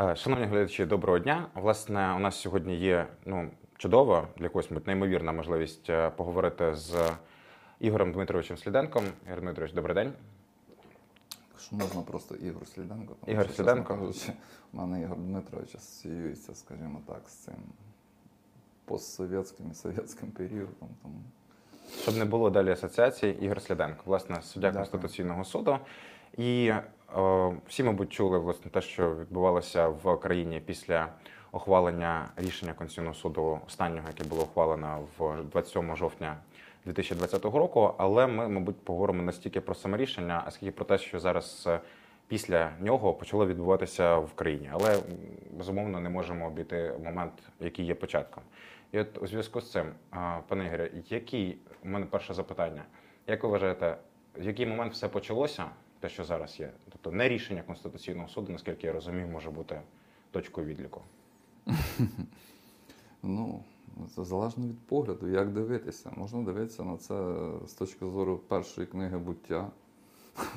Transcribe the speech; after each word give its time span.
Е, 0.00 0.16
Шановні 0.16 0.46
глядачі, 0.46 0.84
доброго 0.84 1.18
дня. 1.18 1.46
Власне, 1.54 2.14
у 2.14 2.18
нас 2.18 2.40
сьогодні 2.40 2.76
є 2.76 3.06
ну, 3.26 3.50
чудова 3.76 4.28
для 4.36 4.48
когось 4.48 4.70
мабуть, 4.70 4.86
неймовірна 4.86 5.32
можливість 5.32 5.90
е, 5.90 6.10
поговорити 6.10 6.74
з 6.74 7.10
Ігорем 7.80 8.12
Дмитровичем 8.12 8.56
Сліденком. 8.56 9.04
Ігор 9.26 9.40
Дмитрович, 9.40 9.72
добрий 9.72 9.94
день. 9.94 10.12
Якщо 11.52 11.76
можна 11.76 12.02
просто 12.02 12.34
Ігор 12.34 12.66
Сліденко. 12.66 13.16
Тому 13.20 13.32
Ігор 13.32 13.44
що, 13.44 13.54
Сліденко. 13.54 13.96
кажучи, 13.96 14.32
в 14.72 14.76
мене 14.76 15.02
Ігор 15.02 15.18
Дмитрович 15.18 15.74
асоціюється, 15.74 16.54
скажімо 16.54 17.00
так, 17.06 17.28
з 17.28 17.32
цим 17.32 17.54
постсовєтським 18.84 19.70
і 19.70 19.74
совєтським 19.74 20.30
періодом. 20.30 20.88
Тому 21.02 21.22
Щоб 22.02 22.16
не 22.16 22.24
було 22.24 22.50
далі 22.50 22.70
асоціації, 22.70 23.44
Ігор 23.44 23.62
Сліденко, 23.62 24.02
власне, 24.06 24.42
суддя 24.42 24.68
Дякую. 24.68 24.84
Конституційного 24.84 25.44
суду. 25.44 25.78
І 26.36 26.72
всі, 27.68 27.82
мабуть, 27.82 28.12
чули 28.12 28.38
власне 28.38 28.70
те, 28.70 28.80
що 28.80 29.16
відбувалося 29.16 29.88
в 29.88 30.16
країні 30.16 30.62
після 30.66 31.08
ухвалення 31.52 32.28
рішення 32.36 32.72
Конституційного 32.72 33.14
суду 33.14 33.60
останнього, 33.66 34.08
яке 34.08 34.24
було 34.24 34.42
ухвалено 34.42 35.04
в 35.18 35.42
27 35.42 35.96
жовтня 35.96 36.36
2020 36.84 37.44
року. 37.44 37.94
Але 37.98 38.26
ми, 38.26 38.48
мабуть, 38.48 38.84
поговоримо 38.84 39.22
не 39.22 39.32
стільки 39.32 39.60
про 39.60 39.74
саме 39.74 39.98
рішення, 39.98 40.42
а 40.46 40.50
скільки 40.50 40.72
про 40.72 40.84
те, 40.84 40.98
що 40.98 41.20
зараз 41.20 41.64
е, 41.66 41.80
після 42.28 42.72
нього 42.80 43.14
почало 43.14 43.46
відбуватися 43.46 44.16
в 44.16 44.32
країні. 44.32 44.70
Але 44.72 44.98
безумовно 45.50 46.00
не 46.00 46.10
можемо 46.10 46.46
обійти 46.46 46.94
момент, 47.04 47.32
який 47.60 47.84
є 47.86 47.94
початком. 47.94 48.42
І 48.92 48.98
от 48.98 49.22
у 49.22 49.26
зв'язку 49.26 49.60
з 49.60 49.70
цим, 49.70 49.86
пане 50.48 50.66
Ігоре, 50.66 50.90
який 51.08 51.58
у 51.84 51.88
мене 51.88 52.06
перше 52.06 52.34
запитання? 52.34 52.82
Як 53.26 53.42
ви 53.42 53.48
вважаєте, 53.48 53.96
в 54.38 54.42
який 54.44 54.66
момент 54.66 54.92
все 54.92 55.08
почалося, 55.08 55.64
те, 56.00 56.08
що 56.08 56.24
зараз 56.24 56.60
є? 56.60 56.72
Тобто 56.88 57.12
не 57.12 57.28
рішення 57.28 57.62
Конституційного 57.62 58.28
суду, 58.28 58.52
наскільки 58.52 58.86
я 58.86 58.92
розумію, 58.92 59.28
може 59.28 59.50
бути 59.50 59.80
точкою 60.30 60.66
відліку. 60.66 61.02
ну, 63.22 63.64
це 64.16 64.24
залежно 64.24 64.66
від 64.66 64.78
погляду, 64.78 65.28
як 65.28 65.52
дивитися. 65.52 66.12
Можна 66.16 66.42
дивитися 66.42 66.84
на 66.84 66.96
це 66.96 67.34
з 67.66 67.72
точки 67.72 68.06
зору 68.06 68.38
першої 68.38 68.86
книги 68.86 69.18
буття. 69.18 69.70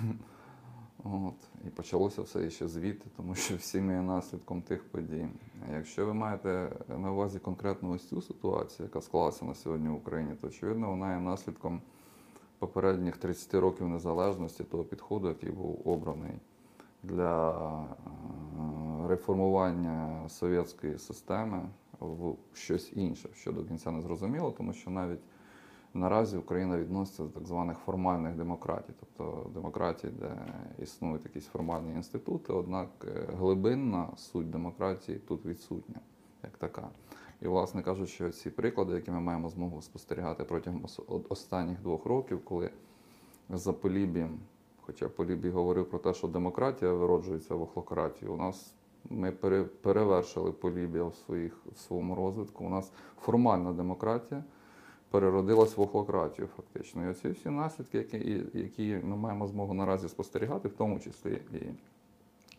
От. 1.03 1.35
І 1.67 1.69
почалося 1.69 2.21
все 2.21 2.49
ще 2.49 2.67
звідти, 2.67 3.09
тому 3.17 3.35
що 3.35 3.55
всі 3.55 3.81
ми 3.81 3.93
є 3.93 4.01
наслідком 4.01 4.61
тих 4.61 4.83
подій. 4.83 5.27
Якщо 5.73 6.05
ви 6.05 6.13
маєте 6.13 6.71
на 6.87 7.11
увазі 7.11 7.39
конкретно 7.39 7.89
ось 7.89 8.07
цю 8.07 8.21
ситуацію, 8.21 8.85
яка 8.85 9.01
склалася 9.01 9.45
на 9.45 9.55
сьогодні 9.55 9.89
в 9.89 9.95
Україні, 9.95 10.35
то 10.41 10.47
очевидно 10.47 10.89
вона 10.89 11.13
є 11.13 11.19
наслідком 11.19 11.81
попередніх 12.59 13.17
30 13.17 13.53
років 13.53 13.89
незалежності, 13.89 14.63
того 14.63 14.83
підходу, 14.83 15.27
який 15.27 15.51
був 15.51 15.81
обраний 15.85 16.39
для 17.03 17.51
е, 17.51 19.07
реформування 19.07 20.29
совєтської 20.29 20.99
системи 20.99 21.61
в 21.99 22.35
щось 22.53 22.93
інше, 22.95 23.29
що 23.33 23.51
до 23.51 23.63
кінця 23.63 23.91
не 23.91 24.01
зрозуміло, 24.01 24.53
тому 24.57 24.73
що 24.73 24.91
навіть 24.91 25.19
наразі 25.93 26.37
Україна 26.37 26.77
відноситься 26.77 27.23
до 27.23 27.29
так 27.29 27.47
званих 27.47 27.77
формальних 27.77 28.35
демократій, 28.35 28.93
тобто 28.99 29.49
демократії, 29.53 30.13
де 30.19 30.31
існують 30.83 31.25
якісь 31.25 31.45
формальні 31.45 31.93
інститути, 31.93 32.53
однак 32.53 32.89
е, 33.05 33.27
глибинна 33.37 34.07
суть 34.17 34.49
демократії 34.49 35.17
тут 35.17 35.45
відсутня, 35.45 35.99
як 36.43 36.57
така. 36.57 36.89
І, 37.41 37.47
власне 37.47 37.81
кажучи, 37.81 38.31
ці 38.31 38.49
приклади, 38.49 38.93
які 38.93 39.11
ми 39.11 39.19
маємо 39.19 39.49
змогу 39.49 39.81
спостерігати 39.81 40.43
протягом 40.43 40.85
останніх 41.29 41.81
двох 41.81 42.05
років, 42.05 42.45
коли 42.45 42.69
за 43.49 43.73
Полібієм, 43.73 44.39
хоча 44.81 45.09
Полібій 45.09 45.49
говорив 45.49 45.89
про 45.89 45.99
те, 45.99 46.13
що 46.13 46.27
демократія 46.27 46.93
вироджується 46.93 47.55
в 47.55 47.61
охлократії, 47.61 48.31
у 48.31 48.37
нас 48.37 48.73
ми 49.09 49.31
перевершили 49.81 50.51
Полібія 50.51 51.03
в, 51.03 51.15
своїх, 51.15 51.57
в 51.75 51.77
своєму 51.77 52.15
розвитку. 52.15 52.65
У 52.65 52.69
нас 52.69 52.91
формальна 53.21 53.73
демократія 53.73 54.43
переродилась 55.09 55.77
в 55.77 55.81
охлократію, 55.81 56.47
фактично. 56.47 57.05
І 57.05 57.09
оці 57.09 57.29
всі 57.29 57.49
наслідки, 57.49 57.97
які, 57.97 58.43
які 58.53 58.99
ми 59.03 59.15
маємо 59.15 59.47
змогу 59.47 59.73
наразі 59.73 60.09
спостерігати, 60.09 60.67
в 60.67 60.73
тому 60.73 60.99
числі 60.99 61.41
і 61.53 61.59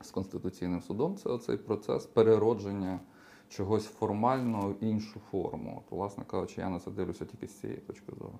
з 0.05 0.11
Конституційним 0.11 0.81
судом, 0.81 1.17
це 1.17 1.29
оцей 1.29 1.56
процес 1.56 2.06
переродження 2.06 3.01
чогось 3.57 3.87
формального 3.87 4.69
в 4.71 4.85
іншу 4.85 5.21
форму. 5.31 5.83
От, 5.87 5.93
власне 5.93 6.25
кажучи, 6.27 6.61
я 6.61 6.69
на 6.69 6.79
це 6.81 6.91
дивлюся 6.91 7.25
тільки 7.25 7.47
з 7.47 7.61
цієї 7.61 7.79
точки 7.79 8.13
зору. 8.19 8.39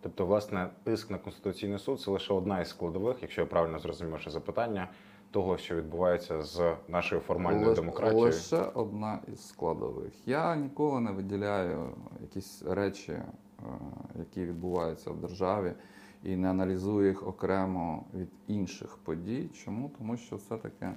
Тобто, 0.00 0.26
власне, 0.26 0.70
тиск 0.84 1.10
на 1.10 1.18
Конституційний 1.18 1.78
суд 1.78 2.00
це 2.00 2.10
лише 2.10 2.34
одна 2.34 2.60
із 2.60 2.68
складових, 2.68 3.16
якщо 3.22 3.40
я 3.40 3.46
правильно 3.46 3.78
зрозумів 3.78 4.12
ваше 4.12 4.30
запитання, 4.30 4.88
того, 5.30 5.58
що 5.58 5.76
відбувається 5.76 6.42
з 6.42 6.74
нашою 6.88 7.20
формальною 7.20 7.66
Лиш- 7.70 7.74
демократією. 7.74 8.24
Лише 8.24 8.62
одна 8.62 9.20
із 9.32 9.48
складових. 9.48 10.28
Я 10.28 10.56
ніколи 10.56 11.00
не 11.00 11.10
виділяю 11.12 11.90
якісь 12.20 12.62
речі, 12.62 13.12
е, 13.12 13.24
які 14.18 14.44
відбуваються 14.44 15.10
в 15.10 15.16
державі, 15.16 15.72
і 16.22 16.36
не 16.36 16.50
аналізую 16.50 17.08
їх 17.08 17.28
окремо 17.28 18.04
від 18.14 18.28
інших 18.46 18.96
подій. 18.96 19.48
Чому? 19.64 19.90
Тому 19.98 20.16
що 20.16 20.36
все-таки, 20.36 20.88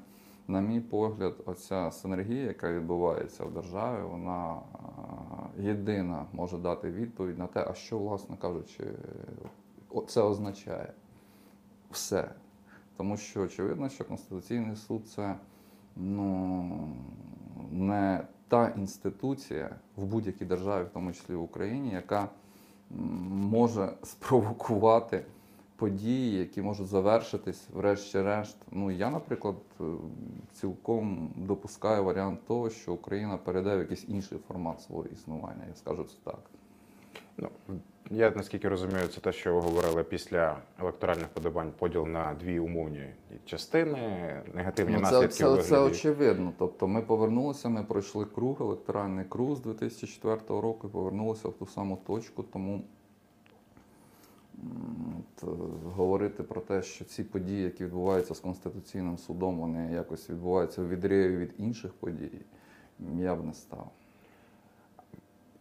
на 0.47 0.61
мій 0.61 0.79
погляд, 0.79 1.33
оця 1.45 1.91
синергія, 1.91 2.43
яка 2.43 2.73
відбувається 2.73 3.45
в 3.45 3.53
державі, 3.53 4.03
вона 4.03 4.55
е, 4.55 5.63
єдина 5.63 6.25
може 6.33 6.57
дати 6.57 6.91
відповідь 6.91 7.39
на 7.39 7.47
те, 7.47 7.65
а 7.69 7.73
що, 7.73 7.97
власне 7.97 8.37
кажучи, 8.41 8.83
це 10.07 10.21
означає 10.21 10.93
все. 11.91 12.31
Тому 12.97 13.17
що 13.17 13.41
очевидно, 13.41 13.89
що 13.89 14.05
Конституційний 14.05 14.75
суд 14.75 15.07
це 15.07 15.35
ну, 15.95 16.87
не 17.71 18.27
та 18.47 18.69
інституція 18.69 19.75
в 19.95 20.05
будь-якій 20.05 20.45
державі, 20.45 20.85
в 20.85 20.89
тому 20.89 21.13
числі 21.13 21.35
в 21.35 21.43
Україні, 21.43 21.89
яка 21.89 22.29
може 23.29 23.93
спровокувати 24.03 25.25
події, 25.77 26.39
які 26.39 26.61
можуть 26.61 26.87
завершитись, 26.87 27.67
врешті-решт. 27.73 28.57
Ну, 28.71 28.91
я, 28.91 29.09
наприклад, 29.09 29.55
е, 29.81 29.83
цілком 30.53 31.33
допускаю 31.35 32.03
варіант 32.03 32.39
того, 32.47 32.69
що 32.69 32.93
Україна 32.93 33.37
перейде 33.37 33.75
в 33.75 33.79
якийсь 33.79 34.09
інший 34.09 34.37
формат 34.47 34.81
свого 34.81 35.05
існування. 35.05 35.65
Я 35.69 35.75
скажу 35.75 36.03
це 36.03 36.15
так. 36.23 36.39
Ну, 37.37 37.49
я 38.11 38.31
наскільки 38.35 38.69
розумію, 38.69 39.07
це 39.07 39.21
те, 39.21 39.31
що 39.31 39.53
ви 39.53 39.59
говорили 39.59 40.03
після 40.03 40.57
електоральних 40.79 41.27
подобань, 41.27 41.71
поділ 41.77 42.07
на 42.07 42.33
дві 42.33 42.59
умовні 42.59 43.05
частини, 43.45 44.33
негативні 44.53 44.95
Ну, 44.95 45.05
це, 45.05 45.11
наслідки 45.11 45.35
це, 45.35 45.49
у 45.49 45.57
це 45.57 45.79
очевидно. 45.79 46.53
Тобто 46.57 46.87
ми 46.87 47.01
повернулися, 47.01 47.69
ми 47.69 47.83
пройшли 47.83 48.25
круг, 48.25 48.61
електоральний 48.61 49.25
круг 49.25 49.55
з 49.55 49.59
2004 49.59 50.39
року 50.47 50.87
і 50.87 50.91
повернулися 50.91 51.49
в 51.49 51.53
ту 51.53 51.65
саму 51.65 51.97
точку. 52.07 52.43
Тому 52.43 52.83
говорити 55.83 56.43
про 56.43 56.61
те, 56.61 56.81
що 56.81 57.05
ці 57.05 57.23
події, 57.23 57.63
які 57.63 57.85
відбуваються 57.85 58.35
з 58.35 58.39
Конституційним 58.39 59.17
судом, 59.17 59.59
вони 59.59 59.93
якось 59.93 60.29
відбуваються 60.29 60.81
в 60.81 60.89
відриві 60.89 61.37
від 61.37 61.53
інших 61.57 61.93
подій, 61.93 62.41
я 63.19 63.35
б 63.35 63.45
не 63.45 63.53
став. 63.53 63.91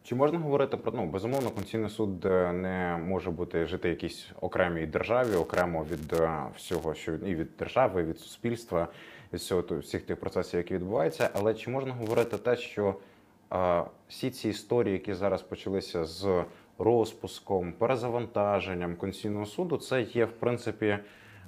Чи 0.06 0.14
можна 0.14 0.38
говорити 0.38 0.76
про 0.76 0.92
ну 0.92 1.06
безумовно, 1.06 1.50
Конституційний 1.50 1.90
суд 1.90 2.26
е, 2.26 2.52
не 2.52 2.96
може 2.96 3.30
бути 3.30 3.66
жити 3.66 3.88
в 3.88 3.90
якійсь 3.90 4.26
окремій 4.40 4.86
державі, 4.86 5.34
окремо 5.36 5.86
від 5.90 6.12
е, 6.12 6.42
всього, 6.56 6.94
що 6.94 7.14
і 7.14 7.34
від 7.34 7.56
держави, 7.58 8.02
і 8.02 8.04
від 8.04 8.18
суспільства, 8.18 8.88
від 9.32 9.40
всього 9.40 9.62
всіх 9.70 10.02
тих 10.02 10.20
процесів, 10.20 10.58
які 10.58 10.74
відбуваються. 10.74 11.30
Але 11.34 11.54
чи 11.54 11.70
можна 11.70 11.92
говорити 11.92 12.38
те, 12.38 12.56
що 12.56 12.94
е, 13.52 13.84
всі 14.08 14.30
ці 14.30 14.48
історії, 14.48 14.92
які 14.92 15.14
зараз 15.14 15.42
почалися 15.42 16.04
з 16.04 16.44
розпуском, 16.78 17.72
перезавантаженням 17.72 18.96
Конституційного 18.96 19.46
суду, 19.46 19.76
це 19.76 20.02
є 20.02 20.24
в 20.24 20.32
принципі. 20.32 20.98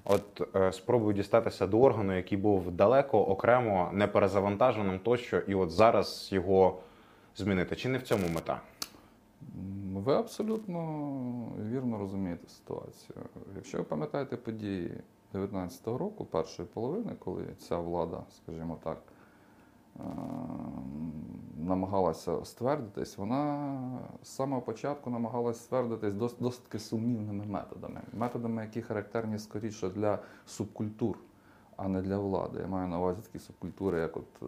От 0.05 0.57
е, 0.57 0.73
спробую 0.73 1.15
дістатися 1.15 1.67
до 1.67 1.81
органу, 1.81 2.17
який 2.17 2.39
був 2.39 2.71
далеко 2.71 3.25
окремо 3.25 3.91
не 3.93 4.07
перезавантаженим 4.07 4.99
тощо, 4.99 5.39
і 5.39 5.55
от 5.55 5.71
зараз 5.71 6.29
його 6.33 6.79
змінити. 7.37 7.77
Чи 7.77 7.89
не 7.89 7.99
в 7.99 8.03
цьому 8.03 8.29
мета? 8.29 8.61
Ви 9.95 10.15
абсолютно 10.15 10.79
вірно 11.71 11.99
розумієте 11.99 12.49
ситуацію. 12.49 13.19
Якщо 13.57 13.79
ви 13.79 13.85
пам'ятаєте 13.85 14.37
події 14.37 14.87
2019 15.33 15.87
року, 15.87 16.25
першої 16.25 16.69
половини, 16.75 17.13
коли 17.19 17.45
ця 17.59 17.79
влада, 17.79 18.23
скажімо 18.37 18.79
так, 18.85 19.03
намагалася 21.57 22.45
ствердитись, 22.45 23.19
вона 23.19 23.69
з 24.23 24.29
самого 24.29 24.63
початку 24.63 25.11
намагалася 25.11 25.61
ствердитись 25.61 26.15
дос- 26.15 26.41
досить 26.41 26.83
сумнівними 26.83 27.45
методами, 27.47 28.01
методами, 28.13 28.63
які 28.63 28.83
характерні 28.83 29.39
скоріше 29.39 29.89
для 29.89 30.19
субкультур. 30.47 31.19
А 31.77 31.89
не 31.89 32.03
для 32.03 32.19
влади. 32.19 32.59
Я 32.61 32.67
маю 32.67 32.89
на 32.89 32.99
увазі 32.99 33.23
такі 33.23 33.39
субкультури, 33.39 34.01
як 34.01 34.17
от, 34.17 34.43
е, 34.43 34.47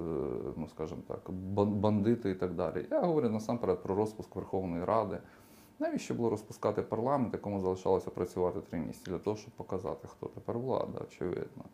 ну 0.57 0.69
скажімо 0.69 1.01
так, 1.09 1.31
бандити 1.67 2.31
і 2.31 2.35
так 2.35 2.55
далі. 2.55 2.87
Я 2.91 3.01
говорю 3.01 3.29
насамперед 3.29 3.83
про 3.83 3.95
розпуск 3.95 4.37
Верховної 4.37 4.85
Ради. 4.85 5.19
Навіщо 5.79 6.15
було 6.15 6.31
розпускати 6.31 6.83
парламент, 6.83 7.35
якому 7.35 7.61
залишалося 7.61 8.11
працювати 8.11 8.61
три 8.61 8.79
місяці, 8.79 9.11
для 9.11 9.19
того, 9.19 9.37
щоб 9.37 9.51
показати, 9.51 10.09
хто 10.09 10.27
тепер 10.27 10.59
влада, 10.59 10.99
очевидно. 11.01 11.65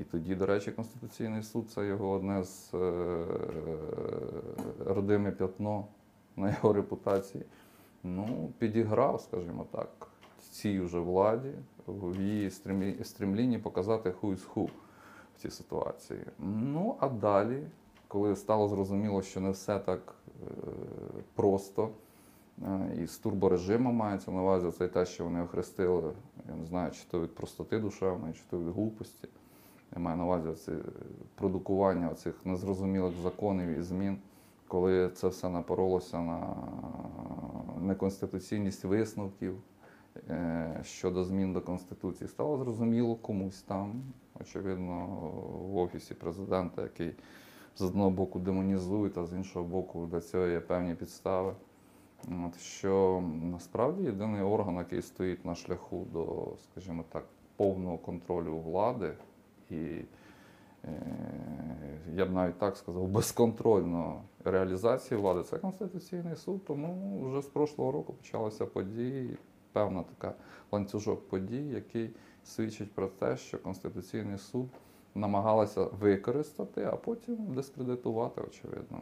І 0.00 0.04
тоді, 0.04 0.34
до 0.34 0.46
речі, 0.46 0.72
Конституційний 0.72 1.42
суд 1.42 1.70
це 1.70 1.86
його 1.86 2.10
одне 2.10 2.44
з 2.44 2.74
е, 2.74 3.24
родиме 4.86 5.30
п'ятно 5.30 5.84
на 6.36 6.50
його 6.50 6.72
репутації. 6.72 7.44
Ну, 8.04 8.52
підіграв, 8.58 9.20
скажімо 9.20 9.66
так, 9.72 10.08
цій 10.58 10.80
вже 10.80 10.98
владі 10.98 11.52
в 11.86 12.20
її 12.20 12.48
стремлі- 12.48 13.04
стремлінні 13.04 13.58
показати 13.58 14.10
who 14.10 14.30
is 14.30 14.46
who 14.54 14.64
в 15.36 15.42
цій 15.42 15.50
ситуації. 15.50 16.20
Ну, 16.38 16.96
а 17.00 17.08
далі, 17.08 17.66
коли 18.08 18.36
стало 18.36 18.68
зрозуміло, 18.68 19.22
що 19.22 19.40
не 19.40 19.50
все 19.50 19.78
так 19.78 20.14
е, 20.26 20.44
просто, 21.34 21.90
е, 22.62 22.96
і 23.02 23.06
з 23.06 23.18
турборежимом 23.18 23.94
мається 23.94 24.30
на 24.30 24.42
увазі 24.42 24.70
це 24.70 24.88
те, 24.88 25.06
що 25.06 25.24
вони 25.24 25.42
охрестили, 25.42 26.12
я 26.48 26.54
не 26.54 26.64
знаю, 26.66 26.90
чи 26.92 27.00
то 27.10 27.20
від 27.20 27.34
простоти 27.34 27.78
душевної, 27.78 28.34
чи 28.34 28.42
то 28.50 28.58
від 28.58 28.68
глупості. 28.68 29.28
Я 29.96 29.98
маю 29.98 30.16
на 30.16 30.24
увазі 30.24 30.52
це 30.52 30.72
продукування 31.34 32.14
цих 32.14 32.34
незрозумілих 32.44 33.14
законів 33.22 33.78
і 33.78 33.82
змін, 33.82 34.18
коли 34.68 35.10
це 35.14 35.28
все 35.28 35.48
напоролося 35.48 36.20
на 36.20 36.56
неконституційність 37.80 38.84
висновків 38.84 39.54
е, 40.30 40.80
щодо 40.84 41.24
змін 41.24 41.52
до 41.52 41.60
Конституції, 41.60 42.28
стало 42.28 42.56
зрозуміло 42.56 43.16
комусь 43.16 43.62
там, 43.62 44.02
очевидно, 44.40 45.06
в 45.72 45.76
офісі 45.76 46.14
президента, 46.14 46.82
який 46.82 47.14
з 47.76 47.82
одного 47.82 48.10
боку 48.10 48.38
демонізує, 48.38 49.10
а 49.16 49.24
з 49.24 49.32
іншого 49.32 49.64
боку 49.64 50.06
для 50.06 50.20
цього 50.20 50.46
є 50.46 50.60
певні 50.60 50.94
підстави. 50.94 51.54
От, 52.46 52.60
що 52.60 53.22
насправді 53.42 54.02
єдиний 54.02 54.42
орган, 54.42 54.76
який 54.76 55.02
стоїть 55.02 55.44
на 55.44 55.54
шляху 55.54 56.06
до, 56.12 56.52
скажімо 56.64 57.04
так, 57.08 57.24
повного 57.56 57.98
контролю 57.98 58.58
влади 58.58 59.12
і, 59.70 60.04
е, 60.84 61.02
я 62.14 62.26
б 62.26 62.32
навіть 62.32 62.58
так 62.58 62.76
сказав, 62.76 63.08
безконтрольно 63.08 64.22
реалізації 64.44 65.20
влади, 65.20 65.42
це 65.42 65.58
Конституційний 65.58 66.36
суд. 66.36 66.64
Тому 66.64 67.22
вже 67.28 67.42
з 67.42 67.46
прошлого 67.46 67.92
року 67.92 68.12
почалися 68.12 68.66
події, 68.66 69.38
певна 69.72 70.02
така 70.02 70.34
ланцюжок 70.72 71.28
подій, 71.28 71.68
який 71.68 72.10
свідчить 72.44 72.92
про 72.92 73.06
те, 73.06 73.36
що 73.36 73.58
Конституційний 73.58 74.38
суд 74.38 74.68
намагалися 75.14 75.84
використати, 75.84 76.84
а 76.84 76.96
потім 76.96 77.36
дискредитувати, 77.54 78.40
очевидно. 78.40 79.00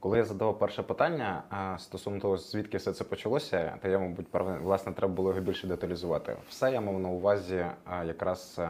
Коли 0.00 0.18
я 0.18 0.24
задавав 0.24 0.58
перше 0.58 0.82
питання 0.82 1.42
стосовно 1.78 2.20
того, 2.20 2.36
звідки 2.36 2.76
все 2.76 2.92
це 2.92 3.04
почалося, 3.04 3.78
то 3.82 3.88
я, 3.88 3.98
мабуть, 3.98 4.26
власне, 4.62 4.92
треба 4.92 5.14
було 5.14 5.28
його 5.30 5.40
більше 5.40 5.66
деталізувати. 5.66 6.36
Все 6.48 6.72
я 6.72 6.80
мав 6.80 7.00
на 7.00 7.08
увазі 7.08 7.66
якраз 8.04 8.60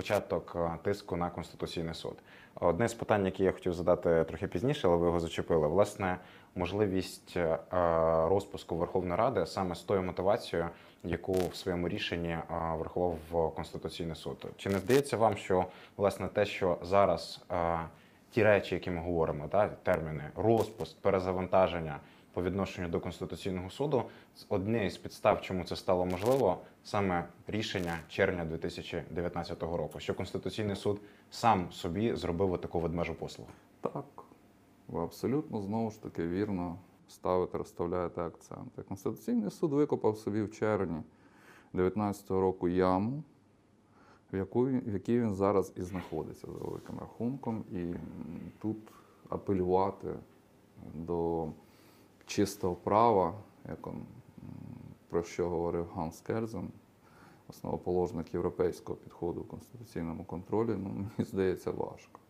початок 0.00 0.56
тиску 0.82 1.16
на 1.16 1.30
Конституційний 1.30 1.94
суд. 1.94 2.16
Одне 2.54 2.88
з 2.88 2.94
питань, 2.94 3.24
яке 3.24 3.44
я 3.44 3.52
хотів 3.52 3.74
задати 3.74 4.24
трохи 4.24 4.46
пізніше, 4.46 4.88
але 4.88 4.96
ви 4.96 5.06
його 5.06 5.20
зачепили, 5.20 5.68
власне, 5.68 6.18
можливість 6.54 7.36
розпуску 8.28 8.76
Верховної 8.76 9.16
Ради 9.16 9.46
саме 9.46 9.74
з 9.74 9.80
тою 9.80 10.02
мотивацією, 10.02 10.68
яку 11.04 11.32
в 11.32 11.56
своєму 11.56 11.88
рішенні 11.88 12.38
а, 12.48 12.74
врахував 12.74 13.54
Конституційний 13.54 14.16
суд. 14.16 14.46
Чи 14.56 14.70
не 14.70 14.78
здається 14.78 15.16
вам, 15.16 15.36
що 15.36 15.64
власне 15.96 16.28
те, 16.28 16.46
що 16.46 16.78
зараз 16.82 17.44
ті 18.30 18.42
речі, 18.42 18.74
які 18.74 18.90
ми 18.90 19.00
говоримо, 19.00 19.48
та 19.48 19.68
терміни 19.68 20.24
розпуск, 20.36 20.96
перезавантаження 21.00 22.00
по 22.32 22.42
відношенню 22.42 22.88
до 22.88 23.00
Конституційного 23.00 23.70
суду, 23.70 24.02
одне 24.48 24.86
із 24.86 24.96
підстав, 24.96 25.40
чому 25.40 25.64
це 25.64 25.76
стало 25.76 26.06
можливо, 26.06 26.58
саме 26.84 27.28
рішення 27.46 27.98
червня 28.08 28.44
2019 28.44 29.62
року, 29.62 30.00
що 30.00 30.14
Конституційний 30.14 30.76
суд 30.76 31.00
сам 31.30 31.72
собі 31.72 32.14
зробив 32.14 32.58
таку 32.58 32.80
ведмежу 32.80 33.14
послугу. 33.14 33.50
Так, 33.80 34.24
ви 34.88 35.02
абсолютно 35.02 35.62
знову 35.62 35.90
ж 35.90 36.02
таки 36.02 36.28
вірно 36.28 36.78
ставите, 37.08 37.58
розставляєте 37.58 38.20
акценти. 38.20 38.82
Конституційний 38.82 39.50
суд 39.50 39.72
викопав 39.72 40.18
собі 40.18 40.42
в 40.42 40.50
червні 40.50 41.02
2019 41.72 42.30
року 42.30 42.68
яму, 42.68 43.22
в, 44.32 44.36
яку, 44.36 44.64
в 44.64 44.92
якій 44.92 45.20
він 45.20 45.34
зараз 45.34 45.72
і 45.76 45.82
знаходиться 45.82 46.46
за 46.46 46.58
великим 46.58 46.98
рахунком. 46.98 47.64
І 47.72 47.94
тут 48.58 48.76
апелювати 49.28 50.08
до 50.94 51.48
чистого 52.30 52.74
права, 52.74 53.34
як 53.68 53.86
он, 53.86 54.02
про 55.08 55.22
що 55.22 55.48
говорив 55.48 55.88
Ганс 55.94 56.20
Керзен, 56.20 56.68
основоположник 57.48 58.34
європейського 58.34 58.98
підходу 58.98 59.40
в 59.40 59.48
конституційному 59.48 60.24
контролі, 60.24 60.70
ну, 60.78 60.88
мені 60.88 61.30
здається, 61.30 61.70
важко. 61.70 62.20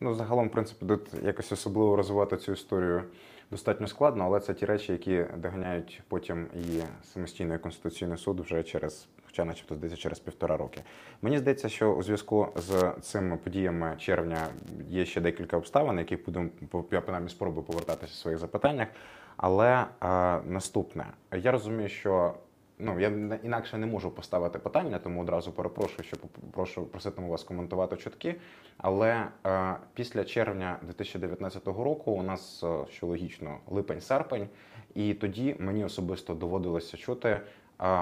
Ну, 0.00 0.14
загалом, 0.14 0.48
в 0.48 0.50
принципі, 0.50 0.86
тут 0.86 1.14
якось 1.24 1.52
особливо 1.52 1.96
розвивати 1.96 2.36
цю 2.36 2.52
історію 2.52 3.02
достатньо 3.50 3.86
складно, 3.86 4.24
але 4.24 4.40
це 4.40 4.54
ті 4.54 4.66
речі, 4.66 4.92
які 4.92 5.26
доганяють 5.36 6.02
потім 6.08 6.46
і 6.54 6.82
самостійний 7.04 7.58
конституційний 7.58 8.18
суд 8.18 8.40
вже 8.40 8.62
через, 8.62 9.08
хоча, 9.30 9.44
начебто, 9.44 9.74
здається, 9.74 10.02
через 10.02 10.18
півтора 10.18 10.56
роки. 10.56 10.80
Мені 11.22 11.38
здається, 11.38 11.68
що 11.68 11.92
у 11.92 12.02
зв'язку 12.02 12.48
з 12.56 12.92
цими 13.00 13.36
подіями 13.36 13.94
червня 13.98 14.48
є 14.88 15.04
ще 15.04 15.20
декілька 15.20 15.56
обставин, 15.56 15.98
яких 15.98 16.24
будемо 16.24 16.48
я 16.90 17.00
принаймні 17.00 17.28
спробую 17.30 17.66
повертатися 17.66 18.12
в 18.12 18.16
своїх 18.16 18.38
запитаннях. 18.38 18.88
Але 19.36 19.84
е, 20.02 20.40
наступне, 20.46 21.06
я 21.32 21.52
розумію, 21.52 21.88
що 21.88 22.34
ну 22.78 23.00
я 23.00 23.08
інакше 23.42 23.78
не 23.78 23.86
можу 23.86 24.10
поставити 24.10 24.58
питання, 24.58 24.98
тому 24.98 25.22
одразу 25.22 25.52
перепрошую, 25.52 26.04
що 26.04 26.16
поп- 26.16 26.50
прошу 26.52 26.84
проситиму 26.84 27.28
вас 27.28 27.44
коментувати 27.44 27.96
чутки. 27.96 28.36
Але 28.78 29.26
е, 29.46 29.76
після 29.94 30.24
червня 30.24 30.78
2019 30.82 31.66
року 31.66 32.12
у 32.12 32.22
нас, 32.22 32.64
е, 32.64 32.84
що 32.90 33.06
логічно, 33.06 33.58
липень-серпень, 33.70 34.46
і 34.94 35.14
тоді 35.14 35.56
мені 35.58 35.84
особисто 35.84 36.34
доводилося 36.34 36.96
чути 36.96 37.40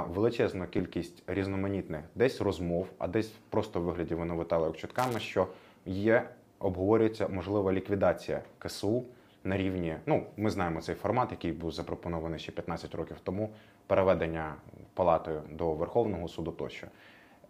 величезну 0.08 0.66
кількість 0.66 1.22
різноманітних 1.26 2.04
десь 2.14 2.40
розмов, 2.40 2.88
а 2.98 3.08
десь 3.08 3.32
просто 3.48 3.80
в 3.80 3.82
вигляді 3.82 4.14
вони 4.14 4.34
витали 4.34 4.72
чутками, 4.72 5.20
що 5.20 5.46
є, 5.86 6.28
обговорюється 6.58 7.28
можлива 7.28 7.72
ліквідація 7.72 8.42
КСУ 8.58 9.04
на 9.44 9.56
рівні. 9.56 9.96
Ну, 10.06 10.26
ми 10.36 10.50
знаємо 10.50 10.80
цей 10.80 10.94
формат, 10.94 11.30
який 11.30 11.52
був 11.52 11.72
запропонований 11.72 12.38
ще 12.38 12.52
15 12.52 12.94
років 12.94 13.16
тому, 13.22 13.50
переведення 13.86 14.54
палатою 14.94 15.42
до 15.50 15.72
Верховного 15.72 16.28
суду 16.28 16.52
тощо. 16.52 16.86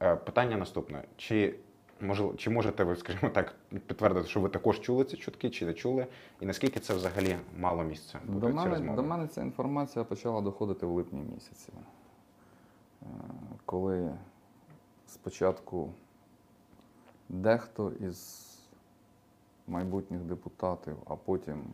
Е, 0.03 0.17
Питання 0.17 0.57
наступне: 0.57 1.03
чи 1.17 1.55
можливо, 2.01 2.35
чи 2.35 2.51
можете 2.51 2.85
ви, 2.85 2.97
скажімо 2.97 3.31
так, 3.35 3.55
підтвердити, 3.87 4.29
що 4.29 4.41
ви 4.41 4.49
також 4.49 4.81
чули 4.81 5.05
ці 5.05 5.17
чутки, 5.17 5.51
чи 5.51 5.67
не 5.67 5.75
чули, 5.75 6.07
і 6.41 6.47
наскільки 6.47 6.81
це 6.81 6.95
взагалі 6.95 7.37
мало 7.59 7.85
місця? 7.85 8.19
До 8.25 8.49
мене, 8.49 8.93
до 8.97 9.03
мене 9.03 9.27
ця 9.27 9.43
інформація 9.43 10.05
почала 10.05 10.41
доходити 10.41 10.87
в 10.87 10.91
липні 10.91 11.21
місяці, 11.35 11.73
коли 13.65 14.15
спочатку 15.07 15.91
дехто 17.29 17.93
із 18.01 18.49
майбутніх 19.67 20.21
депутатів, 20.21 20.97
а 21.07 21.17
потім 21.17 21.65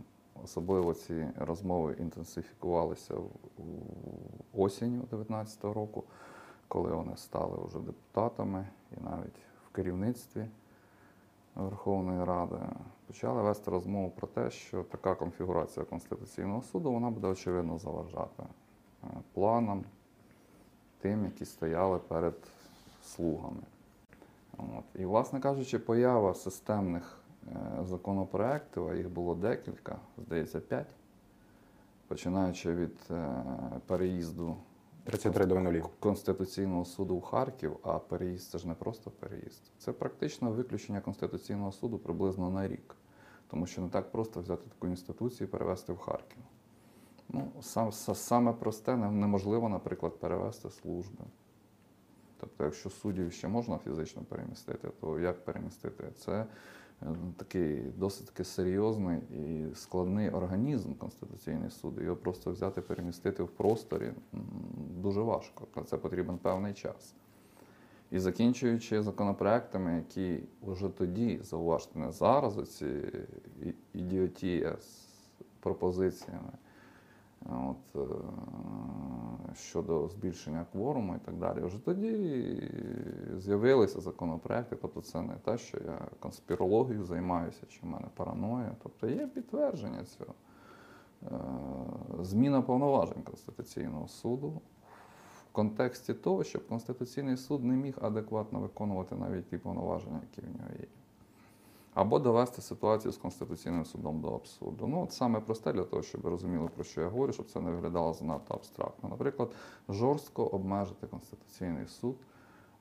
особливо 0.44 0.94
ці 0.94 1.28
розмови 1.36 1.96
інтенсифікувалися 1.98 3.14
осінню 4.52 4.98
2019 4.98 5.64
року, 5.64 6.04
коли 6.68 6.90
вони 6.90 7.16
стали 7.16 7.64
вже 7.64 7.78
депутатами 7.78 8.68
і 8.96 9.00
навіть 9.04 9.38
в 9.66 9.72
керівництві 9.72 10.46
Верховної 11.54 12.24
Ради 12.24 12.58
почали 13.06 13.42
вести 13.42 13.70
розмову 13.70 14.10
про 14.10 14.26
те, 14.26 14.50
що 14.50 14.82
така 14.82 15.14
конфігурація 15.14 15.86
Конституційного 15.86 16.62
суду 16.62 16.92
вона 16.92 17.10
буде 17.10 17.26
очевидно 17.26 17.78
заважати 17.78 18.42
е, 18.42 19.06
планам 19.32 19.84
тим, 21.04 21.24
які 21.24 21.44
стояли 21.44 21.98
перед 21.98 22.34
слугами. 23.06 23.62
От. 24.58 24.84
І, 24.94 25.04
власне 25.04 25.40
кажучи, 25.40 25.78
поява 25.78 26.34
системних 26.34 27.18
е, 27.48 27.84
законопроєктів, 27.84 28.88
а 28.88 28.94
їх 28.94 29.10
було 29.10 29.34
декілька, 29.34 29.98
здається, 30.18 30.60
п'ять, 30.60 30.94
починаючи 32.08 32.74
від 32.74 32.96
е, 33.10 33.42
переїзду 33.86 34.56
33 35.04 35.46
до 35.46 35.60
0. 35.60 35.72
Конституційного 36.00 36.84
суду 36.84 37.16
в 37.16 37.22
Харків, 37.22 37.76
а 37.82 37.98
переїзд 37.98 38.50
це 38.50 38.58
ж 38.58 38.68
не 38.68 38.74
просто 38.74 39.10
переїзд. 39.10 39.62
Це 39.78 39.92
практично 39.92 40.50
виключення 40.50 41.00
Конституційного 41.00 41.72
суду 41.72 41.98
приблизно 41.98 42.50
на 42.50 42.68
рік. 42.68 42.96
Тому 43.48 43.66
що 43.66 43.82
не 43.82 43.88
так 43.88 44.12
просто 44.12 44.40
взяти 44.40 44.68
таку 44.68 44.86
інституцію 44.86 45.48
і 45.48 45.50
перевести 45.50 45.92
в 45.92 45.98
Харків. 45.98 46.42
Ну, 47.28 47.52
сам, 47.60 47.92
саме 47.92 48.52
просте 48.52 48.96
неможливо, 48.96 49.68
наприклад, 49.68 50.20
перевести 50.20 50.70
служби. 50.70 51.24
Тобто, 52.40 52.64
якщо 52.64 52.90
суддів 52.90 53.32
ще 53.32 53.48
можна 53.48 53.78
фізично 53.78 54.22
перемістити, 54.22 54.88
то 55.00 55.20
як 55.20 55.44
перемістити? 55.44 56.04
Це 56.18 56.46
е, 57.02 57.06
такий 57.36 57.82
досить 57.96 58.26
таки 58.26 58.44
серйозний 58.44 59.18
і 59.18 59.74
складний 59.74 60.30
організм 60.30 60.94
Конституційний 60.94 61.70
суд. 61.70 62.02
Його 62.02 62.16
просто 62.16 62.52
взяти, 62.52 62.80
перемістити 62.80 63.42
в 63.42 63.48
просторі 63.48 64.12
дуже 65.02 65.20
важко. 65.20 65.66
На 65.76 65.82
це 65.82 65.96
потрібен 65.96 66.38
певний 66.38 66.74
час. 66.74 67.14
І 68.10 68.18
закінчуючи 68.18 69.02
законопроектами, 69.02 69.94
які 69.96 70.42
вже 70.62 70.88
тоді, 70.88 71.40
зауважте, 71.42 71.98
не 71.98 72.12
зараз, 72.12 72.58
оці 72.58 72.86
і- 73.62 73.74
ідіотія 73.98 74.76
з 74.80 75.08
пропозиціями 75.60 76.52
от, 77.50 77.96
е, 77.96 78.14
щодо 79.54 80.08
збільшення 80.08 80.66
кворуму 80.72 81.14
і 81.14 81.18
так 81.18 81.34
далі. 81.38 81.60
Вже 81.60 81.78
тоді 81.78 82.70
з'явилися 83.36 84.00
законопроекти, 84.00 84.76
тобто 84.76 85.00
це 85.00 85.22
не 85.22 85.34
те, 85.34 85.58
що 85.58 85.78
я 85.78 85.98
конспірологією 86.20 87.04
займаюся, 87.04 87.66
чи 87.68 87.80
в 87.82 87.86
мене 87.86 88.06
параноя. 88.14 88.70
Тобто 88.82 89.08
є 89.08 89.26
підтвердження 89.26 90.04
цього. 90.04 90.34
Е, 91.22 91.28
Зміна 92.20 92.62
повноважень 92.62 93.22
Конституційного 93.22 94.08
суду 94.08 94.60
в 95.50 95.52
контексті 95.52 96.14
того, 96.14 96.44
щоб 96.44 96.68
Конституційний 96.68 97.36
суд 97.36 97.64
не 97.64 97.74
міг 97.74 97.98
адекватно 98.00 98.60
виконувати 98.60 99.16
навіть 99.16 99.48
ті 99.48 99.58
повноваження, 99.58 100.20
які 100.30 100.40
в 100.40 100.56
нього 100.56 100.70
є. 100.80 100.86
Або 101.94 102.18
довести 102.18 102.62
ситуацію 102.62 103.12
з 103.12 103.16
Конституційним 103.16 103.84
судом 103.84 104.20
до 104.20 104.34
абсурду. 104.34 104.86
Ну, 104.86 105.02
от 105.02 105.12
саме 105.12 105.40
просте 105.40 105.72
для 105.72 105.84
того, 105.84 106.02
щоб 106.02 106.20
ви 106.20 106.30
розуміли, 106.30 106.68
про 106.74 106.84
що 106.84 107.00
я 107.00 107.08
говорю, 107.08 107.32
щоб 107.32 107.50
це 107.50 107.60
не 107.60 107.70
виглядало 107.70 108.14
занадто 108.14 108.54
абстрактно. 108.54 109.08
Наприклад, 109.08 109.52
жорстко 109.88 110.44
обмежити 110.44 111.06
Конституційний 111.06 111.86
суд 111.86 112.16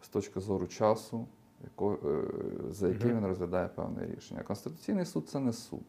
з 0.01 0.07
точки 0.07 0.39
зору 0.39 0.67
часу, 0.67 1.27
е, 1.81 1.95
за 2.69 2.87
який 2.87 3.13
він 3.13 3.25
розглядає 3.25 3.67
певне 3.67 4.05
рішення. 4.05 4.43
Конституційний 4.43 5.05
суд 5.05 5.29
це 5.29 5.39
не 5.39 5.53
суд, 5.53 5.83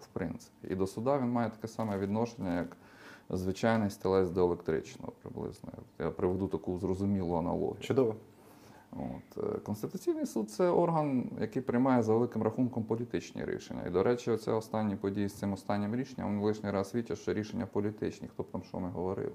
в 0.00 0.06
принципі. 0.06 0.68
І 0.70 0.74
до 0.74 0.86
суда 0.86 1.18
він 1.18 1.28
має 1.28 1.50
таке 1.50 1.68
саме 1.68 1.98
відношення, 1.98 2.56
як 2.56 2.76
звичайний 3.30 3.90
стілець 3.90 4.28
до 4.28 4.40
електричного 4.40 5.12
приблизно. 5.22 5.72
Я 5.98 6.10
приведу 6.10 6.48
таку 6.48 6.78
зрозумілу 6.78 7.34
аналогію. 7.34 7.80
Чудово. 7.80 8.16
От. 8.96 9.44
е, 9.44 9.58
Конституційний 9.58 10.26
суд 10.26 10.50
це 10.50 10.68
орган, 10.68 11.30
який 11.40 11.62
приймає 11.62 12.02
за 12.02 12.12
великим 12.12 12.42
рахунком 12.42 12.84
політичні 12.84 13.44
рішення. 13.44 13.86
І, 13.86 13.90
до 13.90 14.02
речі, 14.02 14.30
оце 14.30 14.52
останні 14.52 14.96
події 14.96 15.28
з 15.28 15.34
цим 15.34 15.52
останнім 15.52 15.96
рішенням, 15.96 16.28
вони 16.28 16.46
лишній 16.46 16.70
раз 16.70 16.90
свідчать, 16.90 17.18
що 17.18 17.34
рішення 17.34 17.66
політичні, 17.66 18.28
хто 18.28 18.42
б 18.42 18.50
там 18.50 18.62
що 18.62 18.80
не 18.80 18.88
говорив. 18.88 19.32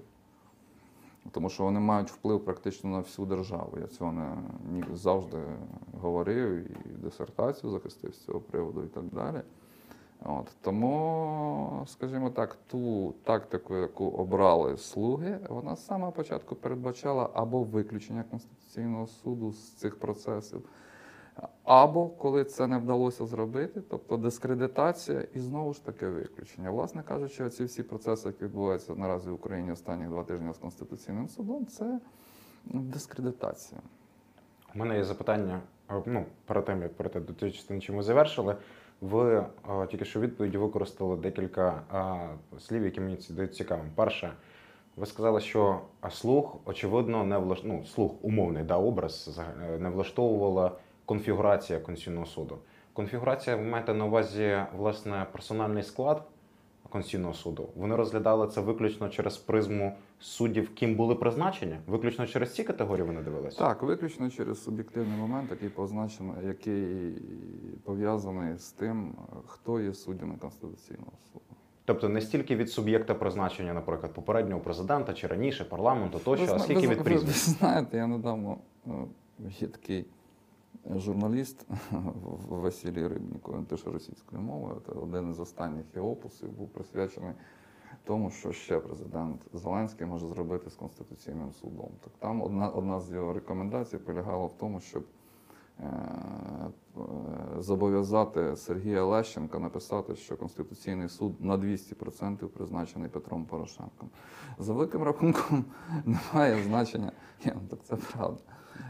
Тому 1.30 1.50
що 1.50 1.64
вони 1.64 1.80
мають 1.80 2.10
вплив 2.10 2.44
практично 2.44 2.90
на 2.90 2.98
всю 2.98 3.26
державу. 3.26 3.78
Я 3.80 3.86
цього 3.86 4.12
не 4.12 4.36
завжди 4.92 5.38
говорив 6.00 6.50
і 6.52 6.92
дисертацію 7.02 7.70
захистив 7.70 8.14
з 8.14 8.24
цього 8.24 8.40
приводу 8.40 8.84
і 8.84 8.88
так 8.88 9.04
далі. 9.04 9.40
От, 10.24 10.56
тому, 10.60 11.84
скажімо 11.86 12.30
так, 12.30 12.58
ту 12.66 13.14
тактику, 13.24 13.76
яку 13.76 14.04
обрали 14.08 14.76
слуги, 14.76 15.38
вона 15.48 15.76
з 15.76 15.86
самого 15.86 16.12
початку 16.12 16.54
передбачала 16.54 17.30
або 17.34 17.62
виключення 17.62 18.24
Конституційного 18.30 19.06
суду 19.06 19.52
з 19.52 19.72
цих 19.72 19.98
процесів, 19.98 20.62
або 21.64 22.08
коли 22.08 22.44
це 22.44 22.66
не 22.66 22.78
вдалося 22.78 23.26
зробити, 23.26 23.80
тобто 23.90 24.16
дискредитація 24.16 25.24
і 25.34 25.38
знову 25.38 25.72
ж 25.72 25.84
таки 25.84 26.06
виключення. 26.08 26.70
Власне 26.70 27.02
кажучи, 27.02 27.50
ці 27.50 27.64
всі 27.64 27.82
процеси, 27.82 28.28
які 28.28 28.44
відбуваються 28.44 28.94
наразі 28.94 29.30
в 29.30 29.34
Україні 29.34 29.72
останні 29.72 30.04
два 30.06 30.24
тижні 30.24 30.52
з 30.54 30.58
Конституційним 30.58 31.28
судом, 31.28 31.66
це 31.66 32.00
дискредитація. 32.64 33.80
У 34.74 34.78
мене 34.78 34.96
є 34.96 35.04
запитання. 35.04 35.60
е, 35.90 36.02
Ну, 36.06 36.24
перед 36.44 36.64
тим, 36.64 36.82
як 36.82 36.94
перейти 36.94 37.20
до 37.20 37.32
тієї 37.32 37.56
частини, 37.56 37.80
чи 37.80 37.92
ми 37.92 38.02
завершили. 38.02 38.56
Ви 39.00 39.34
е, 39.36 39.46
тільки 39.90 40.04
що 40.04 40.20
відповіді 40.20 40.58
використали 40.58 41.16
декілька 41.16 41.82
е, 42.54 42.58
слів, 42.58 42.84
які 42.84 43.00
мені 43.00 43.18
дають 43.30 43.54
цікавим. 43.54 43.86
Перше, 43.94 44.32
ви 44.96 45.06
сказали, 45.06 45.40
що 45.40 45.80
е, 46.04 46.10
слух, 46.10 46.56
очевидно, 46.64 47.24
не 47.24 47.38
влаш... 47.38 47.60
ну, 47.64 47.84
слух, 47.84 48.12
умовний 48.22 48.64
да, 48.64 48.76
образ, 48.76 49.40
не 49.78 49.88
влаштовувала 49.88 50.72
конфігурація 51.04 51.80
Конституційного 51.80 52.26
суду. 52.26 52.58
Конфігурація, 52.92 53.56
ви 53.56 53.62
маєте 53.62 53.94
на 53.94 54.04
увазі, 54.04 54.58
власне, 54.76 55.26
персональний 55.32 55.82
склад 55.82 56.22
Конституційного 56.90 57.34
суду. 57.34 57.68
Вони 57.76 57.96
розглядали 57.96 58.46
це 58.46 58.60
виключно 58.60 59.08
через 59.08 59.36
призму 59.36 59.96
суддів, 60.20 60.74
ким 60.74 60.94
були 60.94 61.14
призначені? 61.14 61.76
Виключно 61.86 62.26
через 62.26 62.54
ці 62.54 62.64
категорії 62.64 63.06
вони 63.06 63.20
дивилися? 63.20 63.58
Так, 63.58 63.82
виключно 63.82 64.30
через 64.30 64.64
суб'єктивний 64.64 65.18
момент, 65.18 65.50
який 65.50 65.68
позначено, 65.68 66.34
який 66.46 67.12
пов'язаний 67.84 68.58
з 68.58 68.70
тим, 68.70 69.14
хто 69.46 69.80
є 69.80 69.94
суддями 69.94 70.34
Конституційного 70.40 71.12
суду. 71.32 71.44
Тобто 71.84 72.08
не 72.08 72.20
стільки 72.20 72.56
від 72.56 72.70
суб'єкта 72.70 73.14
призначення, 73.14 73.72
наприклад, 73.74 74.12
попереднього 74.12 74.60
президента 74.60 75.12
чи 75.12 75.26
раніше 75.26 75.64
парламенту, 75.64 76.18
тощо, 76.18 76.46
Ви 76.46 76.52
а 76.52 76.58
скільки 76.58 76.88
ви, 76.88 76.94
від 76.94 77.00
ви, 77.00 77.16
ви 77.16 77.32
знаєте, 77.32 77.96
я 77.96 78.06
недавно 78.06 78.56
е, 78.86 78.90
є 79.60 79.68
такий 79.68 80.04
журналіст 80.96 81.66
Василій 82.48 83.06
Рибніков, 83.06 83.56
він 83.56 83.64
пише 83.64 83.90
російською 83.90 84.42
мовою. 84.42 84.82
Це 84.86 84.92
один 84.92 85.30
із 85.30 85.40
останніх 85.40 85.84
його 85.94 86.10
опусів 86.10 86.52
був 86.52 86.68
присвячений 86.68 87.32
тому, 88.04 88.30
що 88.30 88.52
ще 88.52 88.78
президент 88.78 89.40
Зеленський 89.52 90.06
може 90.06 90.26
зробити 90.26 90.70
з 90.70 90.74
Конституційним 90.74 91.52
судом. 91.52 91.90
Так 92.04 92.12
там 92.18 92.42
одна, 92.42 92.68
одна 92.68 93.00
з 93.00 93.12
його 93.12 93.32
рекомендацій 93.32 93.98
полягала 93.98 94.46
в 94.46 94.58
тому, 94.58 94.80
щоб 94.80 95.04
е, 95.80 95.84
е, 95.86 97.00
зобов'язати 97.58 98.56
Сергія 98.56 99.04
Лещенка 99.04 99.58
написати, 99.58 100.16
що 100.16 100.36
Конституційний 100.36 101.08
суд 101.08 101.44
на 101.44 101.56
200% 101.56 102.46
призначений 102.46 103.08
Петром 103.08 103.44
Порошенком. 103.44 104.10
За 104.58 104.72
великим 104.72 105.02
рахунком 105.02 105.64
немає 106.04 106.62
значення, 106.62 107.12
Ні, 107.44 107.52
ну, 107.54 107.60
так 107.68 107.80
це 107.82 107.96
правда. 107.96 108.40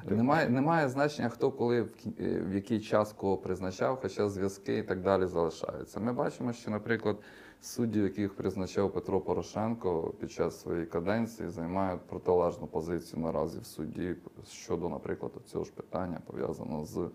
Немає, 0.09 0.49
немає 0.49 0.89
значення, 0.89 1.29
хто 1.29 1.51
коли 1.51 1.83
в, 1.83 1.91
е, 2.21 2.41
в 2.41 2.55
який 2.55 2.81
час 2.81 3.13
кого 3.13 3.37
призначав, 3.37 3.99
хоча 4.03 4.29
зв'язки 4.29 4.79
і 4.79 4.83
так 4.83 5.03
далі 5.03 5.27
залишаються. 5.27 6.01
Ми 6.01 6.13
бачимо, 6.13 6.53
що, 6.53 6.71
наприклад, 6.71 7.17
судді, 7.61 8.01
яких 8.01 8.37
призначав 8.37 8.93
Петро 8.93 9.21
Порошенко 9.21 10.15
під 10.21 10.33
час 10.33 10.61
своєї 10.61 10.87
каденції, 10.87 11.49
займають 11.49 12.01
протилежну 12.01 12.67
позицію 12.67 13.23
наразі 13.23 13.59
в 13.59 13.67
суді 13.67 14.17
щодо, 14.51 14.89
наприклад, 14.89 15.33
цього 15.47 15.65
ж 15.65 15.73
питання 15.73 16.21
пов'язаного 16.27 16.85
з 16.85 17.11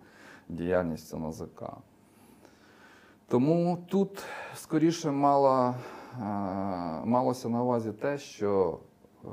діяльністю 0.49 1.17
НАЗК. 1.17 1.63
Тому 3.27 3.77
тут 3.89 4.23
скоріше 4.55 5.11
мала, 5.11 5.75
е, 6.13 6.23
малося 7.05 7.49
на 7.49 7.63
увазі 7.63 7.91
те, 7.91 8.17
що, 8.17 8.79
е, 9.25 9.27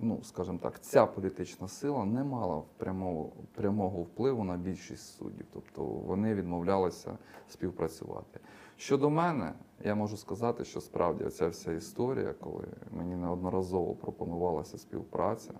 ну, 0.00 0.20
скажімо 0.22 0.58
так, 0.62 0.80
ця 0.80 1.06
політична 1.06 1.68
сила 1.68 2.04
не 2.04 2.24
мала 2.24 2.62
прямого, 2.76 3.32
прямого 3.54 4.02
впливу 4.02 4.44
на 4.44 4.56
більшість 4.56 5.16
суддів, 5.16 5.46
тобто 5.52 5.84
вони 5.84 6.34
відмовлялися 6.34 7.18
співпрацювати. 7.48 8.40
Щодо 8.76 9.10
мене, 9.10 9.52
я 9.84 9.94
можу 9.94 10.16
сказати, 10.16 10.64
що 10.64 10.80
справді 10.80 11.24
ця 11.24 11.48
вся 11.48 11.72
історія, 11.72 12.34
коли 12.40 12.64
мені 12.90 13.16
неодноразово 13.16 13.94
пропонувалася 13.94 14.78
співпраця, 14.78 15.54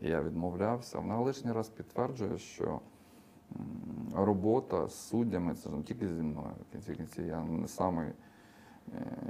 і 0.00 0.08
я 0.08 0.22
відмовлявся, 0.22 0.98
вона 0.98 1.20
лишній 1.20 1.52
раз 1.52 1.68
підтверджує, 1.68 2.38
що 2.38 2.80
робота 4.14 4.88
з 4.88 4.94
суддями 4.94 5.54
це 5.54 5.70
ж 5.70 5.76
не 5.76 5.82
тільки 5.82 6.08
зі 6.08 6.22
мною. 6.22 6.54
В 6.68 6.72
кінці 6.72 6.94
кінці 6.94 7.22
я 7.22 7.40
не 7.40 7.68
самий 7.68 8.12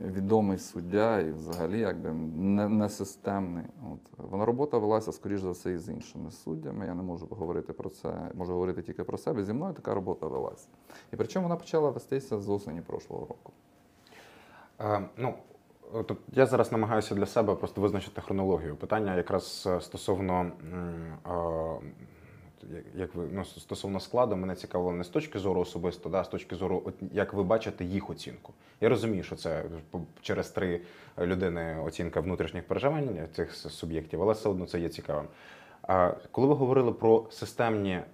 відомий 0.04 0.58
суддя 0.58 1.20
і 1.20 1.32
взагалі 1.32 1.78
якби 1.80 2.12
не, 2.36 2.68
не 2.68 2.88
системний. 2.88 3.64
От. 3.92 4.28
Вона 4.30 4.44
робота 4.44 4.78
велася, 4.78 5.12
скоріш 5.12 5.40
за 5.40 5.50
все, 5.50 5.72
і 5.72 5.78
з 5.78 5.88
іншими 5.88 6.30
суддями. 6.30 6.86
Я 6.86 6.94
не 6.94 7.02
можу 7.02 7.26
говорити 7.30 7.72
про 7.72 7.90
це, 7.90 8.30
можу 8.34 8.52
говорити 8.52 8.82
тільки 8.82 9.04
про 9.04 9.18
себе. 9.18 9.44
Зі 9.44 9.52
мною 9.52 9.74
така 9.74 9.94
робота 9.94 10.26
велася. 10.26 10.68
І 11.12 11.16
причому 11.16 11.42
вона 11.42 11.56
почала 11.56 11.90
вестися 11.90 12.38
з 12.38 12.48
осені 12.48 12.80
прошлого 12.80 13.26
року. 13.26 13.52
Е, 14.80 15.08
ну, 15.16 15.34
от 15.92 16.12
я 16.32 16.46
зараз 16.46 16.72
намагаюся 16.72 17.14
для 17.14 17.26
себе 17.26 17.54
просто 17.54 17.80
визначити 17.80 18.20
хронологію. 18.20 18.76
Питання 18.76 19.16
якраз 19.16 19.64
е, 19.70 19.80
стосовно 19.80 20.40
е, 20.40 20.52
як- 22.94 23.14
ви 23.14 23.28
ну, 23.32 23.44
стосовно 23.44 24.00
складу, 24.00 24.36
мене 24.36 24.54
цікавило 24.54 24.92
не 24.92 25.04
з 25.04 25.08
точки 25.08 25.38
зору 25.38 25.60
особисто, 25.60 26.08
да, 26.08 26.20
а 26.20 26.24
з 26.24 26.28
точки 26.28 26.56
зору, 26.56 26.82
от, 26.84 26.94
як 27.12 27.32
ви 27.32 27.42
бачите 27.42 27.84
їх 27.84 28.10
оцінку. 28.10 28.52
Я 28.80 28.88
розумію, 28.88 29.22
що 29.22 29.36
це 29.36 29.64
через 30.20 30.48
три 30.50 30.80
людини 31.18 31.76
оцінка 31.84 32.20
внутрішніх 32.20 32.64
переживань 32.64 33.28
цих 33.32 33.54
суб'єктів, 33.54 34.22
але 34.22 34.32
все 34.32 34.48
одно 34.48 34.66
це 34.66 34.80
є 34.80 34.88
цікавим. 34.88 35.26
Коли 36.30 36.46
ви 36.46 36.54
говорили 36.54 36.92
про 36.92 37.26
системні 37.30 37.92
е, 37.92 38.04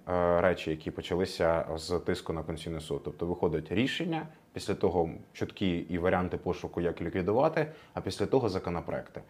речі, 0.41 0.69
які 0.69 0.91
почалися 0.91 1.65
з 1.75 1.99
тиску 1.99 2.33
на 2.33 2.43
Конституційний 2.43 2.81
суд, 2.81 3.01
тобто 3.05 3.25
виходить 3.25 3.71
рішення, 3.71 4.27
після 4.53 4.73
того 4.73 5.09
чіткі 5.33 5.77
і 5.77 5.97
варіанти 5.97 6.37
пошуку, 6.37 6.81
як 6.81 7.01
ліквідувати, 7.01 7.71
а 7.93 8.01
після 8.01 8.25
того 8.25 8.49
законопроекти. 8.49 9.21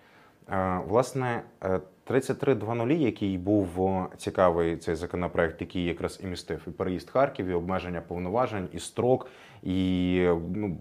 Е, 0.50 0.82
Власне, 0.88 1.42
е, 2.10 2.14
33.2.0, 2.14 2.92
який 2.92 3.38
був 3.38 3.68
цікавий 4.18 4.78
цей 4.78 4.96
законопроект, 4.96 5.62
який 5.62 5.86
якраз 5.86 6.20
і 6.24 6.28
містив 6.28 6.62
і 6.68 6.70
переїзд 6.70 7.10
Харків, 7.10 7.46
і 7.48 7.54
обмеження 7.54 8.02
повноважень, 8.02 8.68
і 8.74 8.80
строк, 8.80 9.28
і 9.64 10.22
ну, 10.56 10.78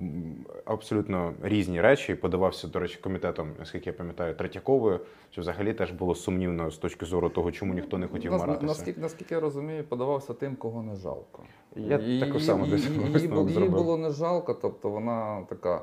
абсолютно 0.64 1.32
різні 1.42 1.80
речі. 1.80 2.14
Подавався, 2.14 2.68
до 2.68 2.78
речі, 2.78 2.98
комітетом, 3.02 3.48
наскільки 3.58 3.90
я 3.90 3.94
пам'ятаю, 3.96 4.34
Третьяковою, 4.34 5.00
що 5.30 5.40
взагалі 5.40 5.74
теж 5.74 5.90
було 5.92 6.14
сумнівно 6.14 6.70
з 6.70 6.78
точки 6.78 7.06
зору 7.06 7.28
того, 7.28 7.52
чому 7.52 7.74
ніхто 7.74 7.98
не 7.98 8.06
хотів 8.06 8.32
маратися. 8.32 8.66
Наскільки, 8.66 9.00
наскільки 9.00 9.34
я 9.34 9.40
розумію, 9.40 9.84
подавався 9.84 10.34
тим, 10.34 10.56
кого 10.56 10.82
не 10.82 10.96
жалко. 10.96 11.42
Я 11.76 12.20
таку 12.20 12.40
саму 12.40 12.64
її- 12.66 12.76
десь 13.12 13.22
зробив. 13.22 13.70
було 13.70 13.96
не 13.96 14.10
жалко, 14.10 14.54
тобто 14.54 14.90
вона 14.90 15.42
така 15.48 15.82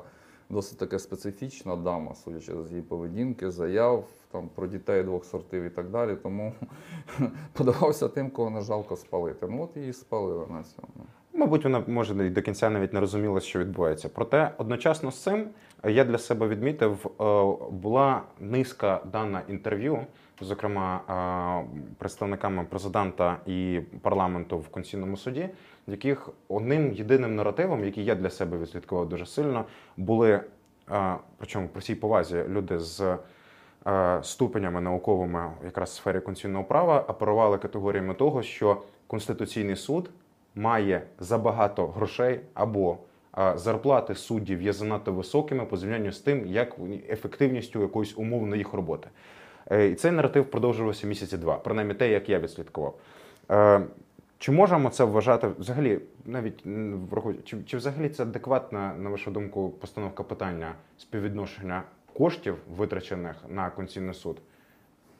досить 0.54 0.78
така 0.78 0.98
специфічна 0.98 1.76
дама, 1.76 2.14
судячи 2.14 2.52
з 2.64 2.70
її 2.70 2.82
поведінки, 2.82 3.50
заяв 3.50 4.04
там 4.32 4.48
про 4.54 4.66
дітей 4.66 5.02
двох 5.02 5.24
сортів 5.24 5.62
і 5.62 5.70
так 5.70 5.90
далі. 5.90 6.16
Тому 6.22 6.52
подавався 7.52 8.08
тим, 8.08 8.30
кого 8.30 8.50
не 8.50 8.60
жалко 8.60 8.96
спалити. 8.96 9.46
Ну 9.50 9.62
от 9.62 9.76
її 9.76 9.92
спалили 9.92 10.46
на 10.50 10.62
цьому. 10.62 11.06
Мабуть, 11.32 11.64
вона 11.64 11.82
може 11.86 12.30
до 12.30 12.42
кінця 12.42 12.70
навіть 12.70 12.92
не 12.92 13.00
розуміла, 13.00 13.40
що 13.40 13.58
відбувається. 13.58 14.08
Проте 14.08 14.50
одночасно 14.58 15.10
з 15.10 15.22
цим 15.22 15.48
е, 15.82 15.92
я 15.92 16.04
для 16.04 16.18
себе 16.18 16.48
відмітив, 16.48 17.06
е, 17.06 17.24
була 17.70 18.22
низка 18.40 19.00
дана 19.12 19.42
інтерв'ю, 19.48 19.98
зокрема 20.40 21.00
представниками 21.98 22.64
президента 22.64 23.36
і 23.46 23.80
парламенту 24.02 24.58
в 24.58 24.68
Конституційному 24.68 25.16
суді, 25.16 25.48
яких 25.86 26.30
одним 26.48 26.92
єдиним 26.92 27.36
наративом, 27.36 27.84
який 27.84 28.04
я 28.04 28.14
для 28.14 28.30
себе 28.30 28.58
відслідкував 28.58 29.08
дуже 29.08 29.26
сильно, 29.26 29.64
були 29.96 30.40
причому 31.36 31.68
при 31.68 31.80
всій 31.80 31.94
повазі 31.94 32.44
люди 32.48 32.78
з. 32.78 33.16
Ступенями 34.22 34.80
науковими 34.80 35.50
якраз 35.64 35.90
в 35.90 35.92
сфері 35.92 36.20
конституційного 36.20 36.64
права 36.64 37.00
оперували 37.00 37.58
категоріями 37.58 38.14
того, 38.14 38.42
що 38.42 38.82
Конституційний 39.06 39.76
суд 39.76 40.10
має 40.54 41.02
забагато 41.18 41.86
грошей 41.86 42.40
або 42.54 42.98
зарплати 43.54 44.14
суддів 44.14 44.62
є 44.62 44.72
занадто 44.72 45.12
високими 45.12 45.64
по 45.64 45.76
зрівнянню 45.76 46.12
з 46.12 46.18
тим, 46.18 46.46
як 46.46 46.76
ефективністю 47.08 47.80
якоїсь 47.80 48.18
умовної 48.18 48.58
їх 48.58 48.72
роботи. 48.72 49.08
Е, 49.70 49.86
І 49.88 49.94
цей 49.94 50.10
наратив 50.12 50.50
продовжувався 50.50 51.06
місяці 51.06 51.36
два, 51.38 51.56
принаймні 51.56 51.94
те, 51.94 52.10
як 52.10 52.28
я 52.28 52.38
відслідкував. 52.38 52.98
Е, 53.50 53.86
Чи 54.38 54.52
можемо 54.52 54.90
це 54.90 55.04
вважати 55.04 55.48
взагалі, 55.58 56.00
навіть 56.24 56.64
чи, 57.44 57.62
чи 57.66 57.76
взагалі 57.76 58.08
це 58.08 58.22
адекватна, 58.22 58.94
на 58.94 59.10
вашу 59.10 59.30
думку, 59.30 59.70
постановка 59.70 60.22
питання 60.22 60.74
співвідношення 60.98 61.82
коштів, 62.18 62.56
витрачених 62.76 63.36
на 63.48 63.70
Конституційний 63.70 64.14
суд, 64.14 64.40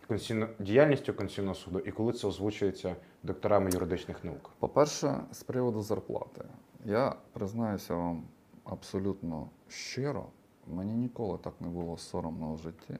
конституційно- 0.08 0.48
діяльністю 0.58 1.14
Конституційного 1.14 1.54
суду, 1.54 1.78
і 1.78 1.90
коли 1.90 2.12
це 2.12 2.26
озвучується 2.26 2.96
докторами 3.22 3.70
юридичних 3.72 4.24
наук? 4.24 4.50
По-перше, 4.58 5.14
з 5.32 5.42
приводу 5.42 5.82
зарплати. 5.82 6.44
Я 6.84 7.14
признаюся 7.32 7.94
вам 7.94 8.22
абсолютно 8.64 9.48
щиро, 9.68 10.24
мені 10.66 10.92
ніколи 10.92 11.38
так 11.38 11.52
не 11.60 11.68
було 11.68 11.98
соромно 11.98 12.54
в 12.54 12.58
житті, 12.58 12.94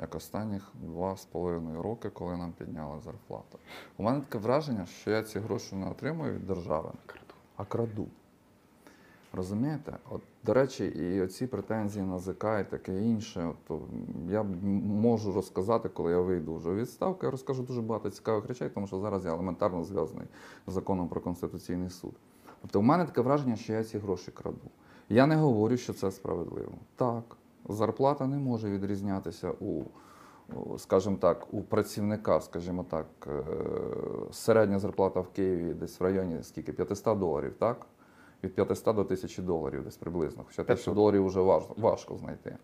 як 0.00 0.14
останніх 0.14 0.72
два 0.74 1.16
з 1.16 1.24
половиною 1.24 1.82
роки, 1.82 2.10
коли 2.10 2.36
нам 2.36 2.52
підняли 2.52 3.00
зарплату. 3.00 3.58
У 3.96 4.02
мене 4.02 4.20
таке 4.20 4.38
враження, 4.38 4.86
що 4.86 5.10
я 5.10 5.22
ці 5.22 5.38
гроші 5.38 5.76
не 5.76 5.90
отримую 5.90 6.34
від 6.34 6.46
держави, 6.46 6.90
а 7.56 7.64
краду. 7.64 8.06
Розумієте? 9.32 9.96
От, 10.10 10.22
до 10.44 10.54
речі, 10.54 10.86
і 10.86 11.20
оці 11.20 11.46
претензії 11.46 12.04
на 12.04 12.18
ЗК 12.18 12.44
і 12.60 12.64
таке 12.70 13.02
інше, 13.02 13.52
от, 13.68 13.80
я 14.28 14.42
можу 14.42 15.32
розказати, 15.32 15.88
коли 15.88 16.12
я 16.12 16.20
вийду 16.20 16.54
вже 16.54 16.70
у 16.70 16.74
відставку, 16.74 17.26
я 17.26 17.30
розкажу 17.30 17.62
дуже 17.62 17.82
багато 17.82 18.10
цікавих 18.10 18.46
речей, 18.46 18.68
тому 18.74 18.86
що 18.86 19.00
зараз 19.00 19.24
я 19.24 19.32
елементарно 19.32 19.84
зв'язаний 19.84 20.26
з 20.66 20.72
законом 20.72 21.08
про 21.08 21.20
Конституційний 21.20 21.90
суд. 21.90 22.12
Тобто, 22.62 22.80
у 22.80 22.82
мене 22.82 23.04
таке 23.04 23.20
враження, 23.20 23.56
що 23.56 23.72
я 23.72 23.84
ці 23.84 23.98
гроші 23.98 24.30
краду. 24.30 24.70
Я 25.08 25.26
не 25.26 25.36
говорю, 25.36 25.76
що 25.76 25.92
це 25.92 26.10
справедливо. 26.10 26.72
Так, 26.96 27.36
зарплата 27.72 28.26
не 28.26 28.38
може 28.38 28.70
відрізнятися 28.70 29.50
у, 29.60 29.82
скажімо 30.78 31.16
так, 31.16 31.46
у 31.54 31.62
працівника, 31.62 32.40
скажімо 32.40 32.84
так, 32.90 33.06
е, 33.26 33.42
середня 34.32 34.78
зарплата 34.78 35.20
в 35.20 35.28
Києві 35.28 35.74
десь 35.74 36.00
в 36.00 36.02
районі 36.04 36.42
скільки? 36.42 36.72
500 36.72 37.18
доларів, 37.18 37.54
так? 37.58 37.86
Від 38.44 38.54
500 38.54 38.96
до 38.96 39.04
1000 39.04 39.42
доларів 39.42 39.84
десь 39.84 39.96
приблизно. 39.96 40.44
Хоча 40.46 40.62
1000 40.62 40.92
доларів 40.94 41.26
вже 41.26 41.40
важко, 41.40 41.74
важко 41.78 42.16
знайти. 42.16 42.56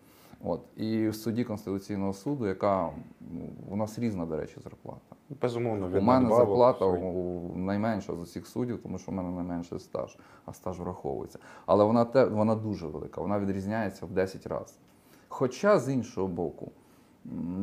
От. 0.43 0.61
І 0.75 1.09
в 1.09 1.15
суді 1.15 1.43
Конституційного 1.43 2.13
суду, 2.13 2.47
яка 2.47 2.89
ну, 3.21 3.49
у 3.69 3.75
нас 3.75 3.99
різна, 3.99 4.25
до 4.25 4.37
речі, 4.37 4.55
зарплата. 4.63 5.15
Безумовно, 5.41 5.85
У 5.85 5.89
мене 5.89 6.19
надбавок, 6.19 6.37
зарплата 6.37 6.85
у- 6.85 7.57
найменша 7.57 8.15
з 8.15 8.19
усіх 8.19 8.47
суддів, 8.47 8.79
тому 8.83 8.97
що 8.97 9.11
в 9.11 9.15
мене 9.15 9.29
найменший 9.29 9.79
стаж, 9.79 10.17
а 10.45 10.53
стаж 10.53 10.79
враховується. 10.79 11.39
Але 11.65 11.83
вона 11.83 12.05
те, 12.05 12.25
вона 12.25 12.55
дуже 12.55 12.87
велика, 12.87 13.21
вона 13.21 13.39
відрізняється 13.39 14.05
в 14.05 14.11
10 14.11 14.47
разів. 14.47 14.77
Хоча 15.29 15.79
з 15.79 15.93
іншого 15.93 16.27
боку, 16.27 16.71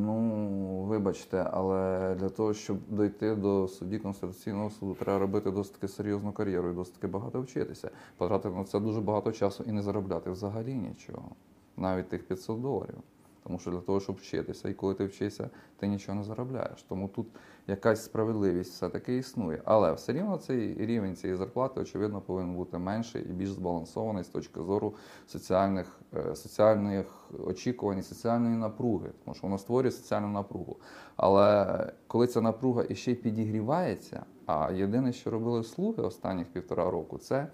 ну 0.03 0.85
вибачте, 0.89 1.47
але 1.53 2.15
для 2.15 2.29
того, 2.29 2.55
щоб 2.55 2.77
дойти 2.89 3.35
до 3.35 3.69
судді 3.69 3.99
Конституційного 3.99 4.71
суду, 4.71 4.95
треба 4.95 5.19
робити 5.19 5.51
досить 5.51 5.75
таки 5.75 5.89
серйозну 5.89 6.33
кар'єру 6.33 6.71
і 6.71 6.75
досить 6.75 6.95
таки 6.95 7.07
багато 7.07 7.41
вчитися. 7.41 7.91
Потратити 8.17 8.55
на 8.55 8.65
це 8.65 8.81
дуже 8.81 9.01
багато 9.01 9.33
часу 9.33 9.65
і 9.67 9.73
не 9.73 9.83
заробляти 9.83 10.31
взагалі 10.31 10.75
нічого, 10.75 11.29
навіть 11.77 12.09
тих 12.09 12.27
500 12.27 12.63
доларів. 12.63 12.97
Тому 13.45 13.59
що 13.59 13.71
для 13.71 13.81
того, 13.81 14.01
щоб 14.01 14.17
вчитися, 14.17 14.69
і 14.69 14.75
коли 14.75 14.95
ти 14.95 15.05
вчишся, 15.05 15.51
ти 15.77 15.87
нічого 15.87 16.19
не 16.19 16.25
заробляєш. 16.25 16.83
Тому 16.83 17.09
тут 17.09 17.27
якась 17.67 18.05
справедливість 18.05 18.73
все-таки 18.73 19.17
існує. 19.17 19.63
Але 19.65 19.93
все 19.93 20.13
рівно 20.13 20.37
цей 20.37 20.87
рівень 20.87 21.17
цієї 21.17 21.37
зарплати, 21.37 21.81
очевидно, 21.81 22.21
повинен 22.21 22.55
бути 22.55 22.79
менший 22.79 23.23
і 23.23 23.33
більш 23.33 23.51
збалансований 23.51 24.25
з 24.25 24.29
точки 24.29 24.61
зору 24.61 24.95
соціальних, 25.27 26.01
е, 26.15 26.37
соціальних 26.37 27.07
очікувань, 27.47 28.03
соціальної 28.03 28.57
напруги, 28.57 29.11
тому 29.25 29.35
що 29.35 29.47
воно 29.47 29.59
створює 29.59 29.91
соціальну 29.91 30.29
напругу. 30.29 30.77
Але 31.17 31.93
коли 32.07 32.27
ця 32.27 32.41
напруга 32.41 32.85
іще 32.89 33.13
й 33.13 33.15
підігрівається, 33.15 34.25
а 34.47 34.73
єдине, 34.73 35.13
що 35.13 35.31
робили 35.31 35.65
слуги 35.65 36.03
останніх 36.03 36.47
півтора 36.47 36.91
року, 36.91 37.19
це 37.19 37.49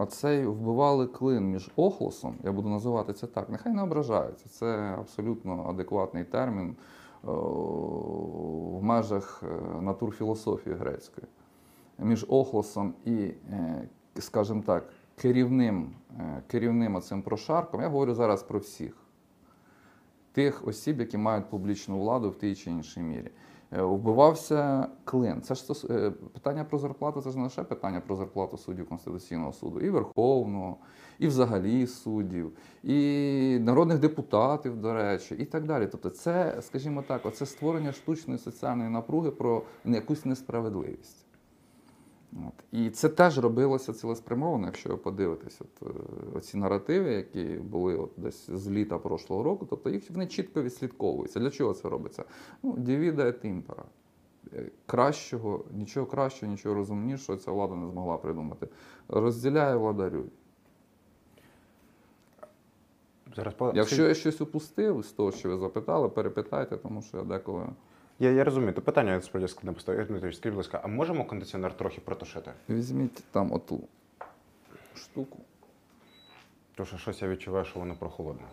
Оцей 0.00 0.46
вбивали 0.46 1.06
клин 1.06 1.50
між 1.50 1.70
охлосом, 1.76 2.38
я 2.44 2.52
буду 2.52 2.68
називати 2.68 3.12
це 3.12 3.26
так, 3.26 3.48
нехай 3.50 3.72
не 3.72 3.82
ображаються. 3.82 4.48
Це 4.48 4.94
абсолютно 4.98 5.66
адекватний 5.68 6.24
термін 6.24 6.68
е, 6.68 6.76
в 7.24 8.82
межах 8.82 9.42
е, 9.42 9.80
натурфілософії 9.80 10.76
грецької. 10.76 11.26
Між 11.98 12.26
охлосом 12.28 12.94
і, 13.04 13.14
е, 13.52 13.88
скажімо 14.18 14.62
так, 14.66 14.88
керівним, 15.16 15.94
керівним 16.46 16.94
оцим 16.94 17.22
прошарком, 17.22 17.80
я 17.80 17.88
говорю 17.88 18.14
зараз 18.14 18.42
про 18.42 18.58
всіх 18.58 18.96
тих 20.32 20.66
осіб, 20.66 21.00
які 21.00 21.18
мають 21.18 21.50
публічну 21.50 21.98
владу 21.98 22.30
в 22.30 22.38
тій 22.38 22.54
чи 22.54 22.70
іншій 22.70 23.00
мірі. 23.00 23.30
Е, 23.72 23.82
Вбивався 23.82 24.88
клин. 25.04 25.42
Це 25.42 25.54
ж 25.54 25.64
е, 25.90 26.10
питання 26.10 26.64
про 26.64 26.78
зарплату, 26.78 27.20
це 27.20 27.30
ж 27.30 27.36
не 27.36 27.42
лише 27.42 27.64
питання 27.64 28.00
про 28.00 28.16
зарплату 28.16 28.58
суддів 28.58 28.88
Конституційного 28.88 29.52
суду, 29.52 29.80
і 29.80 29.90
Верховного, 29.90 30.76
і 31.18 31.26
взагалі 31.26 31.86
суддів, 31.86 32.52
і 32.82 33.58
народних 33.60 33.98
депутатів, 33.98 34.76
до 34.76 34.94
речі, 34.94 35.34
і 35.34 35.44
так 35.44 35.64
далі. 35.64 35.86
Тобто, 35.86 36.10
це, 36.10 36.56
скажімо 36.60 37.04
так, 37.08 37.26
оце 37.26 37.46
створення 37.46 37.92
штучної 37.92 38.38
соціальної 38.38 38.90
напруги 38.90 39.30
про 39.30 39.62
якусь 39.84 40.24
несправедливість. 40.24 41.27
От. 42.32 42.64
І 42.72 42.90
це 42.90 43.08
теж 43.08 43.38
робилося 43.38 43.92
цілеспрямовано, 43.92 44.66
якщо 44.66 44.88
ви 44.88 44.96
подивитесь, 44.96 45.60
от, 45.60 45.88
е, 45.88 45.94
оці 46.34 46.58
наративи, 46.58 47.12
які 47.12 47.44
були 47.44 47.96
от 47.96 48.10
десь 48.16 48.50
з 48.50 48.70
літа 48.70 48.98
прошлого 48.98 49.42
року, 49.42 49.66
тобто 49.70 49.90
їх 49.90 50.10
вони 50.10 50.26
чітко 50.26 50.62
відслідковуються. 50.62 51.40
Для 51.40 51.50
чого 51.50 51.74
це 51.74 51.88
робиться? 51.88 52.24
Ну, 52.62 52.72
дивіда 52.72 53.24
et. 53.24 53.62
Е, 54.52 54.70
Кращого, 54.86 55.64
нічого 55.70 56.06
кращого, 56.06 56.52
нічого 56.52 56.74
розумнішого 56.74 57.38
ця 57.38 57.50
влада 57.50 57.74
не 57.74 57.86
змогла 57.88 58.16
придумати. 58.16 58.68
Розділяє 59.08 59.76
владарюй. 59.76 60.30
Зараз 63.36 63.54
Якщо 63.74 64.08
я 64.08 64.14
щось 64.14 64.40
упустив 64.40 65.02
з 65.02 65.12
того, 65.12 65.32
що 65.32 65.48
ви 65.48 65.58
запитали, 65.58 66.08
перепитайте, 66.08 66.76
тому 66.76 67.02
що 67.02 67.16
я 67.16 67.24
деколи. 67.24 67.66
Я, 68.20 68.30
я 68.30 68.44
розумію, 68.44 68.72
то 68.72 68.82
питання 68.82 69.20
справді 69.20 69.48
складне 69.48 69.72
поставив. 69.72 70.06
Дмитрович, 70.06 70.36
скажіть, 70.36 70.54
будь 70.54 70.56
ласка, 70.56 70.80
а 70.84 70.86
можемо 70.88 71.24
кондиціонер 71.24 71.76
трохи 71.76 72.00
протушити? 72.00 72.52
Візьміть 72.68 73.24
там 73.30 73.52
оту 73.52 73.80
штуку. 74.94 75.38
Тому 76.74 76.86
що 76.86 76.96
щось 76.98 77.22
я 77.22 77.28
відчуваю, 77.28 77.64
що 77.64 77.78
воно 77.78 77.94
прохолодне. 77.94 78.46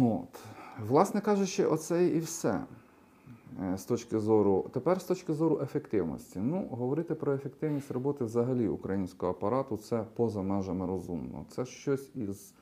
От. 0.00 0.40
Власне 0.88 1.20
кажучи, 1.20 1.64
оце 1.64 2.06
і 2.06 2.18
все. 2.18 2.64
Е, 3.62 3.78
З 3.78 3.84
точки 3.84 4.18
зору, 4.18 4.70
тепер 4.72 5.00
з 5.00 5.04
точки 5.04 5.32
зору 5.32 5.60
ефективності. 5.62 6.38
Ну, 6.38 6.68
говорити 6.70 7.14
про 7.14 7.34
ефективність 7.34 7.90
роботи 7.90 8.24
взагалі 8.24 8.68
українського 8.68 9.32
апарату 9.32 9.76
це 9.76 10.04
поза 10.16 10.42
межами 10.42 10.86
розумного. 10.86 11.46
Це 11.48 11.64
щось 11.64 12.10
із 12.14 12.54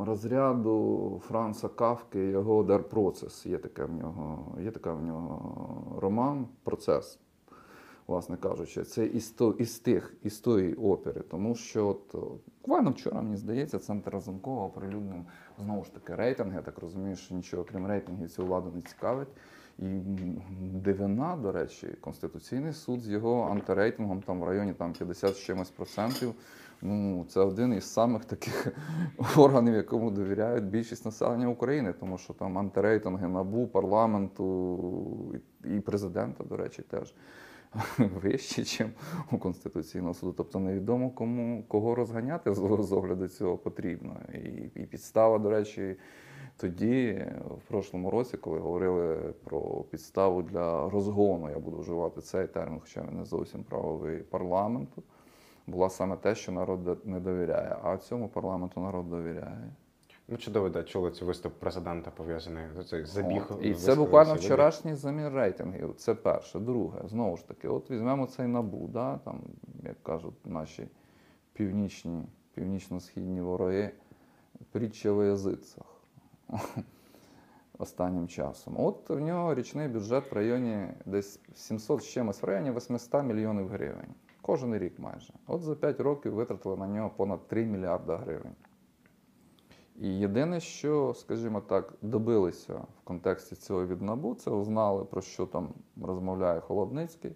розряду 0.00 1.20
Франца 1.24 1.68
Кавки, 1.68 2.18
його 2.18 2.62
Der 2.62 2.82
Процес. 2.82 3.46
Є 3.46 3.58
таке 3.58 3.84
в 3.84 3.92
нього, 3.92 4.58
є 4.60 4.70
така 4.70 4.92
в 4.92 5.02
нього 5.02 5.98
роман 6.00 6.46
Процес. 6.64 7.18
Власне 8.06 8.36
кажучи, 8.36 8.82
це 8.82 9.06
із, 9.06 9.34
із 9.58 9.78
тих 9.78 10.14
із 10.22 10.38
тої 10.38 10.74
опери, 10.74 11.20
тому 11.20 11.54
що 11.54 11.88
от, 11.88 12.14
буквально 12.62 12.90
вчора, 12.90 13.22
мені 13.22 13.36
здається, 13.36 13.78
центр 13.78 14.10
Разумкова 14.10 14.62
оприлюднив 14.62 15.24
знову 15.58 15.84
ж 15.84 15.94
таки 15.94 16.14
рейтинг. 16.14 16.54
Я 16.54 16.62
так 16.62 16.78
розумію, 16.78 17.16
що 17.16 17.34
нічого 17.34 17.64
крім 17.64 17.86
рейтингів 17.86 18.30
цю 18.30 18.46
владу 18.46 18.72
не 18.74 18.80
цікавить. 18.80 19.28
І 19.78 19.84
дивина, 20.60 21.36
до 21.36 21.52
речі, 21.52 21.88
Конституційний 22.00 22.72
суд 22.72 23.00
з 23.00 23.08
його 23.08 23.42
антирейтингом 23.42 24.22
там 24.22 24.40
в 24.40 24.44
районі 24.44 24.72
там 24.72 24.92
50 24.92 25.34
з 25.34 25.38
чимось 25.38 25.70
процентів. 25.70 26.34
Ну, 26.82 27.26
це 27.28 27.40
один 27.40 27.72
із 27.72 27.84
самих 27.84 28.24
таких 28.24 28.72
органів, 29.36 29.74
якому 29.74 30.10
довіряють 30.10 30.64
більшість 30.64 31.04
населення 31.04 31.48
України, 31.48 31.92
тому 31.92 32.18
що 32.18 32.32
там 32.32 32.58
антирейтинги 32.58 33.28
НАБУ, 33.28 33.66
парламенту 33.66 35.40
і 35.64 35.80
президента, 35.80 36.44
до 36.44 36.56
речі, 36.56 36.82
теж 36.82 37.14
вищі, 37.98 38.60
ніж 38.60 38.82
у 39.32 39.38
Конституційного 39.38 40.14
суду. 40.14 40.34
Тобто 40.36 40.58
невідомо 40.58 41.10
кому 41.10 41.64
кого 41.68 41.94
розганяти 41.94 42.54
з 42.54 42.92
огляду 42.92 43.28
цього 43.28 43.58
потрібно. 43.58 44.20
І, 44.34 44.80
і 44.80 44.86
підстава, 44.86 45.38
до 45.38 45.50
речі, 45.50 45.96
тоді, 46.56 47.26
в 47.58 47.68
прошлому 47.68 48.10
році, 48.10 48.36
коли 48.36 48.58
говорили 48.58 49.16
про 49.44 49.60
підставу 49.90 50.42
для 50.42 50.88
розгону, 50.88 51.50
я 51.50 51.58
буду 51.58 51.78
вживати 51.78 52.20
цей 52.20 52.46
термін, 52.46 52.80
хоча 52.80 53.02
він 53.02 53.18
не 53.18 53.24
зовсім 53.24 53.64
правовий 53.64 54.18
парламенту, 54.18 55.02
була 55.70 55.90
саме 55.90 56.16
те, 56.16 56.34
що 56.34 56.52
народ 56.52 57.06
не 57.06 57.20
довіряє. 57.20 57.76
А 57.82 57.96
цьому 57.96 58.28
парламенту 58.28 58.80
народ 58.80 59.10
довіряє. 59.10 59.72
Ну, 60.28 60.36
чудово, 60.36 60.68
да, 60.68 60.82
чули 60.82 61.10
цей 61.10 61.28
виступ 61.28 61.52
президента 61.52 62.10
пов'язаний 62.10 62.64
цей 62.90 63.04
забіг. 63.04 63.46
От. 63.50 63.64
І 63.64 63.74
це 63.74 63.94
буквально 63.94 64.34
вчорашній 64.34 64.94
замір 64.94 65.32
рейтингів. 65.32 65.94
Це 65.96 66.14
перше. 66.14 66.58
Друге, 66.58 66.98
знову 67.04 67.36
ж 67.36 67.48
таки, 67.48 67.68
от 67.68 67.90
візьмемо 67.90 68.26
цей 68.26 68.46
набу, 68.46 68.88
да, 68.88 69.18
там, 69.18 69.40
як 69.82 70.02
кажуть 70.02 70.46
наші 70.46 70.88
північні, 71.52 72.22
північно-східні 72.54 73.40
вороги, 73.40 73.90
притча 74.72 75.12
в 75.12 75.26
язицях 75.26 76.02
останнім 77.78 78.28
часом. 78.28 78.74
От 78.80 79.10
в 79.10 79.18
нього 79.18 79.54
річний 79.54 79.88
бюджет 79.88 80.32
в 80.32 80.34
районі 80.34 80.86
десь 81.06 81.40
700 81.54 82.02
з 82.02 82.06
чимось, 82.06 82.42
в 82.42 82.46
районі 82.46 82.70
800 82.70 83.24
мільйонів 83.24 83.68
гривень. 83.68 84.14
Кожен 84.50 84.78
рік 84.78 84.98
майже. 84.98 85.32
От 85.46 85.62
за 85.62 85.74
5 85.74 86.00
років 86.00 86.34
витратили 86.34 86.76
на 86.76 86.86
нього 86.86 87.10
понад 87.16 87.48
3 87.48 87.64
мільярда 87.64 88.16
гривень. 88.16 88.54
І 90.00 90.08
єдине, 90.18 90.60
що, 90.60 91.14
скажімо 91.16 91.60
так, 91.60 91.94
добилися 92.02 92.74
в 92.74 93.00
контексті 93.04 93.56
цього 93.56 93.86
від 93.86 94.02
НАБУ, 94.02 94.34
це 94.34 94.50
узнали, 94.50 95.04
про 95.04 95.22
що 95.22 95.46
там 95.46 95.68
розмовляє 96.02 96.60
Холодницький. 96.60 97.32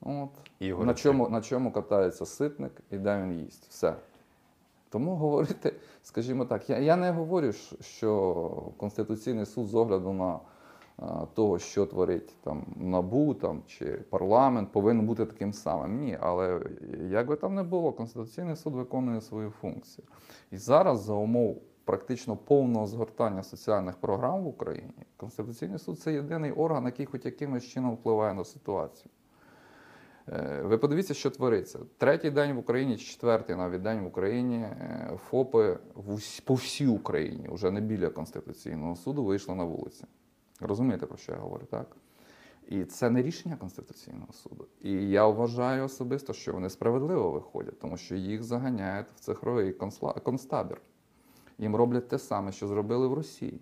От. 0.00 0.30
Ігор 0.58 0.86
На 0.86 0.94
чому, 0.94 1.28
на 1.28 1.40
чому 1.40 1.72
катається 1.72 2.26
ситник 2.26 2.72
і 2.90 2.98
де 2.98 3.22
він 3.22 3.32
їсть. 3.32 3.66
Все. 3.68 3.96
Тому 4.88 5.16
говорити, 5.16 5.74
скажімо 6.02 6.44
так, 6.44 6.70
я, 6.70 6.78
я 6.78 6.96
не 6.96 7.10
говорю, 7.10 7.52
що- 7.80 8.72
Конституційний 8.76 9.46
суд 9.46 9.66
з 9.66 9.74
огляду 9.74 10.12
на 10.12 10.40
того, 11.34 11.58
що 11.58 11.86
творить 11.86 12.36
там 12.42 12.66
НАБУ 12.76 13.34
там, 13.34 13.62
чи 13.66 13.86
парламент, 13.86 14.72
повинен 14.72 15.06
бути 15.06 15.26
таким 15.26 15.52
самим. 15.52 15.98
Ні, 15.98 16.18
але 16.20 16.60
як 17.10 17.26
би 17.26 17.36
там 17.36 17.54
не 17.54 17.62
було, 17.62 17.92
Конституційний 17.92 18.56
суд 18.56 18.74
виконує 18.74 19.20
свою 19.20 19.50
функцію. 19.50 20.04
І 20.50 20.56
зараз 20.56 21.02
за 21.02 21.14
умов 21.14 21.62
практично 21.84 22.36
повного 22.36 22.86
згортання 22.86 23.42
соціальних 23.42 23.96
програм 23.96 24.42
в 24.42 24.46
Україні, 24.46 24.92
Конституційний 25.16 25.78
суд 25.78 26.00
це 26.00 26.12
єдиний 26.12 26.52
орган, 26.52 26.84
який 26.84 27.06
хоч 27.06 27.24
якимось 27.24 27.64
чином 27.64 27.94
впливає 27.94 28.34
на 28.34 28.44
ситуацію. 28.44 29.10
Е, 30.28 30.62
Ви 30.64 30.78
подивіться, 30.78 31.14
що 31.14 31.30
твориться. 31.30 31.78
Третій 31.98 32.30
день 32.30 32.52
в 32.52 32.58
Україні, 32.58 32.96
четвертий 32.96 33.56
навіть 33.56 33.82
день 33.82 34.00
в 34.00 34.06
Україні 34.06 34.56
е, 34.56 35.18
ФОПи 35.30 35.78
по 36.44 36.54
всій 36.54 36.86
Україні, 36.86 37.48
вже 37.52 37.70
не 37.70 37.80
біля 37.80 38.08
Конституційного 38.08 38.96
суду, 38.96 39.24
вийшли 39.24 39.54
на 39.54 39.64
вулиці. 39.64 40.04
Розумієте, 40.60 41.06
про 41.06 41.16
що 41.16 41.32
я 41.32 41.38
говорю, 41.38 41.66
так? 41.70 41.96
І 42.68 42.84
це 42.84 43.10
не 43.10 43.22
рішення 43.22 43.56
Конституційного 43.56 44.32
суду. 44.32 44.66
І 44.80 44.92
я 44.92 45.26
вважаю 45.26 45.84
особисто, 45.84 46.32
що 46.32 46.52
вони 46.52 46.70
справедливо 46.70 47.30
виходять, 47.30 47.80
тому 47.80 47.96
що 47.96 48.14
їх 48.14 48.42
заганяють 48.42 49.06
в 49.16 49.20
цифровий 49.20 49.72
концтабір. 50.24 50.80
Їм 51.58 51.76
роблять 51.76 52.08
те 52.08 52.18
саме, 52.18 52.52
що 52.52 52.66
зробили 52.66 53.06
в 53.06 53.14
Росії. 53.14 53.60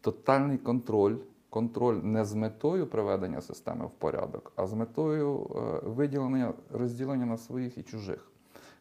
Тотальний 0.00 0.58
контроль, 0.58 1.16
контроль 1.50 1.94
не 1.94 2.24
з 2.24 2.34
метою 2.34 2.86
приведення 2.86 3.40
системи 3.40 3.86
в 3.86 3.90
порядок, 3.90 4.52
а 4.56 4.66
з 4.66 4.74
метою 4.74 5.50
е, 5.56 5.88
виділення, 5.88 6.54
розділення 6.70 7.26
на 7.26 7.36
своїх 7.36 7.78
і 7.78 7.82
чужих. 7.82 8.30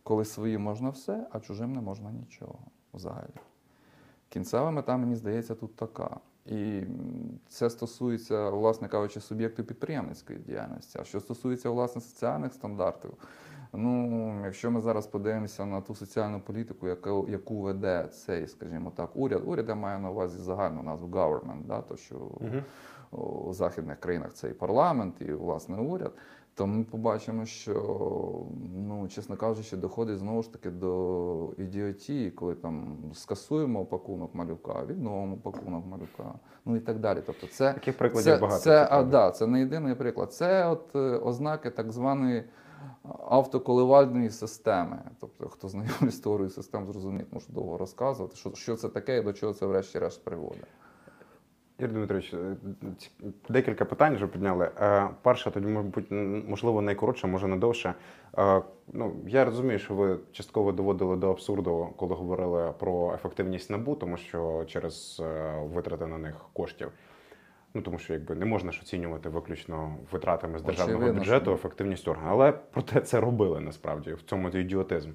Коли 0.04 0.26
свої 0.26 0.58
можна 0.58 0.90
все, 0.90 1.28
а 1.32 1.40
чужим 1.40 1.74
не 1.74 1.82
можна 1.82 2.12
нічого 2.12 2.60
взагалі. 2.94 3.34
Кінцева 4.30 4.72
мета, 4.72 4.98
мені 4.98 5.16
здається, 5.16 5.56
тут 5.56 5.76
така. 5.76 6.20
І 6.46 6.82
це 7.48 7.70
стосується, 7.70 8.50
власне 8.50 8.88
кажучи, 8.88 9.22
суб'єкту 9.22 9.64
підприємницької 9.64 10.40
діяльності. 10.40 11.00
А 11.02 11.04
що 11.04 11.20
стосується 11.20 11.70
власне 11.70 12.02
соціальних 12.02 12.54
стандартів, 12.54 13.12
ну 13.74 14.42
якщо 14.46 14.72
ми 14.72 14.82
зараз 14.82 15.08
подивимося 15.08 15.66
на 15.66 15.82
ту 15.82 15.96
соціальну 15.96 16.40
політику, 16.40 16.88
яку, 16.88 17.28
яку 17.30 17.62
веде 17.62 18.08
цей, 18.12 18.48
скажімо 18.48 18.92
так, 18.96 19.10
уряд, 19.16 19.42
уряд 19.46 19.70
я 19.70 19.76
маю 19.76 20.00
на 20.00 20.10
увазі 20.10 20.40
загальну 20.40 20.84
назву 20.84 21.08
government, 21.08 21.66
да, 21.66 21.82
то 21.82 21.98
що 21.98 22.16
Мгм. 22.16 22.64
у 23.12 23.54
західних 23.54 24.00
країнах 24.00 24.34
це 24.34 24.50
і 24.50 24.54
парламент, 24.54 25.16
і 25.20 25.34
власне 25.34 25.78
уряд, 25.78 26.12
то 26.56 26.68
ми 26.68 26.84
побачимо, 26.84 27.46
що, 27.46 27.74
ну, 28.76 29.08
чесно 29.08 29.38
кажучи, 29.38 29.78
доходить 29.78 30.18
знову 30.18 30.44
ж 30.44 30.54
таки 30.54 30.70
до 30.70 31.54
ідіотії, 31.58 32.32
коли 32.32 32.56
там 32.56 32.98
скасуємо 33.14 33.86
пакунок 33.86 34.36
малюка, 34.36 34.86
відновимо 34.86 35.38
пакунок 35.38 35.86
малюка, 35.86 36.34
ну 36.66 36.76
і 36.76 36.80
так 36.80 37.00
далі. 37.00 37.20
Тобто 37.26 37.48
це, 37.48 37.74
Таких 37.74 37.98
прикладів 37.98 38.34
це, 38.34 38.38
багато. 38.38 38.62
Це, 38.62 38.88
а, 38.92 39.04
да, 39.04 39.32
це 39.32 39.48
не 39.48 39.60
єдиний 39.60 39.96
приклад. 39.96 40.34
Це 40.34 40.68
от 40.68 40.96
е, 40.96 41.00
ознаки 41.00 41.70
так 41.70 41.92
званої 41.92 42.44
автоколивальної 43.30 44.30
системи. 44.30 45.00
Тобто, 45.20 45.48
хто 45.48 45.68
знайомий 45.68 46.12
з 46.12 46.20
теорією 46.20 46.50
систем, 46.50 46.86
зрозуміє, 46.86 47.26
можу 47.32 47.46
довго 47.50 47.78
розказувати, 47.78 48.36
що, 48.36 48.52
що 48.54 48.76
це 48.76 48.90
таке 48.90 49.18
і 49.18 49.22
до 49.22 49.34
чого 49.34 49.54
це 49.54 49.66
врешті-решт 49.66 50.24
приводить. 50.24 50.68
Юрій 51.82 51.92
Дмитрович, 51.92 52.34
е, 52.34 52.56
декілька 53.50 53.86
питань 53.86 54.16
вже 54.16 54.28
підняли. 54.28 54.72
Е, 54.82 55.10
Перше, 55.22 55.52
тоді, 55.52 55.68
можливо, 56.48 56.82
найкоротше, 56.82 57.28
може 57.28 57.48
не 57.48 57.58
довше. 57.58 57.94
Е, 58.38 58.62
Ну, 58.94 59.16
я 59.28 59.46
розумію, 59.46 59.80
що 59.80 59.94
ви 59.94 60.18
частково 60.32 60.72
доводили 60.72 61.16
до 61.16 61.32
абсурду, 61.32 61.90
коли 61.98 62.16
говорили 62.16 62.74
про 62.80 63.14
ефективність 63.14 63.70
НАБУ, 63.70 63.96
тому 63.96 64.18
що 64.18 64.66
через 64.68 65.22
витрати 65.64 66.08
на 66.08 66.18
них 66.18 66.36
коштів. 66.54 66.92
Ну 67.74 67.82
тому 67.82 68.00
що 68.00 68.14
якби 68.14 68.36
не 68.36 68.46
можна 68.46 68.72
ж 68.72 68.80
оцінювати 68.84 69.30
виключно 69.30 69.96
витратами 70.12 70.60
з 70.60 70.62
державного 70.62 71.00
Очевидно, 71.00 71.20
бюджету 71.20 71.54
ефективність 71.54 72.08
органу. 72.08 72.30
Але 72.32 72.52
проте 72.52 73.02
це 73.02 73.20
робили 73.20 73.60
насправді 73.60 74.14
в 74.14 74.22
цьому 74.22 74.50
ідіотизм. 74.50 75.12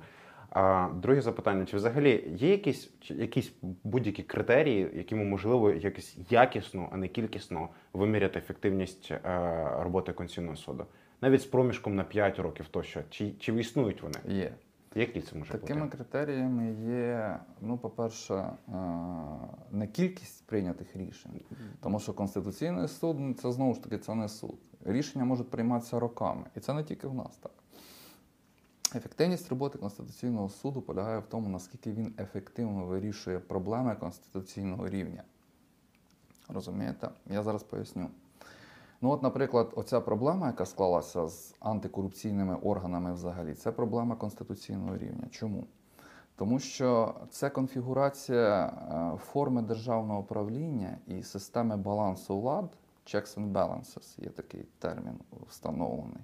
А 0.58 0.88
друге 0.94 1.20
запитання: 1.20 1.66
чи 1.66 1.76
взагалі 1.76 2.24
є 2.36 2.50
якісь 2.50 2.90
якісь 3.10 3.52
будь-які 3.84 4.22
критерії, 4.22 4.90
якими 4.94 5.24
можливо 5.24 5.70
якось 5.70 6.18
якісно, 6.30 6.88
а 6.92 6.96
не 6.96 7.08
кількісно 7.08 7.68
виміряти 7.92 8.38
ефективність 8.38 9.10
е, 9.10 9.20
роботи 9.78 10.12
Конституційного 10.12 10.56
суду? 10.56 10.86
Навіть 11.20 11.42
з 11.42 11.46
проміжком 11.46 11.96
на 11.96 12.04
5 12.04 12.38
років 12.38 12.68
тощо. 12.68 13.00
Чи, 13.10 13.32
чи 13.38 13.54
існують 13.54 14.02
вони? 14.02 14.14
Є. 14.28 14.52
Які 14.94 15.20
це 15.20 15.38
може 15.38 15.52
Такими 15.52 15.84
бути? 15.84 15.96
критеріями 15.96 16.72
є, 16.72 17.38
ну, 17.60 17.78
по-перше, 17.78 18.34
е, 18.34 18.72
не 19.72 19.86
кількість 19.86 20.46
прийнятих 20.46 20.96
рішень, 20.96 21.40
тому 21.82 22.00
що 22.00 22.12
Конституційний 22.12 22.88
суд 22.88 23.16
ну, 23.20 23.34
це 23.34 23.52
знову 23.52 23.74
ж 23.74 23.82
таки 23.82 23.98
це 23.98 24.14
не 24.14 24.28
суд. 24.28 24.58
Рішення 24.84 25.24
можуть 25.24 25.50
прийматися 25.50 26.00
роками. 26.00 26.44
І 26.56 26.60
це 26.60 26.74
не 26.74 26.84
тільки 26.84 27.06
в 27.06 27.14
нас 27.14 27.36
так. 27.36 27.52
Ефективність 28.96 29.48
роботи 29.48 29.78
Конституційного 29.78 30.48
суду 30.48 30.82
полягає 30.82 31.18
в 31.18 31.26
тому, 31.26 31.48
наскільки 31.48 31.92
він 31.92 32.14
ефективно 32.18 32.84
вирішує 32.84 33.38
проблеми 33.38 33.96
конституційного 34.00 34.88
рівня. 34.88 35.22
Розумієте? 36.48 37.08
Я 37.26 37.42
зараз 37.42 37.62
поясню. 37.62 38.10
Ну, 39.00 39.10
от, 39.10 39.22
наприклад, 39.22 39.72
оця 39.76 40.00
проблема, 40.00 40.46
яка 40.46 40.66
склалася 40.66 41.28
з 41.28 41.54
антикорупційними 41.60 42.54
органами 42.54 43.12
взагалі, 43.12 43.54
це 43.54 43.72
проблема 43.72 44.16
конституційного 44.16 44.96
рівня. 44.96 45.28
Чому? 45.30 45.66
Тому 46.36 46.58
що 46.58 47.14
це 47.30 47.50
конфігурація 47.50 48.66
е, 48.66 49.18
форми 49.18 49.62
державного 49.62 50.20
управління 50.20 50.98
і 51.06 51.22
системи 51.22 51.76
балансу 51.76 52.40
влад, 52.40 52.70
checks 53.06 53.38
and 53.38 53.52
balances, 53.52 54.22
є 54.22 54.28
такий 54.28 54.66
термін 54.78 55.18
встановлений, 55.48 56.22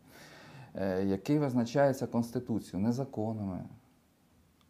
який 1.04 1.38
визначається 1.38 2.06
Конституцією 2.06 2.86
не 2.86 2.92
законами, 2.92 3.64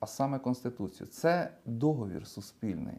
а 0.00 0.06
саме 0.06 0.38
Конституцію. 0.38 1.06
Це 1.06 1.52
договір 1.66 2.26
суспільний 2.26 2.98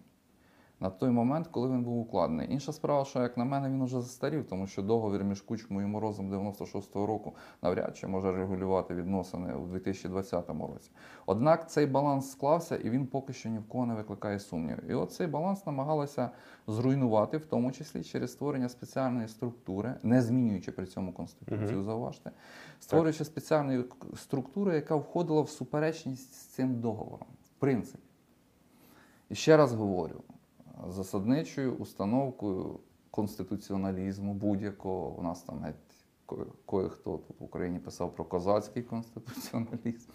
на 0.83 0.89
той 0.89 1.09
момент, 1.09 1.47
коли 1.47 1.69
він 1.69 1.83
був 1.83 1.99
укладений. 1.99 2.53
Інша 2.53 2.73
справа, 2.73 3.05
що 3.05 3.21
як 3.21 3.37
на 3.37 3.45
мене, 3.45 3.69
він 3.69 3.81
уже 3.81 4.01
застарів, 4.01 4.45
тому 4.49 4.67
що 4.67 4.81
договір 4.81 5.23
між 5.23 5.41
Кучмою 5.41 5.87
і 5.87 5.89
Морозом 5.89 6.33
96-го 6.33 7.05
року 7.05 7.35
навряд 7.61 7.97
чи 7.97 8.07
може 8.07 8.31
регулювати 8.31 8.95
відносини 8.95 9.53
у 9.53 9.67
2020 9.67 10.49
році. 10.49 10.91
Однак 11.25 11.69
цей 11.69 11.85
баланс 11.85 12.31
склався 12.31 12.75
і 12.75 12.89
він 12.89 13.07
поки 13.07 13.33
що 13.33 13.49
ні 13.49 13.59
в 13.59 13.67
кого 13.67 13.85
не 13.85 13.93
викликає 13.93 14.39
сумнівів. 14.39 14.91
І 14.91 14.93
от 14.93 15.11
цей 15.11 15.27
баланс 15.27 15.65
намагалися 15.65 16.29
зруйнувати, 16.67 17.37
в 17.37 17.45
тому 17.45 17.71
числі 17.71 18.03
через 18.03 18.31
створення 18.31 18.69
спеціальної 18.69 19.27
структури, 19.27 19.95
не 20.03 20.21
змінюючи 20.21 20.71
при 20.71 20.85
цьому 20.85 21.13
конституцію, 21.13 21.77
Мгм. 21.77 21.83
зауважте, 21.83 22.31
створюючи 22.79 23.25
спеціальну 23.25 23.83
структуру, 24.15 24.73
яка 24.73 24.95
входила 24.95 25.41
в 25.41 25.49
суперечність 25.49 26.33
з 26.33 26.45
цим 26.45 26.79
договором, 26.79 27.27
в 27.45 27.59
принципі. 27.59 28.03
І 29.29 29.35
ще 29.35 29.57
раз 29.57 29.73
говорю: 29.73 30.23
засадничою 30.87 31.75
установкою 31.75 32.79
конституціоналізму 33.11 34.33
будь-якого, 34.33 35.09
у 35.09 35.21
нас 35.21 35.41
там 35.43 35.59
геть 35.59 35.75
ко- 36.25 36.47
кое-хто 36.65 37.17
тут 37.17 37.39
в 37.39 37.43
Україні 37.43 37.79
писав 37.79 38.15
про 38.15 38.25
козацький 38.25 38.83
конституціоналізм. 38.83 40.09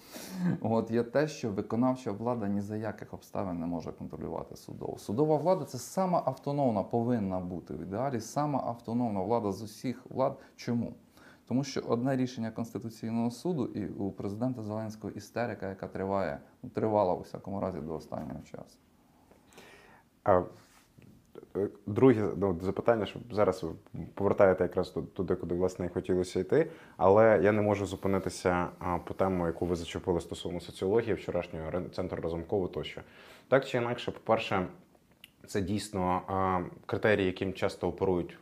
От 0.61 0.91
є 0.91 1.03
те, 1.03 1.29
що 1.29 1.51
виконавча 1.53 2.13
влада 2.13 2.49
ні 2.49 2.61
за 2.61 2.77
яких 2.77 3.15
обставин 3.15 3.61
не 3.61 3.67
може 3.67 3.93
контролювати 3.93 4.57
судову. 4.57 4.99
Судова 4.99 5.37
влада 5.37 5.65
це 5.65 5.79
сама 5.79 6.23
автономна 6.27 6.83
повинна 6.83 7.41
бути 7.41 7.75
в 7.75 7.81
ідеалі, 7.83 8.21
сама 8.21 8.63
автономна 8.67 9.21
влада 9.23 9.53
з 9.53 9.63
усіх 9.63 10.07
влад. 10.11 10.39
Чому? 10.57 10.95
Тому 11.47 11.65
що 11.65 11.81
одне 11.81 12.17
рішення 12.17 12.51
Конституційного 12.51 13.31
суду 13.31 13.67
і 13.67 13.87
у 13.89 14.13
президента 14.13 14.63
Зеленського 14.63 15.13
істерика, 15.13 15.69
яка 15.69 15.89
триває, 15.89 16.41
ну, 16.63 16.71
тривала 16.71 17.15
у 17.15 17.21
всякому 17.21 17.61
разі 17.61 17.81
до 17.81 17.95
останнього 17.95 18.41
часу. 18.41 18.79
А 20.25 20.43
е, 21.57 21.69
друге 21.87 22.29
ну, 22.37 22.59
запитання, 22.63 23.07
що 23.07 23.19
зараз 23.31 23.63
ви 23.63 23.71
повертаєте 24.15 24.65
якраз 24.65 24.91
ту- 24.91 25.03
туди, 25.03 25.35
куди 25.35 25.55
власне 25.55 25.89
хотілося 25.89 26.41
йти. 26.41 26.71
Але 26.97 27.41
я 27.43 27.53
не 27.53 27.63
можу 27.63 27.87
зупинитися 27.87 28.69
по 29.05 29.15
тему, 29.15 29.47
яку 29.47 29.67
ви 29.67 29.77
зачепили 29.77 30.21
стосовно 30.21 30.61
соціології 30.61 31.15
вчорашнього 31.15 31.83
центру 31.93 32.23
Разумкова 32.23 32.69
тощо. 32.69 33.01
Так 33.49 33.67
чи 33.67 33.79
інакше, 33.79 34.11
по-перше, 34.11 34.67
це 35.47 35.61
дійсно 35.61 36.23
критерії, 36.87 37.27
яким 37.27 37.53
часто 37.53 37.89
оперують 37.89 38.39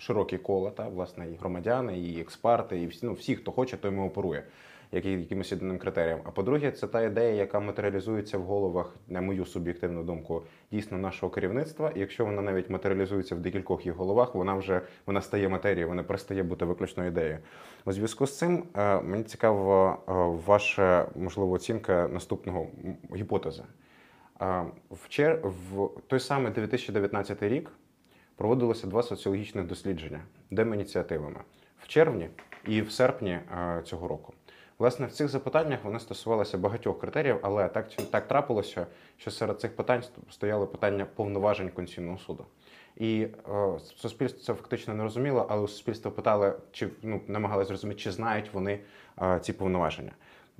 широкі 0.00 0.38
кола, 0.38 0.70
та 0.70 0.88
власне 0.88 1.30
і 1.30 1.34
громадяни, 1.34 2.00
і 2.00 2.20
експерти, 2.20 2.80
і 2.82 2.86
всі, 2.86 3.06
ну, 3.06 3.12
всі, 3.12 3.36
хто 3.36 3.52
хоче, 3.52 3.76
той 3.76 3.90
ми 3.90 4.06
оперує. 4.06 4.44
Якимось 4.92 5.52
єдиним 5.52 5.78
критеріям. 5.78 6.20
А 6.24 6.30
по-друге, 6.30 6.72
це 6.72 6.86
та 6.86 7.02
ідея, 7.02 7.34
яка 7.34 7.60
матеріалізується 7.60 8.38
в 8.38 8.42
головах, 8.42 8.96
на 9.08 9.20
мою 9.20 9.46
суб'єктивну 9.46 10.02
думку, 10.04 10.42
дійсно 10.72 10.98
нашого 10.98 11.32
керівництва. 11.32 11.92
І 11.94 12.00
якщо 12.00 12.24
вона 12.24 12.42
навіть 12.42 12.70
матеріалізується 12.70 13.34
в 13.34 13.38
декількох 13.38 13.86
їх 13.86 13.94
головах, 13.94 14.34
вона 14.34 14.54
вже 14.54 14.80
вона 15.06 15.20
стає 15.20 15.48
матерією, 15.48 15.88
вона 15.88 16.02
перестає 16.02 16.42
бути 16.42 16.64
виключно 16.64 17.06
ідеєю. 17.06 17.38
У 17.84 17.92
зв'язку 17.92 18.26
з 18.26 18.38
цим 18.38 18.64
е, 18.76 19.00
мені 19.00 19.24
цікава 19.24 19.94
е, 19.94 20.12
ваша 20.46 21.08
можливо 21.16 21.50
оцінка 21.52 22.08
наступного 22.08 22.66
гіпотези. 23.16 23.62
Е, 24.42 24.64
В, 24.90 25.08
чер... 25.08 25.40
в 25.44 25.88
той 26.06 26.20
самий 26.20 26.52
2019 26.52 27.42
рік 27.42 27.72
проводилося 28.36 28.86
два 28.86 29.02
соціологічних 29.02 29.66
дослідження 29.66 30.20
демініціативами 30.50 31.40
в 31.78 31.88
червні 31.88 32.28
і 32.66 32.82
в 32.82 32.90
серпні 32.90 33.38
цього 33.84 34.08
року. 34.08 34.34
Власне, 34.80 35.06
в 35.06 35.12
цих 35.12 35.28
запитаннях 35.28 35.84
вони 35.84 36.00
стосувалися 36.00 36.58
багатьох 36.58 37.00
критеріїв, 37.00 37.38
але 37.42 37.68
так, 37.68 37.86
так 38.10 38.28
трапилося, 38.28 38.86
що 39.16 39.30
серед 39.30 39.60
цих 39.60 39.76
питань 39.76 40.00
ст- 40.00 40.32
стояло 40.32 40.66
питання 40.66 41.06
повноважень 41.14 41.68
Конституційного 41.68 42.18
суду. 42.18 42.44
І 42.96 43.26
е, 43.48 43.78
суспільство 43.96 44.42
це 44.42 44.54
фактично 44.54 44.94
не 44.94 45.02
розуміло, 45.02 45.46
але 45.50 45.62
у 45.62 45.68
суспільства 45.68 46.10
питали, 46.10 46.54
чи 46.72 46.88
ну, 47.02 47.20
намагалися 47.28 47.68
зрозуміти, 47.68 48.00
чи 48.00 48.10
знають 48.10 48.54
вони 48.54 48.80
е, 49.22 49.38
ці 49.42 49.52
повноваження. 49.52 50.12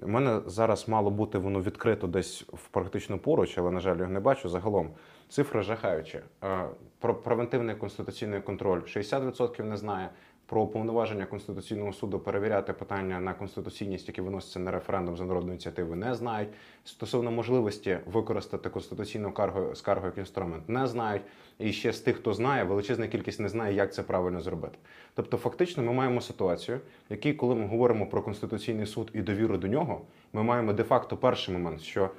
У 0.02 0.08
мене 0.08 0.40
зараз 0.46 0.88
мало 0.88 1.10
бути 1.10 1.38
воно 1.38 1.60
відкрито 1.62 2.06
десь 2.06 2.42
в 2.42 2.68
практично 2.68 3.18
поруч, 3.18 3.58
але, 3.58 3.70
на 3.70 3.80
жаль, 3.80 3.96
його 3.98 4.10
не 4.10 4.20
бачу. 4.20 4.48
Загалом 4.48 4.90
цифри 5.28 5.62
жахаючі. 5.62 6.20
Е, 6.44 6.68
Про 6.98 7.14
превентивний 7.14 7.76
конституційний 7.76 8.40
контроль 8.40 8.80
60% 8.80 9.62
не 9.62 9.76
знає. 9.76 10.10
Про 10.50 10.66
повноваження 10.66 11.26
Конституційного 11.26 11.92
суду 11.92 12.18
перевіряти 12.18 12.72
питання 12.72 13.20
на 13.20 13.34
конституційність, 13.34 14.08
які 14.08 14.20
виносяться 14.20 14.58
на 14.58 14.70
референдум 14.70 15.16
за 15.16 15.24
народну 15.24 15.52
ініціативу, 15.52 15.94
не 15.94 16.14
знають. 16.14 16.48
Стосовно 16.84 17.30
можливості 17.30 17.98
використати 18.06 18.68
конституційну 18.68 19.32
каргу 19.32 19.74
скаргу 19.74 20.06
як 20.06 20.18
інструмент, 20.18 20.68
не 20.68 20.86
знають. 20.86 21.22
І 21.58 21.72
ще 21.72 21.92
з 21.92 22.00
тих, 22.00 22.16
хто 22.16 22.34
знає, 22.34 22.64
величезна 22.64 23.06
кількість 23.08 23.40
не 23.40 23.48
знає, 23.48 23.74
як 23.74 23.94
це 23.94 24.02
правильно 24.02 24.40
зробити. 24.40 24.78
Тобто, 25.14 25.36
фактично, 25.36 25.82
ми 25.82 25.92
маємо 25.92 26.20
ситуацію, 26.20 26.78
в 26.78 27.12
якій, 27.12 27.32
коли 27.32 27.54
ми 27.54 27.66
говоримо 27.66 28.06
про 28.06 28.22
конституційний 28.22 28.86
суд 28.86 29.10
і 29.14 29.22
довіру 29.22 29.56
до 29.56 29.68
нього, 29.68 30.00
ми 30.32 30.42
маємо 30.42 30.72
де-факто 30.72 31.16
перший 31.16 31.54
момент, 31.54 31.80
що 31.80 32.10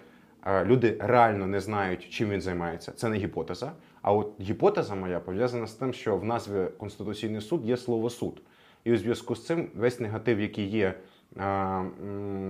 е, 0.45 0.65
люди 0.65 0.97
реально 0.99 1.47
не 1.47 1.59
знають, 1.59 2.09
чим 2.09 2.29
він 2.29 2.41
займається. 2.41 2.91
Це 2.91 3.09
не 3.09 3.17
гіпотеза. 3.17 3.71
А 4.01 4.13
от 4.13 4.33
гіпотеза 4.39 4.95
моя 4.95 5.19
пов'язана 5.19 5.67
з 5.67 5.73
тим, 5.73 5.93
що 5.93 6.17
в 6.17 6.23
назві 6.23 6.67
Конституційний 6.77 7.41
суд 7.41 7.65
є 7.65 7.77
слово 7.77 8.09
суд. 8.09 8.41
І 8.83 8.93
у 8.93 8.97
зв'язку 8.97 9.35
з 9.35 9.45
цим 9.45 9.69
весь 9.75 9.99
негатив, 9.99 10.39
який 10.39 10.67
є 10.67 10.87
е, 10.87 10.93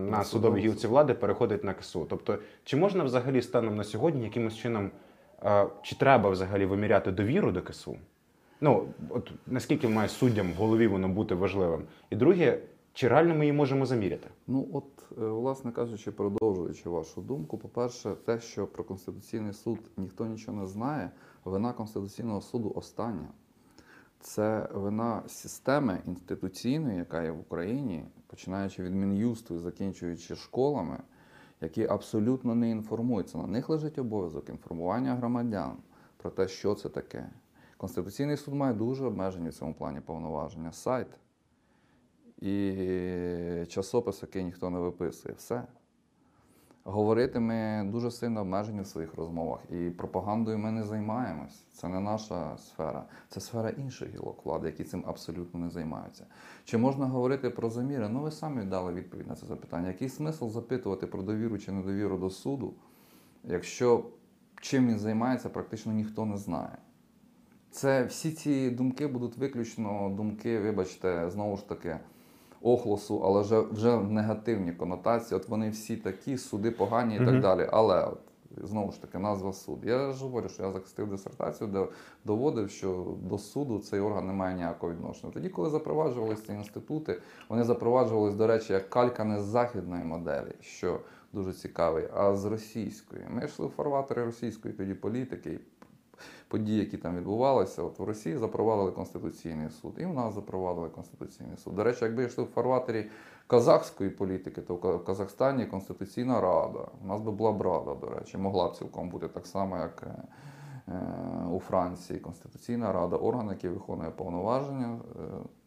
на 0.09 0.23
судовій 0.23 0.59
гілці 0.59 0.87
влади, 0.87 1.13
переходить 1.13 1.63
на 1.63 1.73
КСУ. 1.73 2.05
Тобто, 2.09 2.37
чи 2.63 2.77
можна 2.77 3.03
взагалі 3.03 3.41
станом 3.41 3.75
на 3.75 3.83
сьогодні 3.83 4.23
якимось 4.23 4.57
чином, 4.57 4.91
е, 5.43 5.67
чи 5.81 5.95
треба 5.95 6.29
взагалі 6.29 6.65
виміряти 6.65 7.11
довіру 7.11 7.51
до 7.51 7.61
КСУ? 7.61 7.97
Ну, 8.61 8.87
от 9.09 9.31
наскільки 9.47 9.87
має 9.87 10.09
суддям 10.09 10.51
в 10.51 10.55
голові 10.55 10.87
воно 10.87 11.07
бути 11.07 11.35
важливим? 11.35 11.83
І 12.09 12.15
друге, 12.15 12.59
чи 12.93 13.07
реально 13.07 13.35
ми 13.35 13.39
її 13.39 13.53
можемо 13.53 13.85
заміряти? 13.85 14.27
Ну, 14.47 14.67
от, 14.73 14.83
е, 15.11 15.25
власне 15.25 15.71
кажучи, 15.71 16.11
продовжуючи 16.11 16.89
вашу 16.89 17.21
думку, 17.21 17.57
по-перше, 17.57 18.15
те, 18.25 18.39
що 18.39 18.67
про 18.67 18.83
Конституційний 18.83 19.53
суд 19.53 19.79
ніхто 19.97 20.25
нічого 20.25 20.61
не 20.61 20.67
знає, 20.67 21.11
вина 21.45 21.73
Конституційного 21.73 22.41
суду 22.41 22.71
остання. 22.75 23.27
Це 24.19 24.69
вина 24.73 25.23
системи 25.27 26.01
інституційної, 26.07 26.97
яка 26.97 27.23
є 27.23 27.31
в 27.31 27.39
Україні, 27.39 28.05
починаючи 28.27 28.83
від 28.83 28.93
Мін'юсту 28.95 29.55
і 29.55 29.59
закінчуючи 29.59 30.35
школами, 30.35 30.97
які 31.61 31.87
абсолютно 31.87 32.55
не 32.55 32.69
інформуються. 32.69 33.37
На 33.37 33.47
них 33.47 33.69
лежить 33.69 33.99
обов'язок 33.99 34.49
інформування 34.49 35.15
громадян 35.15 35.77
про 36.17 36.29
те, 36.29 36.47
що 36.47 36.75
це 36.75 36.89
таке. 36.89 37.29
Конституційний 37.77 38.37
суд 38.37 38.53
має 38.53 38.73
дуже 38.73 39.05
обмежені 39.05 39.49
в 39.49 39.53
цьому 39.53 39.73
плані 39.73 39.99
повноваження. 40.01 40.71
Сайт 40.71 41.07
і 42.37 43.65
часопис, 43.67 44.21
який 44.21 44.43
ніхто 44.43 44.69
не 44.69 44.79
виписує. 44.79 45.35
Все. 45.37 45.63
Говорити 46.83 47.39
ми 47.39 47.89
дуже 47.91 48.11
сильно 48.11 48.41
обмежені 48.41 48.81
в 48.81 48.87
своїх 48.87 49.15
розмовах, 49.15 49.59
і 49.69 49.89
пропагандою 49.89 50.57
ми 50.57 50.71
не 50.71 50.83
займаємось. 50.83 51.63
Це 51.73 51.87
не 51.87 51.99
наша 51.99 52.57
сфера, 52.57 53.05
це 53.29 53.39
сфера 53.39 53.69
інших 53.69 54.09
гілок 54.09 54.45
влади, 54.45 54.67
які 54.67 54.83
цим 54.83 55.03
абсолютно 55.07 55.59
не 55.59 55.69
займаються. 55.69 56.25
Чи 56.65 56.77
можна 56.77 57.05
говорити 57.05 57.49
про 57.49 57.69
заміри? 57.69 58.09
Ну, 58.09 58.21
ви 58.21 58.31
самі 58.31 58.63
дали 58.63 58.93
відповідь 58.93 59.27
на 59.27 59.35
це 59.35 59.45
запитання. 59.45 59.87
Який 59.87 60.09
смисл 60.09 60.49
запитувати 60.49 61.07
про 61.07 61.21
довіру 61.23 61.57
чи 61.57 61.71
недовіру 61.71 62.17
до 62.17 62.29
суду, 62.29 62.73
якщо 63.43 64.05
чим 64.61 64.87
він 64.87 64.99
займається, 64.99 65.49
практично 65.49 65.93
ніхто 65.93 66.25
не 66.25 66.37
знає. 66.37 66.77
Це 67.71 68.03
всі 68.03 68.31
ці 68.31 68.69
думки 68.69 69.07
будуть 69.07 69.37
виключно 69.37 70.13
думки, 70.17 70.59
вибачте, 70.59 71.29
знову 71.29 71.57
ж 71.57 71.69
таки, 71.69 71.99
охлосу, 72.61 73.21
але 73.25 73.41
вже, 73.41 73.59
вже 73.59 73.95
в 73.95 74.11
негативній 74.11 74.71
конотації. 74.71 75.39
От 75.39 75.49
вони 75.49 75.69
всі 75.69 75.97
такі, 75.97 76.37
суди 76.37 76.71
погані 76.71 77.15
і 77.15 77.25
так 77.25 77.41
далі. 77.41 77.67
Але 77.71 78.05
от, 78.05 78.19
знову 78.63 78.91
ж 78.91 79.01
таки, 79.01 79.17
назва 79.17 79.53
суд. 79.53 79.79
Я 79.83 80.11
ж 80.11 80.23
говорю, 80.23 80.49
що 80.49 80.63
я 80.63 80.71
захистив 80.71 81.09
дисертацію, 81.09 81.67
де 81.67 81.87
доводив, 82.25 82.69
що 82.69 83.05
до 83.21 83.37
суду 83.37 83.79
цей 83.79 83.99
орган 83.99 84.27
не 84.27 84.33
має 84.33 84.55
ніякого 84.55 84.91
відношення. 84.91 85.33
Тоді, 85.33 85.49
коли 85.49 85.69
запроваджувалися 85.69 86.43
ці 86.47 86.53
інститути, 86.53 87.21
вони 87.49 87.63
запроваджувалися, 87.63 88.37
до 88.37 88.47
речі, 88.47 88.73
як 88.73 88.89
калька 88.89 89.23
не 89.23 89.39
з 89.39 89.43
західної 89.43 90.03
моделі, 90.03 90.51
що 90.61 90.99
дуже 91.33 91.53
цікавий, 91.53 92.07
а 92.13 92.35
з 92.35 92.45
російської. 92.45 93.23
Ми 93.29 93.45
йшли 93.45 93.65
в 93.67 93.69
фарватери 93.69 94.25
російської 94.25 94.73
тоді 94.73 94.93
політики. 94.93 95.59
І 96.51 96.57
події, 96.57 96.79
які 96.79 96.97
там 96.97 97.17
відбувалися. 97.17 97.83
От 97.83 97.99
в 97.99 98.03
Росії 98.03 98.37
запровадили 98.37 98.91
Конституційний 98.91 99.69
суд, 99.69 99.93
і 99.97 100.05
в 100.05 100.13
нас 100.13 100.33
запровадили 100.33 100.89
Конституційний 100.89 101.57
суд. 101.57 101.75
До 101.75 101.83
речі, 101.83 102.05
якби 102.05 102.23
йшли 102.23 102.43
в 102.43 102.47
фарватері 102.47 103.09
казахської 103.47 104.09
політики, 104.09 104.61
то 104.61 104.75
в 104.75 105.05
Казахстані 105.05 105.65
Конституційна 105.65 106.41
Рада. 106.41 106.87
У 107.03 107.07
нас 107.07 107.21
би 107.21 107.31
була 107.31 107.51
б 107.51 107.61
рада, 107.61 107.95
до 107.95 108.09
речі, 108.09 108.37
могла 108.37 108.69
б 108.69 108.75
цілком 108.75 109.09
бути 109.09 109.27
так 109.27 109.47
само, 109.47 109.77
як 109.77 110.03
е, 110.03 110.23
е, 110.87 111.45
у 111.51 111.59
Франції. 111.59 112.19
Конституційна 112.19 112.91
Рада, 112.91 113.15
орган, 113.15 113.49
який 113.49 113.69
виконує 113.69 114.11
повноваження, 114.11 114.99
е, 115.15 115.23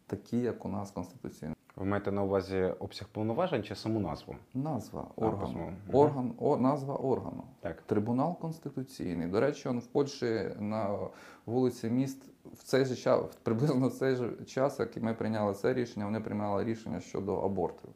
такі, 0.07 0.37
як 0.37 0.65
у 0.65 0.69
нас 0.69 0.91
Конституційний. 0.91 1.54
Ви 1.75 1.85
маєте 1.85 2.11
на 2.11 2.23
увазі 2.23 2.73
обсяг 2.79 3.07
повноважень 3.07 3.63
чи 3.63 3.75
саму 3.75 3.99
назву? 3.99 4.35
Назва 4.53 5.07
органу. 5.15 5.73
Орган, 5.91 6.33
о, 6.39 6.57
назва 6.57 6.95
органу. 6.95 7.43
Так. 7.59 7.81
Трибунал 7.81 8.39
конституційний. 8.39 9.27
До 9.27 9.39
речі, 9.39 9.69
он 9.69 9.79
в 9.79 9.85
Польщі 9.85 10.49
на 10.59 10.97
вулиці 11.45 11.89
міст 11.89 12.29
в 12.53 12.63
цей 12.63 12.85
же 12.85 12.95
час, 12.95 13.21
приблизно 13.43 13.87
в 13.87 13.93
цей 13.93 14.15
же 14.15 14.31
час, 14.45 14.79
як 14.79 14.97
ми 14.97 15.13
прийняли 15.13 15.53
це 15.53 15.73
рішення, 15.73 16.05
вони 16.05 16.19
приймали 16.19 16.63
рішення 16.63 16.99
щодо 16.99 17.35
абортів. 17.35 17.89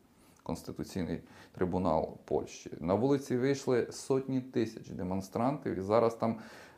Конституційний 0.43 1.21
трибунал 1.51 2.17
Польщі. 2.25 2.71
На 2.79 2.93
вулиці 2.93 3.37
вийшли 3.37 3.87
сотні 3.91 4.41
тисяч 4.41 4.89
демонстрантів, 4.89 5.77
і 5.77 5.81
зараз 5.81 6.15
там 6.15 6.35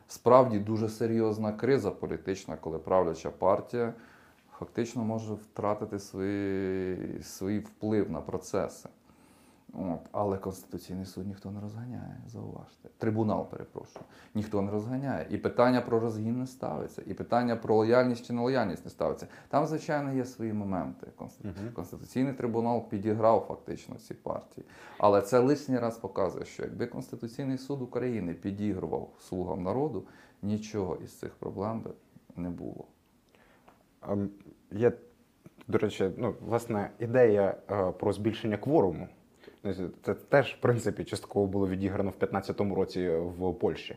справді 0.08 0.58
дуже 0.58 0.88
серйозна 0.88 1.52
криза 1.52 1.90
політична, 1.90 2.56
коли 2.56 2.78
правляча 2.78 3.30
партія 3.30 3.94
фактично 4.64 5.04
може 5.04 5.34
втратити 5.34 5.98
свої, 5.98 7.22
свій 7.22 7.58
вплив 7.58 8.10
на 8.10 8.20
процеси. 8.20 8.88
От. 9.74 10.00
Але 10.12 10.38
Конституційний 10.38 11.06
суд 11.06 11.26
ніхто 11.26 11.50
не 11.50 11.60
розганяє, 11.60 12.16
зауважте. 12.26 12.88
Трибунал, 12.98 13.50
перепрошую, 13.50 14.04
ніхто 14.34 14.62
не 14.62 14.70
розганяє. 14.70 15.26
І 15.30 15.38
питання 15.38 15.80
про 15.80 16.00
розгін 16.00 16.38
не 16.38 16.46
ставиться, 16.46 17.02
і 17.06 17.14
питання 17.14 17.56
про 17.56 17.74
лояльність 17.76 18.26
чи 18.26 18.32
нелояльність 18.32 18.84
не 18.84 18.90
ставиться. 18.90 19.26
Там, 19.48 19.66
звичайно, 19.66 20.12
є 20.12 20.24
свої 20.24 20.52
моменти. 20.52 21.06
Конституційний 21.74 22.32
трибунал 22.32 22.88
підіграв 22.88 23.44
фактично 23.48 23.94
ці 23.94 24.14
партії. 24.14 24.66
Але 24.98 25.22
це 25.22 25.38
лишній 25.38 25.78
раз 25.78 25.98
показує, 25.98 26.44
що 26.44 26.62
якби 26.62 26.86
Конституційний 26.86 27.58
суд 27.58 27.82
України 27.82 28.34
підігрував 28.34 29.08
слугам 29.20 29.62
народу, 29.62 30.04
нічого 30.42 30.98
із 31.04 31.18
цих 31.18 31.34
проблем 31.34 31.80
би 31.80 31.90
не 32.36 32.50
було. 32.50 32.86
Ем, 34.10 34.30
Є, 34.72 34.92
до 35.68 35.78
речі, 35.78 36.10
ну, 36.16 36.34
власне, 36.40 36.90
ідея 37.00 37.54
е, 37.70 37.92
про 38.00 38.12
збільшення 38.12 38.56
кворуму. 38.56 39.08
Ну, 39.64 39.74
Це 40.02 40.14
теж, 40.14 40.56
в 40.58 40.60
принципі, 40.60 41.04
частково 41.04 41.46
було 41.46 41.68
відіграно 41.68 42.10
в 42.10 42.18
2015 42.18 42.60
році 42.76 43.08
в 43.08 43.54
Польщі. 43.54 43.96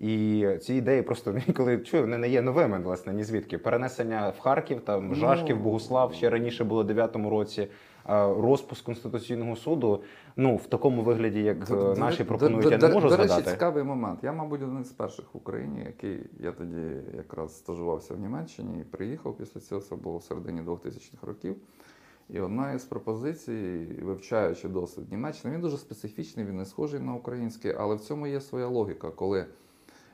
І 0.00 0.46
ці 0.60 0.74
ідеї 0.74 1.02
просто 1.02 1.36
коли 1.56 1.78
чую, 1.78 2.02
вони 2.02 2.18
не 2.18 2.28
є 2.28 2.42
новими, 2.42 2.78
власне, 2.78 3.12
ні 3.12 3.24
звідки. 3.24 3.58
Перенесення 3.58 4.28
в 4.28 4.38
Харків, 4.38 4.80
там 4.80 5.08
Ну, 5.08 5.14
Жашків, 5.14 5.60
Богуслав 5.60 6.14
ще 6.14 6.30
раніше 6.30 6.64
було 6.64 6.84
в 6.84 6.90
9-му 6.90 7.30
році. 7.30 7.68
Розпуск 8.04 8.84
Конституційного 8.84 9.56
суду, 9.56 10.02
ну 10.36 10.56
в 10.56 10.66
такому 10.66 11.02
вигляді, 11.02 11.42
як 11.42 11.70
е, 11.70 11.74
До- 11.74 11.94
наші 11.94 12.24
пропонують, 12.24 12.64
до- 12.64 12.70
я 12.70 12.78
не 12.78 12.88
можу 12.88 13.08
До 13.08 13.14
згадати. 13.14 13.40
речі, 13.40 13.50
цікавий 13.50 13.84
момент. 13.84 14.18
Я, 14.22 14.32
мабуть, 14.32 14.62
один 14.62 14.84
з 14.84 14.90
перших 14.92 15.34
в 15.34 15.36
Україні, 15.36 15.80
який 15.86 16.18
я 16.40 16.52
тоді 16.52 16.82
якраз 17.16 17.58
стажувався 17.58 18.14
в 18.14 18.20
Німеччині 18.20 18.80
і 18.80 18.84
приїхав 18.84 19.36
після 19.36 19.60
цього. 19.60 19.80
Це 19.80 19.96
було 19.96 20.18
в 20.18 20.22
середині 20.22 20.60
2000-х 20.62 21.26
років. 21.26 21.56
І 22.28 22.40
одна 22.40 22.72
із 22.72 22.84
пропозицій, 22.84 23.86
вивчаючи 24.02 24.68
досвід 24.68 25.10
Німеччини, 25.10 25.54
він 25.54 25.60
дуже 25.60 25.76
специфічний, 25.78 26.44
він 26.46 26.56
не 26.56 26.64
схожий 26.64 27.00
на 27.00 27.14
український, 27.14 27.74
але 27.78 27.94
в 27.94 28.00
цьому 28.00 28.26
є 28.26 28.40
своя 28.40 28.66
логіка, 28.66 29.10
коли 29.10 29.46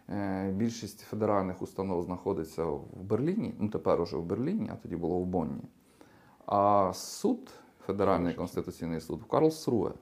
е, 0.09 0.51
більшість 0.57 1.01
федеральних 1.01 1.63
установ 1.63 2.03
знаходиться 2.03 2.65
в 2.65 3.03
Берліні, 3.03 3.55
ну 3.59 3.69
тепер 3.69 4.01
уже 4.01 4.17
в 4.17 4.23
Берліні, 4.23 4.71
а 4.73 4.77
тоді 4.77 4.97
було 4.97 5.19
в 5.19 5.27
Бонні. 5.27 5.63
А 6.47 6.91
суд, 6.95 7.51
Федеральний 7.89 8.35
конституційний 8.35 9.01
суд 9.01 9.23
в 9.23 9.25
Карлсруе. 9.25 9.93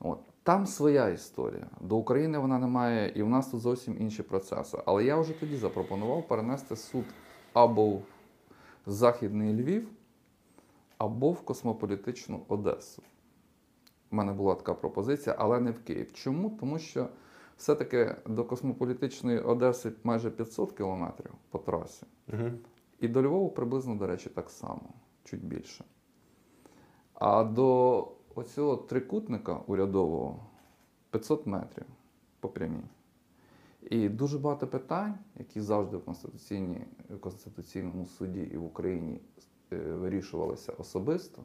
От. 0.00 0.18
Там 0.42 0.66
своя 0.66 1.08
історія. 1.08 1.66
До 1.80 1.96
України 1.96 2.38
вона 2.38 2.58
не 2.58 2.66
має, 2.66 3.12
і 3.14 3.22
в 3.22 3.28
нас 3.28 3.50
тут 3.50 3.60
зовсім 3.60 3.96
інші 4.00 4.22
процеси. 4.22 4.78
Але 4.86 5.04
я 5.04 5.16
вже 5.16 5.32
тоді 5.32 5.56
запропонував 5.56 6.28
перенести 6.28 6.76
суд 6.76 7.04
або 7.52 7.90
в 7.90 8.02
Західний 8.86 9.62
Львів, 9.62 9.88
або 10.98 11.32
в 11.32 11.40
космополітичну 11.40 12.40
Одесу. 12.48 13.02
У 14.10 14.16
мене 14.16 14.32
була 14.32 14.54
така 14.54 14.74
пропозиція, 14.74 15.36
але 15.38 15.60
не 15.60 15.70
в 15.70 15.84
Київ. 15.84 16.12
Чому? 16.12 16.50
Тому 16.50 16.78
що 16.78 17.08
все-таки 17.56 18.16
до 18.26 18.44
космополітичної 18.44 19.38
Одеси 19.38 19.92
майже 20.04 20.30
500 20.30 20.72
кілометрів 20.72 21.32
по 21.50 21.58
трасі. 21.58 22.06
Угу. 22.32 22.50
І 23.00 23.08
до 23.08 23.22
Львова 23.22 23.48
приблизно, 23.48 23.94
до 23.94 24.06
речі, 24.06 24.30
так 24.30 24.50
само, 24.50 24.94
чуть 25.24 25.44
більше. 25.44 25.84
А 27.24 27.44
до 27.44 28.08
оцього 28.34 28.76
трикутника 28.76 29.60
урядового 29.66 30.46
500 31.10 31.46
метрів 31.46 31.86
по 32.40 32.48
прямій. 32.48 32.84
І 33.90 34.08
дуже 34.08 34.38
багато 34.38 34.66
питань, 34.66 35.18
які 35.38 35.60
завжди 35.60 35.96
в 35.96 36.04
Конституційному 37.20 38.06
суді 38.06 38.40
і 38.40 38.56
в 38.56 38.64
Україні 38.64 39.20
е, 39.72 39.76
вирішувалися 39.76 40.72
особисто 40.72 41.42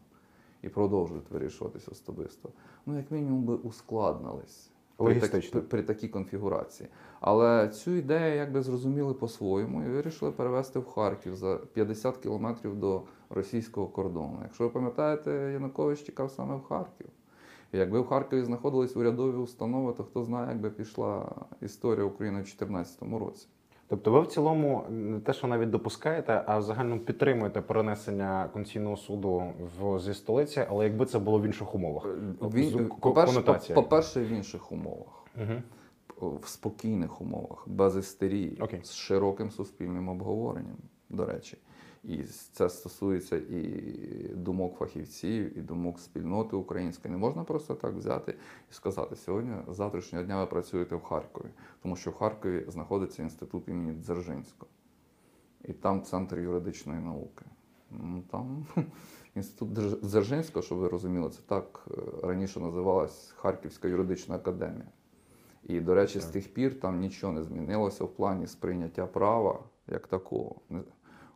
і 0.62 0.70
продовжують 0.70 1.32
вирішуватися 1.32 1.92
особисто, 1.92 2.50
ну, 2.86 2.98
як 2.98 3.12
мінімум, 3.12 3.44
би 3.44 3.56
ускладнились 3.56 4.72
Логістично. 5.00 5.52
при, 5.52 5.70
при 5.70 5.84
такій 5.84 6.08
конфігурації. 6.08 6.90
Але 7.20 7.68
цю 7.68 7.92
ідею 7.92 8.36
якби 8.36 8.62
зрозуміли 8.62 9.14
по-своєму 9.14 9.84
і 9.84 9.90
вирішили 9.90 10.32
перевести 10.32 10.80
в 10.80 10.86
Харків 10.86 11.36
за 11.36 11.56
50 11.74 12.18
кілометрів 12.18 12.76
до 12.76 13.02
російського 13.30 13.88
кордону. 13.88 14.40
Якщо 14.44 14.64
ви 14.64 14.70
пам'ятаєте, 14.70 15.32
Янукович 15.54 16.02
тікав 16.02 16.32
саме 16.32 16.56
в 16.56 16.64
Харків. 16.64 17.08
І 17.74 17.78
якби 17.78 18.00
в 18.00 18.08
Харкові 18.08 18.44
знаходились 18.44 18.98
урядові 18.98 19.36
установи, 19.36 19.94
то 19.94 20.04
хто 20.04 20.24
знає, 20.24 20.48
якби 20.50 20.70
пішла 20.70 21.36
історія 21.62 22.06
України 22.06 22.40
в 22.40 22.44
2014 22.44 23.02
році. 23.02 23.48
Тобто 23.90 24.12
ви 24.12 24.22
в 24.22 24.28
цілому 24.28 24.84
не 24.90 25.20
те, 25.20 25.34
що 25.34 25.48
навіть 25.48 25.70
допускаєте, 25.70 26.44
а 26.48 26.62
загально 26.62 27.00
підтримуєте 27.00 27.62
перенесення 27.62 28.50
Конституційного 28.54 28.98
суду 28.98 29.44
в 29.80 30.00
зі 30.00 30.14
столиці, 30.14 30.66
але 30.70 30.84
якби 30.86 31.06
це 31.06 31.20
було 31.20 31.40
в 31.40 31.46
інших 31.46 31.76
умовах. 31.76 32.06
Він, 32.42 32.92
по-перше, 33.02 33.34
конотація. 33.34 33.76
по- 33.76 33.84
по-перше, 33.84 34.22
в 34.24 34.28
інших 34.28 34.72
умовах, 34.72 35.24
Угу. 35.38 36.32
в 36.42 36.48
спокійних 36.48 37.22
умовах, 37.22 37.64
без 37.68 37.98
істерії, 37.98 38.58
okay. 38.62 38.84
з 38.84 38.94
широким 38.94 39.52
суспільним 39.52 40.10
обговоренням, 40.10 40.78
до 41.10 41.26
речі. 41.26 41.58
І 42.04 42.24
це 42.52 42.70
стосується 42.70 43.38
і 43.38 44.32
думок 44.36 44.78
фахівців, 44.78 45.58
і 45.58 45.62
думок 45.62 46.00
спільноти 46.00 46.56
української. 46.56 47.12
Не 47.12 47.18
можна 47.18 47.44
просто 47.44 47.76
так 47.76 47.94
взяти 47.94 48.36
і 48.72 48.74
сказати, 48.74 49.16
сьогодні, 49.16 49.56
з 49.68 49.76
завтрашнього 49.76 50.26
дня 50.26 50.40
ви 50.40 50.46
працюєте 50.46 50.96
в 50.96 51.04
Харкові, 51.04 51.50
тому 51.82 51.96
що 51.96 52.12
в 52.12 52.16
Харкові 52.16 52.66
знаходиться 52.68 53.24
інститут 53.24 53.68
імені 53.68 54.02
Дзержинського. 54.02 54.72
І 55.66 55.74
там 55.74 56.02
центр 56.02 56.40
юридичної 56.40 57.00
науки. 57.00 57.46
Ну, 57.92 58.24
Там 58.32 58.66
інститут 59.36 60.02
Дзержинського, 60.06 60.64
щоб 60.64 60.78
ви 60.78 60.88
розуміли, 60.88 61.30
це 61.30 61.40
так 61.48 61.88
е, 61.92 62.28
раніше 62.28 62.60
називалась 62.60 63.34
Харківська 63.38 63.88
юридична 63.88 64.36
академія. 64.36 64.88
І, 65.64 65.80
до 65.80 65.96
речі, 65.96 66.20
з 66.20 66.26
тих 66.26 66.54
пір 66.54 66.80
там 66.80 67.00
нічого 67.00 67.34
не 67.34 67.44
змінилося 67.44 68.04
в 68.04 68.16
плані 68.16 68.48
сприйняття 68.48 69.08
права 69.08 69.60
як 69.88 70.08
такого. 70.08 70.56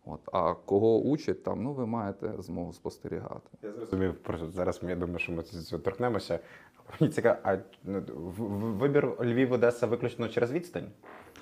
От. 0.06 0.20
А 0.32 0.54
кого 0.54 1.00
учать 1.00 1.44
там, 1.44 1.64
ну 1.64 1.74
ви 1.74 1.86
маєте 1.86 2.34
змогу 2.40 2.74
спостерігати. 2.74 3.50
Я 3.64 3.72
зрозумів. 3.72 4.16
Просто 4.16 4.52
зараз 4.52 4.80
я 4.84 4.96
думаю, 4.96 5.20
що 5.20 5.32
ми 5.32 5.44
цього 5.44 5.82
торкнемося. 5.82 6.40
Мені 7.00 7.14
цікаво, 7.14 7.40
а 7.44 7.58
ну, 7.84 8.04
вибір 8.80 9.14
Львів 9.22 9.52
Одеса 9.54 9.88
виключно 9.88 10.30
через 10.30 10.52
відстань? 10.52 10.88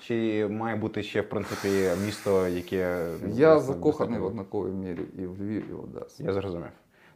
Чи 0.00 0.46
має 0.50 0.76
бути 0.76 1.02
ще, 1.02 1.20
в 1.20 1.28
принципі, 1.28 1.68
місто, 2.04 2.48
яке 2.48 3.10
Я 3.26 3.58
закоханий 3.58 4.20
в 4.20 4.24
однаковій 4.24 4.72
мірі 4.72 5.02
і 5.18 5.26
в 5.26 5.42
Львів, 5.42 5.70
і 5.70 5.72
в 5.72 5.84
Одесу. 5.84 6.24
Я 6.24 6.32
зрозумів. 6.32 6.68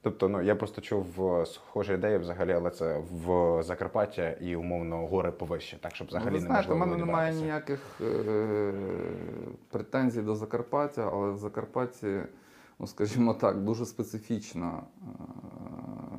Тобто, 0.04 0.28
ну 0.28 0.42
я 0.42 0.54
просто 0.54 0.80
чув 0.80 1.34
е, 1.40 1.46
схожі 1.46 1.92
ідеї 1.92 2.18
взагалі, 2.18 2.52
але 2.52 2.70
це 2.70 3.02
в 3.10 3.62
Закарпаття 3.62 4.30
і 4.30 4.56
умовно 4.56 5.06
гори 5.06 5.30
повище, 5.30 5.78
так 5.80 5.94
щоб 5.94 6.08
взагалі 6.08 6.30
ну, 6.30 6.32
ви 6.32 6.40
знаєте, 6.40 6.68
неможливо 6.68 6.96
мене 6.96 7.06
немає 7.06 7.34
ніяких 7.34 7.80
е- 8.00 8.72
претензій 9.70 10.22
до 10.22 10.34
Закарпаття, 10.36 11.10
але 11.12 11.30
в 11.30 11.36
Закарпатті, 11.36 12.20
ну 12.78 12.86
скажімо 12.86 13.34
так, 13.34 13.60
дуже 13.60 13.86
специфічне 13.86 14.66
е- 14.66 14.82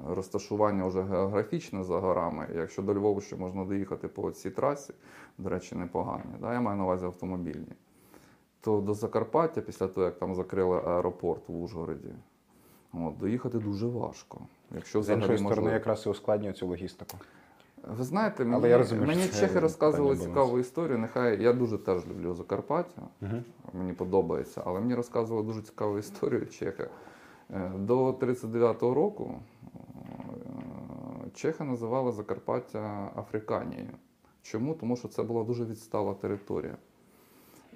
розташування 0.08 0.86
вже 0.86 1.02
географічне 1.02 1.84
за 1.84 2.00
горами. 2.00 2.48
Якщо 2.56 2.82
до 2.82 2.94
Львова 2.94 3.22
ще 3.22 3.36
можна 3.36 3.66
доїхати 3.66 4.08
по 4.08 4.32
цій 4.32 4.50
трасі, 4.50 4.94
до 5.38 5.50
речі, 5.50 5.76
непогані, 5.76 6.36
да? 6.42 6.54
я 6.54 6.62
маю 6.62 6.78
на 6.78 6.84
увазі 6.84 7.06
автомобільні, 7.06 7.74
то 8.62 8.82
до 8.82 8.94
Закарпаття, 8.94 9.62
після 9.62 9.88
того, 9.88 10.06
як 10.06 10.20
там 10.20 10.36
закрили 10.36 10.82
аеропорт 10.86 11.50
в 11.50 11.64
Ужгороді, 11.64 12.10
от, 13.04 13.18
доїхати 13.18 13.60
дуже 13.60 13.88
важко. 13.88 14.40
Якщо 14.76 15.04
З 15.04 15.10
іншої 15.10 15.38
сторони, 15.38 15.72
якраз 15.72 16.06
і 16.06 16.10
ускладнює 16.10 16.54
цю 16.54 16.68
логістику. 16.68 17.18
Ви 17.98 18.04
знаєте, 18.04 18.44
Але 18.44 18.52
мені, 18.52 18.68
я 18.70 18.78
розумію, 18.78 19.08
мені 19.08 19.22
що 19.24 19.34
це 19.34 19.40
чехи 19.40 19.60
розказували 19.60 20.16
питання 20.16 20.30
цікаву 20.34 20.60
історію. 20.60 20.98
Нехай 20.98 21.44
я 21.44 21.54
дуже 21.54 21.78
теж 21.78 22.08
люблю 22.08 22.34
Закарпаття, 22.34 23.02
Угу. 23.22 23.32
мені 23.74 23.94
подобається, 23.94 24.62
але 24.66 24.80
мені 24.80 24.96
розказували 24.96 25.48
дуже 25.48 25.62
цікаву 25.62 25.98
історію 25.98 26.46
чехи. 26.46 26.88
Е, 27.54 27.72
До 27.78 28.12
39-го 28.12 28.94
року 28.94 29.36
е, 30.06 31.30
чехи 31.34 31.64
називали 31.64 32.12
Закарпаття 32.12 33.12
Африканією. 33.16 33.90
Чому? 34.42 34.74
Тому 34.74 34.98
що 34.98 35.08
це 35.08 35.24
була 35.24 35.44
дуже 35.44 35.66
відстала 35.66 36.14
територія. 36.14 36.78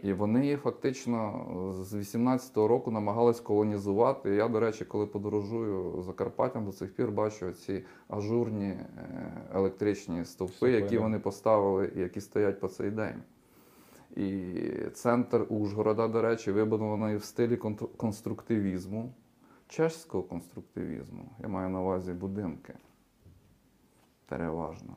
І 0.03 0.13
вони 0.13 0.57
фактично 0.57 1.45
з 1.83 1.93
18-го 1.93 2.67
року 2.67 2.91
намагались 2.91 3.39
колонізувати. 3.39 4.35
Я, 4.35 4.47
до 4.47 4.59
речі, 4.59 4.85
коли 4.85 5.05
подорожую 5.05 6.01
Закарпаттям, 6.01 6.65
до 6.65 6.71
цих 6.71 6.95
пір 6.95 7.11
бачу 7.11 7.51
ці 7.51 7.83
ажурні 8.07 8.67
е, 8.67 8.87
електричні 9.53 10.25
стовпи, 10.25 10.53
Стовпи, 10.53 10.71
які 10.71 10.95
да. 10.95 11.01
вони 11.01 11.19
поставили 11.19 11.91
і 11.95 11.99
які 11.99 12.21
стоять 12.21 12.59
по 12.59 12.67
цей 12.67 12.91
день. 12.91 13.23
І 14.15 14.53
центр 14.93 15.45
Ужгорода, 15.49 16.07
до 16.07 16.21
речі, 16.21 16.51
вибудований 16.51 17.15
в 17.15 17.23
стилі 17.23 17.57
конструктивізму, 17.97 19.13
чеського 19.67 20.23
конструктивізму. 20.23 21.31
Я 21.39 21.47
маю 21.47 21.69
на 21.69 21.81
увазі 21.81 22.13
будинки. 22.13 22.73
Переважно. 24.25 24.95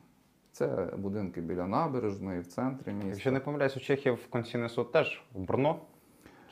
Це 0.53 0.89
будинки 0.97 1.41
біля 1.41 1.67
набережної, 1.67 2.39
в 2.39 2.47
центрі 2.47 2.93
міста. 2.93 3.09
Якщо 3.09 3.31
не 3.31 3.39
помиляюсь, 3.39 3.77
у 3.77 3.79
Чехів 3.79 4.17
Конституційний 4.29 4.69
суд 4.69 4.91
теж 4.91 5.23
в 5.33 5.39
Брно 5.39 5.79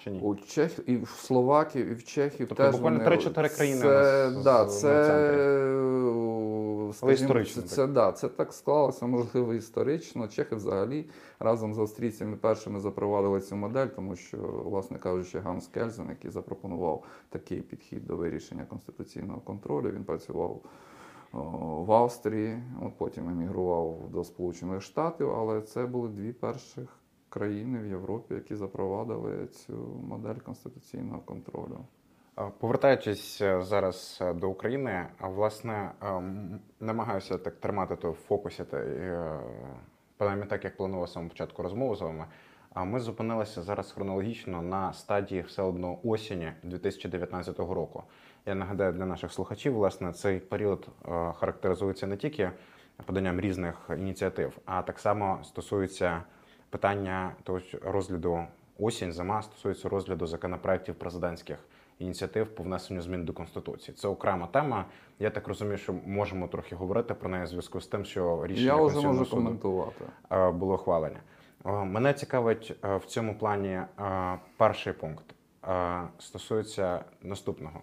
чи 0.04 0.12
ні? 0.12 0.20
У 0.20 0.36
Чех 0.36 0.80
і 0.86 0.98
в 0.98 1.08
Словаків, 1.10 1.88
і 1.88 1.94
в 1.94 2.04
Чехів 2.04 2.48
Тобто 2.50 2.64
теж 2.64 2.76
буквально 2.76 2.98
вони- 3.04 3.10
3-4 3.10 3.56
країни 3.56 3.80
у 3.80 3.82
Це, 3.82 4.30
нас 4.32 4.44
да, 4.44 4.66
це, 4.66 5.12
в 7.02 7.14
історично 7.14 7.62
це, 7.62 7.76
так. 7.76 7.92
да, 7.94 8.12
це 8.12 8.28
так 8.28 8.54
склалося, 8.54 9.08
можливо, 9.08 9.54
історично. 9.54 10.28
Чехи 10.28 10.56
взагалі 10.56 11.06
разом 11.40 11.74
з 11.74 11.80
австрійцями 11.80 12.38
першими 12.38 12.80
запровадили 12.80 13.42
цю 13.42 13.56
модель, 13.56 13.88
тому 13.88 14.16
що, 14.16 14.38
власне 14.66 14.98
кажучи, 14.98 15.40
Ганс 15.40 15.68
Кельзен, 15.68 16.10
який 16.10 16.32
запропонував 16.32 17.04
такий 17.30 17.62
підхід 17.62 18.08
до 18.08 18.16
вирішення 18.16 18.66
конституційного 18.66 19.40
контролю, 19.40 19.92
він 19.92 20.04
працював 20.04 20.62
в 21.32 21.92
Австрії, 21.92 22.64
от 22.82 22.98
потім 22.98 23.30
емігрував 23.30 24.10
до 24.10 24.24
Сполучених 24.24 24.82
Штатів, 24.82 25.32
але 25.32 25.62
це 25.62 25.86
були 25.86 26.10
дві 26.10 26.34
перших 26.34 27.00
країни 27.30 27.80
в 27.80 27.88
Європі, 27.88 28.34
які 28.34 28.56
запровадили 28.56 29.48
цю 29.48 29.74
модель 30.08 30.36
конституційного 30.36 31.20
контролю. 31.20 31.86
Повертаючись 32.60 33.42
е, 33.42 33.62
зараз 33.62 34.20
е, 34.22 34.34
до 34.34 34.50
України, 34.50 35.08
власне 35.20 35.92
е, 36.04 36.22
намагаюся 36.80 37.38
так 37.38 37.56
тримати 37.56 37.96
то 37.96 38.12
в 38.12 38.16
фокусі, 38.16 38.64
та, 38.64 38.78
е, 38.78 39.40
принаймні 40.18 40.46
так, 40.46 40.64
як 40.64 40.78
планував 40.78 41.08
з 41.08 41.14
самого 41.14 41.30
початку 41.30 41.64
розмови 41.64 41.96
з 41.96 42.02
вами. 42.02 42.26
А 42.74 42.84
ми 42.84 43.00
зупинилися 43.00 43.62
зараз 43.62 43.92
хронологічно 43.92 44.62
на 44.62 44.94
стадії 44.94 45.42
все 45.42 45.62
одно 45.62 46.00
осені 46.04 46.52
2019 46.64 47.60
року. 47.60 48.04
Я 48.46 48.56
нагадаю 48.56 48.94
для 48.94 49.06
наших 49.06 49.32
слухачів, 49.32 49.74
власне, 49.74 50.14
цей 50.14 50.40
період 50.40 50.88
е, 51.06 51.34
характеризується 51.40 52.08
не 52.08 52.18
тільки 52.18 52.52
поданням 53.06 53.40
різних 53.40 53.90
ініціатив, 53.98 54.58
а 54.66 54.82
так 54.82 55.00
само 55.00 55.40
стосується 55.44 56.24
питання 56.70 57.32
того 57.44 57.60
розгляду 57.84 58.46
осінь, 58.80 59.12
зима 59.14 59.42
стосується 59.42 59.90
розгляду 59.90 60.28
законопроєктів 60.28 60.96
президентських 60.96 61.58
ініціатив 62.00 62.56
по 62.56 62.64
внесенню 62.64 63.02
змін 63.02 63.26
до 63.26 63.34
конституції. 63.34 63.98
Це 63.98 64.08
окрема 64.08 64.48
тема. 64.48 64.86
Я 65.20 65.30
так 65.30 65.48
розумію, 65.48 65.78
що 65.78 65.94
можемо 65.94 66.48
трохи 66.48 66.76
говорити 66.76 67.14
про 67.14 67.30
неї 67.30 67.44
в 67.44 67.48
зв'язку 67.48 67.82
з 67.82 67.88
тим, 67.88 68.06
що 68.06 68.48
рішення 68.48 68.68
Я 68.68 68.76
вже 68.76 69.08
можу 69.08 69.26
суду 69.26 69.36
коментувати. 69.44 70.06
е, 70.32 70.52
було 70.52 70.76
ухвалення. 70.76 71.20
Е, 71.66 71.72
Мене 71.72 72.14
цікавить 72.14 72.76
е, 72.86 72.98
в 72.98 73.06
цьому 73.06 73.36
плані 73.36 73.82
перший 74.58 74.94
пункт 74.94 75.26
стосується 76.20 77.04
наступного. 77.22 77.82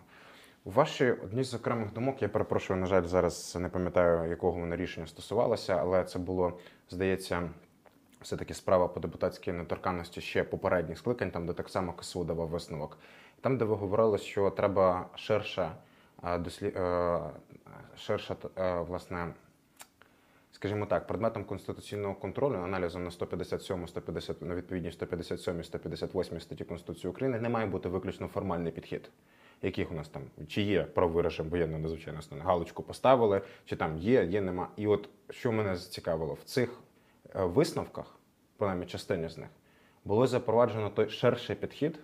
У 0.69 0.71
вашій 0.71 1.11
одній 1.11 1.45
з 1.45 1.55
окремих 1.55 1.93
думок, 1.93 2.23
я 2.23 2.29
перепрошую, 2.29 2.81
на 2.81 2.87
жаль, 2.87 3.05
зараз 3.05 3.57
не 3.61 3.69
пам'ятаю, 3.69 4.31
якого 4.31 4.61
воно 4.61 4.77
рішення 4.77 5.07
стосувалося, 5.07 5.77
але 5.77 6.05
це 6.05 6.19
було, 6.19 6.59
здається, 6.91 7.51
все-таки 8.21 8.55
справа 8.55 8.89
по 8.89 9.01
депутатській 9.01 9.53
недоторканності 9.53 10.21
ще 10.21 10.45
попередніх 10.45 10.99
скликань, 10.99 11.31
там 11.31 11.47
де 11.47 11.53
так 11.53 11.69
само 11.69 11.93
КСУ 11.93 12.25
давав 12.25 12.49
висновок. 12.49 12.99
Там, 13.41 13.59
де 13.59 13.65
ви 13.65 13.75
говорили, 13.75 14.19
що 14.19 14.51
треба 14.51 15.09
ширше 15.15 15.73
е, 16.25 16.39
дослі... 16.39 16.73
е, 16.77 17.21
ширше, 17.97 18.37
е, 18.59 18.81
власне, 18.81 19.35
скажімо 20.53 20.87
так, 20.87 21.07
предметом 21.07 21.45
конституційного 21.45 22.15
контролю, 22.15 22.57
аналізом 22.57 23.05
на 23.05 23.11
157, 23.11 23.89
150, 23.89 24.43
на 24.43 24.55
відповідність 24.55 24.99
157, 24.99 25.65
158 25.65 26.41
статті 26.41 26.65
Конституції 26.65 27.11
України 27.11 27.41
не 27.41 27.49
має 27.49 27.67
бути 27.67 27.89
виключно 27.89 28.27
формальний 28.27 28.73
підхід. 28.73 29.11
Яких 29.63 29.93
у 29.93 29.95
нас 29.95 30.09
там 30.09 30.23
чи 30.49 30.63
є 30.63 30.83
правовий 30.83 31.23
режим 31.23 31.49
воєнного 31.49 31.83
надзвичайного 31.83 32.23
стану? 32.23 32.43
Галочку 32.45 32.83
поставили, 32.83 33.41
чи 33.65 33.77
там 33.77 33.99
є, 33.99 34.25
є, 34.25 34.41
нема. 34.41 34.69
І 34.77 34.87
от 34.87 35.09
що 35.31 35.53
мене 35.53 35.77
зацікавило, 35.77 36.35
в 36.35 36.43
цих 36.43 36.81
е, 37.35 37.45
висновках, 37.45 38.19
принаймні 38.57 38.87
частині 38.87 39.29
з 39.29 39.39
них, 39.39 39.49
було 40.05 40.27
запроваджено 40.27 40.91
той 40.91 41.09
ширший 41.09 41.57
підхід, 41.57 41.99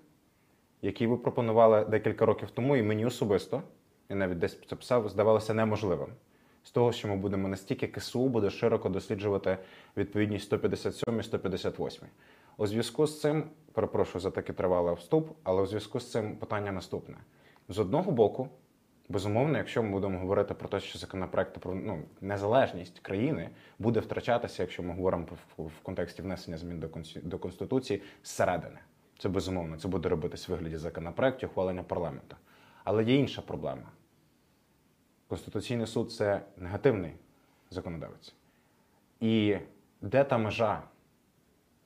який 0.82 1.06
ви 1.06 1.16
пропонували 1.16 1.84
декілька 1.84 2.26
років 2.26 2.50
тому, 2.50 2.76
і 2.76 2.82
мені 2.82 3.06
особисто, 3.06 3.62
і 4.10 4.14
навіть 4.14 4.38
десь 4.38 4.58
це 4.68 4.76
писав, 4.76 5.08
здавалося 5.08 5.54
неможливим. 5.54 6.08
З 6.64 6.70
того, 6.70 6.92
що 6.92 7.08
ми 7.08 7.16
будемо 7.16 7.48
настільки 7.48 7.86
КСУ 7.86 8.28
буде 8.28 8.50
широко 8.50 8.88
досліджувати 8.88 9.58
відповідність 9.96 10.44
157 10.44 11.22
158. 11.22 12.08
У 12.56 12.66
зв'язку 12.66 13.06
з 13.06 13.20
цим, 13.20 13.44
перепрошую 13.72 14.22
за 14.22 14.30
такий 14.30 14.54
тривалий 14.54 14.94
вступ, 14.94 15.30
але 15.42 15.62
у 15.62 15.66
зв'язку 15.66 16.00
з 16.00 16.10
цим 16.10 16.36
питання 16.36 16.72
наступне: 16.72 17.16
з 17.68 17.78
одного 17.78 18.12
боку, 18.12 18.48
безумовно, 19.08 19.58
якщо 19.58 19.82
ми 19.82 19.90
будемо 19.90 20.18
говорити 20.18 20.54
про 20.54 20.68
те, 20.68 20.80
що 20.80 20.98
законопроект 20.98 21.58
про 21.58 21.74
ну, 21.74 22.02
незалежність 22.20 22.98
країни 22.98 23.50
буде 23.78 24.00
втрачатися, 24.00 24.62
якщо 24.62 24.82
ми 24.82 24.94
говоримо 24.94 25.26
в, 25.58 25.80
контексті 25.82 26.22
внесення 26.22 26.56
змін 26.56 26.84
до 27.22 27.38
Конституції 27.38 28.02
зсередини. 28.24 28.78
Це 29.18 29.28
безумовно, 29.28 29.76
це 29.76 29.88
буде 29.88 30.08
робитись 30.08 30.48
в 30.48 30.52
вигляді 30.52 30.76
законопроектів, 30.76 31.48
ухвалення 31.48 31.82
парламенту. 31.82 32.36
Але 32.84 33.04
є 33.04 33.14
інша 33.14 33.42
проблема. 33.42 33.88
Конституційний 35.28 35.86
суд 35.86 36.12
це 36.12 36.40
негативний 36.56 37.12
законодавець. 37.70 38.34
І 39.20 39.56
де 40.00 40.24
та 40.24 40.38
межа, 40.38 40.82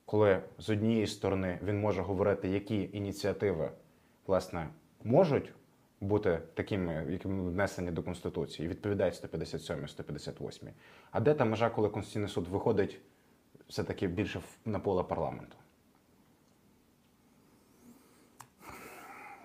коли 0.05 0.43
з 0.57 0.69
однієї 0.69 1.07
сторони 1.07 1.59
він 1.63 1.79
може 1.79 2.01
говорити, 2.01 2.49
які 2.49 2.89
ініціативи 2.93 3.71
власне 4.27 4.69
можуть 5.03 5.53
бути 6.01 6.41
такими, 6.53 7.07
якими 7.09 7.49
внесені 7.49 7.91
до 7.91 8.03
Конституції, 8.03 8.65
і 8.65 8.69
відповідають 8.69 9.15
157 9.15 9.87
158 9.87 10.69
А 11.11 11.19
де 11.19 11.33
та 11.33 11.45
межа, 11.45 11.69
коли 11.69 11.89
Конституційний 11.89 12.29
суд 12.29 12.47
виходить 12.47 13.01
все-таки 13.67 14.07
більше 14.07 14.41
на 14.65 14.79
поле 14.79 15.03
парламенту? 15.03 15.57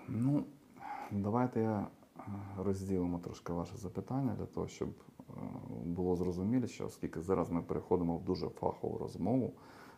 Ну, 0.07 0.45
давайте 1.11 1.61
я 1.61 1.87
е, 2.17 2.21
розділимо 2.57 3.19
трошки 3.19 3.53
ваше 3.53 3.77
запитання 3.77 4.35
для 4.39 4.45
того, 4.45 4.67
щоб 4.67 4.89
е, 4.89 5.33
було 5.85 6.15
зрозуміліше, 6.15 6.83
оскільки 6.83 7.21
зараз 7.21 7.51
ми 7.51 7.61
переходимо 7.61 8.17
в 8.17 8.23
дуже 8.23 8.49
фахову 8.49 8.97
розмову, 8.97 9.53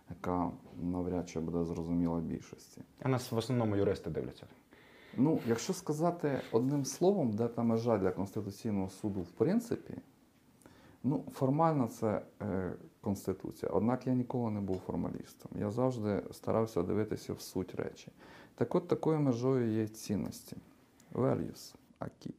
яка 0.10 0.52
навряд 0.82 1.30
чи 1.30 1.40
буде 1.40 1.66
зрозуміла 1.66 2.20
більшості. 2.20 2.82
А 3.02 3.10
нас 3.10 3.32
в 3.32 3.38
основному 3.38 3.76
юристи 3.76 4.10
дивляться. 4.10 4.48
Ну, 5.20 5.40
якщо 5.48 5.74
сказати 5.74 6.42
одним 6.52 6.86
словом, 6.86 7.34
де 7.34 7.48
та 7.48 7.64
межа 7.64 7.98
для 7.98 8.12
Конституційного 8.12 8.90
суду 8.90 9.22
в 9.22 9.32
принципі, 9.32 9.94
ну, 11.04 11.24
формально 11.34 11.88
це 11.88 12.22
е, 12.42 12.74
Конституція. 13.02 13.72
Однак 13.72 14.08
я 14.08 14.14
ніколи 14.14 14.52
не 14.52 14.62
був 14.62 14.80
формалістом. 14.80 15.52
Я 15.56 15.72
завжди 15.72 16.24
старався 16.32 16.84
дивитися 16.84 17.34
в 17.34 17.42
суть 17.42 17.76
речі. 17.76 18.12
Так 18.56 18.76
от 18.76 18.88
такою 18.88 19.20
межою 19.20 19.72
є 19.72 19.88
цінності, 19.88 20.58
values, 21.14 21.76
такі. 22.00 22.34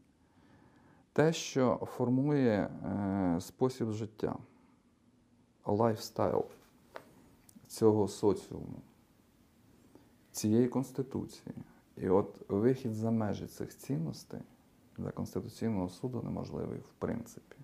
Те, 1.12 1.32
що 1.32 1.88
формує 1.96 2.52
е, 2.52 3.40
спосіб 3.40 3.90
життя, 3.90 4.36
lifestyle 5.66 6.44
цього 7.66 8.08
соціуму, 8.08 8.82
цієї 10.32 10.68
конституції. 10.68 11.54
І 12.02 12.08
от 12.08 12.44
вихід 12.48 12.94
за 12.94 13.10
межі 13.10 13.46
цих 13.46 13.76
цінностей 13.76 14.40
для 14.98 15.10
Конституційного 15.10 15.88
суду 15.88 16.22
неможливий 16.22 16.78
в 16.78 16.92
принципі. 16.98 17.56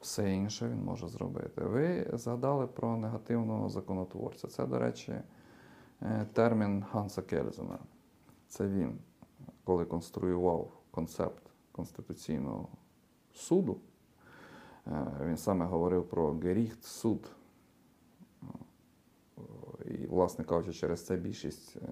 Все 0.00 0.32
інше 0.32 0.68
він 0.68 0.84
може 0.84 1.08
зробити. 1.08 1.64
Ви 1.64 2.10
згадали 2.12 2.66
про 2.66 2.96
негативного 2.96 3.68
законотворця. 3.68 4.48
Це, 4.48 4.66
до 4.66 4.78
речі, 4.78 5.20
е, 6.02 6.26
термін 6.32 6.84
Ганса 6.90 7.22
Кельзена. 7.22 7.78
Це 8.48 8.68
він, 8.68 8.98
коли 9.64 9.84
конструював 9.84 10.72
концепт 10.90 11.42
Конституційного 11.72 12.68
суду, 13.34 13.80
е, 14.86 15.06
він 15.24 15.36
саме 15.36 15.66
говорив 15.66 16.08
про 16.08 16.32
Геріхт 16.32 16.84
суд. 16.84 17.30
І, 19.84 20.06
власне 20.06 20.44
кажучи, 20.44 20.78
через 20.78 21.06
це 21.06 21.16
більшість 21.16 21.76
е, 21.76 21.88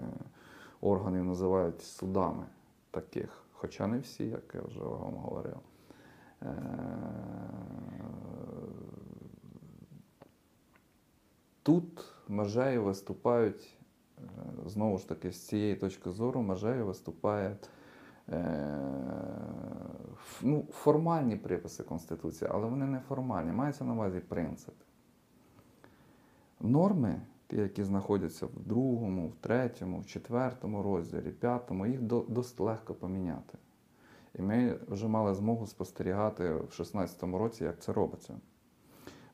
органів 0.82 1.24
називають 1.24 1.82
судами 1.82 2.44
таких, 2.90 3.44
хоча 3.52 3.86
не 3.86 3.98
всі, 3.98 4.24
як 4.24 4.54
я 4.54 4.60
вже 4.60 4.80
вам 4.80 5.14
говорив. 5.14 5.56
Е, 6.42 6.54
Тут 11.62 12.04
межею 12.28 12.84
виступають 12.84 13.78
е, 14.18 14.22
знову 14.66 14.98
ж 14.98 15.08
таки, 15.08 15.32
з 15.32 15.46
цієї 15.46 15.76
точки 15.76 16.10
зору 16.10 16.42
Межею 16.42 16.86
виступає 16.86 17.56
е, 18.28 18.78
ну, 20.42 20.66
формальні 20.72 21.36
приписи 21.36 21.82
Конституції, 21.82 22.50
але 22.54 22.66
вони 22.66 22.86
не 22.86 23.00
формальні, 23.00 23.52
мається 23.52 23.84
на 23.84 23.92
увазі 23.92 24.20
принципи. 24.20 24.84
Норми, 26.60 27.20
ті, 27.52 27.58
які 27.60 27.84
знаходяться 27.84 28.46
в 28.46 28.50
другому, 28.66 29.28
в 29.28 29.34
третьому, 29.40 30.00
в 30.00 30.06
четвертому 30.06 30.82
розділі, 30.82 31.30
п'ятому, 31.30 31.86
їх 31.86 32.02
до- 32.02 32.24
досить 32.28 32.60
легко 32.60 32.94
поміняти. 32.94 33.58
І 34.38 34.42
ми 34.42 34.78
вже 34.88 35.08
мали 35.08 35.34
змогу 35.34 35.66
спостерігати 35.66 36.44
в 36.44 36.58
2016 36.58 37.38
році, 37.38 37.64
як 37.64 37.80
це 37.80 37.92
робиться. 37.92 38.34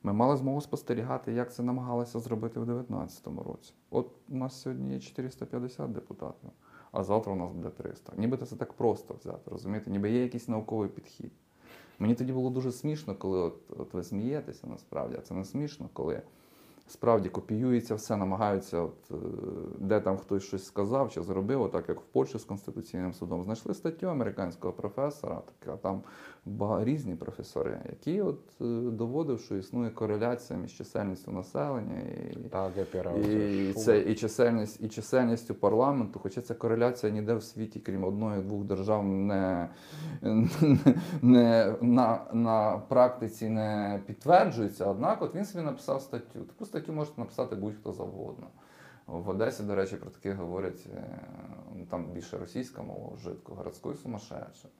Ми 0.03 0.13
мали 0.13 0.37
змогу 0.37 0.61
спостерігати, 0.61 1.33
як 1.33 1.53
це 1.53 1.63
намагалися 1.63 2.19
зробити 2.19 2.59
в 2.59 2.65
2019 2.65 3.27
році. 3.43 3.73
От 3.89 4.11
у 4.29 4.35
нас 4.35 4.61
сьогодні 4.61 4.93
є 4.93 4.99
450 4.99 5.91
депутатів, 5.91 6.49
а 6.91 7.03
завтра 7.03 7.33
у 7.33 7.35
нас 7.35 7.51
буде 7.51 7.69
300. 7.69 8.13
Нібито 8.17 8.45
це 8.45 8.55
так 8.55 8.73
просто 8.73 9.15
взяти, 9.19 9.51
розумієте? 9.51 9.91
Ніби 9.91 10.11
є 10.11 10.23
якийсь 10.23 10.47
науковий 10.47 10.89
підхід. 10.89 11.31
Мені 11.99 12.15
тоді 12.15 12.33
було 12.33 12.49
дуже 12.49 12.71
смішно, 12.71 13.15
коли 13.15 13.39
от, 13.39 13.59
от 13.77 13.93
ви 13.93 14.03
смієтеся 14.03 14.67
насправді, 14.67 15.15
а 15.19 15.21
це 15.21 15.33
не 15.33 15.45
смішно, 15.45 15.89
коли 15.93 16.21
справді 16.89 17.29
копіюється 17.29 17.95
все, 17.95 18.15
намагаються, 18.15 18.79
от, 18.79 19.11
е, 19.11 19.15
де 19.77 19.99
там 19.99 20.17
хтось 20.17 20.43
щось 20.43 20.65
сказав 20.65 21.11
чи 21.11 21.21
зробив, 21.21 21.71
так 21.71 21.89
як 21.89 21.99
в 21.99 22.03
Польщі 22.03 22.37
з 22.37 22.43
Конституційним 22.43 23.13
судом. 23.13 23.43
Знайшли 23.43 23.73
статтю 23.73 24.07
американського 24.07 24.73
професора, 24.73 25.41
така 25.59 25.77
там 25.77 26.03
різні 26.83 27.15
професори, 27.15 27.79
який 27.89 28.21
от 28.21 28.39
е, 28.61 28.63
доводив, 28.91 29.39
що 29.39 29.55
існує 29.55 29.89
кореляція 29.89 30.59
між 30.59 30.77
чисельністю 30.77 31.31
населення 31.31 31.99
і, 32.31 32.49
Та 32.49 32.67
Гепера. 32.67 33.11
і, 33.11 33.73
це, 33.73 33.99
і, 33.99 34.15
чисельність, 34.15 34.81
і 34.81 34.87
чисельністю 34.87 35.55
парламенту, 35.55 36.19
хоча 36.19 36.41
ця 36.41 36.53
кореляція 36.53 37.11
ніде 37.11 37.33
в 37.33 37.43
світі, 37.43 37.79
крім 37.79 38.03
одної-двох 38.03 38.63
держав, 38.63 39.05
не, 39.05 39.69
не 41.21 41.75
на, 41.81 42.25
на 42.33 42.77
практиці 42.77 43.49
не 43.49 43.99
підтверджується. 44.05 44.85
Однак, 44.85 45.21
от 45.21 45.35
він 45.35 45.45
собі 45.45 45.65
написав 45.65 46.01
статтю. 46.01 46.39
Таку 46.39 46.65
статтю 46.65 46.93
може 46.93 47.11
написати 47.17 47.55
будь-хто 47.55 47.93
завгодно. 47.93 48.47
В 49.07 49.29
Одесі, 49.29 49.63
до 49.63 49.75
речі, 49.75 49.95
про 49.95 50.09
таке 50.09 50.33
говорять 50.33 50.87
е, 50.95 51.19
там 51.89 52.05
більше 52.11 52.37
російська 52.37 52.81
мова 52.81 53.09
вжитку, 53.15 53.53
городською 53.53 53.95
сумасшедший. 53.95 54.71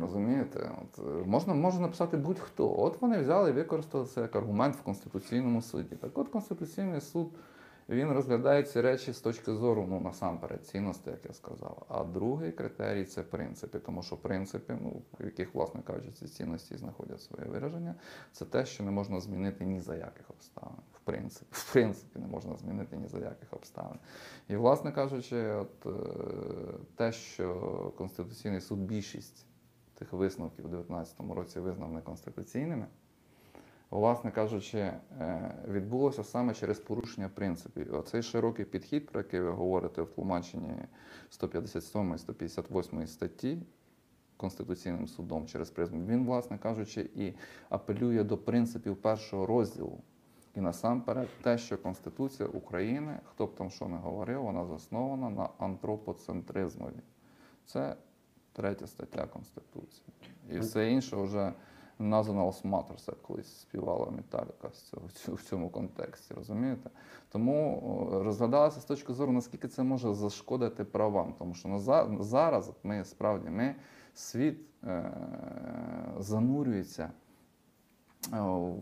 Розумієте? 0.00 0.70
От, 0.82 1.06
е, 1.06 1.24
можна, 1.26 1.80
написати 1.80 2.16
будь-хто. 2.16 2.80
От 2.80 3.02
вони 3.02 3.18
взяли 3.18 3.50
і 3.50 3.52
використали 3.52 4.06
це 4.06 4.20
як 4.20 4.36
аргумент 4.36 4.76
в 4.76 4.82
Конституційному 4.82 5.62
суді. 5.62 5.96
Так 5.96 6.18
от 6.18 6.28
Конституційний 6.28 7.00
суд 7.00 7.32
він 7.88 8.12
розглядає 8.12 8.62
ці 8.62 8.80
речі 8.80 9.12
з 9.12 9.20
точки 9.20 9.54
зору, 9.54 9.86
ну 9.88 10.00
насамперед, 10.00 10.66
цінності, 10.66 11.10
як 11.10 11.24
я 11.24 11.32
сказав. 11.32 11.86
А 11.88 12.04
другий 12.04 12.52
критерій 12.52 13.04
це 13.04 13.22
принципи, 13.22 13.78
тому 13.78 14.02
що 14.02 14.16
принципи, 14.16 14.78
ну, 14.80 15.02
в 15.20 15.24
яких, 15.24 15.54
власне 15.54 15.82
кажучи, 15.82 16.10
ці 16.10 16.26
цінності 16.26 16.76
знаходять 16.76 17.22
своє 17.22 17.44
вираження, 17.50 17.94
це 18.32 18.44
те, 18.44 18.66
що 18.66 18.84
не 18.84 18.90
можна 18.90 19.20
змінити 19.20 19.64
ні 19.64 19.80
за 19.80 19.96
яких 19.96 20.30
обставин. 20.30 20.78
В 20.92 21.00
принципі, 21.00 21.46
в 21.50 21.72
принципі, 21.72 22.18
не 22.18 22.26
можна 22.26 22.56
змінити 22.56 22.96
ні 22.96 23.08
за 23.08 23.18
яких 23.18 23.52
обставин. 23.52 23.98
І, 24.48 24.56
власне 24.56 24.92
кажучи, 24.92 25.46
от, 25.46 25.86
е, 25.86 25.90
те, 26.96 27.12
що 27.12 27.92
Конституційний 27.96 28.60
суд 28.60 28.78
більшість 28.78 29.46
тих 29.98 30.12
висновків 30.12 30.64
у 30.64 30.68
2019 30.68 31.36
році 31.36 31.60
визнав 31.60 31.92
неконституційними, 31.92 32.86
власне 33.90 34.30
кажучи, 34.30 34.78
е, 34.78 35.54
відбулося 35.68 36.24
саме 36.24 36.54
через 36.54 36.78
порушення 36.78 37.28
принципів. 37.28 37.94
Оцей 37.94 38.22
широкий 38.22 38.64
підхід, 38.64 39.10
про 39.10 39.20
який 39.20 39.40
ви 39.40 39.50
говорите 39.50 40.02
в 40.02 40.06
тлумаченні 40.06 40.74
157 41.30 42.14
і 42.14 42.18
158 42.18 43.06
статті 43.06 43.58
Конституційним 44.36 45.08
судом 45.08 45.46
через 45.46 45.70
призму, 45.70 46.06
він, 46.06 46.26
власне 46.26 46.58
кажучи, 46.58 47.10
і 47.14 47.32
апелює 47.68 48.24
до 48.24 48.38
принципів 48.38 48.96
першого 48.96 49.46
розділу. 49.46 49.98
І 50.54 50.60
насамперед 50.60 51.28
те, 51.42 51.58
що 51.58 51.78
Конституція 51.78 52.48
України, 52.48 53.20
хто 53.24 53.46
б 53.46 53.54
там 53.54 53.70
що 53.70 53.88
не 53.88 53.96
говорив, 53.96 54.42
вона 54.42 54.66
заснована 54.66 55.30
на 55.30 55.48
антропоцентризмові. 55.58 57.00
Це 57.64 57.96
третя 58.56 58.86
стаття 58.86 59.26
Конституції. 59.26 60.06
І 60.50 60.58
все 60.58 60.90
інше 60.90 61.16
вже 61.16 61.52
National 62.00 62.62
Matters, 62.62 63.04
як 63.08 63.22
колись 63.22 63.60
співала 63.60 64.10
Металіка 64.10 64.70
в 65.34 65.42
цьому 65.42 65.70
контексті, 65.70 66.34
розумієте? 66.34 66.90
Тому 67.28 67.82
о, 67.82 68.22
розглядалося 68.22 68.80
з 68.80 68.84
точки 68.84 69.12
зору, 69.12 69.32
наскільки 69.32 69.68
це 69.68 69.82
може 69.82 70.14
зашкодити 70.14 70.84
правам. 70.84 71.34
Тому 71.38 71.54
що 71.54 71.68
на 71.68 71.78
зараз 72.24 72.72
ми 72.82 73.04
справді 73.04 73.50
ми 73.50 73.74
світ 74.14 74.58
е- 74.84 75.12
занурюється 76.18 77.10
е, 78.32 78.40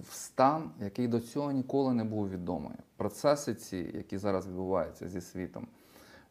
в 0.08 0.12
стан, 0.12 0.70
який 0.80 1.08
до 1.08 1.20
цього 1.20 1.52
ніколи 1.52 1.94
не 1.94 2.04
був 2.04 2.28
відомий. 2.28 2.78
Процеси 2.96 3.54
ці, 3.54 3.76
які 3.94 4.18
зараз 4.18 4.46
відбуваються 4.46 5.08
зі 5.08 5.20
світом. 5.20 5.68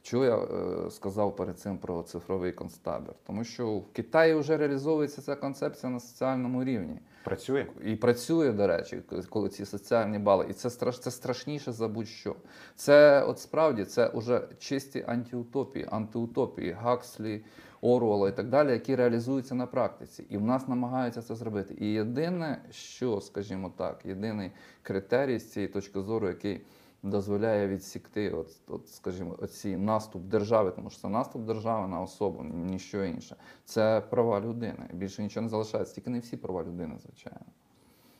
Чого 0.03 0.25
я 0.25 0.37
е, 0.37 0.91
сказав 0.91 1.35
перед 1.35 1.59
цим 1.59 1.77
про 1.77 2.03
цифровий 2.03 2.51
концтабір? 2.51 3.13
Тому 3.27 3.43
що 3.43 3.77
в 3.77 3.91
Китаї 3.93 4.33
вже 4.33 4.57
реалізовується 4.57 5.21
ця 5.21 5.35
концепція 5.35 5.91
на 5.91 5.99
соціальному 5.99 6.63
рівні. 6.63 6.99
Працює? 7.23 7.65
І 7.85 7.95
працює, 7.95 8.51
до 8.51 8.67
речі, 8.67 9.01
коли 9.29 9.49
ці 9.49 9.65
соціальні 9.65 10.19
бали. 10.19 10.45
І 10.49 10.53
це 10.53 10.69
страш, 10.69 10.99
це 10.99 11.11
страшніше 11.11 11.71
за 11.71 11.87
будь-що. 11.87 12.35
Це 12.75 13.23
от 13.23 13.39
справді 13.39 13.85
це 13.85 14.11
вже 14.13 14.47
чисті 14.59 15.05
антиутопії, 15.07 15.87
антиутопії, 15.91 16.71
Гакслі, 16.71 17.43
Оруелла 17.81 18.29
і 18.29 18.35
так 18.35 18.49
далі, 18.49 18.71
які 18.71 18.95
реалізуються 18.95 19.55
на 19.55 19.65
практиці. 19.65 20.25
І 20.29 20.37
в 20.37 20.41
нас 20.41 20.67
намагаються 20.67 21.21
це 21.21 21.35
зробити. 21.35 21.75
І 21.79 21.85
єдине, 21.85 22.61
що, 22.71 23.21
скажімо 23.21 23.73
так, 23.77 24.05
єдиний 24.05 24.51
критерій 24.81 25.39
з 25.39 25.51
цієї 25.51 25.71
точки 25.71 26.01
зору, 26.01 26.27
який 26.27 26.61
дозволяє 27.03 27.67
відсікти, 27.67 28.31
от, 28.31 28.47
от, 28.67 28.89
скажімо, 28.89 29.35
оці 29.39 29.77
наступ 29.77 30.23
держави, 30.23 30.71
тому 30.71 30.89
що 30.89 31.01
це 31.01 31.09
наступ 31.09 31.41
держави 31.41 31.87
на 31.87 32.01
особу, 32.01 32.43
ніщо 32.43 33.03
інше. 33.03 33.35
Це 33.65 34.01
права 34.09 34.41
людини. 34.41 34.89
Більше 34.93 35.23
нічого 35.23 35.41
не 35.41 35.49
залишається, 35.49 35.95
тільки 35.95 36.09
не 36.09 36.19
всі 36.19 36.37
права 36.37 36.63
людини, 36.63 36.95
звичайно. 37.03 37.45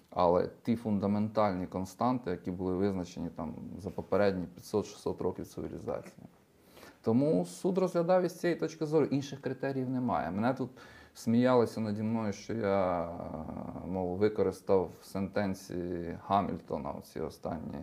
Але 0.10 0.50
ті 0.64 0.76
фундаментальні 0.76 1.68
константи, 1.68 2.32
які 2.32 2.52
були 2.52 2.74
визначені 2.74 3.30
там 3.30 3.56
за 3.80 3.90
попередні 3.90 4.48
500-600 4.58 5.24
років 5.24 5.48
цивілізації. 5.48 6.28
Тому 7.02 7.46
суд 7.46 7.78
розглядав 7.78 8.24
із 8.24 8.40
цієї 8.40 8.60
точки 8.60 8.86
зору, 8.86 9.06
інших 9.06 9.42
критеріїв 9.42 9.90
немає. 9.90 10.32
Мене 10.32 10.54
тут 10.54 10.70
сміялися 11.14 11.80
наді 11.80 12.04
мною, 12.04 12.34
що 12.34 12.54
я 12.54 13.10
мов, 13.88 14.18
використав 14.18 14.92
в 15.02 15.06
сентенції 15.06 16.18
Гамільтона 16.28 16.92
оці 16.92 17.20
останні 17.20 17.78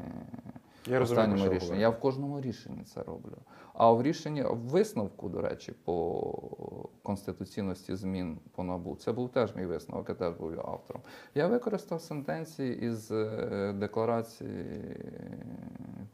Я 0.86 0.98
розумію, 0.98 1.22
останньому 1.22 1.44
що 1.44 1.52
рішенні. 1.52 1.80
Я 1.80 1.90
в 1.90 2.00
кожному 2.00 2.40
рішенні 2.40 2.84
це 2.84 3.02
роблю. 3.02 3.36
А 3.74 3.92
в 3.92 4.02
рішенні 4.02 4.42
в 4.42 4.56
висновку, 4.56 5.28
до 5.28 5.42
речі, 5.42 5.72
по 5.84 6.90
конституційності 7.02 7.96
змін 7.96 8.38
по 8.54 8.64
набу, 8.64 8.96
це 8.96 9.12
був 9.12 9.28
теж 9.28 9.56
мій 9.56 9.66
висновок, 9.66 10.08
я 10.08 10.14
теж 10.14 10.34
був 10.34 10.60
автором. 10.60 11.02
Я 11.34 11.46
використав 11.46 12.00
сентенції 12.00 12.80
із 12.80 13.10
е, 13.10 13.74
декларації 13.78 14.64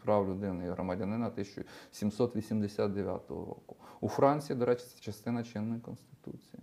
прав 0.05 0.29
людини 0.29 0.67
і 0.67 0.71
громадянина 0.71 1.27
1789 1.27 3.31
року. 3.31 3.77
У 4.01 4.09
Франції, 4.09 4.59
до 4.59 4.67
речі, 4.67 4.85
це 4.95 5.01
частина 5.01 5.45
чинної 5.45 5.81
конституції. 5.81 6.56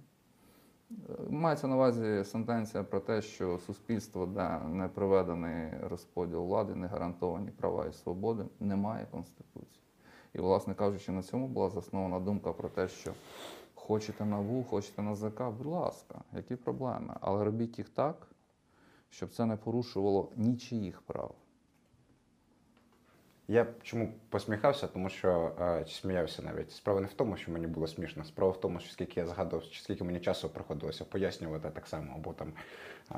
Мається 1.29 1.67
на 1.67 1.75
увазі 1.75 2.23
сентенція 2.23 2.83
про 2.83 2.99
те, 2.99 3.21
що 3.21 3.57
суспільство, 3.57 4.25
де 4.25 4.59
не 4.59 4.87
проведений 4.87 5.73
розподіл 5.81 6.39
влади, 6.39 6.75
не 6.75 6.87
гарантовані 6.87 7.51
права 7.51 7.85
і 7.85 7.93
свободи, 7.93 8.45
немає 8.59 9.07
конституції. 9.11 9.83
І, 10.33 10.39
власне 10.39 10.73
кажучи, 10.73 11.11
на 11.11 11.23
цьому 11.23 11.47
була 11.47 11.69
заснована 11.69 12.19
думка 12.19 12.53
про 12.53 12.69
те, 12.69 12.87
що 12.87 13.13
хочете 13.75 14.25
НАБУ, 14.25 14.63
хочете 14.63 15.01
НАЗК, 15.01 15.41
будь 15.57 15.65
ласка, 15.65 16.21
які 16.35 16.55
проблеми. 16.55 17.13
Але 17.21 17.43
робіть 17.43 17.77
їх 17.77 17.89
так, 17.89 18.27
щоб 19.09 19.29
це 19.29 19.45
не 19.45 19.57
порушувало 19.57 20.31
нічиїх 20.35 21.01
прав. 21.01 21.35
Я 23.47 23.67
чому 23.81 24.13
посміхався, 24.29 24.87
тому 24.87 25.09
що 25.09 25.51
е, 25.61 25.85
чи 25.87 25.95
сміявся 25.95 26.41
навіть. 26.41 26.71
Справа 26.71 27.01
не 27.01 27.07
в 27.07 27.13
тому, 27.13 27.37
що 27.37 27.51
мені 27.51 27.67
було 27.67 27.87
смішно. 27.87 28.23
Справа 28.23 28.51
в 28.51 28.61
тому, 28.61 28.79
що 28.79 28.91
скільки 28.91 29.19
я 29.19 29.25
згадував, 29.25 29.65
чи 29.69 29.81
скільки 29.81 30.03
мені 30.03 30.19
часу 30.19 30.49
приходилося 30.49 31.05
пояснювати 31.05 31.69
так 31.69 31.87
само, 31.87 32.13
або 32.15 32.33
там 32.33 32.53
е, 33.11 33.15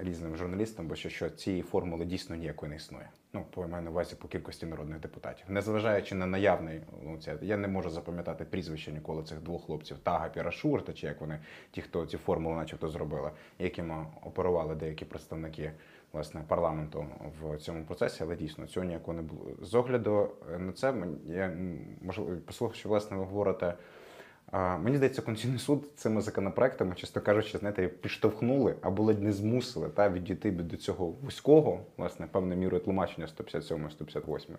різним 0.00 0.36
журналістам, 0.36 0.88
бо 0.88 0.94
що, 0.94 1.08
що 1.08 1.30
цієї 1.30 1.62
формули 1.62 2.04
дійсно 2.04 2.36
ніякої 2.36 2.70
не 2.70 2.76
існує. 2.76 3.10
Ну, 3.32 3.44
по 3.50 3.68
маю 3.68 3.84
на 3.84 3.90
увазі 3.90 4.16
по 4.16 4.28
кількості 4.28 4.66
народних 4.66 5.00
депутатів. 5.00 5.46
Незважаючи 5.48 6.14
на 6.14 6.26
наявний, 6.26 6.80
ну 7.02 7.18
це 7.18 7.38
я 7.42 7.56
не 7.56 7.68
можу 7.68 7.90
запам'ятати 7.90 8.44
прізвища 8.44 8.90
ніколи 8.90 9.22
цих 9.22 9.40
двох 9.40 9.64
хлопців, 9.64 9.98
Тага 9.98 10.28
Пірашур, 10.28 10.84
та 10.84 10.92
чи 10.92 11.06
як 11.06 11.20
вони, 11.20 11.38
ті, 11.70 11.82
хто 11.82 12.06
ці 12.06 12.16
формули 12.16 12.56
начебто 12.56 12.88
зробили, 12.88 13.30
якими 13.58 14.06
оперували 14.22 14.74
деякі 14.74 15.04
представники 15.04 15.72
власне 16.12 16.44
парламенту 16.48 17.06
в 17.40 17.58
цьому 17.58 17.84
процесі, 17.84 18.22
але 18.22 18.36
дійсно 18.36 18.66
цього 18.66 18.86
ніякого 18.86 19.16
не 19.16 19.22
було. 19.22 19.46
З 19.62 19.74
огляду 19.74 20.28
на 20.58 20.72
це 20.72 20.94
я 21.26 21.56
можливо 22.02 22.30
послухавши, 22.46 22.88
власне, 22.88 23.16
ви 23.16 23.24
говорите. 23.24 23.74
Мені 24.52 24.96
здається, 24.96 25.22
Конституційний 25.22 25.58
суд 25.58 25.90
цими 25.96 26.20
законопроектами, 26.20 26.94
чесно 26.94 27.22
кажучи, 27.22 27.58
знаєте, 27.58 27.88
підштовхнули 27.88 28.74
або 28.82 29.02
ледь 29.02 29.22
не 29.22 29.32
змусили 29.32 29.88
та, 29.88 30.08
відійти 30.08 30.50
до 30.50 30.76
цього 30.76 31.06
вузького, 31.06 31.80
власне, 31.96 32.26
певною 32.26 32.60
мірою 32.60 32.82
тлумачення 32.82 33.26
157 33.26 33.90
158 33.90 34.56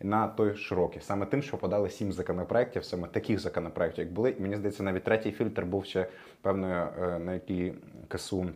на 0.00 0.28
той 0.28 0.54
широкий. 0.54 1.02
Саме 1.02 1.26
тим, 1.26 1.42
що 1.42 1.56
подали 1.56 1.90
сім 1.90 2.12
законопроєктів, 2.12 2.84
саме 2.84 3.08
таких 3.08 3.38
законопроєктів, 3.38 4.04
як 4.04 4.14
були. 4.14 4.30
І 4.30 4.42
мені 4.42 4.56
здається, 4.56 4.82
навіть 4.82 5.04
третій 5.04 5.30
фільтр 5.30 5.64
був 5.64 5.84
ще 5.84 6.08
певною, 6.42 6.88
е, 7.02 7.18
на 7.18 7.34
який 7.34 7.74
КСУ 8.08 8.46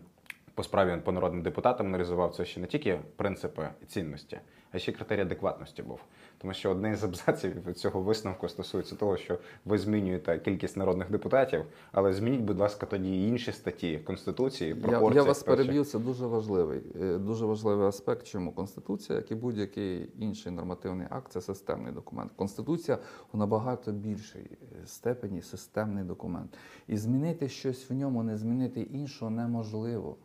по 0.55 0.63
справі 0.63 1.01
по 1.05 1.13
народним 1.13 1.43
депутатам 1.43 1.87
аналізував 1.87 2.35
це 2.35 2.45
ще 2.45 2.61
не 2.61 2.67
тільки 2.67 3.01
принципи 3.17 3.69
і 3.83 3.87
цінності, 3.87 4.41
а 4.73 4.79
ще 4.79 4.93
критерій 4.93 5.21
адекватності 5.21 5.83
був. 5.83 6.01
Тому 6.39 6.55
що 6.55 6.71
одне 6.71 6.97
з 6.97 7.05
абзаців 7.05 7.75
цього 7.75 8.01
висновку 8.01 8.49
стосується 8.49 8.97
того, 8.97 9.17
що 9.17 9.39
ви 9.65 9.79
змінюєте 9.79 10.39
кількість 10.39 10.77
народних 10.77 11.11
депутатів, 11.11 11.65
але 11.93 12.13
змініть, 12.13 12.41
будь 12.41 12.59
ласка, 12.59 12.87
тоді 12.87 13.29
інші 13.29 13.53
статті 13.53 13.99
Конституції. 13.99 14.71
Я, 14.71 14.77
пропорції, 14.77 15.17
я 15.17 15.23
вас 15.23 15.43
проче. 15.43 15.63
переб'ю, 15.63 15.85
це 15.85 15.99
дуже 15.99 16.27
важливий, 16.27 16.83
е, 17.01 17.19
дуже 17.19 17.47
важливий 17.47 17.87
аспект. 17.87 18.27
Чому 18.27 18.53
Конституція, 18.53 19.19
як 19.19 19.31
і 19.31 19.35
будь-який 19.35 20.09
інший 20.19 20.53
нормативний 20.53 21.07
акт, 21.11 21.33
це 21.33 21.41
системний 21.41 21.93
документ. 21.93 22.33
Конституція 22.37 22.99
у 23.33 23.37
набагато 23.37 23.93
більшій 23.93 24.51
е, 24.83 24.87
степені 24.87 25.43
системний 25.43 26.05
документ. 26.05 26.59
І 26.89 26.97
змінити 26.97 27.49
щось 27.49 27.91
в 27.91 27.95
ньому, 27.95 28.23
не 28.23 28.37
змінити 28.37 28.81
іншого 28.81 29.31
неможливо. 29.31 30.17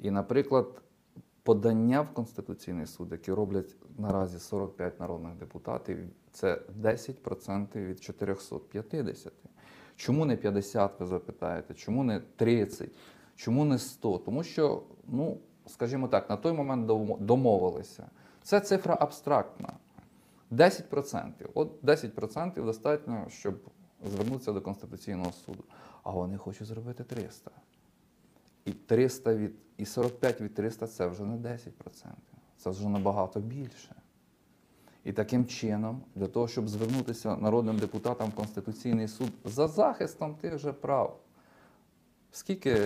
І, 0.00 0.10
наприклад, 0.10 0.82
подання 1.42 2.00
в 2.00 2.14
Конституційний 2.14 2.86
суд, 2.86 3.12
які 3.12 3.32
роблять 3.32 3.76
наразі 3.98 4.38
45 4.38 5.00
народних 5.00 5.34
депутатів, 5.34 5.98
це 6.32 6.62
10% 6.82 7.86
від 7.86 8.02
450. 8.02 9.32
Чому 9.96 10.24
не 10.24 10.36
50, 10.36 11.00
ви 11.00 11.06
запитаєте? 11.06 11.74
Чому 11.74 12.04
не 12.04 12.20
30? 12.20 12.90
Чому 13.36 13.64
не 13.64 13.78
100? 13.78 14.18
Тому 14.18 14.42
що, 14.42 14.82
ну, 15.06 15.38
скажімо 15.66 16.08
так, 16.08 16.30
на 16.30 16.36
той 16.36 16.52
момент 16.52 16.86
домовилися. 17.20 18.10
Це 18.42 18.60
цифра 18.60 18.96
абстрактна. 19.00 19.72
10%. 20.50 21.32
От 21.54 21.82
10% 21.82 22.64
достатньо, 22.64 23.26
щоб 23.28 23.54
звернутися 24.04 24.52
до 24.52 24.60
Конституційного 24.60 25.32
суду. 25.32 25.64
А 26.02 26.10
вони 26.10 26.36
хочуть 26.36 26.66
зробити 26.66 27.04
300. 27.04 27.50
І 28.64 28.72
300 28.72 29.34
від, 29.34 29.54
і 29.76 29.84
45 29.84 30.40
від 30.40 30.54
300 30.54 30.86
це 30.86 31.06
вже 31.06 31.24
не 31.24 31.36
10%. 31.36 31.68
Це 32.56 32.70
вже 32.70 32.88
набагато 32.88 33.40
більше. 33.40 33.94
І 35.04 35.12
таким 35.12 35.46
чином, 35.46 36.02
для 36.14 36.26
того, 36.26 36.48
щоб 36.48 36.68
звернутися 36.68 37.36
народним 37.36 37.78
депутатам 37.78 38.30
в 38.30 38.34
Конституційний 38.34 39.08
суд 39.08 39.30
за 39.44 39.68
захистом 39.68 40.34
тих 40.34 40.58
же 40.58 40.72
прав. 40.72 41.20
Скільки 42.32 42.76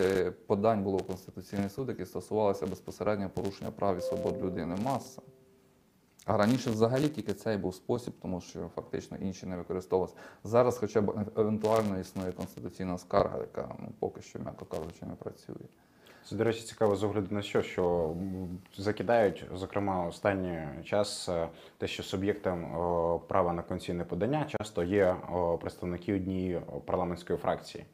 подань 0.46 0.82
було 0.82 0.98
в 0.98 1.06
Конституційний 1.06 1.68
суд, 1.68 1.88
які 1.88 2.06
стосувалися 2.06 2.66
безпосередньо 2.66 3.30
порушення 3.30 3.70
прав 3.70 3.98
і 3.98 4.00
свобод 4.00 4.42
людини? 4.42 4.76
Маса. 4.84 5.22
А 6.24 6.36
раніше 6.36 6.70
взагалі 6.70 7.08
тільки 7.08 7.34
цей 7.34 7.56
був 7.56 7.74
спосіб, 7.74 8.14
тому 8.22 8.40
що 8.40 8.70
фактично 8.74 9.16
інші 9.16 9.46
не 9.46 9.56
використовувалися. 9.56 10.16
Зараз 10.44 10.78
хоча 10.78 11.00
б 11.00 11.30
евентуально 11.36 11.98
існує 11.98 12.32
конституційна 12.32 12.98
скарга, 12.98 13.38
яка 13.38 13.74
ну, 13.78 13.88
поки 13.98 14.22
що, 14.22 14.38
м'яко 14.38 14.64
кажучи, 14.64 15.06
не 15.06 15.14
працює. 15.14 15.66
Це, 16.24 16.36
до 16.36 16.44
речі, 16.44 16.62
цікаво 16.62 16.96
з 16.96 17.04
огляду 17.04 17.34
на 17.34 17.42
що, 17.42 17.62
що 17.62 18.14
закидають, 18.76 19.46
зокрема, 19.54 20.06
останній 20.06 20.84
час 20.84 21.28
е, 21.28 21.48
те, 21.78 21.86
що 21.86 22.02
суб'єктом 22.02 22.60
права 23.28 23.52
на 23.52 23.62
конституційне 23.62 24.04
подання 24.04 24.44
часто 24.44 24.82
є 24.82 25.16
представники 25.60 26.14
однієї 26.14 26.60
парламентської 26.84 27.38
фракції. 27.38 27.84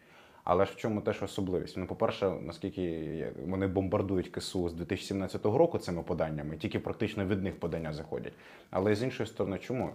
Але 0.51 0.65
ж 0.65 0.73
в 0.73 0.77
чому 0.77 1.01
теж 1.01 1.23
особливість? 1.23 1.77
Ну, 1.77 1.87
по-перше, 1.87 2.31
наскільки 2.31 3.33
вони 3.47 3.67
бомбардують 3.67 4.29
КСУ 4.29 4.69
з 4.69 4.75
2017 4.75 5.45
року 5.45 5.79
цими 5.79 6.03
поданнями, 6.03 6.57
тільки 6.57 6.79
практично 6.79 7.27
від 7.27 7.43
них 7.43 7.61
подання 7.61 7.93
заходять. 7.93 8.33
Але 8.71 8.95
з 8.95 9.03
іншої 9.03 9.27
сторони, 9.27 9.59
чому? 9.59 9.91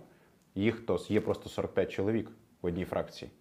Їх 0.56 0.86
то 0.86 1.00
є 1.10 1.22
просто 1.22 1.50
45 1.50 1.92
чоловік 1.92 2.32
в 2.62 2.66
одній 2.66 2.86
фракції. 2.86 3.32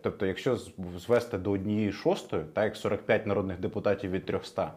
Тобто, 0.00 0.26
якщо 0.26 0.56
звести 0.96 1.38
до 1.38 1.50
однієї 1.50 1.92
шостої, 1.92 2.44
так 2.52 2.64
як 2.64 2.76
45 2.76 3.26
народних 3.26 3.60
депутатів 3.60 4.10
від 4.10 4.24
300, 4.24 4.74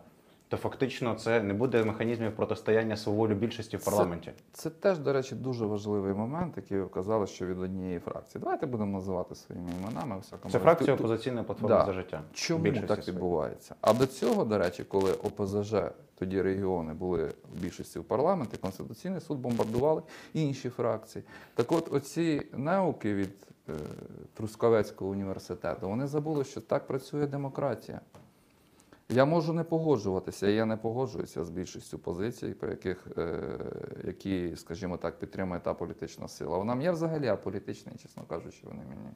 то 0.52 0.58
фактично 0.58 1.16
це 1.16 1.41
не 1.41 1.54
буде 1.54 1.84
механізмів 1.84 2.36
протистояння 2.36 2.97
сваволі 2.97 3.34
більшості 3.34 3.78
в 3.78 3.86
парламенті. 3.86 4.32
Це 4.54 4.70
теж, 4.70 4.99
до 4.99 5.14
речі, 5.14 5.36
дуже 5.36 5.66
важливий 5.66 6.14
момент, 6.14 6.54
який 6.58 6.78
ви 6.78 6.84
вказали, 6.84 7.28
що 7.28 7.45
від 7.45 7.60
однієї 7.60 7.99
фракції. 7.99 8.41
Давайте 8.43 8.66
будемо 8.66 8.91
називати 8.91 9.36
своїми 9.36 9.70
іменами. 9.82 10.20
всякому 10.20 10.52
Це 10.52 10.60
фракція 10.60 10.93
опозиційна 10.93 11.43
платформа 11.43 11.78
Да. 11.78 11.86
за 11.86 11.93
життя. 11.93 12.22
Чому 12.34 12.64
Більшості 12.64 12.88
так 12.88 13.08
відбувається? 13.08 13.76
А 13.82 13.93
до 13.93 14.06
цього, 14.06 14.45
до 14.45 14.58
речі, 14.58 14.84
коли 14.84 15.12
ОПЗЖ, 15.12 15.76
тоді 16.16 16.41
регіони 16.41 16.93
були 16.93 17.32
в 17.56 17.62
більшості 17.62 17.99
в 17.99 18.04
парламенті, 18.04 18.58
Конституційний 18.58 19.22
суд 19.22 19.39
бомбардували 19.39 20.02
інші 20.34 20.70
фракції. 20.70 21.24
Так 21.56 21.72
от, 21.72 21.93
оці 21.93 22.41
науки 22.54 23.14
від 23.14 23.47
е, 23.70 23.74
Трускавецького 24.34 25.12
університету, 25.12 25.89
вони 25.89 26.08
забули, 26.08 26.43
що 26.43 26.62
так 26.62 26.88
працює 26.88 27.28
демократія. 27.28 28.02
Я 29.12 29.26
можу 29.26 29.53
не 29.53 29.64
погоджуватися, 29.64 30.47
я 30.47 30.66
не 30.66 30.78
погоджуюся 30.78 31.45
з 31.45 31.49
більшістю 31.49 31.99
позицій, 31.99 32.53
по 32.53 32.68
яких, 32.68 33.07
е, 33.18 33.39
які, 34.03 34.55
скажімо 34.55 34.97
так, 34.97 35.20
підтримує 35.20 35.59
та 35.62 35.74
політична 35.74 36.28
сила. 36.28 36.57
Вона 36.57 36.84
є 36.84 36.91
взагалі 36.91 37.28
аполітична, 37.28 37.91
і, 37.95 37.97
чесно 37.97 38.24
кажучи, 38.24 38.59
вони 38.64 38.82
мені 38.89 39.09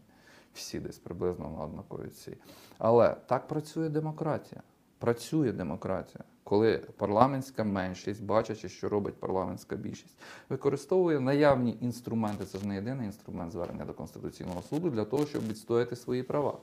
всі 0.54 0.80
десь 0.80 0.98
приблизно 0.98 1.50
на 1.58 1.64
однакові 1.64 2.08
ці. 2.08 2.38
Але 2.78 3.16
так 3.28 3.48
працює 3.48 3.89
демократія. 3.89 4.62
Працює 5.00 5.52
демократія, 5.52 6.24
коли 6.43 6.78
парламентська 6.98 7.64
меншість, 7.64 8.24
бачачи, 8.24 8.70
що 8.70 8.89
робить 8.89 9.16
парламентська 9.16 9.76
більшість, 9.76 10.18
використовує 10.50 11.20
наявні 11.20 11.78
інструменти. 11.82 12.46
Це 12.46 12.58
ж 12.58 12.68
не 12.68 12.76
єдиний 12.76 13.06
інструмент 13.06 13.52
звернення 13.52 13.86
до 13.86 13.93
Конституційного 13.93 14.62
суду 14.62 14.89
для 14.89 15.06
того, 15.06 15.26
щоб 15.26 15.48
відстояти 15.48 15.96
свої 15.96 16.24
права. 16.24 16.58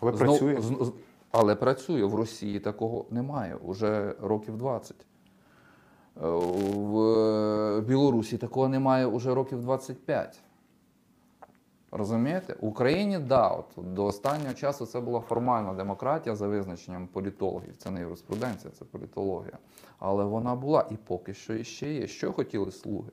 Але 0.00 0.12
Знов- 0.12 0.18
працює. 0.18 0.60
з- 0.60 0.92
але 1.30 1.54
працює. 1.54 2.04
В 2.04 2.14
Росії 2.14 2.60
такого 2.60 3.06
немає 3.10 3.54
уже 3.54 4.14
років 4.20 4.56
20. 4.56 4.96
Е, 5.00 6.28
В 6.70 7.80
Білорусі 7.80 8.38
такого 8.38 8.68
немає 8.68 9.06
уже 9.06 9.34
років 9.34 9.60
25. 9.60 10.40
Розумієте? 11.90 12.56
В 12.60 12.66
Україні, 12.66 13.18
да, 13.18 13.48
от 13.48 13.94
до 13.94 14.04
останнього 14.04 14.54
часу 14.54 14.86
це 14.86 15.00
була 15.00 15.20
формальна 15.20 15.72
демократія 15.72 16.36
за 16.36 16.48
визначенням 16.48 17.06
політологів. 17.06 17.76
Це 17.76 17.90
не 17.90 18.00
юриспруденція, 18.00 18.72
це 18.78 18.84
політологія. 18.84 19.58
Але 19.98 20.24
вона 20.24 20.54
була 20.54 20.86
і 20.90 20.96
поки 20.96 21.34
що 21.34 21.54
іще 21.54 21.94
є. 21.94 22.06
Що 22.06 22.32
хотіли 22.32 22.70
слуги? 22.70 23.10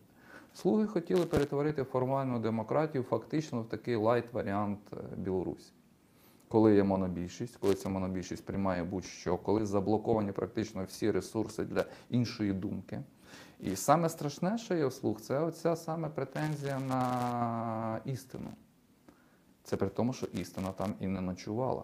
Слуги 0.54 0.88
хотіли 0.88 1.26
перетворити 1.26 1.84
формальну 1.84 2.40
демократію 2.40 3.04
фактично 3.04 3.62
в 3.62 3.70
такий 3.70 3.96
лайт-варіант 3.96 4.80
е, 4.94 4.98
Білорусі. 5.18 5.72
Коли 6.56 6.76
є 6.76 6.84
монобільшість, 6.84 7.58
коли 7.58 7.76
ця 7.76 7.90
монобільшість 7.90 8.46
приймає 8.46 8.84
будь-що, 8.84 9.38
коли 9.38 9.66
заблоковані 9.66 10.32
практично 10.32 10.84
всі 10.84 11.12
ресурси 11.12 11.64
для 11.64 11.86
іншої 12.10 12.54
думки. 12.54 13.02
І 13.60 13.76
саме 13.76 14.10
страшне, 14.10 14.58
що 14.58 14.76
є 14.76 14.86
у 14.86 14.92
слуг, 14.92 15.22
це 15.22 15.40
оця 15.40 15.76
саме 15.76 16.10
претензія 16.10 16.80
на 16.80 18.02
істину. 18.06 18.50
Це 19.64 19.78
при 19.78 19.90
тому, 19.90 20.14
що 20.14 20.26
істина 20.26 20.72
там 20.72 20.94
і 21.00 21.08
не 21.08 21.22
ночувала. 21.22 21.84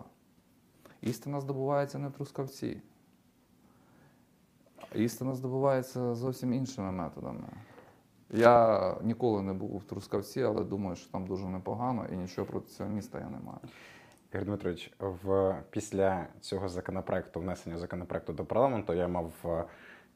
Істина 1.02 1.42
здобувається 1.42 2.00
не 2.00 2.08
в 2.08 2.12
трускавці. 2.12 2.82
Істина 4.96 5.36
здобувається 5.36 6.16
зовсім 6.16 6.54
іншими 6.54 6.92
методами. 6.92 7.48
Я 8.30 8.96
ніколи 9.04 9.42
не 9.42 9.54
був 9.54 9.78
в 9.78 9.84
Трускавці, 9.84 10.42
але 10.42 10.64
думаю, 10.64 10.96
що 10.96 11.12
там 11.12 11.28
дуже 11.28 11.46
непогано 11.46 12.06
і 12.14 12.16
нічого 12.16 12.48
проти 12.48 12.72
цього 12.72 12.90
міста 12.90 13.20
я 13.20 13.30
не 13.30 13.40
маю. 13.40 13.60
Ігор 14.34 14.46
Дмитрович, 14.46 14.92
в, 15.00 15.56
після 15.70 16.28
цього 16.42 16.70
законопроекту, 16.70 17.40
внесення 17.40 17.78
законопроекту 17.78 18.34
до 18.34 18.46
парламенту, 18.46 18.94
я 18.94 19.08
мав 19.08 19.34
е, 19.46 19.64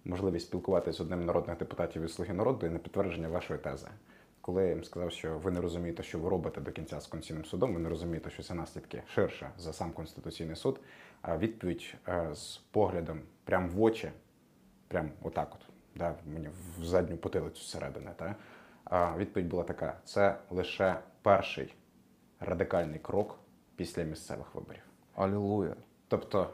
можливість 0.05 0.47
спілкуватися 0.47 0.97
з 0.97 1.01
одним 1.01 1.25
народних 1.25 1.57
депутатів 1.57 2.01
від 2.01 2.11
Слуги 2.11 2.33
народу 2.33 2.65
і 2.65 2.69
на 2.69 2.79
підтвердження 2.79 3.29
вашої 3.29 3.59
тези. 3.59 3.87
Коли 4.41 4.63
я 4.63 4.69
їм 4.69 4.83
сказав, 4.83 5.11
що 5.11 5.37
ви 5.37 5.51
не 5.51 5.61
розумієте, 5.61 6.03
що 6.03 6.19
ви 6.19 6.29
робите 6.29 6.61
до 6.61 6.71
кінця 6.71 6.99
з 6.99 7.07
Конституційним 7.07 7.45
судом, 7.45 7.73
ви 7.73 7.79
не 7.79 7.89
розумієте, 7.89 8.29
що 8.29 8.43
це 8.43 8.53
наслідки 8.53 9.03
ширше 9.07 9.49
за 9.57 9.73
сам 9.73 9.91
Конституційний 9.91 10.55
суд. 10.55 10.79
А 11.21 11.37
відповідь 11.37 11.95
е, 12.07 12.29
з 12.35 12.57
поглядом 12.57 13.21
прямо 13.43 13.67
в 13.67 13.81
очі, 13.81 14.11
прям 14.87 15.11
отак, 15.21 15.55
от, 15.55 15.61
да, 15.95 16.15
мені 16.25 16.49
в 16.79 16.83
задню 16.83 17.17
потилицю 17.17 17.63
зсередини. 17.63 18.11
Та? 18.15 18.35
Відповідь 19.17 19.49
була 19.49 19.63
така: 19.63 19.97
це 20.03 20.37
лише 20.49 20.99
перший 21.21 21.73
радикальний 22.39 22.99
крок 22.99 23.39
після 23.75 24.03
місцевих 24.03 24.55
виборів. 24.55 24.81
Алілуя. 25.15 25.75
Тобто, 26.07 26.47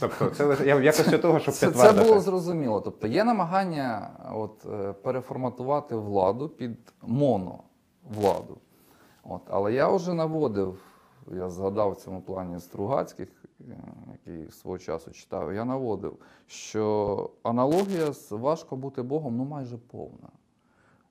тобто 0.00 0.30
це 0.30 0.66
я 0.66 0.76
в 0.76 0.82
якості 0.82 1.18
того, 1.18 1.40
щоб 1.40 1.54
Це, 1.54 1.70
це 1.70 1.92
було 1.92 2.20
зрозуміло. 2.20 2.80
Тобто 2.80 3.06
є 3.06 3.24
намагання 3.24 4.10
от, 4.34 4.66
е, 4.66 4.92
переформатувати 4.92 5.96
владу 5.96 6.48
під 6.48 6.78
моновладу. 7.02 8.58
От, 9.24 9.42
але 9.50 9.72
я 9.72 9.88
вже 9.88 10.14
наводив, 10.14 10.78
я 11.32 11.50
згадав 11.50 11.92
в 11.92 11.96
цьому 11.96 12.20
плані 12.20 12.60
Стругацьких, 12.60 13.28
е, 13.60 13.64
який 14.12 14.50
свого 14.50 14.78
часу 14.78 15.10
читав, 15.10 15.54
я 15.54 15.64
наводив, 15.64 16.16
що 16.46 17.30
аналогія 17.42 18.12
з 18.12 18.32
важко 18.32 18.76
бути 18.76 19.02
Богом 19.02 19.36
ну 19.36 19.44
майже 19.44 19.78
повна, 19.78 20.28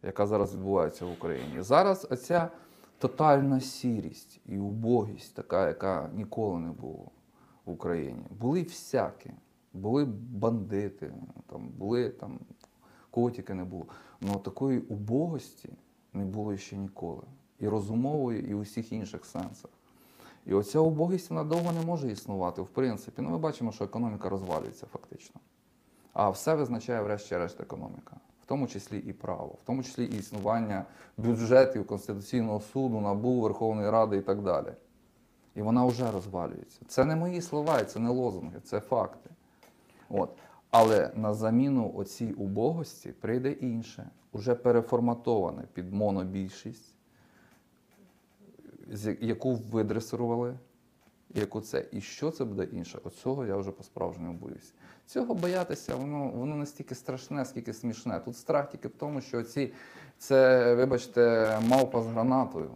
яка 0.03 0.25
зараз 0.27 0.53
відбувається 0.53 1.05
в 1.05 1.11
Україні. 1.11 1.61
Зараз 1.61 2.07
оця 2.11 2.49
тотальна 3.01 3.59
сірість 3.59 4.41
і 4.45 4.59
убогість, 4.59 5.35
така, 5.35 5.67
яка 5.67 6.09
ніколи 6.15 6.59
не 6.59 6.71
було 6.71 7.11
в 7.65 7.71
Україні. 7.71 8.25
Були 8.39 8.63
всякі. 8.63 9.31
Були 9.73 10.05
бандити, 10.05 11.13
там, 11.47 11.69
були 11.69 12.09
там, 12.09 12.39
котики 13.11 13.53
не 13.53 13.63
було. 13.63 13.85
Але 14.21 14.35
такої 14.35 14.79
убогості 14.79 15.69
не 16.13 16.25
було 16.25 16.57
ще 16.57 16.77
ніколи. 16.77 17.23
І 17.59 17.67
розумової, 17.67 18.49
і 18.49 18.53
у 18.53 18.61
всіх 18.61 18.91
інших 18.91 19.25
сенсах. 19.25 19.71
І 20.45 20.53
оця 20.53 20.79
убогість 20.79 21.29
вона 21.29 21.43
довго 21.43 21.71
не 21.71 21.81
може 21.81 22.11
існувати, 22.11 22.61
в 22.61 22.67
принципі. 22.67 23.21
Ну, 23.21 23.29
ми 23.29 23.37
бачимо, 23.37 23.71
що 23.71 23.83
економіка 23.83 24.29
розвалюється 24.29 24.85
фактично. 24.85 25.41
А 26.13 26.29
все 26.29 26.55
визначає, 26.55 27.01
врешті-решт, 27.01 27.61
економіка, 27.61 28.17
в 28.29 28.30
тому 28.51 28.67
числі 28.67 28.97
і 28.97 29.13
право, 29.13 29.47
в 29.47 29.65
тому 29.65 29.83
числі 29.83 30.05
і 30.05 30.17
існування 30.17 30.85
бюджетів 31.17 31.87
Конституційного 31.87 32.59
суду, 32.59 32.99
НАБУ, 32.99 33.41
Верховної 33.41 33.89
Ради 33.89 34.17
і 34.17 34.21
так 34.21 34.41
далі. 34.41 34.73
І 35.55 35.61
вона 35.61 35.85
вже 35.85 36.11
розвалюється. 36.11 36.79
Це 36.87 37.05
не 37.05 37.15
мої 37.15 37.41
слова, 37.41 37.83
це 37.83 37.99
не 37.99 38.09
лозунги, 38.09 38.59
це 38.63 38.79
факти. 38.79 39.29
От. 40.09 40.29
Але 40.71 41.11
на 41.15 41.33
заміну 41.33 41.93
оцій 41.95 42.33
убогості 42.33 43.11
прийде 43.11 43.51
інше, 43.51 44.09
уже 44.31 44.55
переформатоване 44.55 45.63
під 45.73 45.93
монобільшість, 45.93 46.95
яку 49.21 49.55
видресирували, 49.55 50.57
яку 51.33 51.59
оце. 51.59 51.85
І 51.91 52.01
що 52.01 52.31
це 52.31 52.45
буде 52.45 52.63
інше? 52.63 52.99
Оцього 53.03 53.45
я 53.45 53.55
вже 53.55 53.71
по-справжньому 53.71 54.33
боюся. 54.33 54.73
Цього 55.05 55.35
боятися, 55.35 55.95
воно, 55.95 56.27
воно 56.27 56.55
настільки 56.55 56.95
страшне, 56.95 57.45
скільки 57.45 57.73
смішне. 57.73 58.19
Тут 58.19 58.37
страх 58.37 58.69
тільки 58.69 58.87
в 58.87 58.91
тому, 58.91 59.21
що 59.21 59.43
ці, 59.43 59.73
це, 60.17 60.75
вибачте, 60.75 61.59
мавпа 61.67 62.01
з 62.01 62.07
гранатою. 62.07 62.71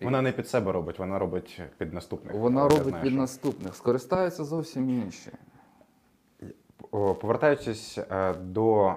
Вона 0.00 0.22
не 0.22 0.32
під 0.32 0.48
себе 0.48 0.72
робить, 0.72 0.98
вона 0.98 1.18
робить 1.18 1.60
під 1.78 1.92
наступних. 1.92 2.34
Вона 2.34 2.62
робить 2.62 2.88
знаю, 2.88 3.02
під 3.02 3.12
що. 3.12 3.20
наступних. 3.20 3.74
Скористаються 3.74 4.44
зовсім 4.44 4.90
інші. 4.90 5.30
Повертаючись 6.90 7.98
е, 7.98 8.34
до 8.34 8.94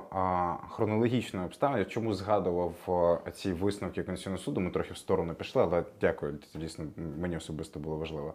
хронологічної 0.69 1.45
обставини, 1.45 1.85
чому 1.85 2.13
згадував 2.13 2.73
ці 3.33 3.53
висновки 3.53 4.03
Конституційного 4.03 4.43
суду, 4.43 4.61
ми 4.61 4.69
трохи 4.69 4.93
в 4.93 4.97
сторону 4.97 5.33
пішли, 5.33 5.63
але 5.63 5.83
дякую, 6.01 6.39
дійсно 6.55 6.85
мені 7.21 7.37
особисто 7.37 7.79
було 7.79 7.97
важливо. 7.97 8.33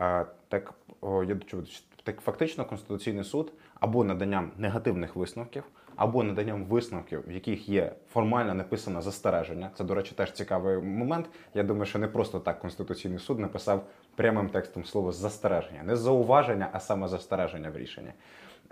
Е, 0.00 0.26
Так, 0.48 0.74
я 1.02 1.38
чого? 1.46 1.62
Так 2.04 2.20
фактично 2.20 2.64
Конституційний 2.64 3.24
суд 3.24 3.52
або 3.80 4.04
наданням 4.04 4.52
негативних 4.56 5.16
висновків, 5.16 5.64
або 5.96 6.22
наданням 6.22 6.64
висновків, 6.64 7.24
в 7.28 7.32
яких 7.32 7.68
є 7.68 7.92
формально 8.12 8.54
написане 8.54 9.02
застереження. 9.02 9.70
Це, 9.74 9.84
до 9.84 9.94
речі, 9.94 10.14
теж 10.14 10.32
цікавий 10.32 10.78
момент. 10.78 11.26
Я 11.54 11.62
думаю, 11.62 11.86
що 11.86 11.98
не 11.98 12.08
просто 12.08 12.40
так 12.40 12.60
Конституційний 12.60 13.18
суд 13.18 13.38
написав 13.38 13.86
прямим 14.14 14.48
текстом 14.48 14.84
слово 14.84 15.12
застереження, 15.12 15.82
не 15.82 15.96
зауваження, 15.96 16.68
а 16.72 16.80
саме 16.80 17.08
застереження 17.08 17.70
в 17.70 17.76
рішенні. 17.76 18.12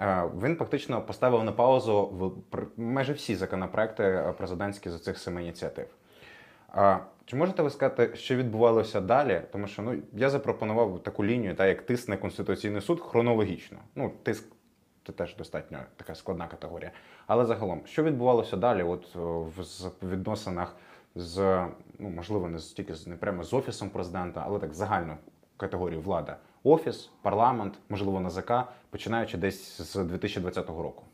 Е, 0.00 0.30
Він 0.42 0.56
фактично 0.56 1.02
поставив 1.02 1.44
на 1.44 1.52
паузу 1.52 2.06
в- 2.06 2.66
майже 2.76 3.12
всі 3.12 3.36
законопроекти 3.36 4.02
е, 4.02 4.32
президентські 4.38 4.90
за 4.90 4.98
цих 4.98 5.18
семи 5.18 5.42
ініціатив. 5.42 5.86
Чи 7.24 7.36
можете 7.36 7.62
ви 7.62 7.70
сказати, 7.70 8.10
що 8.16 8.36
відбувалося 8.36 9.00
далі? 9.00 9.42
Тому 9.52 9.66
що 9.66 9.82
ну 9.82 9.94
я 10.12 10.30
запропонував 10.30 11.02
таку 11.02 11.24
лінію, 11.24 11.54
та 11.54 11.66
як 11.66 11.82
тисне 11.82 12.16
Конституційний 12.16 12.80
суд 12.82 13.00
хронологічно. 13.00 13.78
Ну, 13.94 14.12
тиск 14.22 14.44
це 15.06 15.12
теж 15.12 15.36
достатньо 15.36 15.78
така 15.96 16.14
складна 16.14 16.46
категорія. 16.46 16.90
Але 17.26 17.44
загалом, 17.44 17.80
що 17.84 18.02
відбувалося 18.02 18.56
далі? 18.56 18.82
От 18.82 19.04
е, 19.16 19.18
в 20.00 20.10
відносинах 20.10 20.76
з 21.14 21.66
ну 21.98 22.08
можливо, 22.08 22.48
не 22.48 22.58
стільки 22.58 22.94
з 22.94 23.06
не 23.06 23.16
прямо 23.16 23.44
з 23.44 23.54
офісом 23.54 23.90
президента, 23.90 24.42
але 24.46 24.58
так 24.58 24.74
загальну 24.74 25.16
категорію 25.56 26.00
влада. 26.00 26.36
Офіс, 26.64 27.10
парламент, 27.22 27.74
можливо, 27.88 28.20
НАЗК, 28.20 28.52
починаючи 28.90 29.38
десь 29.38 29.80
з 29.82 29.94
2020 30.04 30.68
року. 30.68 31.04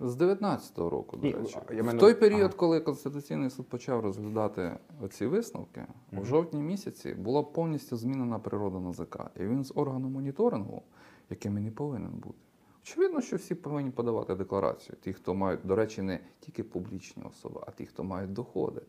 З 0.00 0.16
19-го 0.20 0.90
року, 0.90 1.16
до 1.16 1.32
речі. 1.32 1.58
я 1.70 1.82
В 1.82 1.86
мене- 1.86 2.00
той 2.00 2.14
період, 2.14 2.40
ага. 2.42 2.52
коли 2.56 2.80
Конституційний 2.80 3.50
суд 3.50 3.66
почав 3.68 4.00
розглядати 4.00 4.76
оці 5.02 5.26
висновки, 5.26 5.86
у 6.12 6.16
Мгм. 6.16 6.24
жовтні 6.24 6.62
місяці 6.62 7.14
була 7.14 7.42
повністю 7.42 7.96
змінена 7.96 8.38
природа 8.38 8.80
НАЗК. 8.80 9.18
І 9.40 9.44
він 9.44 9.64
з 9.64 9.72
органу 9.74 10.08
моніторингу, 10.08 10.82
яким 11.30 11.58
і 11.58 11.60
не 11.60 11.70
повинен 11.70 12.10
бути. 12.12 12.38
Очевидно, 12.82 13.20
що 13.20 13.36
всі 13.36 13.54
повинні 13.54 13.90
подавати 13.90 14.34
декларацію. 14.34 14.96
Ті, 15.00 15.12
хто 15.12 15.34
мають, 15.34 15.60
до 15.64 15.76
речі, 15.76 16.02
не 16.02 16.20
тільки 16.40 16.62
публічні 16.64 17.22
особи, 17.22 17.60
а 17.66 17.70
ті, 17.70 17.86
хто 17.86 18.04
мають 18.04 18.32
доходи. 18.32 18.80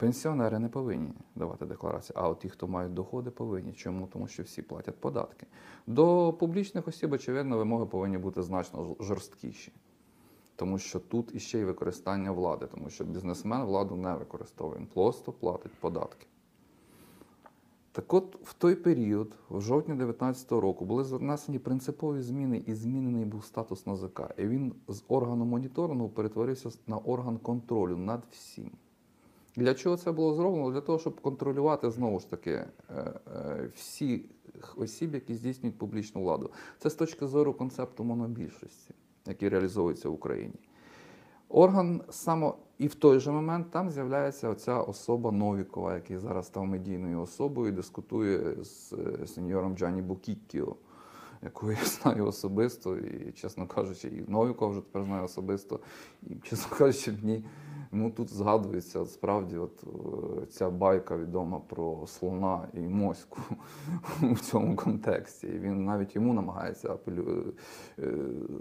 Пенсіонери 0.00 0.58
не 0.58 0.68
повинні 0.68 1.12
давати 1.34 1.66
декларацію, 1.66 2.16
а 2.18 2.28
от 2.28 2.38
ті, 2.38 2.48
хто 2.48 2.68
мають 2.68 2.94
доходи, 2.94 3.30
повинні. 3.30 3.72
Чому? 3.72 4.06
Тому 4.06 4.28
що 4.28 4.42
всі 4.42 4.62
платять 4.62 5.00
податки. 5.00 5.46
До 5.86 6.32
публічних 6.32 6.88
осіб, 6.88 7.12
очевидно, 7.12 7.58
вимоги 7.58 7.86
повинні 7.86 8.18
бути 8.18 8.42
значно 8.42 8.96
жорсткіші. 9.00 9.72
Тому 10.56 10.78
що 10.78 11.00
тут 11.00 11.34
іще 11.34 11.58
й 11.58 11.64
використання 11.64 12.32
влади, 12.32 12.66
тому 12.66 12.90
що 12.90 13.04
бізнесмен 13.04 13.64
владу 13.64 13.96
не 13.96 14.14
використовує, 14.14 14.78
він 14.78 14.86
просто 14.86 15.32
платить 15.32 15.72
податки. 15.80 16.26
Так 17.92 18.14
от, 18.14 18.36
в 18.42 18.54
той 18.54 18.74
період, 18.74 19.32
в 19.50 19.60
жовтні 19.60 19.94
2019 19.94 20.52
року, 20.52 20.84
були 20.84 21.04
занесені 21.04 21.58
принципові 21.58 22.20
зміни, 22.20 22.62
і 22.66 22.74
змінений 22.74 23.24
був 23.24 23.44
статус 23.44 23.86
НАЗК. 23.86 24.20
І 24.38 24.46
він 24.46 24.74
з 24.88 25.02
органу 25.08 25.44
моніторингу 25.44 26.08
перетворився 26.08 26.70
на 26.86 26.96
орган 26.96 27.38
контролю 27.38 27.96
над 27.96 28.22
всім. 28.30 28.70
Для 29.56 29.74
чого 29.74 29.96
це 29.96 30.12
було 30.12 30.34
зроблено? 30.34 30.70
Для 30.70 30.80
того, 30.80 30.98
щоб 30.98 31.20
контролювати 31.20 31.90
знову 31.90 32.20
ж 32.20 32.30
таки 32.30 32.50
е, 32.50 32.66
е, 32.90 33.70
всі 33.74 34.24
осіб, 34.76 35.14
які 35.14 35.34
здійснюють 35.34 35.78
публічну 35.78 36.22
владу. 36.22 36.50
Це 36.78 36.90
з 36.90 36.94
точки 36.94 37.26
зору 37.26 37.54
концепту 37.54 38.04
монобільшості, 38.04 38.94
який 39.26 39.48
реалізовується 39.48 40.08
в 40.08 40.12
Україні. 40.12 40.54
Орган 41.48 42.02
само 42.10 42.56
і 42.78 42.86
в 42.86 42.94
той 42.94 43.20
же 43.20 43.30
момент 43.30 43.70
там 43.70 43.90
з'являється 43.90 44.48
оця 44.48 44.80
особа 44.80 45.30
Новікова, 45.30 45.94
який 45.94 46.18
зараз 46.18 46.46
став 46.46 46.66
медійною 46.66 47.20
особою, 47.20 47.72
дискутує 47.72 48.64
з 48.64 48.92
е, 48.92 49.26
сеньором 49.26 49.76
Джані 49.76 50.02
Букіккіо, 50.02 50.76
якого 51.42 51.72
я 51.72 51.84
знаю 51.84 52.26
особисто, 52.26 52.96
і, 52.96 53.32
чесно 53.32 53.66
кажучи, 53.66 54.08
і 54.08 54.30
Новікова 54.30 54.70
вже 54.70 54.80
тепер 54.80 55.04
знаю 55.04 55.24
особисто. 55.24 55.80
І, 56.22 56.34
чесно 56.34 56.76
кажучи, 56.76 57.12
мені 57.22 57.44
ну, 57.92 58.10
тут 58.10 58.32
згадується 58.32 59.06
справді 59.06 59.56
от, 59.56 59.84
е, 59.84 60.46
ця 60.46 60.70
байка 60.70 61.16
відома 61.16 61.60
про 61.60 62.06
слона 62.06 62.68
і 62.74 62.80
моську 62.80 63.40
у 64.32 64.34
цьому 64.34 64.76
контексті. 64.76 65.46
І 65.46 65.58
він 65.58 65.84
навіть 65.84 66.16
йому 66.16 66.34
намагається 66.34 66.92
апелю... 66.92 67.54
е, 67.98 68.14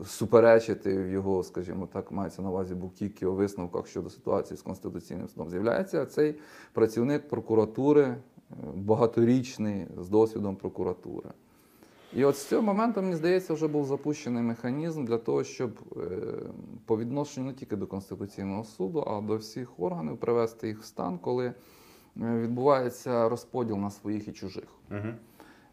суперечити 0.06 1.04
в 1.04 1.10
його, 1.10 1.44
скажімо 1.44 1.88
так, 1.94 2.12
мається 2.12 2.42
на 2.42 2.50
увазі 2.50 2.76
Букікі 2.76 3.26
у 3.26 3.36
висновках 3.36 3.88
щодо 3.88 4.10
ситуації 4.10 4.58
з 4.58 4.62
Конституційним 4.62 5.28
судом. 5.28 5.50
З'являється 5.50 6.06
цей 6.06 6.36
працівник 6.74 7.30
прокуратури, 7.30 8.04
е, 8.04 8.16
багаторічний, 8.76 9.88
з 9.98 10.10
досвідом 10.10 10.56
прокуратури. 10.56 11.30
І 12.14 12.26
от 12.26 12.38
з 12.38 12.46
цього 12.46 12.62
моменту, 12.62 13.02
мені 13.02 13.16
здається, 13.16 13.54
вже 13.54 13.68
був 13.68 13.86
запущений 13.86 14.44
механізм 14.44 15.06
для 15.06 15.18
того, 15.18 15.44
щоб 15.44 15.72
е, 15.98 16.02
по 16.86 16.98
відношенню 16.98 17.48
не 17.48 17.54
тільки 17.54 17.76
до 17.76 17.88
Конституційного 17.88 18.64
суду, 18.64 19.04
а 19.08 19.22
до 19.22 19.38
всіх 19.38 19.80
органів 19.80 20.18
привести 20.18 20.68
їх 20.68 20.82
в 20.82 20.86
стан, 20.86 21.18
коли 21.18 21.46
е, 21.48 21.54
відбувається 22.16 23.30
розподіл 23.30 23.78
на 23.78 23.90
своїх 23.90 24.28
і 24.28 24.32
чужих. 24.32 24.68
Угу. 24.92 25.14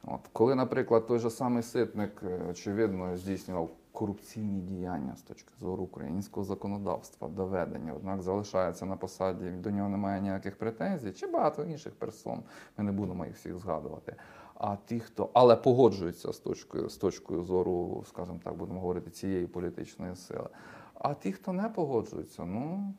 От, 0.04 0.20
коли, 0.32 0.54
наприклад, 0.54 1.06
той 1.06 1.18
же 1.18 1.30
самий 1.30 1.62
ситник, 1.62 2.22
е, 2.22 2.40
очевидно, 2.50 3.16
здійснював 3.16 3.70
корупційні 3.92 4.60
діяння 4.60 5.16
з 5.16 5.22
точки 5.22 5.52
зору 5.60 5.82
українського 5.82 6.46
законодавства, 6.46 7.28
доведення, 7.28 7.92
однак 7.96 8.22
залишається 8.22 8.86
на 8.86 8.96
посаді, 8.96 9.50
до 9.50 9.70
нього 9.70 9.88
немає 9.88 10.20
ніяких 10.20 10.58
претензій, 10.58 11.12
чи 11.12 11.26
багато 11.26 11.64
інших 11.64 11.94
персон. 11.94 12.42
Ми 12.76 12.84
не 12.84 12.92
будемо 12.92 13.26
їх 13.26 13.34
всіх 13.34 13.58
згадувати. 13.58 14.16
А 14.58 14.76
ті, 14.86 15.00
хто 15.00 15.30
але 15.32 15.56
погоджуються 15.56 16.32
з 16.32 16.38
точкою, 16.38 16.88
з 16.88 16.96
точкою 16.96 17.42
зору, 17.42 18.04
скажімо 18.08 18.40
так, 18.44 18.56
будемо 18.56 18.80
говорити, 18.80 19.10
цієї 19.10 19.46
політичної 19.46 20.16
сили. 20.16 20.48
А 20.94 21.14
ті, 21.14 21.32
хто 21.32 21.52
не 21.52 21.68
погоджуються, 21.68 22.44
ну 22.44 22.94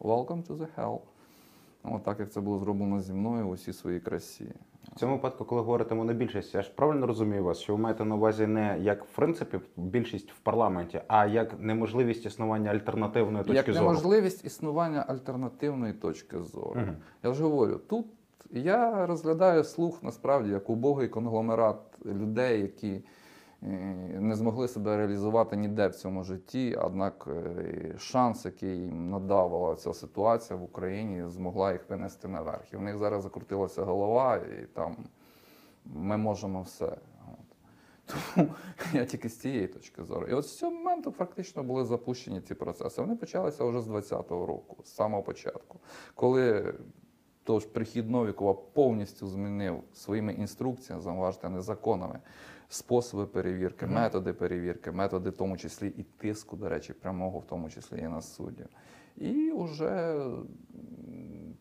welcome 0.00 0.46
to 0.46 0.56
the 0.56 0.66
hell. 0.76 1.00
Ну, 1.84 2.00
так 2.04 2.20
як 2.20 2.32
це 2.32 2.40
було 2.40 2.58
зроблено 2.58 3.00
зі 3.00 3.12
мною 3.12 3.46
у 3.48 3.50
усій 3.50 3.72
своїй 3.72 4.00
красі. 4.00 4.52
В 4.94 4.98
цьому 4.98 5.14
випадку, 5.14 5.44
коли 5.44 5.60
говорите 5.60 5.94
монобільшість, 5.94 6.54
я 6.54 6.62
ж 6.62 6.72
правильно 6.74 7.06
розумію 7.06 7.44
вас, 7.44 7.58
що 7.58 7.76
ви 7.76 7.82
маєте 7.82 8.04
на 8.04 8.14
увазі 8.14 8.46
не 8.46 8.78
як 8.80 9.04
в 9.04 9.16
принципі 9.16 9.60
більшість 9.76 10.30
в 10.30 10.38
парламенті, 10.38 11.00
а 11.08 11.26
як 11.26 11.60
неможливість 11.60 12.26
існування 12.26 12.70
альтернативної 12.70 13.44
точки 13.44 13.56
Як 13.56 13.66
зору. 13.66 13.78
неможливість 13.78 14.44
існування 14.44 15.04
альтернативної 15.08 15.92
точки 15.92 16.38
зору. 16.38 16.80
Мгм. 16.80 16.96
Я 17.22 17.32
ж 17.32 17.42
говорю, 17.42 17.80
тут 17.88 18.06
я 18.52 19.06
розглядаю 19.06 19.64
слух 19.64 20.02
насправді 20.02 20.50
як 20.50 20.70
убогий 20.70 21.08
конгломерат 21.08 21.78
людей, 22.06 22.62
які 22.62 23.04
е, 23.62 23.66
не 24.20 24.34
змогли 24.34 24.68
себе 24.68 24.96
реалізувати 24.96 25.56
ніде 25.56 25.88
в 25.88 25.94
цьому 25.94 26.24
житті. 26.24 26.76
Однак 26.82 27.28
е, 27.28 27.94
шанс, 27.98 28.44
який 28.44 28.78
їм 28.78 29.10
надавала 29.10 29.74
ця 29.74 29.94
ситуація 29.94 30.58
в 30.58 30.62
Україні, 30.62 31.28
змогла 31.28 31.72
їх 31.72 31.90
винести 31.90 32.28
наверх. 32.28 32.72
І 32.72 32.76
в 32.76 32.82
них 32.82 32.98
зараз 32.98 33.22
закрутилася 33.22 33.84
голова, 33.84 34.36
і 34.36 34.66
там 34.74 34.96
ми 35.84 36.16
можемо 36.16 36.62
все. 36.62 36.96
Тому 38.06 38.48
я 38.92 39.04
тільки 39.04 39.28
з 39.28 39.38
цієї 39.38 39.66
точки 39.66 40.04
зору. 40.04 40.26
І 40.26 40.32
от 40.32 40.46
з 40.46 40.58
цього 40.58 40.72
моменту 40.72 41.10
фактично 41.10 41.62
були 41.62 41.84
запущені 41.84 42.40
ці 42.40 42.54
процеси. 42.54 43.00
Вони 43.00 43.16
почалися 43.16 43.64
вже 43.64 43.80
з 43.80 43.88
20-го 43.88 44.46
року, 44.46 44.76
з 44.84 44.94
самого 44.94 45.22
початку, 45.22 45.80
коли 46.14 46.74
тож 47.44 47.66
прихід 47.66 48.10
Новікова 48.10 48.54
повністю 48.54 49.26
змінив 49.26 49.82
своїми 49.94 50.32
інструкціями, 50.32 51.02
зауважте, 51.02 51.48
не 51.48 51.60
законами, 51.60 52.18
способи 52.68 53.26
перевірки, 53.26 53.86
методи 53.86 54.32
перевірки, 54.32 54.92
методи, 54.92 55.30
в 55.30 55.36
тому 55.36 55.56
числі 55.56 55.88
і 55.96 56.02
тиску, 56.02 56.56
до 56.56 56.68
речі, 56.68 56.92
прямого, 56.92 57.38
в 57.38 57.46
тому 57.46 57.70
числі 57.70 57.98
і 57.98 58.08
на 58.08 58.22
суддів. 58.22 58.66
І 59.16 59.52
вже 59.56 60.20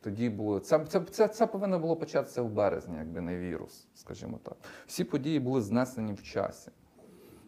тоді 0.01 0.29
було 0.29 0.59
це, 0.59 0.85
це, 0.85 0.99
це, 0.99 1.27
це 1.27 1.47
повинно 1.47 1.79
було 1.79 1.95
початися 1.95 2.41
в 2.41 2.49
березні, 2.49 2.95
якби 2.97 3.21
не 3.21 3.37
вірус, 3.37 3.87
скажімо 3.95 4.39
так. 4.43 4.57
Всі 4.87 5.03
події 5.03 5.39
були 5.39 5.61
знесені 5.61 6.13
в 6.13 6.23
часі, 6.23 6.71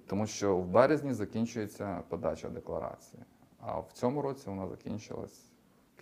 тому 0.08 0.28
що 0.28 0.58
в 0.58 0.68
березні 0.68 1.14
закінчується 1.14 2.04
подача 2.10 2.50
декларації, 2.50 3.24
а 3.60 3.80
в 3.80 3.92
цьому 3.94 4.22
році 4.22 4.44
вона 4.50 4.68
закінчилась 4.68 5.53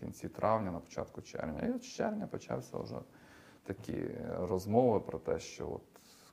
кінці 0.01 0.29
травня, 0.29 0.71
на 0.71 0.79
початку 0.79 1.21
червня. 1.21 1.67
І 1.67 1.71
от 1.71 1.83
з 1.83 1.87
червня 1.87 2.27
почався 2.27 2.77
вже 2.77 2.95
такі 3.63 4.09
розмови 4.39 4.99
про 4.99 5.19
те, 5.19 5.39
що 5.39 5.71
от 5.71 5.81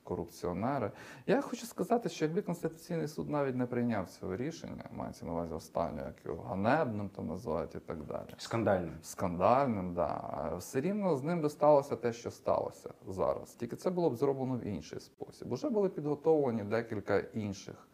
корупціонери. 0.09 0.91
Я 1.27 1.41
хочу 1.41 1.65
сказати, 1.65 2.09
що 2.09 2.25
якби 2.25 2.41
Конституційний 2.41 3.07
суд 3.07 3.29
навіть 3.29 3.55
не 3.55 3.65
прийняв 3.65 4.09
цього 4.09 4.35
рішення, 4.35 4.83
мається 4.91 5.25
на 5.25 5.31
увазі 5.31 5.53
останнього, 5.53 6.07
як 6.07 6.25
його 6.25 6.43
ганебним 6.43 7.09
там 7.09 7.27
називають 7.27 7.75
і 7.75 7.79
так 7.79 8.03
далі. 8.03 8.27
Скандально. 8.37 8.91
Скандальним, 9.01 9.93
да. 9.93 10.53
Все 10.57 10.81
рівно 10.81 11.17
з 11.17 11.23
ним 11.23 11.41
би 11.41 11.49
сталося 11.49 11.95
те, 11.95 12.13
що 12.13 12.31
сталося 12.31 12.89
зараз. 13.07 13.53
Тільки 13.53 13.75
це 13.75 13.89
було 13.89 14.09
б 14.09 14.15
зроблено 14.15 14.57
в 14.57 14.65
інший 14.65 14.99
спосіб. 14.99 15.51
Уже 15.51 15.69
були 15.69 15.89
підготовлені 15.89 16.63
декілька 16.63 17.19
інших 17.19 17.88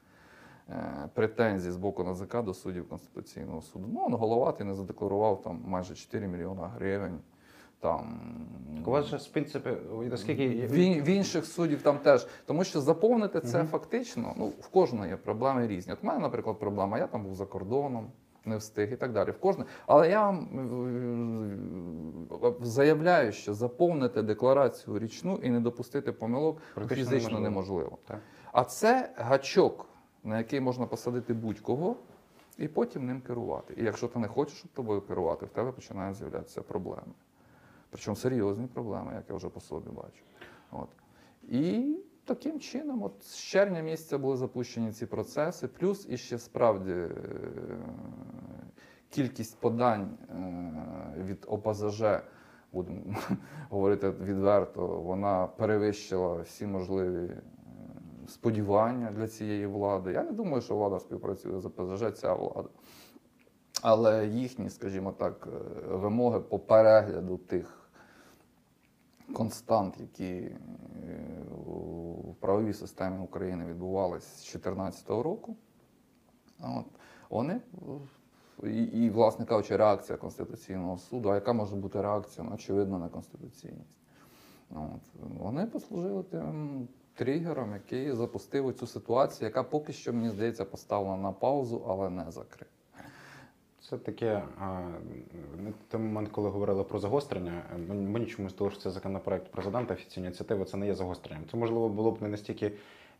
претензій 1.14 1.72
з 1.72 1.78
боку 1.78 2.04
НАЗК 2.04 2.42
до 2.42 2.54
суддів 2.54 2.90
Конституційного 2.90 3.62
суду. 3.62 3.86
Ну, 3.94 4.04
он 4.06 4.14
головатий 4.14 4.68
не 4.68 4.74
задекларував 4.74 5.42
там 5.42 5.62
майже 5.66 5.96
4 5.96 6.28
мільйона 6.28 6.68
гривень. 6.68 7.20
Там 7.80 8.20
у 8.86 8.90
вас 8.92 9.06
же, 9.06 9.18
в 9.18 9.28
принципі, 9.28 9.70
наскільки 10.12 10.68
в, 10.68 10.72
в 11.04 11.10
інших 11.10 11.46
суддів 11.46 11.82
там 11.82 11.98
теж. 11.98 12.28
Тому 12.46 12.64
що 12.64 12.82
заповнити 12.82 13.42
це 13.42 13.58
Мгм. 13.58 13.68
фактично, 13.68 14.34
ну, 14.38 14.48
в 14.48 14.68
кожного 14.68 15.06
є 15.06 15.18
проблеми 15.18 15.68
різні. 15.68 15.94
От 15.94 16.04
в 16.04 16.06
мене, 16.06 16.20
наприклад, 16.20 16.60
проблема, 16.60 16.98
я 16.98 17.08
там 17.08 17.24
був 17.24 17.36
за 17.36 17.46
кордоном, 17.46 18.08
не 18.46 18.58
встиг 18.58 18.94
і 18.94 18.96
так 18.96 19.14
далі. 19.14 19.32
В 19.32 19.40
кожне. 19.40 19.66
Але 19.88 20.10
я 20.10 20.22
вам 20.26 20.48
е, 22.44 22.66
заявляю, 22.66 23.32
що 23.32 23.54
заповнити 23.54 24.22
декларацію 24.22 25.00
річну 25.00 25.40
і 25.44 25.50
не 25.50 25.60
допустити 25.60 26.12
помилок 26.12 26.58
Практично 26.76 27.06
фізично 27.06 27.40
неможливо. 27.40 27.80
неможливо. 27.80 27.98
Так. 28.08 28.20
А 28.52 28.64
це 28.64 29.14
гачок, 29.18 29.88
на 30.26 30.38
який 30.38 30.60
можна 30.60 30.86
посадити 30.86 31.34
будь-кого. 31.34 31.96
І 32.58 32.68
потім 32.68 33.06
ним 33.06 33.22
керувати. 33.22 33.74
І 33.78 33.84
якщо 33.84 34.08
ти 34.08 34.20
не 34.20 34.28
хочеш, 34.28 34.58
щоб 34.58 34.72
тобою 34.72 35.02
керувати, 35.02 35.46
в 35.46 35.50
тебе 35.50 35.72
починають 35.72 36.18
з'являтися 36.18 36.62
проблеми. 36.62 37.14
Причому 37.90 38.16
серйозні 38.16 38.68
проблеми, 38.68 39.12
як 39.16 39.24
я 39.30 39.36
вже 39.36 39.50
по 39.50 39.60
собі 39.60 39.90
бачу. 39.90 40.24
От. 40.72 40.90
І 41.44 41.96
таким 42.26 42.60
чином, 42.60 43.04
от 43.04 43.24
з 43.24 43.38
червня 43.38 43.82
місяця 43.82 44.18
були 44.18 44.38
запущені 44.38 44.92
ці 44.92 45.06
процеси, 45.06 45.68
плюс 45.68 46.08
іще 46.10 46.40
справді 46.40 46.92
е, 46.92 47.10
кількість 49.10 49.60
подань 49.60 50.18
е, 50.30 51.24
від 51.24 51.46
ОПЗЖ, 51.48 52.04
будемо 52.74 53.16
говорити 53.70 54.10
відверто, 54.10 54.88
вона 54.88 55.48
перевищила 55.48 56.42
всі 56.42 56.68
можливі 56.68 57.30
сподівання 58.28 59.12
для 59.12 59.28
цієї 59.28 59.68
влади. 59.68 60.12
Я 60.12 60.24
не 60.24 60.32
думаю, 60.32 60.62
що 60.62 60.76
влада 60.76 61.00
співпрацює 61.00 61.60
з 61.60 61.66
ОПЗЖ, 61.66 62.12
ця 62.14 62.34
влада. 62.34 62.70
Але 63.82 64.28
їхні, 64.28 64.70
скажімо 64.70 65.12
так, 65.12 65.48
е, 65.48 65.88
вимоги 65.96 66.40
по 66.40 66.60
перегляду 66.60 67.38
тих 67.38 67.90
констант, 69.34 70.00
які 70.00 70.34
е, 70.34 70.56
у 71.66 72.34
правовій 72.40 72.74
системі 72.74 73.20
України 73.24 73.66
відбувалися 73.66 74.28
з 74.28 74.54
2014 74.54 75.10
року, 75.10 75.56
от, 76.60 76.86
вони 77.30 77.62
е, 78.64 78.70
і, 78.70 78.84
і, 78.84 79.10
власне 79.10 79.46
кажучи, 79.46 79.78
реакція 79.78 80.18
Конституційного 80.18 80.98
суду, 80.98 81.30
а 81.30 81.36
яка 81.36 81.54
може 81.54 81.76
бути 81.76 82.02
реакція, 82.02 82.48
ну, 82.50 82.56
очевидно, 82.56 83.00
на 83.00 83.10
конституційність. 83.10 83.96
От, 84.70 85.22
вони 85.40 85.66
послужили 85.66 86.24
тим 86.24 86.88
тригером, 87.16 87.74
який 87.74 88.12
запустив 88.12 88.74
цю 88.74 88.88
ситуацію, 88.88 89.48
яка 89.48 89.64
поки 89.64 89.94
що, 89.94 90.14
мені 90.14 90.30
здається, 90.30 90.66
поставлена 90.66 91.18
на 91.18 91.32
паузу, 91.32 91.86
але 91.88 92.10
не 92.10 92.32
закрита. 92.32 92.72
Це 93.90 93.98
таке 93.98 94.44
на 95.58 95.74
той 95.90 96.02
момент, 96.02 96.30
коли 96.30 96.50
говорили 96.50 96.84
про 96.84 97.00
загострення, 97.00 97.64
мені 97.88 98.06
мені 98.06 98.26
чомусь 98.26 98.54
того, 98.54 98.70
що 98.70 98.80
це 98.80 98.92
законопроект 98.92 99.52
президента, 99.52 99.94
офіційна 99.94 100.28
ініціатива, 100.28 100.66
це 100.66 100.78
не 100.78 100.86
є 100.88 100.96
загостренням. 100.96 101.44
Це 101.52 101.58
можливо 101.58 101.90
було 101.90 102.12
б 102.12 102.22
не 102.22 102.28
настільки 102.28 102.72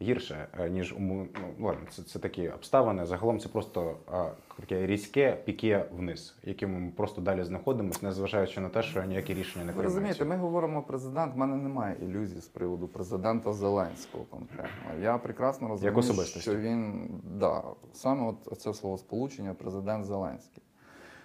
гірше, 0.02 0.48
е, 0.60 0.70
ніж 0.70 0.94
умов... 0.94 1.28
ну, 1.42 1.68
ладно, 1.68 1.88
це, 1.90 2.04
це 2.04 2.20
такі 2.20 2.50
обставини. 2.50 3.06
Загалом 3.06 3.40
це 3.40 3.50
просто 3.50 3.98
а, 4.12 4.30
таке 4.60 4.88
різке 4.88 5.38
піке 5.46 5.86
вниз, 5.98 6.36
яким 6.44 6.86
ми 6.86 6.92
просто 6.92 7.22
далі 7.22 7.44
знаходимося, 7.44 8.00
незважаючи 8.04 8.62
на 8.62 8.70
те, 8.70 8.84
що 8.84 9.04
ніякі 9.04 9.34
рішення 9.34 9.66
не 9.66 9.72
Ви 9.72 9.84
розумієте, 9.84 10.26
ми 10.26 10.38
говоримо 10.38 10.82
президент. 10.82 11.36
в 11.36 11.38
мене 11.38 11.56
немає 11.56 11.96
ілюзій 12.02 12.42
з 12.42 12.48
приводу 12.48 12.88
президента 12.88 13.54
Зеленського 13.54 14.24
конкретно. 14.24 15.02
Я 15.02 15.18
прекрасно 15.18 15.68
розумію, 15.68 15.98
особистості. 15.98 16.40
що 16.40 16.56
він 16.56 17.10
да, 17.24 17.64
саме 17.94 18.28
от 18.28 18.62
це 18.62 18.74
словосполучення 18.74 19.54
президент 19.54 20.06
Зеленський. 20.06 20.64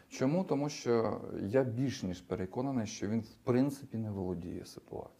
Чому? 0.08 0.44
Тому 0.44 0.68
що 0.68 1.20
я 1.42 1.62
більш 1.62 2.02
ніж 2.02 2.20
переконаний, 2.20 2.86
що 2.86 3.08
він 3.08 3.20
в 3.20 3.34
принципі 3.44 3.98
не 3.98 4.10
володіє 4.10 4.66
ситуацією. 4.66 5.19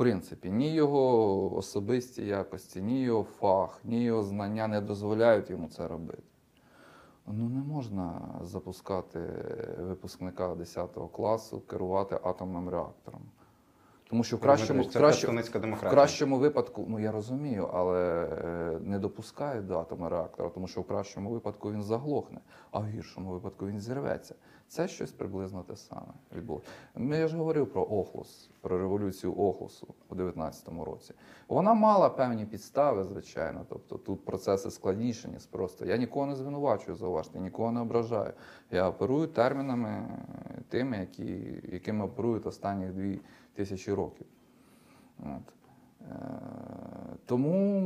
Принципі, 0.00 0.50
ні 0.50 0.72
його 0.72 1.56
особисті 1.56 2.26
якості, 2.26 2.82
ні 2.82 3.02
його 3.02 3.22
фах, 3.22 3.80
ні 3.84 4.04
його 4.04 4.22
знання 4.22 4.68
не 4.68 4.80
дозволяють 4.80 5.50
йому 5.50 5.68
це 5.68 5.88
робити. 5.88 6.22
Ну 7.26 7.48
не 7.48 7.60
можна 7.60 8.20
запускати 8.42 9.20
випускника 9.78 10.54
10 10.54 10.90
класу, 11.12 11.60
керувати 11.60 12.20
атомним 12.22 12.68
реактором. 12.68 13.20
Тому 14.10 14.24
що 14.24 14.36
в 14.36 14.40
кращому, 14.40 14.82
в 14.82 14.92
кращому, 14.92 15.40
в 15.74 15.80
кращому 15.80 16.38
випадку, 16.38 16.84
ну 16.88 17.00
я 17.00 17.12
розумію, 17.12 17.70
але 17.72 18.24
е, 18.24 18.78
не 18.80 18.98
допускають 18.98 19.66
до 19.66 19.78
атомного 19.78 20.10
реактора, 20.10 20.48
тому 20.48 20.66
що 20.66 20.80
в 20.80 20.86
кращому 20.86 21.30
випадку 21.30 21.72
він 21.72 21.82
заглохне, 21.82 22.40
а 22.70 22.78
в 22.78 22.86
гіршому 22.86 23.30
випадку 23.30 23.66
він 23.66 23.80
зірветься. 23.80 24.34
Це 24.68 24.88
щось 24.88 25.12
приблизно 25.12 25.62
те 25.62 25.76
саме 25.76 26.12
відбулося. 26.36 26.66
Ну, 26.94 27.16
Я 27.16 27.28
ж 27.28 27.36
говорив 27.36 27.72
про 27.72 27.82
Охлус, 27.90 28.50
про 28.60 28.78
революцію 28.78 29.34
Охлусу 29.38 29.94
у 30.08 30.14
19-му 30.14 30.84
році. 30.84 31.14
Вона 31.48 31.74
мала 31.74 32.08
певні 32.08 32.46
підстави, 32.46 33.04
звичайно. 33.04 33.66
Тобто 33.68 33.98
тут 33.98 34.24
процеси 34.24 34.70
складніші, 34.70 35.28
ніж 35.28 35.46
просто. 35.46 35.86
Я 35.86 35.96
нікого 35.96 36.26
не 36.26 36.36
звинувачую, 36.36 36.96
зауважте, 36.96 37.40
нікого 37.40 37.72
не 37.72 37.80
ображаю. 37.80 38.32
Я 38.70 38.88
оперую 38.88 39.26
термінами 39.26 40.18
тими, 40.68 40.98
які, 40.98 41.62
якими 41.72 42.04
оперують 42.04 42.46
останні 42.46 42.86
дві 42.86 43.20
тисячі 43.54 43.92
років. 43.92 44.26
От. 45.18 45.52
Е, 46.10 46.14
Тому 47.26 47.82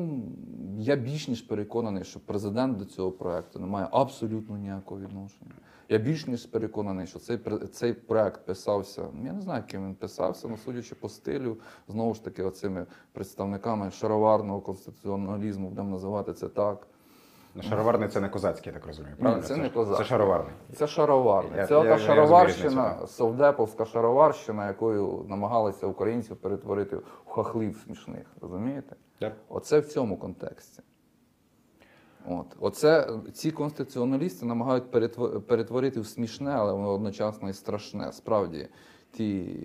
я 0.79 0.97
більш 0.97 1.29
ніж 1.29 1.43
переконаний, 1.43 2.05
що 2.05 2.21
президент 2.21 2.79
до 2.79 2.85
цього 2.85 3.13
проекту 3.13 3.59
не 3.59 3.67
має 3.67 3.89
абсолютно 3.91 4.57
ніякого 4.57 5.01
відношення. 5.01 5.53
Я 5.89 5.99
більш 5.99 6.27
ніж 6.27 6.47
переконаний, 6.47 7.07
що 7.07 7.19
цей, 7.19 7.39
цей 7.73 7.93
проект 7.93 8.47
писався. 8.47 9.09
Я 9.25 9.33
не 9.33 9.41
знаю, 9.41 9.65
ким 9.67 9.87
він 9.87 9.95
писався, 9.95 10.49
але 10.49 10.57
судячи 10.57 10.95
по 10.95 11.09
стилю, 11.09 11.57
знову 11.89 12.15
ж 12.15 12.25
таки, 12.25 12.43
оцими 12.43 12.87
представниками 13.13 13.91
шароварного 13.91 14.61
конституціоналізму, 14.61 15.69
будемо 15.69 15.91
називати 15.91 16.33
це 16.33 16.49
так. 16.49 16.87
Ну, 17.57 17.63
Шароварний 17.63 18.09
це 18.09 18.21
не 18.21 18.29
козацький, 18.29 18.73
я 18.73 18.79
так 18.79 18.87
розумію. 18.87 19.17
Правильно? 19.21 19.43
це 19.43 19.57
не 19.57 19.71
козацький. 19.71 20.05
Це 20.05 20.09
шароварний. 20.09 20.53
Це 20.77 20.87
шароварне. 20.87 21.57
Я- 21.57 21.67
Це 21.67 21.75
я- 21.75 21.81
ота 21.81 21.89
я 21.89 21.95
розумію 21.95 22.15
шароварщина, 22.17 22.91
різницю, 22.93 23.07
совдеповська 23.13 23.85
шароварщина, 23.85 24.67
якою 24.67 25.25
намагалися 25.29 25.87
українців 25.87 26.37
перетворити 26.37 26.97
в 26.97 27.31
хахлів 27.31 27.77
смішних. 27.87 28.27
Розумієте? 28.41 28.97
Так. 29.19 29.33
Оце 29.49 29.79
в 29.81 29.87
цьому 29.87 30.17
контексті. 30.17 30.83
От. 32.29 32.47
Оце 32.61 33.09
ці 33.33 33.51
конституціоналісти 33.51 34.47
намагають 34.47 34.85
перетво- 34.93 35.41
перетворити 35.41 36.01
в 36.01 36.07
смішне, 36.07 36.51
але 36.55 36.73
воно 36.73 36.89
одночасно 36.89 37.49
і 37.49 37.53
страшне. 37.53 38.13
Справді, 38.13 38.69
ті 39.15 39.59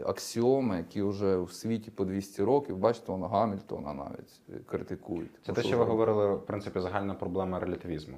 е, 0.00 0.04
аксіоми, 0.06 0.76
які 0.76 1.02
вже 1.02 1.36
в 1.36 1.52
світі 1.52 1.90
по 1.90 2.04
200 2.04 2.42
років, 2.42 2.78
бачите, 2.78 3.12
воно 3.12 3.28
Гамільтона 3.28 3.94
навіть 3.94 4.40
е, 4.48 4.52
критикують. 4.66 5.30
Це 5.46 5.52
те, 5.52 5.60
що 5.60 5.68
що 5.68 5.78
ви 5.78 5.84
говорили, 5.84 6.34
в 6.34 6.46
принципі, 6.46 6.80
загальна 6.80 7.14
проблема 7.14 7.60
релятивізму. 7.60 8.16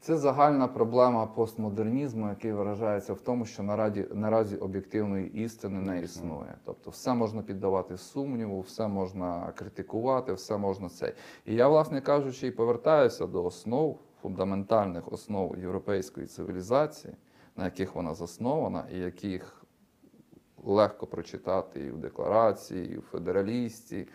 Це 0.00 0.16
загальна 0.16 0.68
проблема 0.68 1.26
постмодернізму, 1.26 2.28
який 2.28 2.52
виражається 2.52 3.12
в 3.12 3.20
тому, 3.20 3.44
що 3.44 3.62
наразі, 3.62 4.06
наразі 4.14 4.56
об'єктивної 4.56 5.32
істини 5.44 5.80
не 5.80 6.02
існує. 6.02 6.54
Тобто 6.64 6.90
все 6.90 7.14
можна 7.14 7.42
піддавати 7.42 7.96
сумніву, 7.96 8.60
все 8.60 8.88
можна 8.88 9.52
критикувати, 9.54 10.32
все 10.32 10.56
можна 10.56 10.88
це. 10.88 11.12
І 11.46 11.54
я, 11.54 11.68
власне 11.68 12.00
кажучи, 12.00 12.46
і 12.46 12.50
повертаюся 12.50 13.26
до 13.26 13.44
основ, 13.44 13.98
фундаментальних 14.22 15.12
основ 15.12 15.58
європейської 15.58 16.26
цивілізації, 16.26 17.14
на 17.56 17.64
яких 17.64 17.94
вона 17.94 18.14
заснована, 18.14 18.84
і 18.92 18.98
яких 18.98 19.57
легко 20.72 21.06
прочитати 21.06 21.80
і 21.80 21.90
в 21.90 21.98
декларації, 21.98 22.92
і 22.94 22.98
в 22.98 23.02
федералісті, 23.02 24.06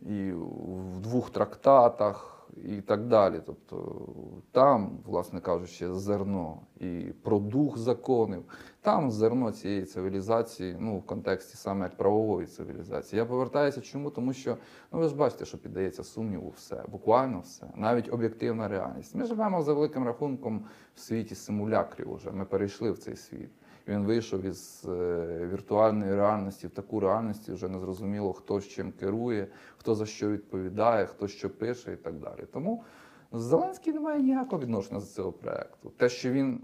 і 0.00 0.32
в 0.32 1.00
двох 1.00 1.30
трактатах, 1.30 2.36
і 2.64 2.80
так 2.80 3.06
далі. 3.06 3.40
Тобто 3.46 4.06
там, 4.52 4.98
власне 5.06 5.40
кажучи, 5.40 5.94
зерно 5.94 6.60
і 6.80 7.12
про 7.22 7.38
дух 7.38 7.78
законів, 7.78 8.44
там 8.80 9.10
зерно 9.10 9.52
цієї 9.52 9.84
цивілізації, 9.84 10.76
ну 10.80 10.98
в 10.98 11.02
контексті 11.02 11.56
саме 11.56 11.84
як 11.84 11.96
правової 11.96 12.46
цивілізації. 12.46 13.18
Я 13.18 13.26
повертаюся 13.26 13.80
чому? 13.80 14.10
Тому 14.10 14.32
що 14.32 14.56
ну 14.92 14.98
ви 14.98 15.08
ж 15.08 15.16
бачите, 15.16 15.44
що 15.44 15.58
піддається 15.58 16.04
сумніву 16.04 16.50
все, 16.56 16.84
буквально 16.88 17.40
все, 17.40 17.66
навіть 17.74 18.12
об'єктивна 18.12 18.68
реальність. 18.68 19.14
Ми 19.14 19.24
живемо 19.24 19.62
за 19.62 19.72
великим 19.72 20.04
рахунком 20.04 20.64
в 20.94 21.00
світі 21.00 21.34
симулякрів. 21.34 22.12
Уже 22.12 22.30
ми 22.30 22.44
перейшли 22.44 22.90
в 22.90 22.98
цей 22.98 23.16
світ. 23.16 23.50
Він 23.88 24.04
вийшов 24.04 24.44
із 24.44 24.84
е, 24.88 25.48
віртуальної 25.52 26.14
реальності 26.14 26.66
в 26.66 26.70
таку 26.70 27.00
реальність, 27.00 27.48
вже 27.48 27.68
не 27.68 27.78
зрозуміло, 27.78 28.32
хто 28.32 28.60
з 28.60 28.68
чим 28.68 28.92
керує, 28.92 29.46
хто 29.78 29.94
за 29.94 30.06
що 30.06 30.30
відповідає, 30.30 31.06
хто 31.06 31.28
що 31.28 31.50
пише 31.50 31.92
і 31.92 31.96
так 31.96 32.14
далі. 32.18 32.44
Тому 32.52 32.84
Зеленський 33.32 33.92
не 33.92 34.00
має 34.00 34.22
ніякого 34.22 34.62
відношення 34.62 35.00
до 35.00 35.06
цього 35.06 35.32
проекту. 35.32 35.92
Те, 35.96 36.08
що 36.08 36.30
він 36.30 36.60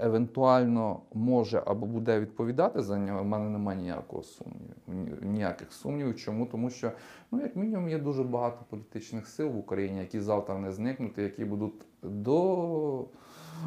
евентуально 0.00 1.00
може 1.14 1.62
або 1.66 1.86
буде 1.86 2.20
відповідати 2.20 2.82
за 2.82 2.98
нього, 2.98 3.22
в 3.22 3.26
мене 3.26 3.50
немає 3.50 3.78
ніякого 3.78 4.22
сумніву. 4.22 5.16
Ніяких 5.22 5.72
сумнівів. 5.72 6.16
Чому? 6.16 6.46
Тому 6.46 6.70
що, 6.70 6.92
ну, 7.30 7.40
як 7.40 7.56
мінімум, 7.56 7.88
є 7.88 7.98
дуже 7.98 8.22
багато 8.22 8.64
політичних 8.70 9.28
сил 9.28 9.48
в 9.48 9.58
Україні, 9.58 10.00
які 10.00 10.20
завтра 10.20 10.58
не 10.58 10.72
зникнуть, 10.72 11.18
які 11.18 11.44
будуть 11.44 11.86
до 12.02 13.04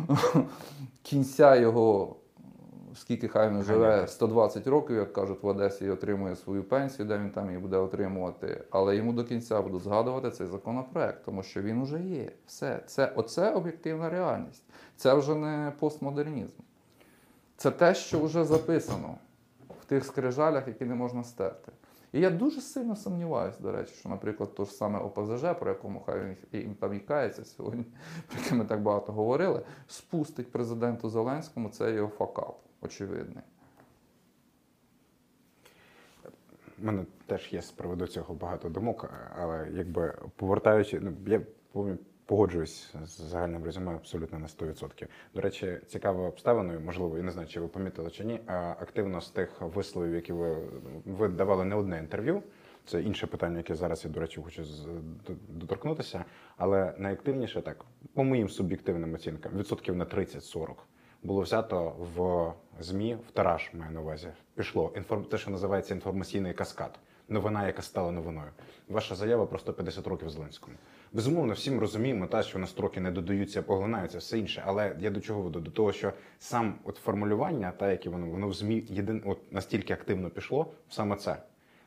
кінця 1.03 1.55
його 1.55 2.15
скільки 2.95 3.27
хай 3.27 3.49
він 3.49 3.63
живе, 3.63 4.07
120 4.07 4.67
років, 4.67 4.95
як 4.95 5.13
кажуть, 5.13 5.43
в 5.43 5.47
Одесі 5.47 5.85
і 5.85 5.89
отримує 5.89 6.35
свою 6.35 6.63
пенсію, 6.63 7.07
де 7.07 7.17
він 7.17 7.29
там 7.29 7.47
її 7.47 7.59
буде 7.59 7.77
отримувати. 7.77 8.63
Але 8.69 8.95
йому 8.95 9.13
до 9.13 9.23
кінця 9.23 9.61
будуть 9.61 9.81
згадувати 9.81 10.31
цей 10.31 10.47
законопроект, 10.47 11.25
тому 11.25 11.43
що 11.43 11.61
він 11.61 11.81
уже 11.81 12.01
є. 12.01 12.31
Все. 12.47 12.83
Це, 12.85 13.11
оце 13.15 13.51
об'єктивна 13.51 14.09
реальність. 14.09 14.63
Це 14.95 15.13
вже 15.13 15.35
не 15.35 15.73
постмодернізм. 15.79 16.59
Це 17.57 17.71
те, 17.71 17.95
що 17.95 18.19
вже 18.19 18.43
записано 18.43 19.15
в 19.81 19.85
тих 19.85 20.05
скрижалях, 20.05 20.67
які 20.67 20.85
не 20.85 20.95
можна 20.95 21.23
стерти. 21.23 21.71
І 22.15 22.19
я 22.19 22.29
дуже 22.29 22.61
сильно 22.61 22.95
сумніваюся, 22.95 23.57
до 23.61 23.71
речі, 23.71 23.93
що, 23.99 24.09
наприклад, 24.09 24.55
то 24.55 24.65
ж 24.65 24.71
саме 24.71 24.99
ОПЗЖ, 24.99 25.41
про 25.59 25.69
якому 25.69 26.01
хай 26.05 26.37
він 26.53 26.75
там 26.75 26.93
і 26.93 26.99
кається 26.99 27.45
сьогодні, 27.45 27.85
про 28.27 28.41
яке 28.41 28.55
ми 28.55 28.65
так 28.65 28.81
багато 28.81 29.11
говорили, 29.11 29.61
спустить 29.87 30.51
президенту 30.51 31.09
Зеленському 31.09 31.69
це 31.69 31.93
його 31.93 32.07
факап, 32.07 32.59
очевидний. 32.85 33.43
У 36.81 36.85
мене 36.85 37.05
теж 37.25 37.53
є 37.53 37.61
з 37.61 37.71
приводу 37.71 38.07
цього 38.07 38.33
багато 38.33 38.69
думок, 38.69 39.09
але 39.35 39.69
якби 39.73 40.17
повертаючи, 40.35 40.99
ну 40.99 41.13
я 41.27 41.41
погоджуюсь 42.25 42.95
з 43.03 43.21
загальним 43.21 43.63
резюме 43.63 43.95
абсолютно 43.95 44.39
на 44.39 44.47
100%. 44.47 45.07
До 45.35 45.41
речі, 45.41 45.79
цікавою 45.87 46.27
обставиною, 46.27 46.81
можливо, 46.81 47.17
я 47.17 47.23
не 47.23 47.31
знаю, 47.31 47.47
чи 47.47 47.59
ви 47.59 47.67
помітили 47.67 48.09
чи 48.09 48.25
ні. 48.25 48.39
Активно 48.79 49.21
з 49.21 49.29
тих 49.29 49.61
висловів, 49.61 50.15
які 50.15 50.33
ви, 50.33 50.57
ви 51.05 51.27
давали 51.27 51.65
не 51.65 51.75
одне 51.75 51.99
інтерв'ю. 51.99 52.43
Це 52.85 53.01
інше 53.01 53.27
питання, 53.27 53.57
яке 53.57 53.75
зараз 53.75 54.05
я, 54.05 54.11
до 54.11 54.19
речі, 54.19 54.41
хочу 54.41 54.63
доторкнутися. 55.49 56.25
Але 56.57 56.93
найактивніше 56.97 57.61
так, 57.61 57.85
по 58.13 58.23
моїм 58.23 58.49
суб'єктивним 58.49 59.13
оцінкам, 59.13 59.51
відсотків 59.57 59.95
на 59.95 60.05
30-40 60.05 60.75
було 61.23 61.41
взято 61.41 61.95
в 62.15 62.53
ЗМІ, 62.79 63.17
в 63.27 63.31
тираж 63.31 63.69
маю 63.73 63.91
на 63.91 64.01
увазі. 64.01 64.27
Пішло 64.55 64.93
те, 65.31 65.37
що 65.37 65.51
називається 65.51 65.93
інформаційний 65.93 66.53
каскад. 66.53 66.99
Новина, 67.29 67.67
яка 67.67 67.81
стала 67.81 68.11
новиною. 68.11 68.47
Ваша 68.89 69.15
заява 69.15 69.45
про 69.45 69.59
150 69.59 70.07
років 70.07 70.29
Зеленському. 70.29 70.77
Безумовно, 71.13 71.53
всім 71.53 71.79
розуміємо, 71.79 72.27
та 72.27 72.43
що 72.43 72.59
на 72.59 72.67
строки 72.67 72.99
не 72.99 73.11
додаються, 73.11 73.61
поглинаються, 73.61 74.17
все 74.17 74.39
інше. 74.39 74.63
Але 74.65 74.95
я 74.99 75.09
до 75.09 75.21
чого 75.21 75.41
веду? 75.41 75.59
До 75.59 75.71
того, 75.71 75.91
що 75.91 76.13
сам 76.39 76.75
от 76.83 76.97
формулювання, 76.97 77.71
та 77.71 77.91
яке 77.91 78.09
воно 78.09 78.25
воно 78.25 78.47
в 78.47 78.53
ЗМІ 78.53 78.83
єдин, 78.89 79.21
от 79.25 79.53
настільки 79.53 79.93
активно 79.93 80.29
пішло, 80.29 80.73
саме 80.89 81.15
це. 81.15 81.37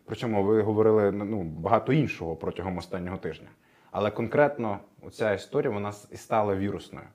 Причому 0.05 0.45
ви 0.45 0.63
говорили 0.63 1.13
ну, 1.13 1.43
багато 1.43 1.93
іншого 1.93 2.37
протягом 2.37 2.79
останнього 2.79 3.17
тижня. 3.17 3.49
Але 3.91 4.11
конкретно 4.11 4.79
ця 5.13 5.33
історія 5.33 5.71
вона 5.71 5.93
і 6.11 6.17
стала 6.17 6.57
вірусною. 6.57 7.07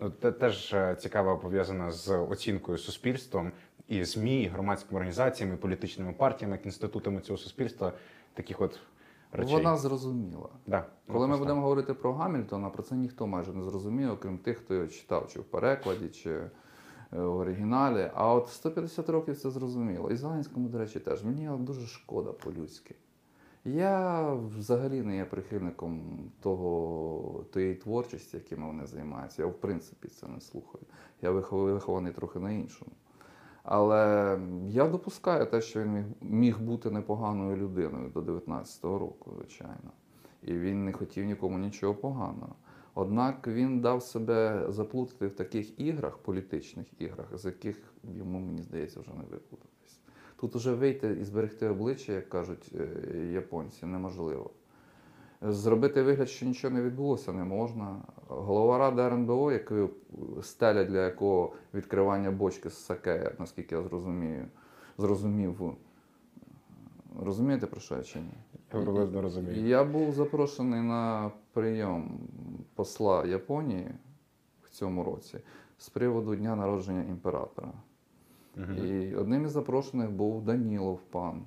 Ну, 0.00 0.12
Це 0.22 0.32
теж 0.32 0.72
е, 0.74 0.96
цікаво 0.98 1.38
пов'язано 1.38 1.90
з 1.90 2.18
оцінкою 2.18 2.78
суспільством 2.78 3.52
і 3.88 4.04
ЗМІ, 4.04 4.42
і 4.42 4.46
громадськими 4.46 4.96
організаціями, 4.96 5.54
і 5.54 5.58
політичними 5.58 6.12
партіями, 6.12 6.56
як 6.56 6.66
інститутами 6.66 7.20
цього 7.20 7.36
суспільства, 7.36 7.92
таких 8.34 8.60
от 8.60 8.80
речей. 9.32 9.54
Вона 9.54 9.76
зрозуміла. 9.76 10.48
Да, 10.66 10.84
Коли 11.12 11.26
ми 11.26 11.36
будемо 11.36 11.60
говорити 11.60 11.94
про 11.94 12.12
Гамільтона, 12.12 12.70
про 12.70 12.82
це 12.82 12.94
ніхто 12.94 13.26
майже 13.26 13.52
не 13.52 13.62
зрозуміє, 13.62 14.10
окрім 14.10 14.38
тих, 14.38 14.58
хто 14.58 14.74
його 14.74 14.86
читав, 14.86 15.28
чи 15.32 15.40
в 15.40 15.44
перекладі, 15.44 16.08
чи 16.08 16.30
е, 16.30 16.50
в 17.10 17.36
оригіналі. 17.36 18.10
А 18.14 18.34
от 18.34 18.48
150 18.48 19.08
років 19.08 19.36
це 19.36 19.50
зрозуміло. 19.50 20.10
І 20.10 20.16
Зеленському, 20.16 20.68
до 20.68 20.78
речі, 20.78 21.00
теж. 21.00 21.24
Мені 21.24 21.50
дуже 21.58 21.86
шкода 21.86 22.32
по-людськи. 22.32 22.94
Я 23.66 24.32
взагалі 24.34 25.02
не 25.02 25.16
є 25.16 25.24
прихильником 25.24 26.18
того, 26.40 27.44
тієї 27.52 27.74
творчості, 27.74 28.36
якими 28.36 28.66
вони 28.66 28.86
займаються. 28.86 29.42
Я 29.42 29.48
в 29.48 29.60
принципі 29.60 30.08
це 30.08 30.26
не 30.28 30.40
слухаю. 30.40 30.84
Я 31.22 31.30
вихов- 31.30 31.72
вихований 31.72 32.12
трохи 32.12 32.38
на 32.38 32.50
іншому. 32.50 32.90
Але 33.62 34.38
я 34.68 34.88
допускаю 34.88 35.46
те, 35.46 35.60
що 35.60 35.82
він 35.82 36.14
міг, 36.20 36.60
бути 36.60 36.90
непоганою 36.90 37.56
людиною 37.56 38.08
до 38.08 38.20
19-го 38.20 38.98
року, 38.98 39.32
звичайно. 39.36 39.92
І 40.42 40.58
він 40.58 40.84
не 40.84 40.92
хотів 40.92 41.24
нікому 41.24 41.58
нічого 41.58 41.94
поганого. 41.94 42.54
Однак 42.94 43.48
він 43.48 43.80
дав 43.80 44.02
себе 44.02 44.66
заплутати 44.68 45.26
в 45.26 45.36
таких 45.36 45.80
іграх, 45.80 46.18
політичних 46.18 46.86
іграх, 46.98 47.38
з 47.38 47.44
яких 47.44 47.94
йому, 48.14 48.38
мені 48.38 48.62
здається, 48.62 49.00
вже 49.00 49.10
не 49.10 49.24
виплутатись. 49.24 49.75
Тут 50.36 50.56
уже 50.56 50.74
вийти 50.74 51.16
і 51.20 51.24
зберегти 51.24 51.68
обличчя, 51.68 52.12
як 52.12 52.28
кажуть 52.28 52.72
е, 52.74 53.18
японці, 53.32 53.86
неможливо. 53.86 54.50
Зробити 55.42 56.02
вигляд, 56.02 56.28
що 56.28 56.46
нічого 56.46 56.74
не 56.74 56.82
відбулося, 56.82 57.32
не 57.32 57.44
можна. 57.44 58.02
Голова 58.28 58.78
ради 58.78 59.02
РНБО, 59.02 59.52
якою 59.52 59.90
стеля 60.42 60.84
для 60.84 61.04
якого 61.04 61.52
відкривання 61.74 62.30
бочки 62.30 62.70
з 62.70 62.84
саке, 62.84 63.34
наскільки 63.38 63.74
я 63.74 63.82
зрозумію, 63.82 64.46
зрозумів. 64.98 65.76
Розумієте, 67.20 67.66
про 67.66 67.80
що 67.80 67.96
я 67.96 68.02
чи 68.02 68.18
ні? 68.18 68.32
Я 68.72 68.80
приблизно 68.80 69.22
розумію. 69.22 69.66
Я 69.66 69.84
був 69.84 70.12
запрошений 70.12 70.80
на 70.80 71.30
прийом 71.52 72.20
посла 72.74 73.26
Японії 73.26 73.90
в 74.62 74.70
цьому 74.70 75.04
році 75.04 75.38
з 75.78 75.88
приводу 75.88 76.36
дня 76.36 76.56
народження 76.56 77.02
імператора. 77.02 77.72
Мгм. 78.56 78.86
І 78.86 79.14
одним 79.14 79.44
із 79.44 79.50
запрошених 79.50 80.10
був 80.10 80.44
Данілов 80.44 81.00
пан, 81.00 81.42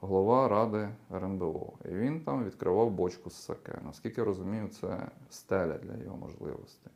голова 0.00 0.48
ради 0.48 0.88
РНБО. 1.14 1.72
І 1.84 1.88
він 1.88 2.20
там 2.20 2.44
відкривав 2.44 2.90
бочку 2.90 3.30
з 3.30 3.34
саке. 3.34 3.80
Наскільки 3.84 4.20
я 4.20 4.24
розумію, 4.24 4.68
це 4.68 5.08
стеля 5.30 5.78
для 5.78 6.04
його 6.04 6.16
можливостей. 6.16 6.92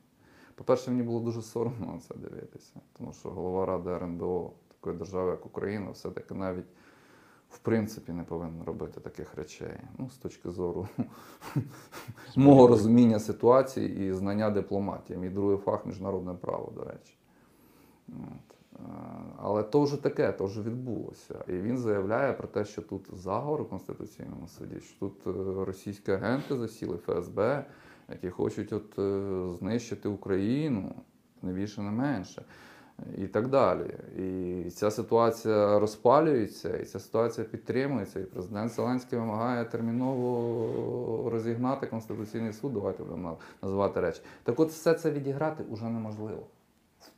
По-перше, 0.55 0.91
мені 0.91 1.03
було 1.03 1.21
дуже 1.21 1.43
соромно 1.43 1.93
на 1.93 1.99
це 1.99 2.15
дивитися, 2.15 2.81
тому 2.93 3.13
що 3.13 3.31
голова 3.31 3.67
ради 3.67 3.91
РНБО 3.91 4.53
такої 4.69 4.97
держави, 4.97 5.31
як 5.31 5.47
Україна, 5.47 5.91
все-таки 5.91 6.35
навіть 6.35 6.67
в 7.51 7.59
принципі 7.59 8.13
не 8.13 8.23
повинен 8.23 8.63
робити 8.63 9.01
таких 9.01 9.35
речей. 9.35 9.77
Ну, 9.99 10.11
з 10.11 10.17
точки 10.17 10.51
зору 10.51 10.89
мого 12.37 12.67
розуміння 12.67 13.19
ситуації 13.19 14.09
і 14.09 14.13
знання 14.13 14.51
дипломатії. 14.51 15.19
Мій 15.19 15.29
другий 15.29 15.57
фах 15.57 15.87
міжнародне 15.87 16.35
право, 16.35 16.73
до 16.77 16.85
речі. 16.85 17.17
От. 18.09 18.58
Е, 18.75 18.79
Але 19.37 19.63
то 19.63 19.83
вже 19.83 20.03
таке, 20.03 20.33
то 20.33 20.45
вже 20.45 20.63
відбулося. 20.63 21.45
І 21.49 21.53
він 21.53 21.79
заявляє 21.79 22.33
про 22.33 22.49
те, 22.49 22.65
що 22.65 22.83
тут 22.83 23.09
заговор 23.13 23.63
у 23.63 23.65
Конституційному 23.65 24.49
суді, 24.49 24.81
що 24.81 24.99
тут 24.99 25.27
е, 25.27 25.65
російські 25.65 26.13
агенти 26.13 26.57
засіли 26.57 26.97
ФСБ, 26.97 27.65
які 28.09 28.31
хочуть 28.31 28.73
от, 28.73 28.99
е, 28.99 29.49
знищити 29.59 30.09
Україну, 30.09 30.95
не 31.43 31.53
більше, 31.53 31.83
не 31.83 31.91
менше. 31.91 32.43
І 33.19 33.27
так 33.27 33.49
далі. 33.49 33.95
І 34.19 34.71
ця 34.71 34.91
ситуація 34.91 35.79
розпалюється, 35.79 36.77
і 36.77 36.85
ця 36.85 37.01
ситуація 37.01 37.47
підтримується. 37.47 38.21
І 38.21 38.25
президент 38.25 38.73
Зеленський 38.73 39.19
вимагає 39.19 39.65
терміново 39.65 41.31
розігнати 41.31 41.87
Конституційний 41.87 42.53
суд. 42.53 42.75
Давайте 42.75 43.03
будемо 43.03 43.39
називати 43.63 44.01
речі. 44.01 44.21
Так 44.43 44.61
от 44.61 44.71
все 44.71 44.95
це 44.95 45.11
відіграти 45.11 45.65
вже 45.71 45.85
неможливо. 45.85 46.47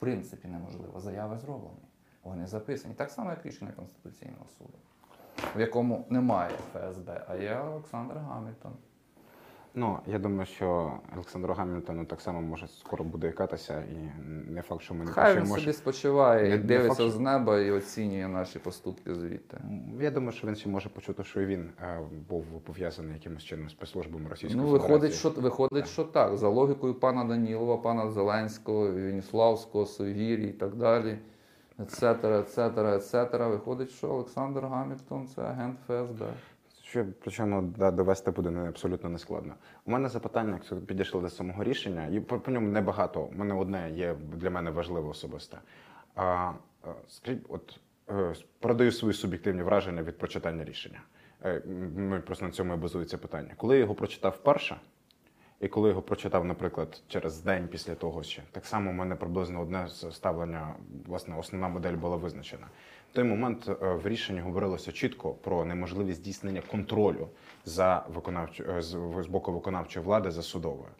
Принципі, 0.00 0.48
неможливо. 0.48 1.00
Заяви 1.00 1.38
зроблені. 1.38 1.88
Вони 2.22 2.46
записані. 2.46 2.94
Так 2.94 3.10
само, 3.10 3.30
як 3.30 3.46
рішення 3.46 3.72
Конституційного 3.72 4.46
суду, 4.58 4.78
в 5.56 5.60
якому 5.60 6.06
немає 6.10 6.50
ФСБ, 6.72 7.24
а 7.28 7.36
є 7.36 7.58
Олександр 7.58 8.14
Гамільтон. 8.16 8.72
Ну, 9.74 9.98
я 10.06 10.18
думаю, 10.18 10.46
що 10.46 10.92
Олександру 11.14 11.54
Гамільтону 11.54 12.04
так 12.04 12.20
само 12.20 12.42
може 12.42 12.68
скоро 12.68 13.04
буде 13.04 13.28
ікатися, 13.28 13.82
і 13.82 14.20
не 14.50 14.62
факт, 14.62 14.82
що 14.82 14.94
ми 14.94 15.04
не 15.04 15.10
Хай 15.10 15.32
він 15.34 15.40
почуємо. 15.40 15.60
собі 15.60 15.72
спочиває, 15.72 16.42
Не- 16.42 16.48
і 16.54 16.58
не 16.58 16.64
дивиться 16.64 16.88
факт, 16.88 17.00
що- 17.00 17.10
з 17.10 17.18
неба 17.18 17.58
і 17.60 17.70
оцінює 17.70 18.28
наші 18.28 18.58
поступки 18.58 19.14
звідти. 19.14 19.60
Я 20.00 20.10
думаю, 20.10 20.32
що 20.32 20.46
він 20.46 20.54
ще 20.56 20.68
може 20.68 20.88
почути, 20.88 21.24
що 21.24 21.40
і 21.40 21.46
він 21.46 21.70
е, 21.82 22.00
був 22.28 22.44
пов'язаний 22.44 23.12
якимось 23.14 23.44
чином 23.44 23.68
з 23.68 23.72
спецслужбами 23.72 24.28
Російської 24.30 24.62
Ну, 24.62 24.68
виходить, 24.68 25.12
що 25.12 25.30
виходить, 25.30 25.88
що 25.88 26.04
так. 26.04 26.36
За 26.36 26.48
логікою 26.48 26.94
пана 26.94 27.24
Данілова, 27.24 27.76
пана 27.76 28.10
Зеленського, 28.10 28.80
Веніславського, 28.92 29.86
Совгірі 29.86 30.44
і 30.48 30.52
так 30.52 30.74
далі, 30.74 31.18
ецетера, 31.80 32.40
ецетера, 32.40 32.96
ецетера. 32.96 33.48
Виходить, 33.48 33.90
що 33.90 34.08
Олександр 34.10 34.60
Гамільтон 34.66 35.26
це 35.26 35.42
агент 35.42 35.76
ФСБ. 35.86 36.24
Що 36.90 37.06
причому 37.20 37.62
довести 37.76 38.30
буде 38.30 38.50
не 38.50 38.68
абсолютно 38.68 39.08
нескладно. 39.08 39.54
У 39.86 39.90
мене 39.90 40.08
запитання, 40.08 40.54
якщо 40.54 40.76
підійшли 40.76 41.20
до 41.20 41.30
самого 41.30 41.64
рішення, 41.64 42.06
і 42.06 42.20
по, 42.20 42.40
по 42.40 42.50
ньому 42.50 42.68
небагато. 42.68 43.20
У 43.20 43.34
мене 43.34 43.54
одне 43.54 43.90
є 43.90 44.14
для 44.34 44.50
мене 44.50 44.70
важливе 44.70 45.08
особисте. 45.08 45.58
А, 46.14 46.22
а, 46.24 46.52
скажіть, 47.08 47.42
от 47.48 47.80
е, 48.10 48.34
передаю 48.60 48.92
свої 48.92 49.14
суб'єктивні 49.14 49.62
враження 49.62 50.02
від 50.02 50.18
прочитання 50.18 50.64
рішення. 50.64 51.00
Е, 51.44 51.62
Ми 51.96 52.20
просто 52.20 52.44
на 52.44 52.50
цьому 52.50 52.74
і 52.74 52.76
базується 52.76 53.18
питання. 53.18 53.54
Коли 53.56 53.74
я 53.74 53.80
його 53.80 53.94
прочитав 53.94 54.32
вперше, 54.32 54.76
і 55.60 55.68
коли 55.68 55.88
його 55.88 56.02
прочитав, 56.02 56.44
наприклад, 56.44 57.02
через 57.08 57.40
день 57.40 57.68
після 57.68 57.94
того 57.94 58.22
ще, 58.22 58.42
так 58.50 58.66
само 58.66 58.90
у 58.90 58.94
мене 58.94 59.16
приблизно 59.16 59.60
одне 59.60 59.88
ставлення, 59.88 60.74
власне, 61.06 61.38
основна 61.38 61.68
модель 61.68 61.96
була 61.96 62.16
визначена. 62.16 62.66
Той 63.12 63.24
момент 63.24 63.68
е, 63.68 63.74
в 63.94 64.08
рішенні 64.08 64.40
говорилося 64.40 64.92
чітко 64.92 65.30
про 65.34 65.64
неможливість 65.64 66.18
здійснення 66.20 66.62
контролю 66.70 67.28
за 67.64 68.06
виконавчо 68.14 68.64
е, 68.64 68.82
з 68.82 69.26
боку 69.28 69.52
виконавчої 69.52 70.06
влади 70.06 70.30
за 70.30 70.42
судовою. 70.42 70.90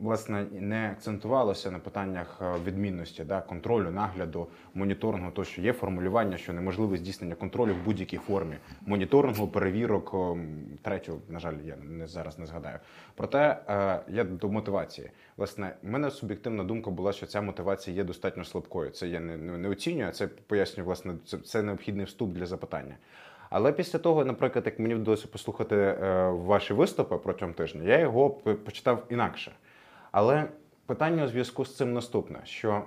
Власне 0.00 0.46
не 0.52 0.90
акцентувалося 0.90 1.70
на 1.70 1.78
питаннях 1.78 2.38
е, 2.42 2.54
відмінності 2.64 3.24
да, 3.24 3.40
контролю, 3.40 3.90
нагляду, 3.90 4.46
моніторингу, 4.74 5.30
то 5.30 5.44
що 5.44 5.62
є 5.62 5.72
формулювання, 5.72 6.36
що 6.36 6.52
неможливе 6.52 6.96
здійснення 6.96 7.34
контролю 7.34 7.74
в 7.74 7.84
будь-якій 7.84 8.18
формі 8.18 8.56
моніторингу, 8.86 9.48
перевірок. 9.48 10.14
ем, 10.14 10.66
Третю, 10.82 11.20
на 11.28 11.38
жаль, 11.38 11.54
я 11.64 11.76
не 11.76 12.06
зараз 12.06 12.38
не 12.38 12.46
згадаю. 12.46 12.78
Проте 13.14 13.58
е, 13.68 14.00
я 14.08 14.24
до 14.24 14.48
мотивації. 14.48 15.10
Власне, 15.36 15.74
в 15.82 15.88
мене 15.88 16.10
суб'єктивна 16.10 16.64
думка 16.64 16.90
була, 16.90 17.12
що 17.12 17.26
ця 17.26 17.40
мотивація 17.40 17.96
є 17.96 18.04
достатньо 18.04 18.44
слабкою. 18.44 18.90
Це 18.90 19.08
я 19.08 19.20
не, 19.20 19.36
не, 19.36 19.68
оцінюю, 19.68 20.08
а 20.08 20.12
це 20.12 20.26
пояснюю, 20.26 20.86
власне, 20.86 21.14
це, 21.26 21.38
це 21.38 21.62
необхідний 21.62 22.06
вступ 22.06 22.32
для 22.32 22.46
запитання. 22.46 22.96
Але 23.50 23.72
після 23.72 23.98
того, 23.98 24.24
наприклад, 24.24 24.66
як 24.66 24.78
мені 24.78 24.94
вдалося 24.94 25.28
послухати 25.32 25.76
е, 25.76 26.30
ваші 26.30 26.74
виступи 26.74 27.16
протягом 27.16 27.54
тижня, 27.54 27.82
я 27.82 27.98
його 27.98 28.30
почитав 28.64 29.06
інакше. 29.10 29.52
Але 30.16 30.48
питання 30.86 31.24
у 31.24 31.28
зв'язку 31.28 31.64
з 31.64 31.76
цим 31.76 31.92
наступне: 31.92 32.40
що, 32.44 32.82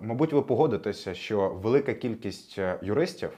мабуть, 0.00 0.32
ви 0.32 0.42
погодитеся, 0.42 1.14
що 1.14 1.48
велика 1.48 1.94
кількість 1.94 2.58
е, 2.58 2.78
юристів 2.82 3.30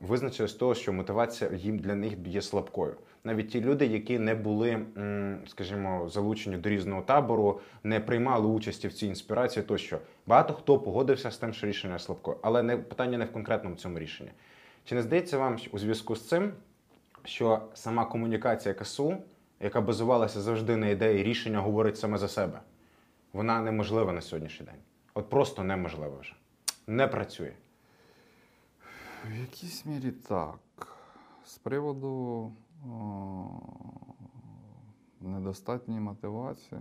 визначили 0.00 0.48
з 0.48 0.52
того, 0.52 0.74
що 0.74 0.92
мотивація 0.92 1.50
їм 1.52 1.78
для 1.78 1.94
них 1.94 2.12
є 2.26 2.42
слабкою. 2.42 2.96
Навіть 3.24 3.48
ті 3.48 3.60
люди, 3.60 3.86
які 3.86 4.18
не 4.18 4.34
були, 4.34 4.86
скажімо, 5.46 6.08
залучені 6.08 6.56
до 6.56 6.68
різного 6.68 7.02
табору, 7.02 7.60
не 7.84 8.00
приймали 8.00 8.46
участі 8.46 8.88
в 8.88 8.92
цій 8.92 9.06
інспірації, 9.06 9.64
тощо 9.66 9.98
багато 10.26 10.54
хто 10.54 10.78
погодився 10.78 11.30
з 11.30 11.36
тим, 11.36 11.52
що 11.52 11.66
рішення 11.66 11.98
слабкое. 11.98 12.36
Але 12.42 12.62
не 12.62 12.76
питання 12.76 13.18
не 13.18 13.24
в 13.24 13.32
конкретному 13.32 13.76
цьому 13.76 13.98
рішенні. 13.98 14.30
Чи 14.84 14.94
не 14.94 15.02
здається 15.02 15.38
вам 15.38 15.58
у 15.72 15.78
зв'язку 15.78 16.16
з 16.16 16.28
цим, 16.28 16.52
що 17.24 17.62
сама 17.74 18.04
комунікація 18.04 18.74
КСУ, 18.74 19.16
яка 19.62 19.80
базувалася 19.80 20.40
завжди 20.40 20.76
на 20.76 20.86
ідеї 20.88 21.22
рішення 21.22 21.60
говорить 21.60 21.98
саме 21.98 22.18
за 22.18 22.28
себе, 22.28 22.60
вона 23.32 23.60
неможлива 23.60 24.12
на 24.12 24.20
сьогоднішній 24.20 24.66
день? 24.66 24.80
От 25.14 25.30
просто 25.30 25.64
неможлива 25.64 26.18
вже. 26.18 26.34
Не 26.86 27.08
працює. 27.08 27.52
В 29.30 29.40
якійсь 29.40 29.86
мірі 29.86 30.10
так. 30.10 30.58
З 31.44 31.58
приводу 31.58 32.52
о, 32.86 32.90
недостатньої 35.20 36.00
мотивації. 36.00 36.80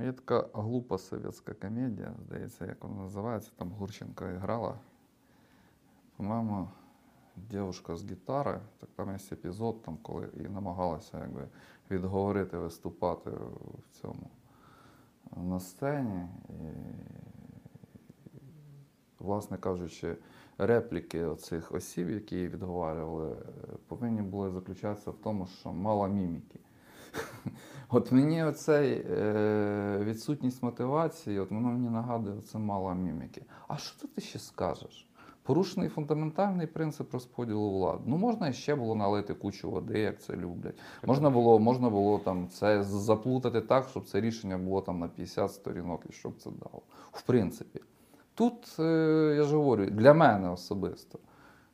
Є 0.00 0.12
така 0.12 0.48
глупа 0.54 0.98
совєтська 0.98 1.54
комедія, 1.54 2.12
здається, 2.26 2.66
як 2.66 2.84
вона 2.84 3.02
називається, 3.02 3.50
там 3.56 3.70
Гурченко 3.70 4.24
грала. 4.24 4.78
По-моєму, 6.16 6.68
дівчинка 7.36 7.96
з 7.96 8.04
гітари, 8.04 8.60
так 8.78 8.88
там 8.96 9.10
є 9.10 9.18
епізод, 9.32 9.82
там, 9.82 9.96
коли 10.02 10.28
і 10.36 10.48
намагалася 10.48 11.18
якби, 11.18 11.48
відговорити 11.90 12.58
виступати 12.58 13.30
в 13.30 14.00
цьому 14.00 14.30
на 15.36 15.60
сцені. 15.60 16.26
І, 16.48 16.62
власне 19.18 19.58
кажучи, 19.58 20.16
репліки 20.58 21.24
оцих 21.24 21.72
осіб, 21.72 22.10
які 22.10 22.34
її 22.34 22.48
відговарювали, 22.48 23.36
повинні 23.86 24.22
були 24.22 24.50
заключатися 24.50 25.10
в 25.10 25.16
тому, 25.16 25.46
що 25.46 25.72
мало 25.72 26.08
міміки. 26.08 26.58
От 27.88 28.12
мені 28.12 28.44
оцей 28.44 29.06
е, 29.10 29.98
відсутність 30.02 30.62
мотивації, 30.62 31.38
от 31.38 31.50
воно 31.50 31.68
мені 31.68 31.88
нагадує, 31.88 32.40
це 32.40 32.58
мало 32.58 32.94
міміки. 32.94 33.44
А 33.68 33.76
що 33.76 34.08
ти 34.08 34.20
ще 34.20 34.38
скажеш? 34.38 35.11
Порушений 35.42 35.88
фундаментальний 35.88 36.66
принцип 36.66 37.12
розподілу 37.12 37.70
влади. 37.70 38.02
Ну 38.06 38.16
можна 38.16 38.52
ще 38.52 38.74
було 38.74 38.94
налити 38.94 39.34
кучу 39.34 39.70
води, 39.70 39.98
як 39.98 40.22
це 40.22 40.36
люблять. 40.36 40.74
Можна 41.06 41.30
було, 41.30 41.58
можна 41.58 41.90
було 41.90 42.18
там 42.18 42.48
це 42.48 42.84
заплутати 42.84 43.60
так, 43.60 43.88
щоб 43.88 44.04
це 44.04 44.20
рішення 44.20 44.58
було 44.58 44.80
там 44.80 44.98
на 44.98 45.08
50 45.08 45.52
сторінок 45.52 46.02
і 46.10 46.12
щоб 46.12 46.36
це 46.38 46.50
дало. 46.50 46.82
В 47.12 47.22
принципі. 47.22 47.80
Тут, 48.34 48.76
е, 48.78 49.34
я 49.36 49.44
ж 49.44 49.56
говорю, 49.56 49.86
для 49.86 50.14
мене 50.14 50.50
особисто 50.50 51.18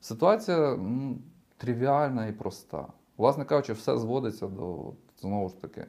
ситуація 0.01 0.73
м, 0.73 1.19
тривіальна 1.57 2.27
і 2.27 2.33
проста. 2.33 2.87
Власне 3.17 3.45
кажучи, 3.45 3.73
все 3.73 3.99
зводиться 3.99 4.47
до 4.47 4.93
знову 5.21 5.49
ж 5.49 5.61
таки 5.61 5.85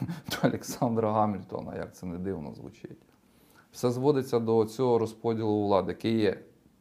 до 0.30 0.48
Олександра 0.48 1.12
Гамільтона, 1.12 1.76
як 1.76 1.94
це 1.94 2.06
не 2.06 2.18
дивно 2.18 2.54
звучить. 2.54 2.98
Все 3.72 3.90
зводиться 3.90 4.38
до 4.38 4.64
цього 4.64 4.98
розподілу 4.98 5.66
влади, 5.66 5.92
який 5.92 6.18
є 6.18 6.38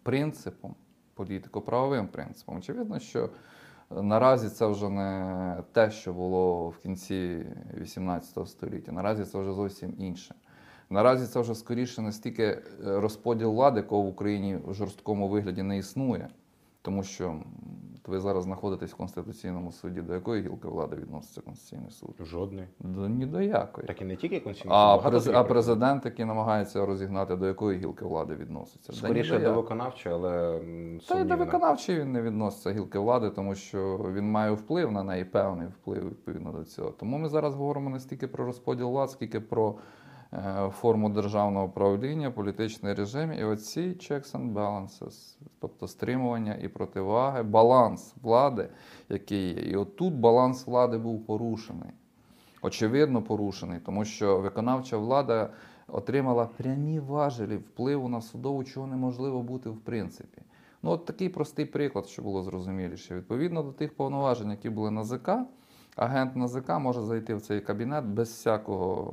принципом, 0.08 0.76
політико-правовим 1.14 2.08
принципом. 2.08 2.58
Очевидно, 2.58 3.00
що 3.00 3.30
наразі 3.90 4.50
це 4.50 4.68
вже 4.68 4.90
не 4.90 5.64
те, 5.72 5.92
що 5.92 6.14
було 6.14 6.70
в 6.70 6.78
кінці 6.78 7.46
18 7.78 8.48
століття. 8.48 8.92
Наразі 8.92 9.24
це 9.26 9.40
вже 9.40 9.54
зовсім 9.54 9.94
інше. 9.98 10.36
Наразі 10.90 11.28
це 11.28 11.40
вже 11.40 11.56
скоріше 11.56 12.02
настільки 12.02 12.44
е, 12.44 12.62
розподіл 12.80 13.52
влади, 13.52 13.80
якого 13.80 14.02
в 14.02 14.08
Україні 14.08 14.58
в 14.66 14.74
жорсткому 14.74 15.28
вигляді 15.28 15.64
не 15.64 15.78
існує, 15.78 16.30
тому 16.82 17.04
що 17.04 17.42
м, 18.08 18.12
ви 18.14 18.20
зараз 18.20 18.44
знаходитесь 18.44 18.92
в 18.92 18.96
Конституційному 18.96 19.72
суді. 19.72 20.02
До 20.02 20.14
якої 20.14 20.42
гілки 20.44 20.68
влади 20.68 20.96
відноситься 20.96 21.42
Конституційний 21.42 21.92
суд? 21.92 22.16
Жодний. 22.20 22.66
До 22.80 23.08
ні 23.08 23.26
до 23.26 23.42
якої. 23.42 23.88
Так 23.88 24.02
і 24.02 24.06
не 24.06 24.16
тільки 24.16 24.40
Конституційний 24.40 24.78
А, 24.78 24.94
Суд, 24.96 24.98
багато 24.98 25.10
през, 25.10 25.28
а 25.28 25.44
президент, 25.44 26.06
який 26.06 26.26
намагається 26.26 26.86
розігнати, 26.86 27.36
до 27.36 27.48
якої 27.48 27.80
гілки 27.80 28.06
влади 28.06 28.36
відноситься? 28.36 28.94
Скоріше 28.94 29.40
до 29.40 29.46
до 29.46 29.54
виконавчої, 29.54 30.16
але 30.16 30.58
м, 30.58 31.00
Та 31.08 31.20
й 31.20 31.24
до 31.24 31.36
виконавчої 31.38 32.00
він 32.00 32.12
не 32.12 32.22
відноситься 32.22 32.72
гілки 32.72 33.00
влади, 33.00 33.30
тому 33.30 33.56
що 33.56 33.98
він 34.14 34.32
має 34.32 34.52
вплив 34.52 34.92
на 34.92 35.04
неї, 35.04 35.26
певний 35.26 35.68
вплив 35.68 36.10
відповідно 36.10 36.52
до 36.52 36.64
цього. 36.64 36.92
Тому 36.92 37.18
ми 37.18 37.30
зараз 37.30 37.56
говоримо 37.56 37.90
не 37.90 38.00
стільки 38.00 38.28
про 38.28 38.46
розподіл 38.46 38.90
влад, 38.90 39.12
скільки 39.12 39.40
про 39.40 39.76
форму 40.72 41.10
державного 41.10 41.66
управління, 41.66 42.32
політичний 42.32 42.94
режим 42.94 43.34
і 43.34 43.44
оці 43.44 43.82
checks 43.82 44.32
and 44.32 44.54
balances, 44.54 45.38
тобто 45.60 45.88
стримування 45.88 46.56
і 46.56 46.68
противаги, 46.68 47.44
баланс 47.44 48.16
влади, 48.22 48.70
який 49.10 49.48
є. 49.48 49.62
І 49.62 49.76
отут 49.76 50.14
баланс 50.14 50.68
влади 50.68 50.98
був 50.98 51.26
порушений. 51.26 51.90
Очевидно, 52.62 53.22
порушений, 53.22 53.80
тому 53.80 54.06
що 54.06 54.40
виконавча 54.40 54.98
влада 54.98 55.50
отримала 55.88 56.46
прямі 56.46 57.00
важелі 57.00 57.58
впливу 57.58 58.10
на 58.10 58.22
судову, 58.22 58.64
чого 58.64 58.88
неможливо 58.88 59.42
бути 59.42 59.70
в 59.70 59.78
принципі. 59.78 60.42
Ну, 60.84 60.92
от 60.92 61.06
такий 61.06 61.30
простий 61.30 61.66
приклад, 61.66 62.08
що 62.08 62.22
було 62.22 62.44
зрозуміліше. 62.44 63.16
Відповідно 63.16 63.64
до 63.64 63.72
тих 63.72 63.96
повноважень, 63.96 64.52
які 64.52 64.70
були 64.70 64.92
на 64.92 65.04
ЗК, 65.04 65.30
агент 65.98 66.36
НАЗК 66.36 66.70
може 66.70 67.02
зайти 67.02 67.36
в 67.36 67.42
цей 67.42 67.62
кабінет 67.62 68.06
без 68.06 68.30
всякого 68.30 69.08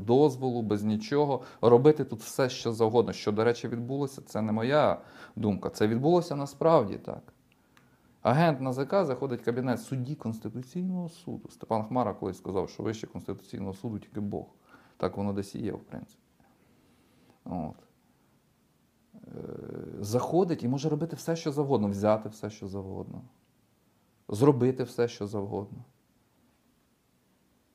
дозволу, 0.00 0.62
без 0.62 0.84
нічого, 0.84 1.42
робити 1.60 2.04
тут 2.04 2.20
все, 2.20 2.48
що 2.48 2.72
завгодно. 2.72 3.12
Що, 3.12 3.32
до 3.32 3.44
речі, 3.44 3.68
відбулося, 3.68 4.22
це 4.22 4.42
не 4.42 4.52
моя 4.52 5.00
думка. 5.36 5.70
Це 5.70 5.86
відбулося 5.86 6.36
насправді 6.36 6.96
так. 6.96 7.34
Агент 8.22 8.60
НАЗК 8.60 8.90
заходить 8.90 9.40
в 9.40 9.44
кабінет 9.44 9.80
судді 9.80 10.14
Конституційного 10.14 11.08
суду. 11.08 11.48
Степан 11.50 11.84
Хмара 11.84 12.14
колись 12.14 12.38
сказав, 12.38 12.70
що 12.70 12.82
вище 12.82 13.06
Конституційного 13.06 13.74
суду 13.74 13.98
тільки 13.98 14.20
Бог. 14.20 14.46
Так 14.96 15.16
воно 15.16 15.32
десь 15.32 15.54
і 15.54 15.58
є, 15.58 15.72
в 15.72 15.80
принципі. 15.80 16.22
От. 17.44 17.76
Е, 19.14 19.20
Заходить 20.00 20.62
і 20.62 20.68
може 20.68 20.88
робити 20.88 21.16
все, 21.16 21.36
що 21.36 21.52
завгодно, 21.52 21.88
взяти 21.88 22.28
все, 22.28 22.50
що 22.50 22.68
завгодно, 22.68 23.22
зробити 24.28 24.82
все, 24.84 25.08
що 25.08 25.26
завгодно. 25.26 25.84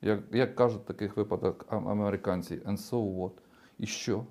Як, 0.02 0.20
як 0.32 0.54
кажуть 0.54 0.82
в 0.82 0.84
таких 0.84 1.16
випадках 1.16 1.54
американці, 1.70 2.56
and 2.56 2.76
so 2.78 3.16
what? 3.16 3.32
І 3.78 3.86
що? 3.86 4.24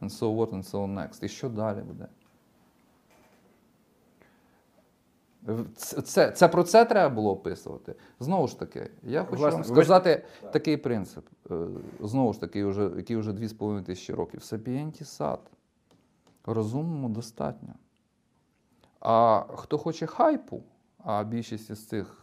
And 0.00 0.10
so 0.10 0.36
what, 0.36 0.50
and 0.50 0.70
so 0.70 0.94
next. 0.94 1.24
І 1.24 1.28
що 1.28 1.48
далі 1.48 1.82
буде? 1.82 2.08
Це, 5.76 6.30
це, 6.32 6.48
про 6.48 6.62
це 6.64 6.84
треба 6.84 7.14
було 7.14 7.30
описувати. 7.30 7.94
Знову 8.20 8.48
ж 8.48 8.58
таки, 8.58 8.90
я 9.02 9.24
хочу 9.24 9.36
Власне, 9.42 9.60
вам 9.60 9.68
ви 9.68 9.74
сказати 9.74 10.24
такий 10.52 10.76
принцип. 10.76 11.26
е, 11.50 11.66
Знову 12.00 12.32
ж 12.32 12.40
таки, 12.40 12.64
вже, 12.64 12.90
який 12.96 13.16
вже 13.16 13.30
2,5 13.32 13.82
тисячі 13.82 14.14
років. 14.14 14.42
Сапієнті 14.42 15.04
сад. 15.04 15.40
Розумному 16.46 17.08
достатньо. 17.08 17.74
А 19.00 19.44
хто 19.56 19.78
хоче 19.78 20.06
хайпу, 20.06 20.62
а 20.98 21.24
більшість 21.24 21.70
із 21.70 21.88
цих 21.88 22.18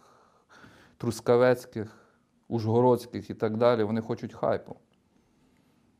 трускавецьких, 0.97 1.97
ужгородських 2.47 3.29
і 3.29 3.33
так 3.33 3.57
далі, 3.57 3.83
вони 3.83 4.01
хочуть 4.01 4.33
хайпу. 4.33 4.75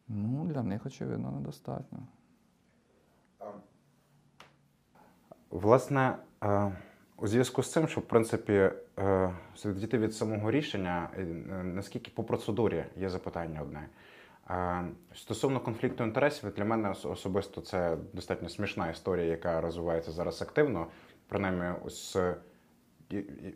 Ну, 0.08 0.46
для 0.46 0.64
них, 0.64 0.86
очевидно, 0.86 1.32
недостатньо. 1.32 2.00
Власне, 5.50 6.18
у 7.18 7.28
зв'язку 7.28 7.64
з 7.64 7.72
цим, 7.72 7.88
що 7.88 8.02
в 8.02 8.04
принципі 8.04 8.72
е, 9.00 9.36
відійти 9.66 9.98
від 9.98 10.16
самого 10.16 10.52
рішення, 10.52 11.10
е, 11.18 11.24
наскільки 11.64 12.12
по 12.12 12.24
процедурі 12.24 12.86
є 12.98 13.10
запитання 13.10 13.62
одне. 13.62 13.90
Стосовно 15.14 15.60
конфлікту 15.60 16.04
інтересів, 16.04 16.54
для 16.54 16.66
мене 16.66 16.90
особисто 16.90 17.62
це 17.62 17.98
достатньо 18.14 18.50
смішна 18.50 18.90
історія, 18.90 19.26
яка 19.26 19.62
розвивається 19.62 20.12
зараз 20.12 20.42
активно. 20.42 20.88
Принаймні, 21.28 21.80
ось 21.86 22.18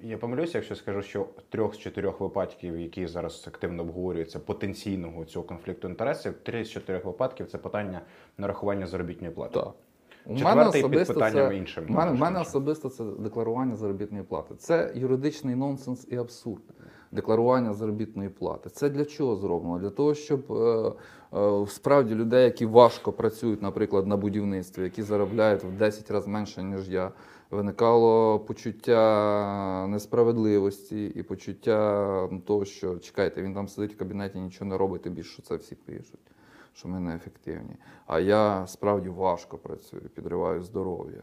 я- 0.04 0.18
помилюся, 0.18 0.58
якщо 0.58 0.76
скажу, 0.76 1.02
що 1.02 1.28
трьох 1.50 1.76
з 1.76 1.78
чотирьох 1.78 2.20
випадків, 2.22 2.80
які 2.80 3.08
зараз 3.08 3.46
активно 3.48 3.84
обговорюються 3.84 4.40
потенційного 4.40 5.26
цього 5.26 5.46
конфлікту 5.46 5.88
інтересів, 5.88 6.34
три 6.44 6.66
з 6.66 6.70
чотирьох 6.70 7.06
випадків 7.06 7.48
це 7.48 7.58
питання 7.58 8.02
нарахування 8.38 8.88
заробітної 8.88 9.34
плати. 9.34 9.54
Так. 9.54 9.74
У 10.26 10.34
під 10.34 10.46
особисто 10.46 11.14
питанням 11.14 11.50
це, 11.50 11.58
іншим, 11.58 11.86
У 11.90 11.94
мене, 11.94 12.12
мене 12.14 12.40
особисто 12.42 12.90
це 12.90 13.04
декларування 13.04 13.76
заробітної 13.76 14.24
плати. 14.24 14.56
Це 14.56 14.92
юридичний 14.96 15.56
нонсенс 15.56 16.08
і 16.10 16.16
абсурд. 16.16 16.62
Декларування 17.12 17.74
заробітної 17.74 18.30
плати. 18.30 18.70
Це 18.70 18.90
для 18.90 19.06
чого 19.06 19.36
зроблено? 19.36 19.80
Для 19.80 19.90
того, 19.90 20.14
щоб 20.14 20.52
е, 20.52 20.92
е, 21.34 21.66
справді 21.68 22.16
людей, 22.16 22.44
які 22.44 22.66
важко 22.66 23.12
працюють, 23.12 23.62
наприклад, 23.62 24.08
на 24.08 24.18
будівництві, 24.18 24.84
які 24.84 25.04
заробляють 25.04 25.64
в 25.64 25.72
10 25.72 26.12
разів 26.12 26.30
менше, 26.30 26.64
ніж 26.64 26.90
я, 26.90 27.12
виникало 27.52 28.40
почуття 28.40 29.88
несправедливості 29.90 31.06
і 31.06 31.24
почуття 31.24 32.30
того, 32.46 32.66
що 32.66 32.98
чекайте, 32.98 33.42
він 33.42 33.54
там 33.54 33.68
сидить 33.68 33.94
в 33.94 33.98
кабінеті, 33.98 34.40
нічого 34.40 34.70
не 34.70 34.78
робить, 34.78 35.02
тобі 35.02 35.24
що 35.24 35.42
це 35.42 35.56
всі 35.56 35.76
пишуть 35.76 36.20
що 36.80 36.88
ми 36.88 37.00
неефективні. 37.00 37.76
А 38.08 38.20
я 38.20 38.68
справді 38.68 39.10
важко 39.10 39.58
працюю, 39.58 40.02
підриваю 40.02 40.64
здоров'я 40.64 41.22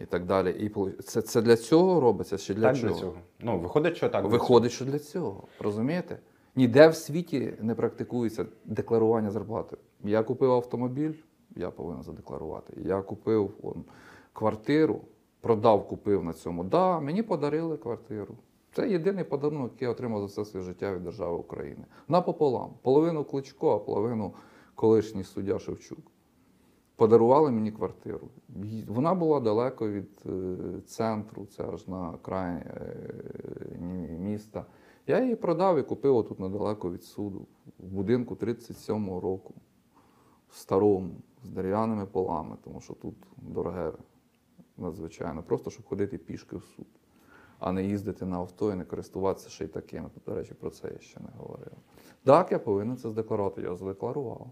і 0.00 0.04
так 0.06 0.24
далі. 0.24 0.50
І 0.50 1.00
це, 1.02 1.22
це 1.22 1.42
для 1.42 1.56
цього 1.56 2.00
робиться 2.00 2.38
чи 2.38 2.54
для 2.54 2.62
так 2.62 2.76
чого? 2.76 2.92
для 2.92 3.00
цього. 3.00 3.14
Ну, 3.40 3.58
виходить, 3.58 3.96
що 3.96 4.08
так. 4.08 4.24
Виходить, 4.24 4.72
що 4.72 4.84
для 4.84 4.98
цього. 4.98 5.48
Розумієте? 5.60 6.18
Ніде 6.56 6.88
в 6.88 6.94
світі 6.94 7.54
не 7.60 7.74
практикується 7.74 8.46
декларування 8.64 9.30
зарплати. 9.30 9.76
Я 10.04 10.22
купив 10.22 10.52
автомобіль, 10.52 11.14
я 11.56 11.70
повинен 11.70 12.02
задекларувати. 12.02 12.72
Я 12.76 13.02
купив 13.02 13.50
он, 13.62 13.84
квартиру, 14.32 15.00
продав, 15.46 15.88
купив 15.88 16.24
на 16.24 16.32
цьому. 16.32 16.64
Да, 16.64 17.00
мені 17.00 17.22
подарили 17.22 17.76
квартиру. 17.76 18.34
Це 18.72 18.90
єдиний 18.90 19.24
подарунок, 19.24 19.72
який 19.72 19.86
я 19.86 19.92
отримав 19.92 20.20
за 20.20 20.26
все 20.26 20.44
своє 20.44 20.66
життя 20.66 20.94
від 20.94 21.04
держави 21.04 21.36
України. 21.36 21.84
Напополам. 22.08 22.70
Половину 22.82 23.24
Кличко, 23.24 23.70
а 23.70 23.78
половину 23.78 24.34
колишній 24.74 25.24
суддя 25.24 25.58
Шевчук. 25.58 25.98
Подарували 26.96 27.50
мені 27.50 27.72
квартиру. 27.72 28.28
Вона 28.88 29.14
була 29.14 29.40
далеко 29.40 29.88
від 29.88 30.08
е, 30.26 30.56
центру, 30.86 31.46
це 31.46 31.64
аж 31.72 31.88
на 31.88 32.18
край 32.22 32.54
е, 32.54 32.98
міста. 34.18 34.64
Я 35.06 35.22
її 35.22 35.36
продав 35.36 35.78
і 35.78 35.82
купив 35.82 36.16
отут 36.16 36.40
недалеко 36.40 36.92
від 36.92 37.04
суду, 37.04 37.46
в 37.78 37.92
будинку 37.92 38.34
37-го 38.34 39.20
року, 39.20 39.54
в 40.48 40.56
старому, 40.56 41.14
з 41.44 41.48
дерев'яними 41.48 42.06
полами, 42.06 42.56
тому 42.64 42.80
що 42.80 42.94
тут 42.94 43.14
дороге 43.36 43.92
надзвичайно. 44.78 45.42
Просто 45.42 45.70
щоб 45.70 45.86
ходити 45.86 46.18
пішки 46.18 46.56
в 46.56 46.64
суд, 46.64 46.86
а 47.58 47.72
не 47.72 47.84
їздити 47.84 48.26
на 48.26 48.36
авто 48.36 48.72
і 48.72 48.74
не 48.74 48.84
користуватися 48.84 49.48
ще 49.48 49.64
й 49.64 49.68
такими. 49.68 50.10
До 50.26 50.34
речі, 50.34 50.54
про 50.54 50.70
це 50.70 50.90
я 50.92 50.98
ще 51.00 51.20
не 51.20 51.28
говорив. 51.38 51.72
Так, 52.24 52.52
я 52.52 52.58
повинен 52.58 52.96
це 52.96 53.10
здекларувати, 53.10 53.62
я 53.62 53.74
задекларував. 53.74 54.50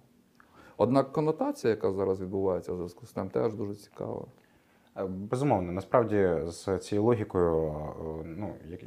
Однак 0.77 1.13
конотація, 1.13 1.71
яка 1.71 1.93
зараз 1.93 2.21
відбувається 2.21 2.73
в 2.73 2.77
зв'язку 2.77 3.07
з 3.07 3.13
тим, 3.13 3.31
теж 3.31 3.55
дуже 3.55 3.75
цікава. 3.75 4.27
Е, 4.97 5.05
Безумовно, 5.05 5.73
насправді 5.73 6.39
з 6.47 6.79
цією 6.79 7.05
логікою, 7.05 7.69
е, 7.69 8.25
ну 8.25 8.55
як 8.69 8.81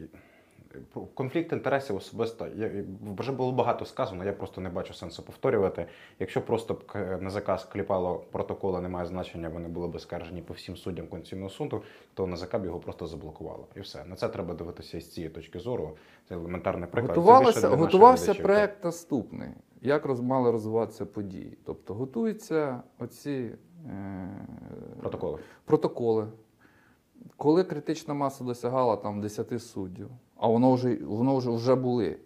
конфлікт 1.13 1.53
інтересів 1.53 1.95
особисто 1.95 2.47
я 2.55 2.71
вже 3.17 3.31
було 3.31 3.51
багато 3.51 3.85
сказано. 3.85 4.25
Я 4.25 4.33
просто 4.33 4.61
не 4.61 4.69
бачу 4.69 4.93
сенсу 4.93 5.23
повторювати. 5.23 5.85
Якщо 6.19 6.41
просто 6.41 6.81
на 7.21 7.29
заказ 7.29 7.63
кліпало 7.63 8.23
протоколи, 8.31 8.81
немає 8.81 9.05
значення, 9.05 9.49
вони 9.49 9.67
були 9.67 9.87
б 9.87 9.99
скаржені 9.99 10.41
по 10.41 10.53
всім 10.53 10.77
суддям 10.77 11.07
Конституційного 11.07 11.49
суду, 11.49 11.81
то 12.13 12.27
НАЗК 12.27 12.57
б 12.57 12.65
його 12.65 12.79
просто 12.79 13.07
заблокувало. 13.07 13.67
І 13.75 13.79
все. 13.79 14.05
На 14.05 14.15
це 14.15 14.29
треба 14.29 14.53
дивитися 14.53 15.01
з 15.01 15.11
цієї 15.11 15.33
точки 15.33 15.59
зору. 15.59 15.97
Це 16.27 16.35
елементарний 16.35 16.89
приклад. 16.89 17.17
Готувалося, 17.17 17.67
готувався 17.67 18.23
глядачів. 18.23 18.45
проект 18.45 18.83
наступний. 18.83 19.49
Як 19.81 20.05
роз, 20.05 20.19
мали 20.19 20.51
розвиватися 20.51 21.05
події? 21.05 21.57
Тобто 21.65 21.93
готуються 21.93 22.81
оці 22.99 23.51
е, 23.89 24.29
Протоколи. 24.99 25.39
протоколи. 25.65 26.27
Коли 27.37 27.63
критична 27.63 28.13
маса 28.13 28.43
досягала 28.43 28.95
там 28.95 29.21
10 29.21 29.61
суддів, 29.63 30.09
а 30.37 30.47
воно 30.47 30.73
вже, 30.73 30.95
воно 30.95 31.37
вже, 31.37 31.51
вже 31.51 31.75
були. 31.75 32.17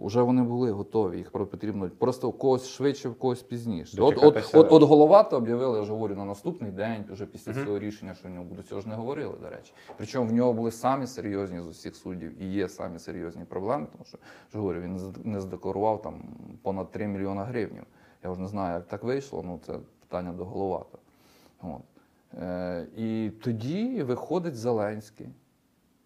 Вже 0.00 0.22
вони 0.22 0.42
були 0.42 0.70
готові, 0.70 1.16
їх 1.18 1.30
потрібно 1.30 1.90
просто 1.98 2.28
в 2.30 2.38
когось 2.38 2.68
швидше, 2.68 3.08
в 3.08 3.14
когось 3.14 3.42
пізніше. 3.42 4.02
От, 4.02 4.18
от, 4.22 4.54
от, 4.54 4.72
от 4.72 4.82
голова 4.82 5.22
то 5.22 5.36
об'явили, 5.36 5.78
я 5.78 5.84
ж 5.84 5.90
говорю, 5.92 6.14
на 6.14 6.24
наступний 6.24 6.70
день, 6.70 7.04
вже 7.10 7.26
після 7.26 7.52
Мгм. 7.52 7.64
цього 7.64 7.78
рішення, 7.78 8.14
що 8.14 8.28
в 8.28 8.30
нього 8.30 8.44
буде. 8.44 8.62
Цього 8.62 8.80
ж 8.80 8.88
не 8.88 8.94
говорили, 8.94 9.34
до 9.42 9.50
речі. 9.50 9.72
Причому 9.96 10.30
в 10.30 10.32
нього 10.32 10.52
були 10.52 10.70
самі 10.70 11.06
серйозні 11.06 11.60
з 11.60 11.66
усіх 11.66 11.96
суддів 11.96 12.42
і 12.42 12.52
є 12.52 12.68
самі 12.68 12.98
серйозні 12.98 13.44
проблеми, 13.44 13.86
тому 13.92 14.04
що 14.04 14.18
ж 14.52 14.58
говорю, 14.58 14.80
він 14.80 14.96
не 14.96 15.02
не 15.24 15.40
здекларував 15.40 16.02
там 16.02 16.22
понад 16.62 16.90
3 16.90 17.06
мільйона 17.06 17.44
гривень. 17.44 17.84
Я 18.24 18.30
вже 18.30 18.40
не 18.40 18.48
знаю, 18.48 18.74
як 18.74 18.86
так 18.86 19.04
вийшло, 19.04 19.42
ну 19.46 19.60
це 19.66 19.78
питання 20.00 20.32
до 20.32 20.44
головата. 20.44 20.98
От. 21.62 21.80
Е, 22.42 22.86
і 22.96 23.30
тоді 23.42 24.02
виходить 24.02 24.56
Зеленський, 24.56 25.28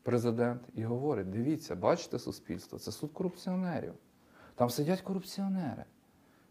президент, 0.02 0.62
і 0.74 0.84
говорить: 0.84 1.30
дивіться, 1.30 1.76
бачите 1.76 2.18
суспільство, 2.18 2.78
це 2.78 2.92
суд 2.92 3.12
корупціонерів. 3.12 3.94
Там 4.54 4.70
сидять 4.70 5.00
корупціонери. 5.00 5.84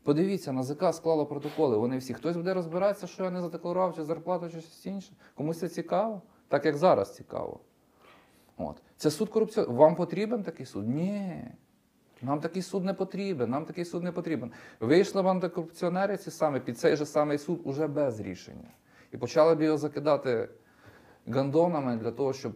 Подивіться, 0.03 0.51
НАЗК 0.51 0.93
склало 0.93 1.25
протоколи. 1.25 1.77
Вони 1.77 1.97
всі. 1.97 2.13
Хтось 2.13 2.37
буде 2.37 2.53
розбиратися, 2.53 3.07
що 3.07 3.23
я 3.23 3.31
не 3.31 3.41
задекларував, 3.41 3.95
чи 3.95 4.03
зарплату, 4.03 4.49
чи 4.49 4.61
щось 4.61 4.85
інше. 4.85 5.13
Комусь 5.35 5.59
це 5.59 5.69
цікаво, 5.69 6.21
так 6.47 6.65
як 6.65 6.77
зараз 6.77 7.15
цікаво. 7.15 7.59
От. 8.57 8.81
Це 8.97 9.11
суд 9.11 9.29
корупціонерів. 9.29 9.75
Вам 9.75 9.95
потрібен 9.95 10.43
такий 10.43 10.65
суд? 10.65 10.87
Ні. 10.87 11.43
Нам 12.21 12.39
такий 12.39 12.61
суд 12.61 12.85
не 12.85 12.93
потрібен, 12.93 13.49
нам 13.49 13.65
такий 13.65 13.85
суд 13.85 14.03
не 14.03 14.11
потрібен. 14.11 14.51
Вийшли 14.79 15.21
б 15.21 15.27
антикорупціонери 15.27 16.17
ці 16.17 16.31
саме 16.31 16.59
під 16.59 16.79
цей 16.79 16.95
же 16.95 17.05
самий 17.05 17.37
суд 17.37 17.61
уже 17.63 17.87
без 17.87 18.19
рішення. 18.19 18.69
І 19.11 19.17
почали 19.17 19.55
б 19.55 19.61
його 19.61 19.77
закидати 19.77 20.49
гандонами 21.27 21.97
для 21.97 22.11
того, 22.11 22.33
щоб 22.33 22.53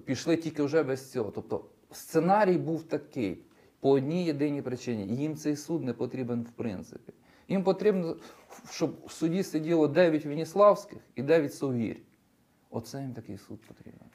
пішли 0.00 0.36
тільки 0.36 0.62
вже 0.62 0.82
без 0.82 1.10
цього. 1.10 1.30
Тобто 1.30 1.64
сценарій 1.90 2.58
був 2.58 2.82
такий 2.82 3.38
по 3.80 3.90
одній 3.90 4.24
єдиній 4.24 4.62
причині. 4.62 5.16
Їм 5.16 5.36
цей 5.36 5.56
суд 5.56 5.84
не 5.84 5.92
потрібен 5.92 6.42
в 6.42 6.50
принципі. 6.50 7.12
Їм 7.48 7.64
потрібно, 7.64 8.16
щоб 8.70 9.06
в 9.06 9.12
суді 9.12 9.42
сиділо 9.42 9.88
9 9.88 10.26
Веніславських 10.26 10.98
і 11.14 11.22
9 11.22 11.54
Совгірь. 11.54 12.00
Оце 12.70 13.00
їм 13.00 13.12
такий 13.12 13.38
суд 13.38 13.60
потрібен. 13.68 14.08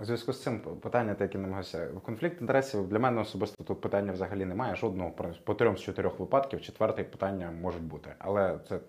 У 0.00 0.04
зв'язку 0.04 0.32
з 0.32 0.42
цим 0.42 0.60
питання, 0.60 1.14
те, 1.14 1.24
яке 1.24 1.38
намагався. 1.38 1.88
Конфлікт 2.04 2.40
інтересів 2.40 2.88
для 2.88 2.98
мене 2.98 3.20
особисто 3.20 3.64
тут 3.64 3.80
питання 3.80 4.12
взагалі 4.12 4.44
немає. 4.44 4.76
Жодного 4.76 5.12
по 5.44 5.54
трьом 5.54 5.76
з 5.76 5.80
чотирьох 5.80 6.18
випадків. 6.18 6.60
Четвертий 6.60 7.04
питання 7.04 7.50
можуть 7.50 7.82
бути. 7.82 8.14
Але 8.18 8.58
це, 8.68 8.80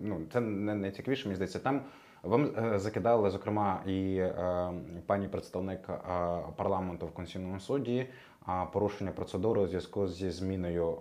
ну, 0.00 0.20
це 0.32 0.40
не 0.40 0.74
найцікавіше, 0.74 1.28
мені 1.28 1.36
здається. 1.36 1.58
Там 1.58 1.82
вам 2.26 2.54
е, 2.58 2.78
закидали, 2.78 3.30
зокрема, 3.30 3.82
і 3.86 4.16
е, 4.16 4.72
пані 5.06 5.28
представник 5.28 5.88
е, 5.88 5.98
парламенту 6.56 7.06
в 7.06 7.10
Конституційному 7.10 7.60
суді 7.60 8.06
порушення 8.72 9.12
процедури 9.12 9.60
у 9.60 9.66
зв'язку 9.66 10.08
зі 10.08 10.30
зміною 10.30 10.98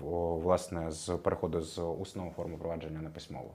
власне 0.00 0.90
з 0.90 1.16
переходу 1.16 1.60
з 1.60 1.78
усного 1.78 2.30
форму 2.30 2.58
провадження 2.58 3.02
на 3.02 3.10
письмову. 3.10 3.54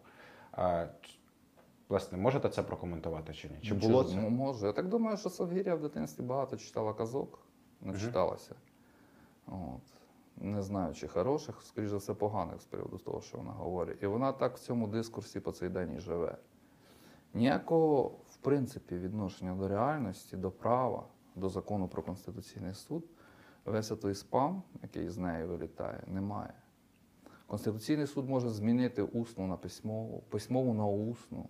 Власне, 1.90 2.18
можете 2.18 2.49
це 2.49 2.64
прокоментувати 2.64 3.34
чи 3.34 3.49
ні? 3.49 3.56
Чи 3.61 3.73
було 3.73 4.03
це? 4.03 4.15
Ну, 4.15 4.30
може. 4.30 4.68
Я 4.68 4.73
так 4.73 4.88
думаю, 4.88 5.18
що 5.18 5.30
Совгір'я 5.30 5.76
в 5.76 5.82
дитинстві 5.82 6.23
багато 6.23 6.57
читала 6.57 6.94
казок, 6.94 7.40
не 7.82 7.99
читалася. 7.99 8.56
От. 9.48 10.01
Не 10.38 10.62
знаю, 10.62 10.94
чи 10.94 11.08
хороших, 11.08 11.62
скоріш 11.62 11.90
за 11.90 11.98
все, 11.98 12.14
поганих 12.14 12.62
з 12.62 12.66
приводу 12.66 12.98
того, 12.98 13.22
що 13.22 13.38
вона 13.38 13.52
говорить. 13.52 14.03
І 14.03 14.08
вона 14.08 14.32
так 14.32 14.58
в 14.58 14.60
цьому 14.60 14.88
дискурсі 14.88 15.40
по 15.40 15.52
цей 15.52 15.70
день 15.70 15.94
і 15.98 15.99
живе. 15.99 16.38
Ніякого, 17.34 18.03
в 18.03 18.38
принципі, 18.38 18.98
відношення 18.98 19.56
до 19.56 19.68
реальності, 19.68 20.38
до 20.38 20.52
права, 20.52 21.08
до 21.36 21.49
закону 21.49 21.88
про 21.88 22.03
Конституційний 22.03 22.74
суд, 22.74 23.06
весь 23.66 23.90
той 23.90 24.16
спам, 24.16 24.64
який 24.82 25.10
з 25.10 25.18
неї 25.18 25.45
вилітає, 25.45 26.03
немає. 26.08 26.53
Конституційний 27.48 28.08
суд 28.08 28.30
може 28.30 28.49
змінити 28.49 29.03
усну 29.03 29.48
на 29.48 29.58
письмову, 29.58 30.24
письмову 30.30 30.74
на 30.74 30.86
усну. 30.86 31.49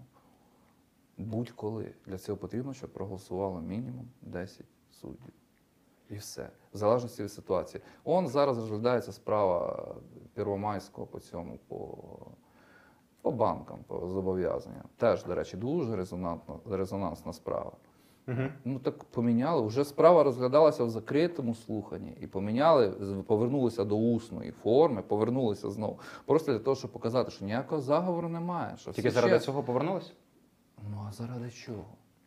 Будь-коли. 1.17 1.93
Для 2.05 2.17
цього 2.17 2.37
потрібно, 2.37 2.73
щоб 2.73 2.93
проголосувало 2.93 3.61
мінімум 3.61 4.07
10 4.21 4.65
суддів. 4.91 5.33
І 6.09 6.15
все. 6.15 6.49
В 6.73 6.77
залежності 6.77 7.23
від 7.23 7.31
ситуації. 7.31 7.83
Он 8.03 8.27
зараз 8.27 8.57
розглядається 8.57 9.11
справа 9.11 9.85
Первомайського 10.33 11.07
по 11.07 11.19
цьому, 11.19 11.59
по, 11.67 11.97
по 13.21 13.31
банкам, 13.31 13.79
по 13.87 14.07
зобов'язанням. 14.07 14.83
Теж, 14.97 15.25
до 15.25 15.35
речі, 15.35 15.57
дуже 15.57 15.95
резонантна, 15.95 16.55
резонансна 16.69 17.33
справа. 17.33 17.71
Угу. 18.27 18.41
Ну 18.65 18.79
так 18.79 19.03
поміняли. 19.03 19.67
Вже 19.67 19.85
справа 19.85 20.23
розглядалася 20.23 20.83
в 20.83 20.89
закритому 20.89 21.55
слуханні 21.55 22.17
і 22.21 22.27
поміняли, 22.27 22.89
повернулися 23.27 23.83
до 23.83 23.95
усної 23.95 24.51
форми, 24.51 25.01
повернулися 25.01 25.69
знову. 25.69 25.99
Просто 26.25 26.51
для 26.51 26.59
того, 26.59 26.75
щоб 26.75 26.91
показати, 26.91 27.31
що 27.31 27.45
ніякого 27.45 27.81
заговору 27.81 28.29
немає. 28.29 28.77
Що 28.77 28.91
Тільки 28.91 29.11
заради 29.11 29.33
чесно. 29.33 29.45
цього 29.45 29.63
повернулись? 29.63 30.13
Ну 30.89 31.05
а 31.09 31.11
заради 31.11 31.49
чого? 31.51 31.85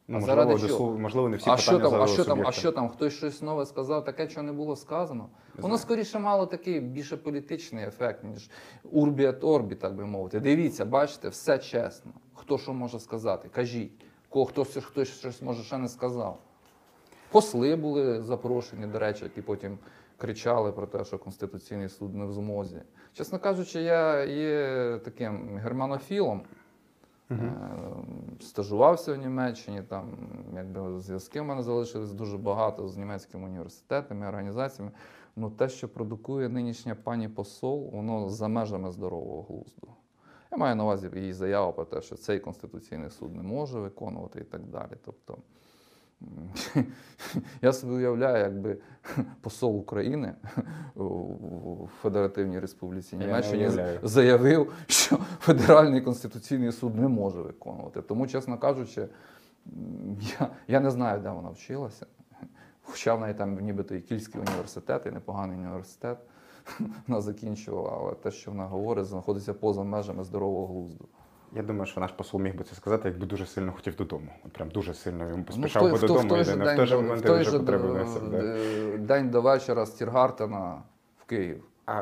Ну, 0.08 0.16
А 0.16 0.20
можливо, 0.20 0.44
заради 0.44 0.68
чого? 0.68 0.98
можливо, 0.98 1.28
не 1.28 1.36
всі 1.36 1.50
а 1.50 1.56
питання 1.56 1.78
що 1.80 1.90
там, 1.90 2.02
а 2.02 2.06
що 2.06 2.24
там, 2.24 2.46
а 2.46 2.52
що 2.52 2.72
там? 2.72 2.88
Хтось 2.88 3.12
щось 3.12 3.42
нове 3.42 3.66
сказав, 3.66 4.04
таке, 4.04 4.28
що 4.28 4.42
не 4.42 4.52
було 4.52 4.76
сказано. 4.76 5.28
Воно 5.58 5.78
скоріше 5.78 6.18
мало 6.18 6.46
такий 6.46 6.80
більше 6.80 7.16
політичний 7.16 7.84
ефект, 7.84 8.24
ніж 8.24 8.50
урбі 8.92 9.26
et 9.26 9.46
орбі, 9.46 9.74
так 9.74 9.94
би 9.94 10.06
мовити. 10.06 10.40
Дивіться, 10.40 10.84
бачите, 10.84 11.28
все 11.28 11.58
чесно. 11.58 12.12
Хто 12.34 12.58
що 12.58 12.72
може 12.72 13.00
сказати? 13.00 13.48
Кажіть. 13.52 13.92
Кого 14.28 14.44
хтось, 14.44 14.76
хтось 14.76 15.08
щось 15.08 15.42
може 15.42 15.62
ще 15.62 15.78
не 15.78 15.88
сказав. 15.88 16.38
Посли 17.30 17.76
були 17.76 18.22
запрошені, 18.22 18.86
до 18.86 18.98
речі, 18.98 19.24
які 19.24 19.42
потім 19.42 19.78
кричали 20.18 20.72
про 20.72 20.86
те, 20.86 21.04
що 21.04 21.18
Конституційний 21.18 21.88
суд 21.88 22.14
не 22.14 22.24
в 22.24 22.32
змозі. 22.32 22.82
Чесно 23.12 23.38
кажучи, 23.38 23.82
я 23.82 24.24
є 24.24 24.98
таким 25.04 25.58
германофілом. 25.58 26.42
Е, 27.30 27.52
Стажувався 28.40 29.12
в 29.12 29.16
Німеччині, 29.16 29.82
там 29.82 30.08
якби 30.54 31.00
зв'язки 31.00 31.40
в 31.40 31.44
мене 31.44 31.62
залишились 31.62 32.12
дуже 32.12 32.38
багато 32.38 32.88
з 32.88 32.96
німецькими 32.96 33.46
університетами, 33.46 34.28
організаціями. 34.28 34.92
Ну 35.36 35.50
те, 35.50 35.68
що 35.68 35.88
продукує 35.88 36.48
нинішня 36.48 36.94
пані 36.94 37.28
посол, 37.28 37.90
воно 37.92 38.28
за 38.28 38.48
межами 38.48 38.90
здорового 38.90 39.42
глузду. 39.42 39.88
Я 40.52 40.58
маю 40.58 40.76
на 40.76 40.84
увазі 40.84 41.10
її 41.14 41.32
заяву 41.32 41.72
про 41.72 41.84
те, 41.84 42.02
що 42.02 42.16
цей 42.16 42.40
конституційний 42.40 43.10
суд 43.10 43.36
не 43.36 43.42
може 43.42 43.80
виконувати 43.80 44.40
і 44.40 44.44
так 44.44 44.64
далі. 44.64 44.92
Тобто 45.04 45.38
я 47.62 47.72
собі 47.72 47.92
уявляю, 47.92 48.44
якби 48.44 48.76
посол 49.40 49.76
України 49.76 50.34
у 50.94 51.88
Федеративній 52.02 52.58
Республіці 52.58 53.16
Німеччині 53.16 53.70
заявив, 54.02 54.72
що 54.86 55.16
Федеральний 55.40 56.00
конституційний 56.00 56.72
суд 56.72 56.94
не 56.94 57.08
може 57.08 57.42
виконувати. 57.42 58.02
Тому, 58.02 58.26
чесно 58.26 58.58
кажучи, 58.58 59.08
я, 60.40 60.48
я 60.68 60.80
не 60.80 60.90
знаю, 60.90 61.20
де 61.20 61.30
вона 61.30 61.48
вчилася. 61.50 62.06
Хоча 62.82 63.14
в 63.14 63.20
неї 63.20 63.34
там 63.34 63.60
нібито 63.60 63.94
і 63.94 64.00
Кільський 64.00 64.40
університет, 64.40 65.06
і 65.06 65.10
непоганий 65.10 65.58
університет 65.58 66.18
вона 67.06 67.20
закінчувала, 67.20 67.98
але 68.00 68.14
те, 68.14 68.30
що 68.30 68.50
вона 68.50 68.66
говорить, 68.66 69.06
знаходиться 69.06 69.54
поза 69.54 69.82
межами 69.82 70.24
здорового 70.24 70.66
глузду. 70.66 71.08
Я 71.56 71.62
думаю, 71.62 71.86
що 71.86 72.00
наш 72.00 72.12
посол 72.12 72.40
міг 72.40 72.56
би 72.56 72.64
це 72.64 72.74
сказати, 72.74 73.08
якби 73.08 73.26
дуже 73.26 73.46
сильно 73.46 73.72
хотів 73.72 73.96
додому. 73.96 74.26
От 74.46 74.52
прям 74.52 74.68
дуже 74.68 74.94
сильно 74.94 75.26
він 75.26 75.36
Ну, 75.38 75.44
поспішав 75.44 75.82
в 75.82 75.84
той- 75.84 75.92
би 75.92 75.98
в 75.98 76.00
додому, 76.00 76.36
і 76.36 76.42
в 76.42 76.76
той 76.76 76.86
же 76.86 76.96
момент 76.96 77.24
він 77.24 77.40
вже 77.40 77.58
д- 78.30 78.98
день 78.98 79.30
до 79.30 79.42
вечора 79.42 79.86
з 79.86 79.90
Тіргартена 79.90 80.82
в 81.20 81.24
Київ. 81.24 81.64
А, 81.86 81.92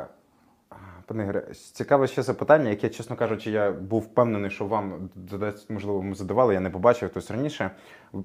а, 0.71 0.75
пане 1.07 1.23
Ігоре, 1.23 1.41
цікаве 1.55 2.07
ще 2.07 2.23
запитання, 2.23 2.71
яке, 2.71 2.89
чесно 2.89 3.17
кажучи, 3.17 3.51
я 3.51 3.73
був 3.73 4.03
впевнений, 4.03 4.51
що 4.51 4.67
вам 4.67 5.11
можливо, 5.69 6.03
ми 6.03 6.15
задавали, 6.15 6.55
я 6.55 6.61
не 6.61 6.71
побачив 6.71 7.09
хтось 7.11 7.31
раніше. 7.31 7.71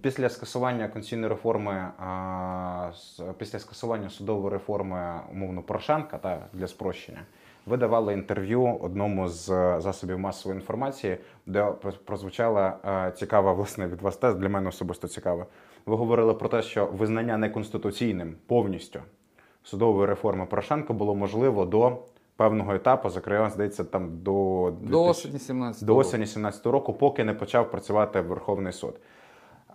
Після 0.02 0.30
скасування 0.30 0.88
конституційної 0.88 1.30
реформи, 1.30 1.88
а, 2.00 2.92
після 3.38 3.60
скасування 3.60 4.10
судової 4.10 4.54
реформи, 4.54 5.20
умовно, 5.32 5.62
Порошенка 5.62 6.18
та 6.18 6.48
для 6.54 6.68
спрощення, 6.68 7.22
ви 7.68 7.78
давали 7.78 8.14
інтерв'ю 8.14 8.78
одному 8.82 9.28
з 9.28 9.46
засобів 9.82 10.20
масової 10.20 10.60
інформації, 10.60 11.18
де 11.46 11.72
прозвучала 12.06 12.78
е, 12.86 13.12
цікава 13.12 13.54
власне 13.54 13.88
від 13.88 14.02
вас 14.02 14.18
теза, 14.18 14.38
для 14.38 14.50
мене 14.50 14.70
особисто 14.70 15.08
цікава. 15.08 15.46
Ви 15.86 15.96
говорили 15.96 16.34
про 16.34 16.50
те, 16.50 16.62
що 16.62 16.86
визнання 16.86 17.38
неконституційним 17.38 18.36
повністю 18.48 19.00
судової 19.64 20.08
реформи 20.08 20.46
Порошенка 20.46 20.94
було 20.94 21.16
можливо 21.16 21.66
до 21.66 21.98
певного 22.36 22.74
етапу, 22.76 23.10
зокрема, 23.10 23.50
здається, 23.50 23.84
там 23.84 24.10
до, 24.18 24.74
До 24.82 25.04
2000 25.04 25.10
осені 25.10 25.40
17 25.40 25.86
до 25.86 25.96
осені 25.96 26.26
17 26.26 26.66
року, 26.66 26.94
поки 26.94 27.24
не 27.24 27.34
почав 27.34 27.72
працювати 27.72 28.22
Верховний 28.22 28.74
суд. 28.74 28.94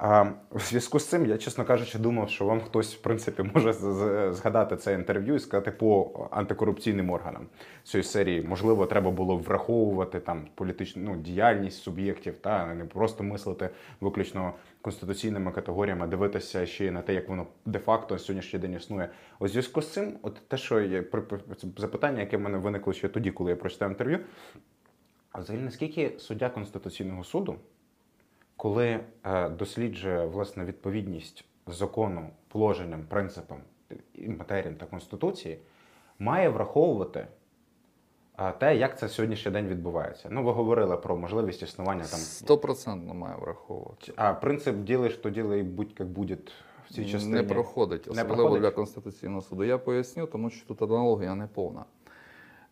А, 0.04 0.22
в 0.50 0.60
зв'язку 0.60 0.98
з 0.98 1.08
цим, 1.08 1.26
я, 1.26 1.38
чесно 1.38 1.64
кажучи, 1.64 1.98
думав, 1.98 2.30
що 2.30 2.44
вам 2.44 2.60
хтось, 2.60 2.94
в 2.94 2.98
принципі, 2.98 3.42
може 3.54 3.72
згадати 4.32 4.76
це 4.76 4.94
інтерв'ю 4.94 5.34
і 5.34 5.38
сказати 5.38 5.70
по 5.70 6.10
антикорупційним 6.30 7.10
органам 7.10 7.46
цієї 7.84 8.04
серії. 8.04 8.42
Можливо, 8.42 8.86
треба 8.86 9.10
було 9.10 9.36
враховувати 9.36 10.20
там 10.20 10.46
політичну 10.54 11.02
ну, 11.02 11.16
діяльність 11.16 11.82
суб'єктів, 11.82 12.38
та 12.38 12.74
не 12.74 12.84
просто 12.84 13.24
мислити 13.24 13.70
виключно 14.00 14.52
конституційними 14.80 15.52
категоріями, 15.52 16.06
дивитися 16.06 16.66
ще 16.66 16.86
й 16.86 16.90
на 16.90 17.02
те, 17.02 17.14
як 17.14 17.28
воно 17.28 17.46
де-факто 17.66 18.18
сьогоднішній 18.18 18.58
день 18.58 18.74
існує. 18.74 19.08
У 19.38 19.48
зв'язку 19.48 19.82
з 19.82 19.92
цим, 19.92 20.18
от 20.22 20.48
те, 20.48 20.56
що 20.56 20.80
є 20.80 21.04
запитання, 21.76 22.20
яке 22.20 22.36
в 22.36 22.40
мене 22.40 22.58
виникло 22.58 22.92
ще 22.92 23.08
тоді, 23.08 23.30
коли 23.30 23.50
я 23.50 23.56
прочитав 23.56 23.90
інтерв'ю. 23.90 24.18
А 25.32 25.40
взагалі, 25.40 25.64
наскільки 25.64 26.12
суддя 26.18 26.48
Конституційного 26.48 27.24
суду, 27.24 27.56
коли 28.62 29.00
е, 29.24 29.48
досліджує 29.48 30.26
власне 30.26 30.64
відповідність 30.64 31.44
закону, 31.66 32.30
положенням, 32.48 33.04
принципам 33.08 33.58
і 34.14 34.28
матеріям 34.28 34.74
та 34.74 34.86
конституції, 34.86 35.58
має 36.18 36.48
враховувати 36.48 37.26
е, 38.38 38.52
те, 38.52 38.76
як 38.76 38.98
це 38.98 39.08
сьогоднішній 39.08 39.52
день 39.52 39.66
відбувається. 39.66 40.28
Ну, 40.30 40.44
ви 40.44 40.52
говорили 40.52 40.96
про 40.96 41.16
можливість 41.16 41.62
існування 41.62 42.04
там. 42.10 42.20
Стопроцентно 42.20 43.14
має 43.14 43.36
враховувати. 43.36 44.12
А 44.16 44.34
принцип 44.34 44.76
ділиш, 44.76 45.16
то 45.16 45.30
ділай 45.30 45.62
будь 45.62 45.94
як 45.98 46.08
буде 46.08 46.38
в 46.86 46.94
цій 46.94 47.06
частині. 47.06 47.34
Не 47.34 47.42
проходить, 47.42 48.14
Не 48.14 48.24
проходить? 48.24 48.62
для 48.62 48.70
Конституційного 48.70 49.42
суду. 49.42 49.64
Я 49.64 49.78
поясню, 49.78 50.26
тому 50.26 50.50
що 50.50 50.66
тут 50.66 50.82
аналогія 50.82 51.34
не 51.34 51.46
повна. 51.46 51.84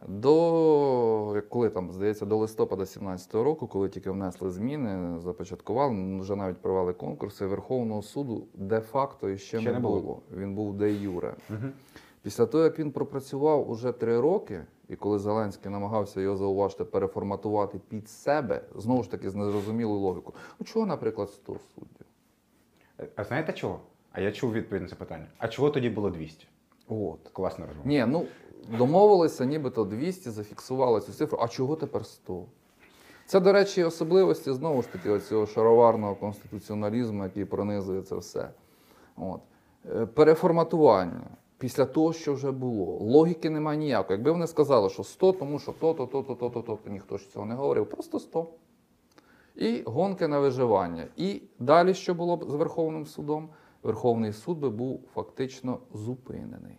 До 0.09 1.43
коли 1.49 1.71
там, 1.71 1.93
здається, 1.93 2.27
до 2.27 2.37
листопада 2.37 2.83
17-го 2.83 3.45
року, 3.45 3.67
коли 3.67 3.89
тільки 3.89 4.11
внесли 4.11 4.51
зміни, 4.51 5.21
започаткували, 5.21 5.93
ну, 5.93 6.21
вже 6.21 6.37
навіть 6.37 6.57
провели 6.57 6.93
конкурси 6.93 7.47
Верховного 7.47 8.03
суду 8.03 8.47
де-факто 8.55 9.29
іще 9.31 9.59
Ще 9.59 9.67
не 9.69 9.73
не 9.73 9.81
було. 9.81 10.01
було. 10.01 10.23
Він 10.37 10.55
був 10.55 10.75
де 10.75 10.93
юре. 10.93 11.35
Угу. 11.51 11.69
Після 12.23 12.47
того, 12.47 12.65
як 12.65 12.79
він 12.79 12.91
пропрацював 12.91 13.71
уже 13.71 13.93
три 13.93 14.21
роки, 14.21 14.65
і 14.89 14.97
коли 14.97 15.19
Зеленський 15.19 15.71
намагався 15.71 16.21
його 16.21 16.37
зауважити, 16.37 16.85
переформатувати 16.85 17.81
під 17.89 18.09
себе, 18.09 18.61
знову 18.77 19.03
ж 19.03 19.11
таки 19.11 19.31
з 19.31 19.35
незрозумілою 19.35 20.01
логікою. 20.01 20.35
Ну 20.61 20.67
чого, 20.67 20.87
наприклад, 20.87 21.31
100 21.31 21.57
суддів? 21.75 22.07
А 23.17 23.25
знаєте 23.25 23.53
чого? 23.53 23.81
А 24.13 24.21
я 24.21 24.33
чув 24.33 24.53
відповідь 24.53 24.83
на 24.83 24.89
це 24.89 24.95
питання. 24.95 25.27
А 25.39 25.49
чого 25.49 25.71
тоді 25.71 25.91
було 25.91 26.11
200? 26.11 26.47
От. 26.89 27.29
Класна 27.33 27.67
розмова. 27.67 27.89
Ні, 27.89 28.07
ну 28.09 28.27
домовилися, 28.79 29.45
нібито 29.45 29.85
200, 29.85 30.31
зафіксували 30.31 31.01
цю 31.01 31.13
цифру. 31.13 31.39
А 31.43 31.49
чого 31.49 31.77
тепер 31.77 32.07
100? 32.07 32.45
Це, 33.27 33.41
до 33.41 33.53
речі, 33.53 33.85
особливості 33.85 34.53
знову 34.53 34.83
ж 34.83 34.93
таки 34.93 35.11
оцього 35.11 35.47
шароварного 35.47 36.15
конституціоналізму, 36.15 37.25
який 37.25 37.45
пронизує 37.45 38.03
це 38.03 38.17
все. 38.17 38.51
От. 39.17 39.41
Е, 39.95 40.07
Переформатування 40.07 41.23
після 41.59 41.85
того, 41.85 42.13
що 42.13 42.35
вже 42.35 42.51
було. 42.51 42.99
Логіки 43.01 43.51
немає 43.51 43.79
ніякої. 43.79 44.17
Якби 44.17 44.31
вони 44.31 44.47
сказали, 44.47 44.91
що 44.91 45.05
100, 45.05 45.33
тому 45.33 45.59
що 45.59 45.73
то, 45.73 45.95
то, 45.95 46.07
то, 46.07 46.23
то, 46.23 46.35
то, 46.35 46.51
то, 46.51 46.63
то, 46.63 46.79
то 46.85 46.91
ніхто 46.91 47.19
ж 47.19 47.31
цього 47.31 47.47
не 47.47 47.55
говорив, 47.55 47.87
просто 47.87 48.19
100. 48.19 48.47
І 49.57 49.83
гонки 49.87 50.29
на 50.29 50.41
виживання. 50.41 51.07
І 51.17 51.43
далі, 51.59 51.95
що 51.95 52.15
було 52.15 52.37
б 52.37 52.45
з 52.45 52.55
Верховним 52.55 53.07
судом? 53.07 53.49
Верховний 53.83 54.33
суд 54.33 54.59
би 54.59 54.71
був 54.71 55.01
фактично 55.15 55.79
зупинений. 55.95 56.79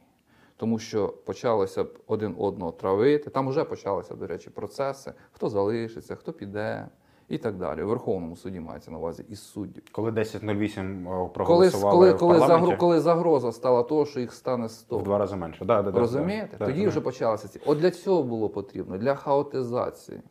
Тому 0.62 0.80
що 0.80 1.08
почалося 1.08 1.84
б 1.84 2.00
один 2.08 2.36
одного 2.38 2.72
травити. 2.72 3.30
Там 3.30 3.50
вже 3.50 3.64
почалися, 3.64 4.16
до 4.16 4.28
речі, 4.28 4.50
процеси, 4.50 5.14
хто 5.32 5.50
залишиться, 5.50 6.16
хто 6.16 6.34
піде 6.34 6.88
і 7.30 7.38
так 7.38 7.58
далі. 7.58 7.84
У 7.84 7.88
Верховному 7.88 8.36
суді 8.36 8.60
мається 8.60 8.92
на 8.92 8.98
увазі 8.98 9.26
із 9.30 9.42
суддів. 9.42 9.84
Коли 9.92 10.12
10.08 10.12 11.10
о, 11.10 11.30
Коли, 11.30 11.46
коли, 11.72 12.12
в 12.14 12.18
коли, 12.18 12.40
парламенті, 12.40 12.76
коли 12.76 13.00
загроза 13.00 13.52
стала 13.52 13.84
того, 13.84 14.06
що 14.06 14.20
їх 14.20 14.34
стане 14.34 14.70
100. 14.70 14.98
в 14.98 15.04
два 15.04 15.18
рази 15.18 15.36
менше. 15.36 15.66
Да, 15.66 15.82
да, 15.82 15.92
да, 15.92 16.00
Розумієте? 16.00 16.58
да, 16.60 16.66
Тоді 16.66 16.84
да. 16.84 16.90
вже 16.90 17.02
почалися 17.02 17.48
ці. 17.48 17.60
От 17.66 17.80
для 17.80 17.92
цього 17.92 18.24
було 18.24 18.50
потрібно, 18.50 18.98
для 18.98 19.16
хаотизації. 19.16 20.22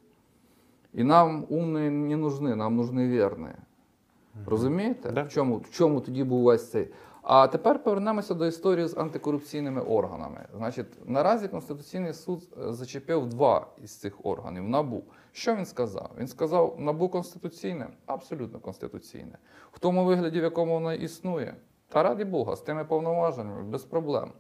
І 0.95 1.05
нам 1.05 1.47
умні 1.49 1.91
не 1.91 2.17
нужны, 2.17 2.55
нам 2.55 2.81
нужны 2.81 3.09
вірні. 3.09 3.49
Розумієте? 4.47 5.11
Да. 5.11 5.23
В, 5.23 5.29
чому, 5.29 5.57
в 5.57 5.71
чому 5.71 6.01
тоді 6.01 6.25
був 6.25 6.43
весь 6.43 6.71
цей? 6.71 6.89
А 7.23 7.47
тепер 7.47 7.83
повернемося 7.83 8.35
до 8.35 8.47
історії 8.47 8.87
з 8.87 8.97
антикорупційними 8.97 9.81
органами. 9.81 10.47
Значить, 10.57 10.87
наразі 11.05 11.49
Конституційний 11.49 12.15
суд 12.15 12.43
е, 12.59 12.73
зачепив 12.73 13.27
два 13.27 13.67
із 13.83 13.97
цих 13.97 14.27
органів 14.27 14.69
НАБУ. 14.69 15.03
Що 15.33 15.57
він 15.57 15.67
сказав? 15.67 16.11
Він 16.19 16.29
сказав, 16.29 16.77
НАБУ 16.79 17.09
конституційне, 17.09 17.89
абсолютно 18.07 18.59
конституційне. 18.59 19.39
В 19.73 19.79
тому 19.79 20.05
вигляді, 20.05 20.41
в 20.41 20.43
якому 20.43 20.75
воно 20.75 20.95
існує, 20.95 21.55
та 21.89 22.03
раді 22.03 22.25
Бога, 22.25 22.57
з 22.57 22.61
тими 22.61 22.85
повноваженнями, 22.85 23.63
без 23.63 23.85
проблем. 23.85 24.33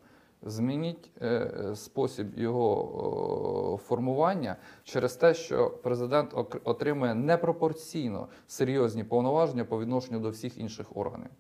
Змініть 0.42 1.10
е, 1.20 1.26
е, 1.26 1.76
спосіб 1.76 2.38
його 2.38 3.74
о, 3.74 3.76
формування 3.76 4.56
через 4.84 5.16
те, 5.16 5.34
що 5.34 5.70
президент 5.70 6.34
отримує 6.64 7.14
непропорційно 7.14 8.28
серйозні 8.46 9.04
повноваження 9.04 9.64
по 9.64 9.80
відношенню 9.80 10.20
до 10.20 10.30
всіх 10.30 10.58
інших 10.58 10.96
органів. 10.96 11.30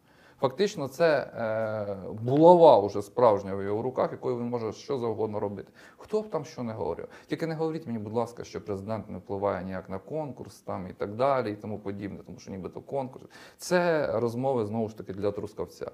Фактично, 0.40 0.88
це 0.88 1.18
е, 1.18 1.96
булава 2.22 2.86
вже 2.86 3.02
справжня 3.02 3.54
в 3.54 3.62
його 3.62 3.82
руках, 3.82 4.12
якою 4.12 4.36
він 4.38 4.48
може 4.48 4.72
що 4.72 4.98
завгодно 4.98 5.40
робити. 5.40 5.72
Хто 5.96 6.22
б 6.22 6.30
там 6.30 6.44
що 6.44 6.62
не 6.62 6.72
говорив. 6.72 7.08
Тільки 7.26 7.46
не 7.46 7.54
говоріть 7.54 7.86
мені, 7.86 7.98
будь 7.98 8.12
ласка, 8.12 8.44
що 8.44 8.60
президент 8.60 9.10
не 9.10 9.18
впливає 9.18 9.64
ніяк 9.64 9.88
на 9.88 9.98
конкурс 9.98 10.60
там 10.60 10.88
і 10.88 10.92
так 10.92 11.14
далі, 11.14 11.52
і 11.52 11.56
тому 11.56 11.78
подібне, 11.78 12.18
тому 12.26 12.38
що 12.38 12.50
нібито 12.50 12.80
конкурс. 12.80 13.24
Це 13.56 14.06
розмови 14.20 14.66
знову 14.66 14.88
ж 14.88 14.98
таки 14.98 15.12
для 15.12 15.30
трускавця. 15.30 15.90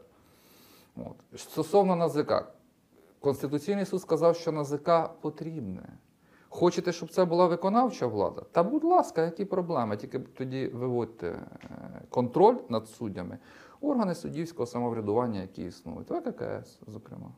От. 0.96 1.40
Стосовно 1.40 1.96
НАЗК, 1.96 2.44
Конституційний 3.20 3.84
суд 3.84 4.00
сказав, 4.00 4.36
що 4.36 4.52
НАЗК 4.52 4.90
потрібне. 5.20 5.82
Хочете, 6.48 6.92
щоб 6.92 7.10
це 7.10 7.24
була 7.24 7.46
виконавча 7.46 8.06
влада? 8.06 8.42
Та 8.52 8.62
будь 8.62 8.84
ласка, 8.84 9.24
які 9.24 9.44
проблеми? 9.44 9.96
Тільки 9.96 10.18
тоді 10.18 10.66
виводьте 10.66 11.26
е, 11.26 11.38
контроль 12.10 12.56
над 12.68 12.88
суддями, 12.88 13.38
органи 13.80 14.14
суддівського 14.14 14.66
самоврядування, 14.66 15.40
які 15.40 15.64
існують, 15.64 16.10
ВККС, 16.10 16.80
зокрема. 16.86 17.32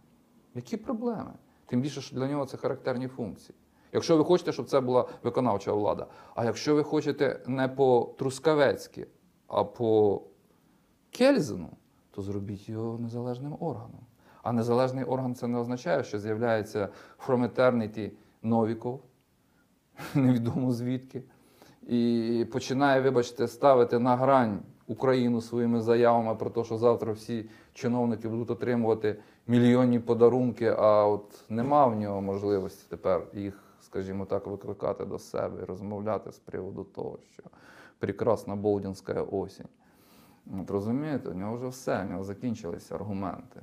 Які 0.54 0.76
проблеми? 0.76 1.32
Тим 1.66 1.80
більше, 1.80 2.00
що 2.00 2.16
для 2.16 2.28
нього 2.28 2.46
це 2.46 2.56
характерні 2.56 3.08
функції. 3.08 3.56
Якщо 3.92 4.16
ви 4.16 4.24
хочете, 4.24 4.52
щоб 4.52 4.66
це 4.66 4.80
була 4.80 5.08
виконавча 5.22 5.72
влада, 5.72 6.06
а 6.34 6.44
якщо 6.44 6.74
ви 6.74 6.82
хочете 6.82 7.40
не 7.46 7.68
по 7.68 8.14
Трускавецьки, 8.18 9.06
а 9.46 9.64
по 9.64 10.22
Кельзину, 11.10 11.68
то 12.10 12.22
зробіть 12.22 12.68
його 12.68 12.98
незалежним 12.98 13.56
органом. 13.60 14.00
А 14.42 14.52
незалежний 14.52 15.04
орган 15.04 15.34
це 15.34 15.46
не 15.46 15.58
означає, 15.58 16.04
що 16.04 16.18
з'являється 16.18 16.88
from 17.26 17.54
eternity 17.54 18.10
Новіков, 18.42 19.02
невідомо 20.14 20.72
звідки, 20.72 21.22
і 21.88 22.46
починає, 22.52 23.00
вибачте, 23.00 23.48
ставити 23.48 23.98
на 23.98 24.16
грань 24.16 24.62
Україну 24.88 25.40
своїми 25.40 25.80
заявами 25.80 26.34
про 26.34 26.50
те, 26.50 26.64
що 26.64 26.76
завтра 26.76 27.12
всі 27.12 27.50
чиновники 27.74 28.28
будуть 28.28 28.50
отримувати 28.50 29.16
мільйонні 29.46 29.98
подарунки, 29.98 30.74
а 30.78 31.06
от 31.06 31.44
нема 31.48 31.86
в 31.86 31.96
нього 31.96 32.20
можливості 32.20 32.86
тепер 32.88 33.22
їх, 33.32 33.62
скажімо 33.80 34.24
так, 34.24 34.46
викликати 34.46 35.04
до 35.04 35.18
себе 35.18 35.62
і 35.62 35.64
розмовляти 35.64 36.32
з 36.32 36.38
приводу 36.38 36.84
того, 36.84 37.18
що 37.32 37.42
прекрасна 37.98 38.56
Болдінська 38.56 39.22
осінь. 39.22 39.68
От 40.62 40.70
розумієте, 40.70 41.28
у 41.28 41.34
нього 41.34 41.56
вже 41.56 41.68
все, 41.68 42.02
у 42.02 42.10
нього 42.10 42.24
закінчилися 42.24 42.94
аргументи. 42.94 43.60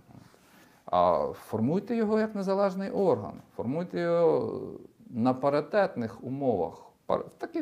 А 0.85 1.31
формуйте 1.33 1.95
його 1.95 2.19
як 2.19 2.35
незалежний 2.35 2.91
орган, 2.91 3.41
формуйте 3.55 3.99
його 3.99 4.61
на 5.09 5.33
паритетних 5.33 6.23
умовах. 6.23 6.85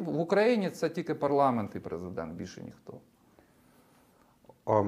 В 0.02 0.20
Україні 0.20 0.70
це 0.70 0.90
тільки 0.90 1.16
парламент 1.16 1.76
і 1.76 1.80
президент, 1.80 2.34
більше 2.34 2.62
ніхто. 2.62 2.94
О, 4.66 4.86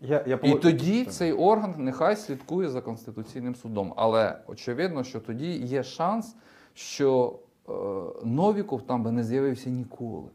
я, 0.00 0.24
я 0.26 0.40
І 0.42 0.54
тоді 0.54 1.04
цей 1.04 1.32
орган 1.32 1.74
нехай 1.78 2.16
слідкує 2.16 2.68
за 2.68 2.80
Конституційним 2.80 3.54
судом. 3.54 3.94
Але 3.96 4.38
очевидно, 4.46 5.04
що 5.04 5.20
тоді 5.20 5.52
є 5.52 5.82
шанс, 5.82 6.36
що 6.74 7.38
е, 7.68 7.72
Новіков 8.24 8.82
там 8.82 9.02
би 9.02 9.12
не 9.12 9.24
з'явився 9.24 9.70
ніколи. 9.70 10.28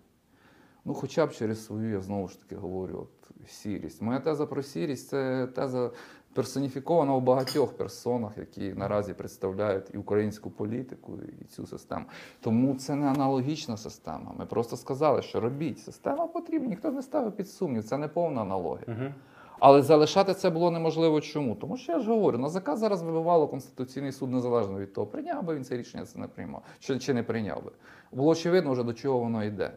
Ну, 0.85 0.93
хоча 0.93 1.25
б 1.25 1.31
через 1.31 1.65
свою, 1.65 1.91
я 1.91 2.01
знову 2.01 2.27
ж 2.27 2.39
таки 2.39 2.55
говорю, 2.55 2.99
от, 3.01 3.49
сірість. 3.49 4.01
Моя 4.01 4.19
теза 4.19 4.45
про 4.45 4.63
сірість 4.63 5.07
це 5.07 5.47
теза 5.47 5.91
персоніфікована 6.35 7.15
у 7.15 7.21
багатьох 7.21 7.73
персонах, 7.73 8.37
які 8.37 8.73
наразі 8.73 9.13
представляють 9.13 9.85
і 9.93 9.97
українську 9.97 10.49
політику, 10.49 11.19
і 11.41 11.45
цю 11.45 11.67
систему. 11.67 12.05
Тому 12.41 12.75
це 12.75 12.95
не 12.95 13.07
аналогічна 13.07 13.77
система. 13.77 14.31
Ми 14.39 14.45
просто 14.45 14.77
сказали, 14.77 15.21
що 15.21 15.39
робіть. 15.39 15.79
Система 15.79 16.27
потрібна, 16.27 16.67
ніхто 16.67 16.91
не 16.91 17.01
ставив 17.01 17.31
під 17.31 17.49
сумнів, 17.49 17.83
це 17.83 17.97
не 17.97 18.07
повна 18.07 18.41
аналогія. 18.41 18.85
Мгм. 18.87 19.13
Але 19.59 19.81
залишати 19.81 20.33
це 20.33 20.49
було 20.49 20.71
неможливо. 20.71 21.21
Чому? 21.21 21.55
Тому 21.55 21.77
що 21.77 21.91
я 21.91 21.99
ж 21.99 22.09
говорю, 22.09 22.37
НАЗК 22.37 22.75
зараз 22.75 23.01
вибивало 23.01 23.47
Конституційний 23.47 24.11
суд 24.11 24.31
незалежно 24.31 24.79
від 24.79 24.93
того, 24.93 25.07
прийняв 25.07 25.43
би 25.43 25.55
він 25.55 25.63
це 25.63 25.77
рішення, 25.77 26.05
це 26.05 26.19
не 26.19 26.27
приймав, 26.27 26.63
чи, 26.79 26.99
чи 26.99 27.13
не 27.13 27.23
прийняв 27.23 27.63
би. 27.63 27.71
Було 28.11 28.31
очевидно 28.31 28.71
вже 28.71 28.83
до 28.83 28.93
чого 28.93 29.19
воно 29.19 29.43
йде. 29.43 29.71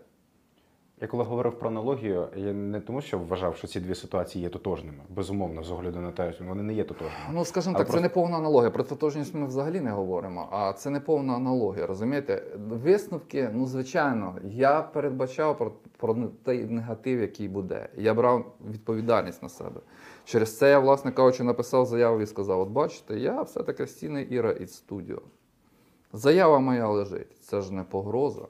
Я 1.01 1.09
коли 1.09 1.25
говорив 1.25 1.59
про 1.59 1.69
аналогію, 1.69 2.29
я 2.37 2.53
не 2.53 2.81
тому, 2.81 3.01
що 3.01 3.19
вважав, 3.19 3.57
що 3.57 3.67
ці 3.67 3.81
дві 3.81 3.95
ситуації 3.95 4.43
є 4.43 4.49
тотожними. 4.49 4.99
Безумовно, 5.09 5.63
з 5.63 5.71
огляду 5.71 6.01
на 6.01 6.13
те, 6.13 6.33
що 6.33 6.45
вони 6.45 6.63
не 6.63 6.75
є 6.75 6.85
тотожними. 6.85 7.25
Ну, 7.33 7.45
скажімо 7.45 7.79
так, 7.79 7.91
це 7.91 8.01
не 8.01 8.09
повна 8.09 8.37
аналогія. 8.37 8.71
Про 8.71 8.85
тотожність 8.85 9.35
ми 9.35 9.47
взагалі 9.47 9.81
не 9.81 9.91
говоримо, 9.91 10.49
а 10.51 10.73
це 10.73 10.91
не 10.91 11.01
повна 11.01 11.35
аналогія. 11.35 11.87
Розумієте? 11.87 12.43
Висновки, 12.69 13.51
ну 13.53 13.67
звичайно, 13.67 14.37
я 14.45 14.83
передбачав 14.83 15.59
про, 15.59 15.73
про 15.97 16.17
той 16.45 16.65
негатив, 16.65 17.21
який 17.21 17.49
буде. 17.49 17.89
Я 17.97 18.15
брав 18.15 18.55
відповідальність 18.71 19.43
на 19.43 19.49
себе. 19.49 19.81
Через 20.25 20.59
це 20.59 20.71
я, 20.71 20.79
власне 20.79 21.13
кажучи, 21.13 21.45
написав 21.45 21.87
заяву 21.87 22.21
і 22.21 22.27
сказав: 22.27 22.61
от 22.61 22.69
бачите, 22.69 23.19
я 23.19 23.43
все-таки 23.43 23.87
стіни 23.87 24.27
Іра 24.31 24.53
із 24.53 24.75
студіо. 24.75 25.23
Заява 26.13 26.59
моя 26.59 26.89
лежить. 26.89 27.37
Це 27.41 27.61
ж 27.61 27.75
не 27.75 27.83
погроза. 27.83 28.47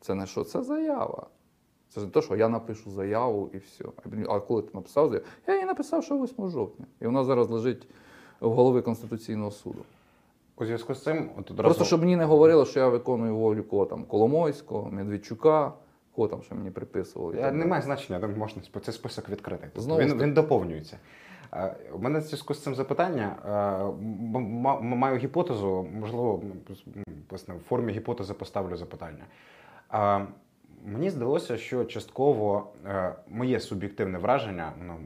Це 0.00 0.14
не 0.14 0.26
що, 0.26 0.44
це 0.44 0.62
заява. 0.62 1.26
Це 1.90 2.00
ж 2.00 2.06
не 2.06 2.12
те, 2.12 2.22
що 2.22 2.36
я 2.36 2.48
напишу 2.48 2.90
заяву 2.90 3.50
і 3.52 3.56
все. 3.58 3.84
А 4.28 4.40
коли 4.40 4.62
ти 4.62 4.68
написав 4.74 5.08
заяву? 5.08 5.26
Я 5.46 5.54
її 5.54 5.66
написав, 5.66 6.04
що 6.04 6.22
8 6.22 6.48
жовтня. 6.48 6.86
І 7.00 7.06
вона 7.06 7.24
зараз 7.24 7.50
лежить 7.50 7.88
в 8.40 8.48
голови 8.50 8.82
Конституційного 8.82 9.50
суду. 9.50 9.84
У 10.56 10.64
зв'язку 10.64 10.94
з 10.94 11.02
цим, 11.02 11.30
от 11.38 11.50
одразу 11.50 11.62
Просто 11.62 11.84
щоб 11.84 12.00
мені 12.00 12.16
не 12.16 12.24
говорили, 12.24 12.66
що 12.66 12.80
я 12.80 12.88
виконую 12.88 13.36
волю 13.36 13.62
кого 13.62 13.86
там 13.86 14.04
Коломойського, 14.04 14.90
Медведчука, 14.90 15.72
кого 16.14 16.28
там 16.28 16.42
ще 16.42 16.54
мені 16.54 16.70
приписували. 16.70 17.36
Я- 17.36 17.42
далі. 17.42 17.56
немає 17.56 17.82
значення, 17.82 18.20
там 18.20 18.38
можна 18.38 18.62
це 18.84 18.92
список 18.92 19.28
відкритий. 19.28 19.68
Тобто 19.72 19.80
Знову 19.80 20.00
він, 20.00 20.18
він 20.18 20.34
доповнюється. 20.34 20.98
Е, 21.52 21.76
У 21.92 21.98
мене 21.98 22.18
в 22.18 22.22
зв'язку 22.22 22.54
з 22.54 22.62
цим 22.62 22.74
запитання. 22.74 23.36
Е, 23.44 24.06
Маю 24.82 25.18
гіпотезу, 25.18 25.86
можливо, 26.00 26.42
в 27.30 27.68
формі 27.68 27.92
гіпотези 27.92 28.34
поставлю 28.34 28.76
запитання. 28.76 29.24
Е, 30.86 30.90
Мені 30.90 31.10
здалося, 31.10 31.58
що 31.58 31.84
частково 31.84 32.72
е, 32.86 33.14
моє 33.28 33.60
суб'єктивне 33.60 34.18
враження, 34.18 34.72
ну, 34.86 34.96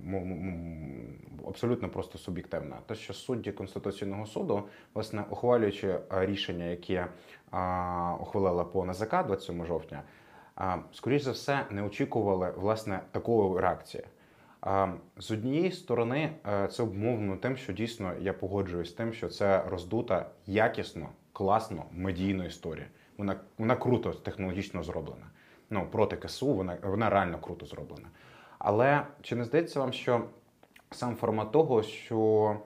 абсолютно 1.49 1.89
просто 1.89 2.19
суб'єктивне, 2.19 2.77
те, 2.87 2.95
що 2.95 3.15
судді 3.15 3.53
Конституційного 3.53 4.27
суду, 4.27 4.63
власне, 4.95 5.25
ухвалюючи 5.31 5.89
е, 5.89 6.01
рішення, 6.27 6.65
яке 6.65 7.07
а, 7.51 8.17
ухвалила 8.21 8.65
по 8.65 8.85
НАЗК 8.85 9.11
27 9.11 9.67
жовтня, 9.67 10.03
а, 10.57 10.79
скоріш 10.93 11.23
за 11.23 11.31
все, 11.31 11.67
не 11.71 11.83
очікували 11.83 12.53
власне 12.57 13.01
такої 13.13 13.61
реакції. 13.61 14.05
З 15.17 15.31
однієї 15.31 15.73
сторони, 15.73 16.33
е, 16.47 16.69
це 16.69 16.83
обумовлено 16.83 17.37
тим, 17.37 17.57
що 17.57 17.73
дійсно 17.73 18.13
я 18.21 18.33
погоджуюсь 18.33 18.91
з 18.91 18.93
тим, 18.93 19.13
що 19.13 19.29
це 19.29 19.65
роздута 19.69 20.27
якісно, 20.47 21.09
класно, 21.33 21.85
медійна 21.93 22.45
історія. 22.45 22.87
Вона, 23.19 23.37
вона 23.59 23.77
круто 23.77 24.13
технологічно 24.13 24.83
зроблена. 24.83 25.27
Ну, 25.71 25.87
проти 25.91 26.17
КСУ 26.17 26.55
вона, 26.55 26.77
вона 26.83 27.11
реально 27.11 27.39
круто 27.39 27.67
зроблена. 27.67 28.09
Але 28.59 29.07
чи 29.23 29.37
не 29.37 29.45
здається 29.45 29.81
вам, 29.81 29.93
що 29.93 30.25
сам 30.91 31.17
формат 31.17 31.53
того, 31.53 31.83
що 31.83 32.57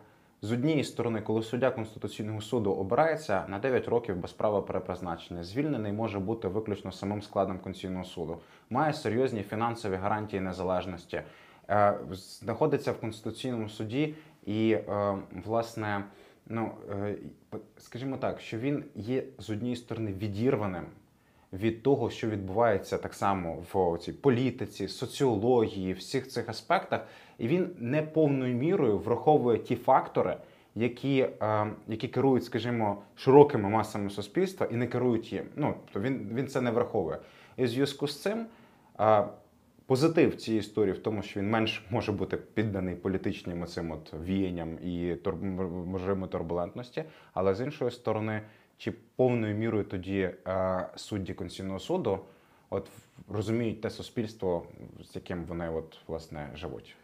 з 0.42 0.52
однієї 0.52 0.84
сторони, 0.84 1.20
коли 1.20 1.42
суддя 1.42 1.70
Конституційного 1.70 2.40
суду 2.40 2.72
обирається 2.72 3.44
на 3.48 3.58
9 3.58 3.88
років 3.88 4.16
без 4.16 4.32
права 4.32 4.62
перепризначення, 4.62 5.44
звільнений 5.44 5.92
може 5.92 6.18
бути 6.18 6.48
виключно 6.48 6.92
самим 6.92 7.22
складом 7.22 7.58
Конституційного 7.58 8.04
суду, 8.04 8.38
має 8.70 8.92
серйозні 8.92 9.42
фінансові 9.42 9.94
гарантії 9.94 10.40
незалежності, 10.40 11.22
е, 11.70 11.98
знаходиться 12.12 12.92
в 12.92 13.00
Конституційному 13.00 13.68
суді 13.68 14.14
і, 14.46 14.72
е, 14.72 15.18
власне, 15.44 16.04
ну, 16.46 16.70
е, 16.90 17.14
скажімо 17.78 18.16
так, 18.16 18.40
що 18.40 18.58
він 18.58 18.84
є 18.94 19.24
з 19.38 19.50
однієї 19.50 19.76
сторони 19.76 20.12
відірваним 20.12 20.84
від 21.52 21.82
того, 21.82 22.10
що 22.10 22.28
відбувається 22.28 22.98
так 22.98 23.14
само 23.14 23.64
в 23.72 23.98
цій 23.98 24.12
політиці, 24.12 24.88
соціології, 24.88 25.92
всіх 25.92 26.28
цих 26.28 26.48
аспектах, 26.48 27.06
і 27.38 27.48
він 27.48 27.70
не 27.78 28.02
повною 28.02 28.54
мірою 28.54 28.98
враховує 28.98 29.58
ті 29.58 29.76
фактори, 29.76 30.36
які, 30.74 31.28
е, 31.42 31.66
які 31.88 32.08
керують, 32.08 32.44
скажімо, 32.44 33.02
широкими 33.16 33.68
масами 33.68 34.10
суспільства 34.10 34.66
і 34.70 34.76
не 34.76 34.86
керують 34.86 35.32
їм. 35.32 35.44
Ну 35.56 35.74
тобто 35.84 36.08
він, 36.08 36.30
він 36.34 36.48
це 36.48 36.60
не 36.60 36.70
враховує. 36.70 37.18
І 37.56 37.64
в 37.64 37.68
зв'язку 37.68 38.08
з 38.08 38.22
цим. 38.22 38.46
е, 39.00 39.24
Позитив 39.86 40.36
цієї 40.36 40.60
історії 40.60 40.94
в 40.94 40.98
тому, 40.98 41.22
що 41.22 41.40
він 41.40 41.50
менш 41.50 41.84
може 41.90 42.12
бути 42.12 42.36
підданий 42.36 42.94
політичним 42.94 43.62
оцим 43.62 43.90
от 43.90 44.14
віянням 44.24 44.78
і 44.84 45.14
тур... 45.14 45.36
можливо 45.86 46.26
турбулентності, 46.26 47.04
але 47.34 47.54
з 47.54 47.60
іншої 47.60 47.90
сторони, 47.90 48.42
чи 48.78 48.92
повною 49.16 49.54
мірою 49.54 49.84
тоді 49.84 50.30
е, 50.46 50.88
судді 50.96 51.34
Конституційного 51.34 51.78
суду 51.78 52.18
от 52.70 52.90
розуміють 53.28 53.80
те 53.80 53.90
суспільство, 53.90 54.66
з 55.04 55.16
яким 55.16 55.44
вони 55.44 55.68
от 55.70 55.98
власне 56.06 56.50
живуть? 56.54 56.96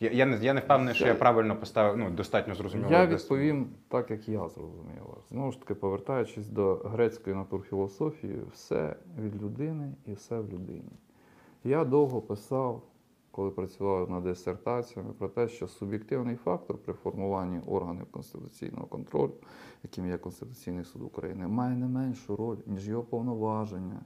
Я, 0.00 0.10
я, 0.10 0.26
не, 0.26 0.38
я 0.44 0.54
не 0.54 0.60
впевнений, 0.60 0.94
що 0.94 1.06
я 1.06 1.14
правильно 1.14 1.56
поставив, 1.56 1.96
ну 1.96 2.10
достатньо 2.10 2.54
зрозуміло. 2.54 2.90
Я 2.90 3.06
відповім 3.06 3.68
так, 3.88 4.10
як 4.10 4.28
я 4.28 4.38
зрозумів 4.48 5.02
вас. 5.06 5.28
Знову 5.30 5.52
ж 5.52 5.60
таки, 5.60 5.74
повертаючись 5.74 6.48
до 6.48 6.74
грецької 6.74 7.36
натурфілософії, 7.36 8.40
все 8.52 8.96
від 9.20 9.42
людини 9.42 9.92
і 10.06 10.12
все 10.12 10.40
в 10.40 10.48
людині. 10.52 10.92
Я 11.64 11.84
довго 11.84 12.20
писав, 12.20 12.82
коли 13.32 13.50
працював 13.50 14.10
над 14.10 14.22
дисертаціями, 14.22 15.12
про 15.12 15.28
те, 15.28 15.48
що 15.48 15.68
суб'єктивний 15.68 16.36
фактор 16.36 16.78
при 16.78 16.94
формуванні 16.94 17.60
органів 17.66 18.06
конституційного 18.10 18.86
контролю, 18.86 19.32
яким 19.82 20.06
є 20.06 20.18
Конституційний 20.18 20.84
суд 20.84 21.02
України, 21.02 21.48
має 21.48 21.76
не 21.76 21.86
меншу 21.86 22.36
роль, 22.36 22.56
ніж 22.66 22.88
його 22.88 23.02
повноваження, 23.02 24.00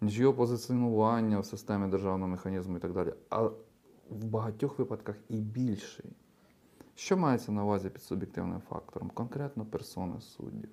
ніж 0.00 0.20
його 0.20 0.34
позиціонування 0.34 1.40
в 1.40 1.46
системі 1.46 1.90
державного 1.90 2.30
механізму 2.30 2.76
і 2.76 2.80
так 2.80 2.92
далі. 2.92 3.14
А 3.30 3.42
в 4.10 4.24
багатьох 4.24 4.78
випадках 4.78 5.16
і 5.28 5.36
більший. 5.40 6.12
Що 6.94 7.16
мається 7.16 7.52
на 7.52 7.64
увазі 7.64 7.90
під 7.90 8.02
суб'єктивним 8.02 8.60
фактором? 8.60 9.10
Конкретно 9.14 9.64
персони 9.64 10.20
суддів. 10.20 10.70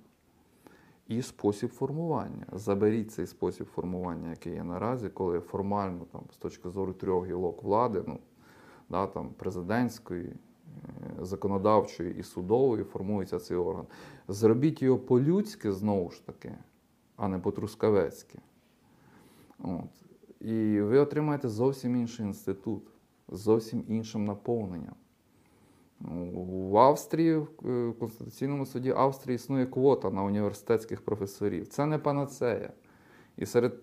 І 1.08 1.22
спосіб 1.22 1.70
формування. 1.70 2.46
Заберіть 2.52 3.12
цей 3.12 3.26
спосіб 3.26 3.66
формування, 3.66 4.30
який 4.30 4.52
є 4.52 4.64
наразі, 4.64 5.08
коли 5.08 5.40
формально, 5.40 6.04
там, 6.12 6.22
з 6.32 6.36
точки 6.36 6.70
зору 6.70 6.92
трьох 6.92 7.26
гілок 7.26 7.62
влади, 7.62 8.02
ну, 8.06 8.18
да, 8.88 9.06
там, 9.06 9.28
президентської, 9.36 10.26
е, 10.28 11.24
законодавчої 11.24 12.16
і 12.18 12.22
судової 12.22 12.84
формується 12.84 13.38
цей 13.38 13.56
орган. 13.56 13.86
Зробіть 14.28 14.82
його 14.82 14.98
по-людськи 14.98 15.72
знову 15.72 16.10
ж 16.10 16.26
таки, 16.26 16.54
а 17.16 17.28
не 17.28 17.38
по-трускавецьки. 17.38 18.38
От. 19.58 20.04
І 20.40 20.80
ви 20.80 20.98
отримаєте 20.98 21.48
зовсім 21.48 21.96
інший 21.96 22.26
інститут, 22.26 22.82
зовсім 23.28 23.84
іншим 23.88 24.24
наповненням. 24.24 24.94
В 26.00 26.76
Австрії, 26.76 27.36
в 27.36 27.48
е, 27.66 27.92
Конституційному 27.98 28.66
суді 28.66 28.92
Австрії 28.96 29.34
існує 29.34 29.66
квота 29.66 30.10
на 30.10 30.22
університетських 30.22 31.00
професорів. 31.04 31.68
Це 31.68 31.86
не 31.86 31.98
панацея. 31.98 32.72
І 33.36 33.46
серед 33.46 33.74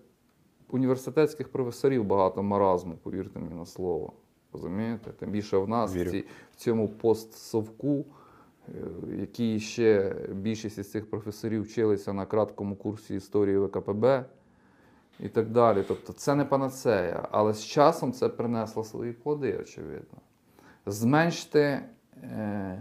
університетських 0.68 1.48
професорів 1.52 2.04
багато 2.04 2.42
маразму, 2.42 2.96
повірте 2.96 3.38
мені 3.38 3.54
на 3.54 3.66
слово. 3.66 4.12
Розумієте? 4.52 5.10
Тим 5.10 5.30
більше 5.30 5.56
в 5.56 5.68
нас 5.68 5.90
в, 5.94 6.10
цій- 6.10 6.24
в 6.52 6.56
цьому 6.56 6.88
постсовку, 6.88 8.04
е, 8.68 8.72
який 9.20 9.60
ще 9.60 10.16
більшість 10.32 10.78
із 10.78 10.90
цих 10.90 11.10
професорів 11.10 11.62
вчилися 11.62 12.12
на 12.12 12.26
краткому 12.26 12.76
курсі 12.76 13.14
історії 13.14 13.58
ВКПБ 13.58 14.24
і 15.20 15.28
так 15.28 15.50
далі. 15.50 15.84
Тобто 15.88 16.12
це 16.12 16.34
не 16.34 16.44
панацея, 16.44 17.28
але 17.30 17.54
з 17.54 17.64
часом 17.64 18.12
це 18.12 18.28
принесло 18.28 18.84
свої 18.84 19.12
плоди, 19.12 19.58
очевидно. 19.60 20.18
Зменшити 20.86 21.80
е, 22.22 22.78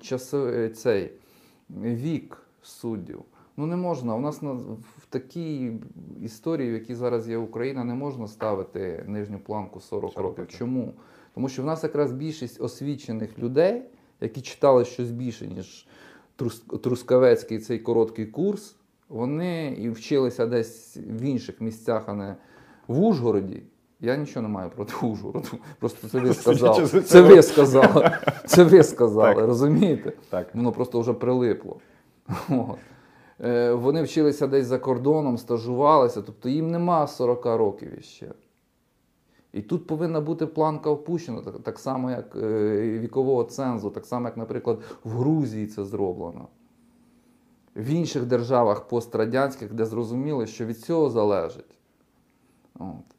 часовий 0.00 0.68
цей 0.68 1.10
вік 1.70 2.42
суддів. 2.62 3.22
Ну 3.56 3.66
не 3.66 3.76
можна. 3.76 4.14
У 4.14 4.20
нас 4.20 4.42
на, 4.42 4.52
в 4.52 5.06
такій 5.08 5.72
історії, 6.22 6.70
в 6.70 6.72
якій 6.72 6.94
зараз 6.94 7.28
є 7.28 7.36
Україна, 7.36 7.84
не 7.84 7.94
можна 7.94 8.26
ставити 8.26 9.04
нижню 9.06 9.38
планку 9.38 9.80
40 9.80 10.12
40 10.12 10.26
років. 10.26 10.38
років. 10.38 10.58
Чому? 10.58 10.94
Тому 11.34 11.48
що 11.48 11.62
в 11.62 11.64
нас 11.64 11.82
якраз 11.82 12.12
більшість 12.12 12.60
освічених 12.60 13.38
людей, 13.38 13.82
які 14.20 14.40
читали 14.40 14.84
щось 14.84 15.10
більше, 15.10 15.46
ніж 15.46 15.86
Трускавецький 16.82 17.58
цей 17.58 17.78
короткий 17.78 18.26
курс, 18.26 18.76
вони 19.08 19.76
і 19.78 19.90
вчилися 19.90 20.46
десь 20.46 20.96
в 20.96 21.22
інших 21.22 21.60
місцях, 21.60 22.04
а 22.06 22.14
не 22.14 22.36
в 22.86 23.00
Ужгороді. 23.00 23.62
Я 24.00 24.16
нічого 24.16 24.42
не 24.42 24.48
маю 24.48 24.70
проти 24.70 25.06
Ужгороду. 25.06 25.48
Просто 25.78 26.08
це 26.08 26.20
ви 26.20 26.34
сказали. 26.34 26.86
Це 26.86 27.20
ви 27.20 27.42
сказали. 27.42 28.10
Це 28.46 28.64
ви 28.64 28.82
сказали, 28.82 29.46
розумієте? 29.46 30.12
Так. 30.30 30.54
Воно 30.54 30.72
просто 30.72 31.00
вже 31.00 31.12
прилипло. 31.12 31.76
От. 32.48 32.78
Е, 33.40 33.72
Вони 33.72 34.02
вчилися 34.02 34.46
десь 34.46 34.66
за 34.66 34.78
кордоном, 34.78 35.38
стажувалися, 35.38 36.22
тобто 36.22 36.48
їм 36.48 36.70
нема 36.70 37.06
40 37.06 37.46
років 37.46 37.98
іще. 37.98 38.32
І 39.52 39.62
тут 39.62 39.86
повинна 39.86 40.20
бути 40.20 40.46
планка 40.46 40.90
опущена, 40.90 41.40
так, 41.40 41.58
так 41.58 41.78
само, 41.78 42.10
як 42.10 42.36
е, 42.36 42.98
вікового 42.98 43.44
цензу, 43.44 43.90
так 43.90 44.06
само, 44.06 44.26
як, 44.26 44.36
наприклад, 44.36 44.78
в 45.04 45.10
Грузії 45.10 45.66
це 45.66 45.84
зроблено. 45.84 46.48
В 47.76 47.86
інших 47.86 48.24
державах 48.24 48.88
пострадянських, 48.88 49.72
де 49.72 49.86
зрозуміли, 49.86 50.46
що 50.46 50.66
від 50.66 50.80
цього 50.80 51.10
залежить. 51.10 51.78
От. 52.78 53.17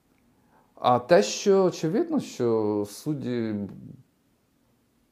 А 0.80 1.00
те, 1.00 1.24
що 1.24 1.64
очевидно, 1.64 2.20
що 2.20 2.86
судді 2.90 3.56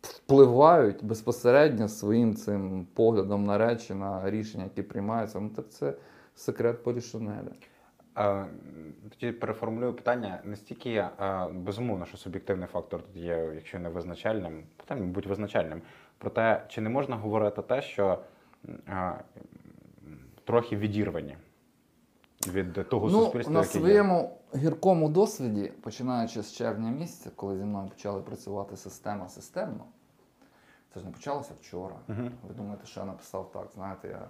впливають 0.02 1.04
безпосередньо 1.04 1.88
своїм 1.88 2.36
цим 2.36 2.88
поглядом 2.94 3.46
на 3.46 3.58
речі, 3.58 3.94
на 3.94 4.30
рішення, 4.30 4.64
які 4.64 4.84
приймаються, 4.84 5.40
ну 5.40 5.50
так 5.50 5.70
це 5.70 5.94
секрет 6.36 6.84
Полішинеля. 6.84 7.52
Тоді 9.10 9.32
переформулюю 9.32 9.94
питання 9.94 10.42
не 10.44 10.56
стільки 10.56 10.90
е, 10.94 11.12
безумовно, 11.52 12.06
що 12.06 12.18
суб'єктивний 12.18 12.68
фактор 12.68 13.02
тут 13.02 13.16
є, 13.16 13.52
якщо 13.56 13.80
не 13.80 13.90
визначальним, 13.90 14.64
та 14.86 14.96
мабуть 14.96 15.28
визначальним. 15.28 15.82
Проте, 16.18 16.64
чи 16.68 16.82
не 16.82 16.90
можна 16.90 17.16
говорити 17.16 17.62
те, 17.62 17.82
що 17.82 18.20
трохи 20.46 20.76
відірвані 20.76 21.38
від 22.54 22.90
того 22.90 23.10
Ну, 23.10 23.24
суспільства, 23.24 23.54
на 23.54 23.60
яке 23.60 23.74
є? 23.78 23.80
своєму 23.80 24.38
гіркому 24.56 25.10
досвіді, 25.10 25.68
починаючи 25.82 26.42
з 26.44 26.54
червня 26.54 26.90
місяця, 26.92 27.30
коли 27.36 27.58
зі 27.58 27.64
мною 27.64 27.90
почали 27.90 28.22
працювати 28.22 28.78
система 28.78 29.30
системно, 29.30 29.84
це 30.94 31.00
ж 31.00 31.06
не 31.06 31.12
почалося 31.12 31.52
вчора. 31.62 31.96
Мгм. 32.08 32.32
Ви 32.48 32.54
думаєте, 32.56 32.86
що 32.86 33.00
я 33.00 33.06
написав 33.06 33.52
так, 33.52 33.68
знаєте, 33.76 34.08
я 34.08 34.28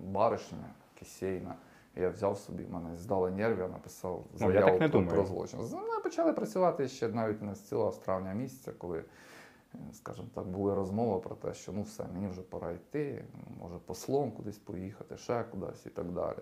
баришня, 0.00 0.58
кисейна, 0.94 1.54
Я 1.96 2.10
взяв 2.10 2.38
собі, 2.38 2.66
мене 2.70 2.96
здали 2.96 3.30
нерви, 3.30 3.62
я 3.62 3.68
написав 3.68 4.24
Ну, 4.40 4.46
я 4.46 4.52
заяву 4.60 4.78
так 4.78 4.94
не 4.94 5.00
про, 5.00 5.24
злочин. 5.24 5.62
З- 5.62 5.72
Ми 5.72 6.00
почали 6.02 6.32
працювати 6.32 6.88
ще 6.88 7.08
навіть 7.08 7.42
не 7.42 7.54
з 7.54 7.62
цього, 7.68 7.88
а 7.88 7.92
з 7.92 7.98
травня 7.98 8.32
місяця, 8.32 8.72
коли, 8.78 8.98
е, 8.98 9.78
скажімо 9.92 10.28
так, 10.34 10.46
були 10.48 10.74
розмови 10.74 11.20
про 11.20 11.34
те, 11.34 11.54
що 11.54 11.72
ну 11.72 11.82
все, 11.82 12.04
мені 12.14 12.28
вже 12.28 12.42
пора 12.42 12.70
йти, 12.70 13.24
може 13.60 13.74
послом 13.86 14.30
кудись 14.32 14.58
поїхати, 14.58 15.16
ще 15.16 15.42
кудись 15.44 15.86
і 15.86 15.90
так 15.90 16.12
далі. 16.12 16.38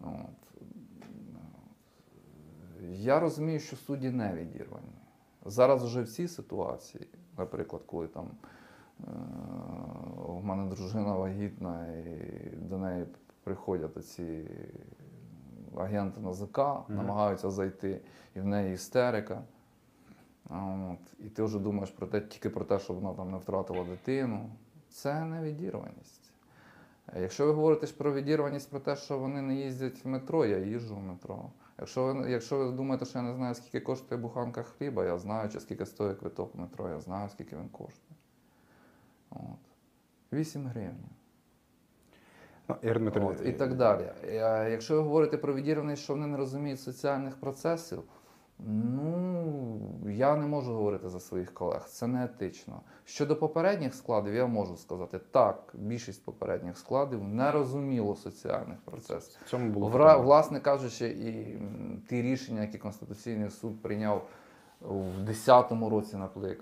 От. 0.00 0.40
Я 2.92 3.20
розумію, 3.20 3.60
що 3.60 3.76
судді 3.76 4.10
не 4.10 4.34
відірвані. 4.34 4.92
Зараз 5.46 5.84
вже 5.84 6.02
в 6.02 6.08
цій 6.08 6.28
ситуації, 6.28 7.06
наприклад, 7.38 7.82
коли 7.86 8.08
там 8.08 8.30
е, 9.00 9.10
у 10.26 10.40
мене 10.40 10.70
дружина 10.70 11.16
вагітна, 11.16 11.86
і 11.86 12.56
до 12.56 12.78
неї 12.78 13.06
приходять 13.44 14.06
ці 14.06 14.50
агенти 15.76 16.20
НАЗК, 16.20 16.58
намагаються 16.88 17.50
зайти, 17.50 18.00
і 18.34 18.40
в 18.40 18.46
неї 18.46 18.74
істерика. 18.74 19.42
От, 20.50 20.98
і 21.18 21.28
ти 21.28 21.42
вже 21.42 21.58
думаєш 21.58 21.90
про 21.90 22.06
те, 22.06 22.20
тільки 22.20 22.50
про 22.50 22.64
те, 22.64 22.78
щоб 22.78 22.96
вона 22.96 23.14
там 23.14 23.30
не 23.30 23.38
втратила 23.38 23.84
дитину. 23.84 24.50
Це 24.88 25.24
не 25.24 25.42
відірваність. 25.42 26.19
Якщо 27.16 27.46
ви 27.46 27.52
говорите 27.52 27.86
ж 27.86 27.96
про 27.96 28.12
відірваність, 28.12 28.70
про 28.70 28.80
те, 28.80 28.96
що 28.96 29.18
вони 29.18 29.42
не 29.42 29.54
їздять 29.54 30.04
в 30.04 30.08
метро, 30.08 30.46
я 30.46 30.58
їжджу 30.58 30.96
в 30.96 31.02
метро. 31.02 31.50
Якщо 31.78 32.04
ви, 32.04 32.30
якщо 32.30 32.58
ви 32.58 32.72
думаєте, 32.72 33.04
що 33.04 33.18
я 33.18 33.24
не 33.24 33.34
знаю, 33.34 33.54
скільки 33.54 33.80
коштує 33.80 34.20
буханка 34.20 34.62
хліба, 34.62 35.04
я 35.04 35.18
знаю, 35.18 35.48
чи 35.48 35.60
скільки 35.60 35.86
стоїть 35.86 36.18
квиток 36.18 36.54
в 36.54 36.58
метро, 36.58 36.88
я 36.88 37.00
знаю, 37.00 37.28
скільки 37.28 37.56
він 37.56 37.68
коштує. 37.68 38.18
От. 39.30 39.58
8 40.32 40.66
гривень. 40.66 41.08
Ну, 42.68 42.76
От, 43.40 43.46
і 43.46 43.52
так 43.52 43.76
далі. 43.76 44.08
Якщо 44.70 44.94
ви 44.94 45.00
говорите 45.00 45.36
про 45.36 45.54
відірваність, 45.54 46.02
що 46.02 46.12
вони 46.12 46.26
не 46.26 46.36
розуміють 46.36 46.80
соціальних 46.80 47.36
процесів, 47.36 48.02
ну 48.66 49.80
я 50.08 50.36
не 50.36 50.46
можу 50.46 50.74
говорити 50.74 51.08
за 51.08 51.20
своїх 51.20 51.54
колег. 51.54 51.84
Це 51.88 52.06
не 52.06 52.24
етично. 52.24 52.80
Щодо 53.04 53.36
попередніх 53.36 53.94
складів, 53.94 54.34
я 54.34 54.46
можу 54.46 54.76
сказати, 54.76 55.20
так, 55.30 55.72
більшість 55.74 56.24
попередніх 56.24 56.78
складів 56.78 57.24
не 57.24 57.50
розуміло 57.50 58.16
соціальних 58.16 58.78
процесів. 58.78 59.40
в 59.46 59.50
цьому 59.50 59.70
було 59.70 59.88
Вра, 59.88 60.16
власне 60.16 60.60
кажучи, 60.60 61.08
і 61.08 61.58
ті 62.08 62.22
рішення, 62.22 62.60
які 62.60 62.78
Конституційний 62.78 63.50
суд 63.50 63.82
прийняв 63.82 64.26
в 64.80 65.28
10-му 65.30 65.90
році, 65.90 66.18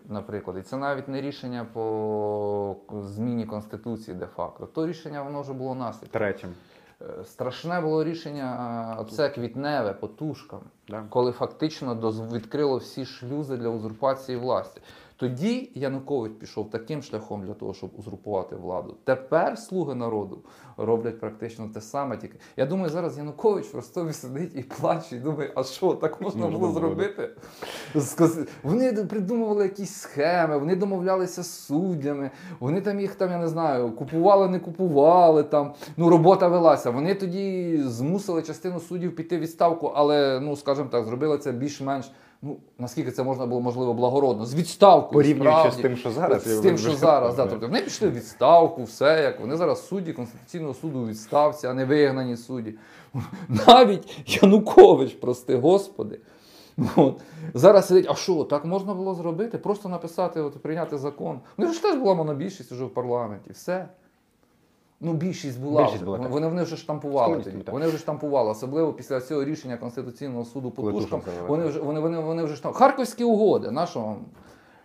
наприклад, 0.09 0.57
і 0.57 0.63
це 0.63 0.77
навіть 0.77 1.09
не 1.09 1.21
рішення 1.21 1.67
по 1.73 2.77
зміні 3.03 3.47
Конституції 3.47 4.17
де-факто. 4.17 4.67
То 4.67 4.87
рішення 4.87 5.23
воно 5.23 5.41
вже 5.41 5.53
було 5.53 5.75
наслідком. 5.75 6.19
третім. 6.19 6.55
Е, 7.03 7.25
Страшне 7.25 7.81
було 7.81 8.05
рішення 8.05 9.05
це 9.11 9.29
квітневе 9.29 9.93
по 9.93 10.09
тушкам, 10.09 10.61
Да. 10.89 11.05
коли 11.11 11.33
фактично 11.33 12.13
відкрило 12.33 12.77
всі 12.77 13.05
шлюзи 13.07 13.57
для 13.57 13.69
узурпації 13.69 14.39
власті. 14.39 14.81
Тоді 15.19 15.71
Янукович 15.75 16.33
пішов 16.41 16.71
таким 16.71 17.03
шляхом 17.03 17.43
для 17.47 17.55
того, 17.55 17.75
щоб 17.75 17.91
узурпувати 17.97 18.57
владу. 18.57 18.97
Тепер 19.05 19.59
слуги 19.59 19.95
народу 19.95 20.39
роблять 20.77 21.21
практично 21.21 21.69
те 21.75 21.81
саме. 21.81 22.17
Тільки 22.17 22.39
я 22.57 22.67
думаю, 22.67 22.91
зараз 22.91 23.19
Янукович 23.19 23.73
в 23.73 23.77
Ростові 23.77 24.13
сидить 24.13 24.53
і 24.57 24.63
плаче, 24.63 25.17
і 25.17 25.19
думає, 25.19 25.53
а 25.55 25.63
що 25.63 25.95
так 25.95 26.21
можна 26.21 26.47
було, 26.47 26.73
зробити? 26.73 27.31
Вони 28.63 28.93
придумували 28.93 29.63
якісь 29.63 29.95
схеми, 29.95 30.59
вони 30.59 30.77
домовлялися 30.77 31.43
з 31.43 31.51
суддями, 31.51 32.31
вони 32.61 32.81
там 32.81 33.01
їх 33.01 33.15
там, 33.15 33.31
я 33.31 33.39
не 33.39 33.49
знаю, 33.49 33.93
купували, 33.93 34.49
не 34.49 34.61
купували 34.61 35.43
там. 35.43 35.75
Ну, 35.97 36.09
робота 36.09 36.49
велася. 36.49 36.91
Вони 36.91 37.15
тоді 37.15 37.77
змусили 37.83 38.43
частину 38.43 38.81
суддів 38.81 39.17
піти 39.17 39.37
в 39.37 39.41
відставку, 39.41 39.87
але, 39.87 40.41
ну, 40.41 40.57
скажімо 40.57 40.89
так, 40.93 41.05
зробили 41.05 41.39
це 41.39 41.53
більш-менш. 41.53 42.11
Ну, 42.43 42.57
наскільки 42.79 43.11
це 43.11 43.23
можна 43.23 43.47
було 43.47 43.61
можливо 43.61 43.95
благородно, 43.95 44.47
з 44.47 44.55
відставкою. 44.55 45.13
Порівнюючи 45.13 45.51
справді. 45.51 45.79
з 45.79 45.83
тим, 45.83 45.97
що 45.97 46.11
зараз, 46.11 46.43
З 46.43 46.61
тим, 46.61 46.79
що 46.79 46.95
зараз, 46.95 47.35
да. 47.37 47.45
Да. 47.45 47.51
Тобто 47.51 47.67
вони 47.67 47.83
пішли 47.83 48.09
в 48.09 48.13
відставку, 48.13 48.83
все 48.83 49.23
як. 49.23 49.41
Вони 49.41 49.57
зараз 49.57 49.89
судді 49.89 50.13
Конституційного 50.13 50.75
суду 50.75 51.07
відставці, 51.07 51.67
а 51.67 51.75
не 51.75 51.85
вигнані 51.85 52.37
судді. 52.37 52.75
Навіть 53.67 54.43
Янукович, 54.43 55.15
прости 55.15 55.57
господи. 55.57 56.21
От. 56.97 57.21
Зараз 57.55 57.87
сидить, 57.87 58.07
а 58.09 58.15
що, 58.15 58.45
так 58.45 58.65
можна 58.65 58.95
було 58.95 59.15
зробити? 59.15 59.59
Просто 59.59 59.89
написати, 59.89 60.41
от, 60.41 60.63
прийняти 60.63 60.99
закон. 60.99 61.41
Ну, 61.57 61.73
ж 61.73 61.83
теж 61.83 61.97
була 61.97 62.15
монобільшість 62.15 62.73
вже 62.73 62.85
в 62.85 62.95
парламенті. 62.95 63.51
Все. 63.53 63.89
Ну, 65.01 65.13
більшість 65.13 65.61
була. 65.61 65.83
Більшість 65.83 66.05
була, 66.05 66.19
так. 66.19 66.31
вони, 66.31 66.47
вони 66.47 66.63
вже 66.63 66.77
штампували 66.77 67.43
тоді. 67.43 67.57
Вони 67.67 67.87
вже 67.87 67.99
штампували, 67.99 68.51
особливо 68.51 68.93
після 68.93 69.21
цього 69.21 69.45
рішення 69.45 69.77
Конституційного 69.77 70.45
суду 70.45 70.71
по 70.71 70.93
тушкам. 70.93 71.23
Вони 71.47 71.67
вже, 71.67 71.81
вони, 71.81 72.01
вони, 72.01 72.19
вони 72.19 72.45
вже 72.45 72.57
штам... 72.57 72.73
Харківські 72.73 73.25
угоди, 73.25 73.71
нашого 73.71 74.17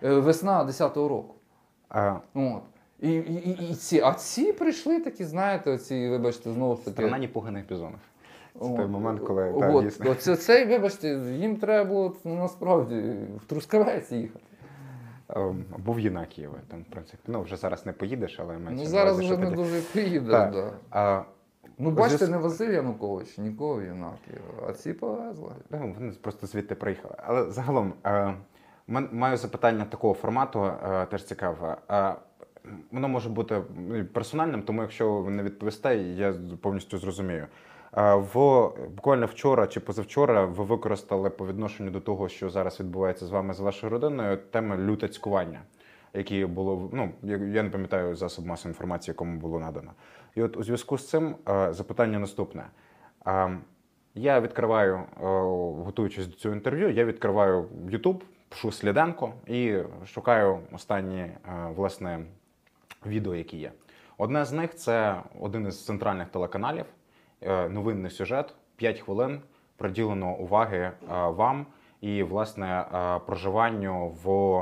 весна 0.01 0.65
10-го 0.65 1.07
року. 1.07 1.35
А, 1.89 2.15
От. 2.33 2.61
І, 3.01 3.11
і, 3.11 3.49
і, 3.49 3.71
і 3.71 3.75
ці, 3.75 4.01
а 4.01 4.13
ці 4.13 4.53
прийшли 4.53 4.99
такі, 4.99 5.25
знаєте, 5.25 5.71
оці, 5.71 6.09
вибачте, 6.09 6.51
знову 6.51 6.75
ж 6.75 6.85
таки. 6.85 6.91
Страна 6.91 7.17
непуганих 7.17 7.67
бізонів. 7.67 7.99
Це 8.61 8.69
той 8.69 8.87
момент, 8.87 9.21
коли 9.21 9.51
от, 9.51 9.83
дійсно. 9.83 10.11
оце, 10.11 10.35
цей, 10.35 10.65
вибачте, 10.65 11.21
їм 11.39 11.55
треба 11.55 11.89
було 11.89 12.15
ну, 12.23 12.35
насправді 12.35 12.95
в 13.43 13.45
Трускавець 13.47 14.11
їхати. 14.11 14.45
Ем, 15.29 15.65
Був 15.77 15.99
Єнакієве, 15.99 16.59
там, 16.67 16.81
в 16.81 16.85
принципі. 16.85 17.23
Ну, 17.27 17.41
вже 17.41 17.55
зараз 17.55 17.85
не 17.85 17.93
поїдеш, 17.93 18.39
але 18.39 18.57
Ну 18.57 18.85
зараз 18.85 19.19
вже 19.19 19.37
не 19.37 19.51
дуже 19.51 19.81
поїде. 19.81 20.31
Так. 20.31 20.51
Да. 20.51 20.71
А, 20.91 21.23
Ну, 21.77 21.91
бачите, 21.91 22.27
не 22.27 22.37
возив 22.37 22.73
Янукович, 22.73 23.37
нікого 23.37 23.75
в 23.75 23.83
Єнаків, 23.83 24.41
а 24.67 24.73
ці 24.73 24.93
повезли. 24.93 25.51
Вони 25.69 26.11
просто 26.21 26.47
звідти 26.47 26.75
приїхали. 26.75 27.15
Але 27.17 27.51
загалом 27.51 27.93
е, 28.05 28.33
маю 28.87 29.37
запитання 29.37 29.85
такого 29.85 30.13
формату, 30.13 30.63
е, 30.65 31.05
теж 31.05 31.23
цікаве. 31.23 31.77
Е, 31.91 32.15
воно 32.91 33.07
може 33.07 33.29
бути 33.29 33.61
ну, 33.77 34.05
персональним, 34.05 34.63
тому 34.63 34.81
якщо 34.81 35.21
ви 35.21 35.31
не 35.31 35.43
відповісте, 35.43 35.95
я 35.97 36.33
повністю 36.61 36.97
зрозумію. 36.97 37.47
В 37.95 38.71
буквально 38.95 39.25
вчора 39.25 39.67
чи 39.67 39.79
позавчора 39.79 40.45
ви 40.45 40.63
використали 40.63 41.29
по 41.29 41.47
відношенню 41.47 41.91
до 41.91 41.99
того, 41.99 42.29
що 42.29 42.49
зараз 42.49 42.79
відбувається 42.79 43.25
з 43.25 43.29
вами 43.29 43.53
з 43.53 43.59
вашою 43.59 43.91
родиною, 43.91 44.37
теми 44.37 44.77
люте 44.77 45.07
цькування, 45.07 45.61
які 46.13 46.45
було 46.45 46.89
ну 46.93 47.11
я 47.23 47.63
не 47.63 47.69
пам'ятаю 47.69 48.15
засоб 48.15 48.45
масової 48.45 48.71
інформації, 48.71 49.11
якому 49.11 49.39
було 49.39 49.59
надано. 49.59 49.91
І 50.35 50.43
от 50.43 50.57
у 50.57 50.63
зв'язку 50.63 50.97
з 50.97 51.09
цим 51.09 51.35
запитання 51.69 52.19
наступне. 52.19 52.65
Я 54.15 54.41
відкриваю, 54.41 54.99
готуючись 55.85 56.27
до 56.27 56.33
цього 56.33 56.55
інтерв'ю, 56.55 56.89
я 56.89 57.05
відкриваю 57.05 57.65
YouTube, 57.89 58.21
пишу 58.49 58.71
Сліденко 58.71 59.33
і 59.47 59.77
шукаю 60.05 60.59
останні 60.71 61.31
власне 61.75 62.19
відео, 63.05 63.35
які 63.35 63.57
є. 63.57 63.71
Одне 64.17 64.45
з 64.45 64.51
них 64.51 64.75
це 64.75 65.21
один 65.39 65.67
із 65.67 65.85
центральних 65.85 66.27
телеканалів, 66.27 66.85
новинний 67.69 68.11
сюжет, 68.11 68.55
5 68.75 68.99
хвилин 68.99 69.41
приділено 69.77 70.35
уваги 70.35 70.77
е, 70.77 70.93
вам 71.09 71.65
і 72.01 72.23
власне 72.23 72.67
е, 72.67 73.19
проживанню 73.19 74.07
в 74.23 74.59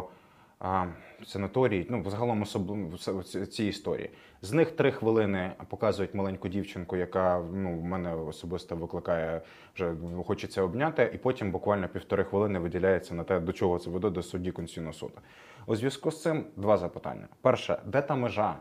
е, 0.66 0.94
санаторії, 1.26 1.88
ну 1.90 2.10
загалом 2.10 2.42
особливо 2.42 2.90
в 2.96 3.24
цій 3.24 3.66
історії. 3.66 4.10
З 4.42 4.54
них 4.54 4.72
три 4.72 4.92
хвилини 4.92 5.52
показують 5.70 6.14
маленьку 6.14 6.48
дівчинку, 6.48 6.96
яка 6.96 7.44
ну 7.54 7.70
мене 7.70 8.16
особисто 8.16 8.76
викликає 8.76 9.42
вже 9.76 9.96
хочеться 10.26 10.62
обняти, 10.62 11.12
і 11.14 11.18
потім 11.18 11.52
буквально 11.52 11.88
півтори 11.88 12.24
хвилини 12.24 12.60
виділяється 12.60 13.16
на 13.16 13.24
те, 13.24 13.40
до 13.40 13.54
чого 13.54 13.80
це 13.80 13.90
веде 13.90 14.10
до 14.10 14.24
судді 14.24 14.52
Конституційного 14.52 14.94
суду. 14.94 15.14
У 15.66 15.76
зв'язку 15.76 16.12
з 16.12 16.22
цим 16.22 16.46
два 16.56 16.78
запитання: 16.78 17.28
перше, 17.42 17.82
де 17.86 18.02
та 18.02 18.16
межа 18.16 18.56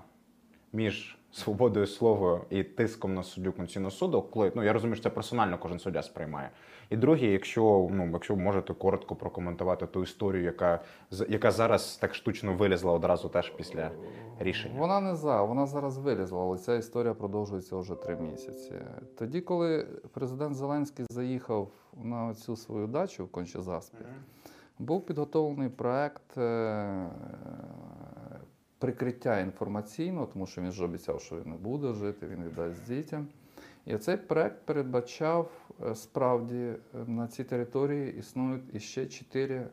між 0.72 1.19
свободою 1.32 1.86
слова 1.86 2.40
і 2.50 2.62
тиском 2.62 3.14
на 3.14 3.22
суддю 3.22 3.52
Конституційного 3.52 3.90
суду, 3.90 4.22
коли 4.22 4.52
ну 4.54 4.62
я 4.62 4.72
розумію, 4.72 4.94
що 4.94 5.02
це 5.02 5.10
персонально 5.10 5.58
кожен 5.58 5.78
суддя 5.78 6.02
сприймає. 6.02 6.50
І 6.90 6.96
друге, 6.96 7.26
якщо 7.26 7.88
ну 7.92 8.10
якщо 8.12 8.36
можете 8.36 8.74
коротко 8.74 9.16
прокоментувати 9.16 9.86
ту 9.86 10.02
історію, 10.02 10.44
яка 10.44 10.80
яка 11.28 11.50
зараз 11.50 11.96
так 11.96 12.14
штучно 12.14 12.54
вилізла 12.54 12.92
одразу 12.92 13.28
теж 13.28 13.50
після 13.50 13.90
рішення. 14.38 14.80
Вона 14.80 15.00
не 15.00 15.16
за, 15.16 15.42
вона 15.42 15.66
зараз 15.66 15.98
вилізла, 15.98 16.42
але 16.42 16.58
ця 16.58 16.74
історія 16.74 17.14
продовжується 17.14 17.76
вже 17.76 17.94
три 17.94 18.16
місяці. 18.16 18.72
Тоді, 19.18 19.40
коли 19.40 19.86
президент 20.12 20.54
Зеленський 20.56 21.06
заїхав 21.10 21.68
на 22.04 22.34
цю 22.34 22.56
свою 22.56 22.86
дачу 22.86 23.24
в 23.24 23.28
Кончезаспі, 23.28 24.04
був 24.78 25.06
підготовлений 25.06 25.68
проект 25.68 26.38
е, 26.38 27.06
прикриття 28.80 29.40
інформаційного, 29.40 30.26
тому 30.26 30.46
що 30.46 30.60
він 30.60 30.72
ж 30.72 30.84
обіцяв, 30.84 31.20
що 31.20 31.36
він 31.36 31.50
не 31.50 31.56
буде 31.56 31.92
жити, 31.92 32.26
він 32.26 32.44
віддасть 32.44 32.86
дітям. 32.86 33.28
І 33.86 33.96
цей 33.96 34.16
проект 34.16 34.66
передбачав 34.66 35.50
е, 35.86 35.94
справді 35.94 36.56
е, 36.56 36.78
на 37.06 37.28
цій 37.28 37.44
території 37.44 38.16
існують 38.16 38.74
іще 38.74 39.06
чотири 39.06 39.54
е, 39.56 39.68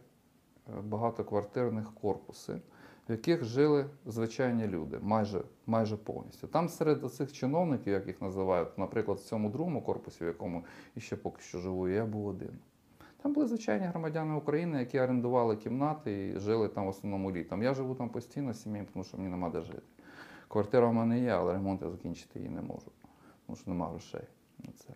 багатоквартирних 0.84 1.94
корпуси, 1.94 2.62
в 3.10 3.12
яких 3.12 3.44
жили 3.44 3.86
звичайні 4.06 4.68
люди, 4.68 5.00
майже, 5.02 5.42
майже 5.66 5.98
повністю. 5.98 6.48
Там 6.48 6.70
серед 6.70 7.14
цих 7.14 7.34
чиновників, 7.34 7.94
як 7.94 8.08
їх 8.08 8.22
називають, 8.22 8.78
наприклад, 8.78 9.18
в 9.18 9.24
цьому 9.24 9.50
другому 9.50 9.82
корпусі, 9.82 10.24
в 10.24 10.28
якому 10.28 10.66
іще 10.96 11.16
поки 11.16 11.42
що 11.42 11.60
живу, 11.60 11.90
я 11.90 12.06
був 12.06 12.28
один. 12.28 12.60
Там 13.28 13.34
були 13.34 13.48
звичайні 13.48 13.86
громадяни 13.86 14.36
України, 14.36 14.80
які 14.80 15.00
орендували 15.00 15.56
кімнати 15.56 16.28
і 16.28 16.40
жили 16.40 16.68
там 16.68 16.86
в 16.86 16.88
основному 16.88 17.32
літом. 17.32 17.64
Я 17.64 17.74
живу 17.74 17.96
там 17.96 18.10
постійно 18.10 18.54
з 18.54 18.62
сім'єю, 18.62 18.88
тому 18.94 19.06
що 19.06 19.18
мені 19.18 19.30
нема 19.30 19.50
де 19.50 19.62
жити. 19.62 19.82
Квартира 20.48 20.88
в 20.88 20.94
мене 20.94 21.20
є, 21.20 21.30
але 21.30 21.54
ремонт 21.54 21.82
я 21.82 21.90
закінчити 21.90 22.40
її 22.40 22.52
не 22.52 22.62
можу, 22.62 22.92
тому 23.46 23.56
що 23.56 23.72
нема 23.72 23.90
грошей 23.90 24.22
на 24.60 24.72
це. 24.72 24.94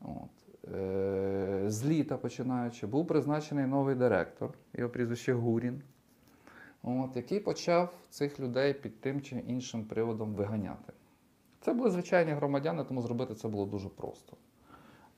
От. 0.00 0.72
Е, 0.74 1.64
з 1.66 1.84
літа 1.84 2.16
починаючи, 2.16 2.86
був 2.86 3.06
призначений 3.06 3.66
новий 3.66 3.94
директор, 3.94 4.54
його 4.74 4.90
прізвище 4.90 5.32
Гурін, 5.32 5.82
от, 6.82 7.16
який 7.16 7.40
почав 7.40 7.94
цих 8.10 8.40
людей 8.40 8.74
під 8.74 9.00
тим 9.00 9.20
чи 9.20 9.36
іншим 9.36 9.84
приводом 9.84 10.34
виганяти. 10.34 10.92
Це 11.60 11.72
були 11.72 11.90
звичайні 11.90 12.32
громадяни, 12.32 12.84
тому 12.84 13.02
зробити 13.02 13.34
це 13.34 13.48
було 13.48 13.66
дуже 13.66 13.88
просто. 13.88 14.36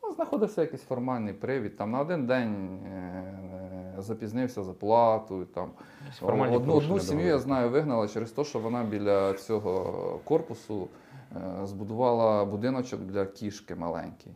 Ну, 0.03 0.13
знаходився 0.13 0.61
якийсь 0.61 0.83
формальний 0.83 1.35
привід. 1.35 1.77
Там 1.77 1.91
на 1.91 2.01
один 2.01 2.27
день 2.27 2.81
е, 2.87 3.95
запізнився 3.99 4.63
з 4.63 4.69
оплатою. 4.69 5.45
Там. 5.45 5.71
Формальні 6.19 6.57
одну, 6.57 6.75
одну 6.75 7.01
сім'ю, 7.01 7.27
я 7.27 7.39
знаю, 7.39 7.71
вигнала 7.71 8.09
через 8.09 8.31
те, 8.31 8.45
що 8.45 8.59
вона 8.59 8.85
біля 8.85 9.35
цього 9.35 10.21
корпусу 10.25 10.89
е, 11.37 11.67
збудувала 11.67 12.45
будиночок 12.45 13.01
для 13.01 13.27
кішки 13.27 13.75
маленький. 13.75 14.33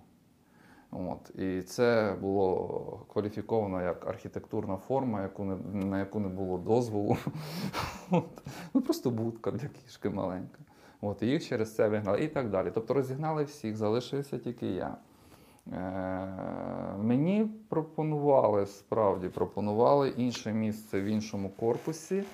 От. 0.92 1.30
І 1.34 1.62
це 1.62 2.16
було 2.20 3.06
кваліфіковано 3.12 3.82
як 3.82 4.08
архітектурна 4.08 4.76
форма, 4.76 5.22
яку 5.22 5.44
не, 5.44 5.56
на 5.72 5.98
яку 5.98 6.20
не 6.20 6.28
було 6.28 6.58
дозволу. 6.58 7.16
От. 8.10 8.42
Ну, 8.74 8.80
просто 8.80 9.10
будка 9.10 9.50
для 9.50 9.68
кішки 9.68 10.10
маленька. 10.10 10.58
От. 11.00 11.22
І 11.22 11.26
їх 11.26 11.48
через 11.48 11.74
це 11.74 11.88
вигнали 11.88 12.20
і 12.20 12.28
так 12.28 12.50
далі. 12.50 12.70
Тобто 12.74 12.94
розігнали 12.94 13.44
всіх, 13.44 13.76
залишився 13.76 14.38
тільки 14.38 14.66
я. 14.66 14.96
Е, 15.72 15.76
мені 16.98 17.50
пропонували, 17.68 18.66
справді 18.66 19.28
пропонували 19.28 20.08
інше 20.08 20.52
місце 20.52 21.00
в 21.00 21.04
іншому 21.04 21.50
корпусі. 21.50 22.24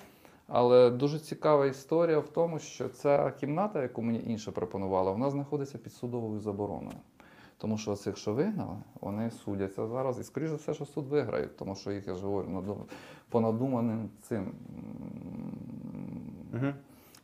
Але 0.46 0.90
дуже 0.90 1.18
цікава 1.18 1.66
історія 1.66 2.18
в 2.18 2.28
тому, 2.28 2.58
що 2.58 2.88
ця 2.88 3.30
кімната, 3.30 3.82
яку 3.82 4.02
мені 4.02 4.22
інше 4.26 4.50
пропонувала, 4.50 5.12
вона 5.12 5.30
знаходиться 5.30 5.78
під 5.78 5.92
судовою 5.92 6.40
забороною. 6.40 6.96
Тому 7.58 7.78
що 7.78 7.96
цих, 7.96 8.16
що 8.16 8.34
вигнали, 8.34 8.76
вони 9.00 9.30
судяться 9.30 9.86
зараз. 9.86 10.18
І, 10.18 10.24
скоріш 10.24 10.50
за 10.50 10.56
все, 10.56 10.74
що 10.74 10.84
суд 10.84 11.06
виграють, 11.06 11.56
тому 11.56 11.74
що 11.74 11.92
їх, 11.92 12.06
я 12.06 12.14
ж 12.14 12.24
говорю, 12.24 12.48
наду- 12.48 12.84
по 13.28 13.40
надуманим 13.40 14.10
цим 14.22 14.52
Угу. 16.54 16.72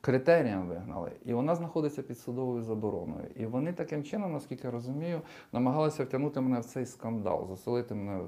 Критеріям 0.05 0.69
вигнали. 0.69 1.13
І 1.25 1.35
вона 1.35 1.55
знаходиться 1.55 2.03
під 2.03 2.19
судовою 2.19 2.63
забороною. 2.63 3.27
І 3.37 3.47
вони 3.47 3.73
таким 3.73 4.05
чином, 4.05 4.33
наскільки 4.33 4.67
я 4.67 4.71
розумію, 4.71 5.21
намагалися 5.53 6.05
втягнути 6.05 6.41
мене 6.41 6.61
в 6.61 6.65
цей 6.65 6.87
скандал, 6.87 7.47
заселити 7.49 7.95
мене 7.95 8.23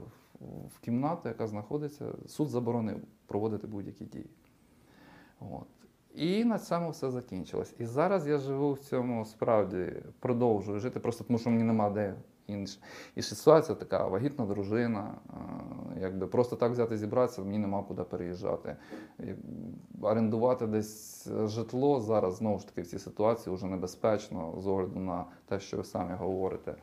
в, 0.74 0.80
кімнату, 0.80 1.28
яка 1.28 1.46
знаходиться. 1.46 2.04
Суд 2.26 2.48
заборонив 2.48 3.00
проводити 3.26 3.66
будь-які 3.66 4.04
дії. 4.04 4.30
От. 5.40 5.66
І 6.14 6.44
на 6.44 6.58
цьому 6.58 6.90
все 6.90 7.10
закінчилось. 7.10 7.74
І 7.78 7.84
зараз 7.84 8.26
я 8.26 8.38
живу 8.38 8.72
в 8.72 8.78
цьому 8.78 9.24
справді, 9.24 9.92
продовжую 10.20 10.80
жити, 10.80 11.00
просто 11.00 11.24
тому 11.24 11.38
що 11.38 11.50
мені 11.50 11.62
нема 11.62 11.90
де 11.90 12.14
інше. 12.46 12.78
І 13.14 13.22
ситуація 13.22 13.74
така: 13.74 14.06
вагітна 14.06 14.46
дружина, 14.46 15.14
е, 15.30 16.00
якби 16.00 16.26
просто 16.26 16.56
так 16.56 16.72
взяти 16.72 16.98
зібратися, 16.98 17.42
мені 17.42 17.58
нема 17.58 17.82
куди 17.82 18.02
переїжджати. 18.02 18.76
Орендувати 20.02 20.66
десь 20.66 21.28
житло 21.44 22.00
зараз 22.00 22.36
знову 22.36 22.58
ж 22.58 22.66
таки 22.66 22.82
в 22.82 22.86
цій 22.86 22.98
ситуації 22.98 23.56
вже 23.56 23.66
небезпечно 23.66 24.54
з 24.58 24.66
огляду 24.66 25.00
на 25.00 25.24
те, 25.48 25.60
що 25.60 25.76
ви 25.76 25.84
самі 25.84 26.14
говорите. 26.14 26.74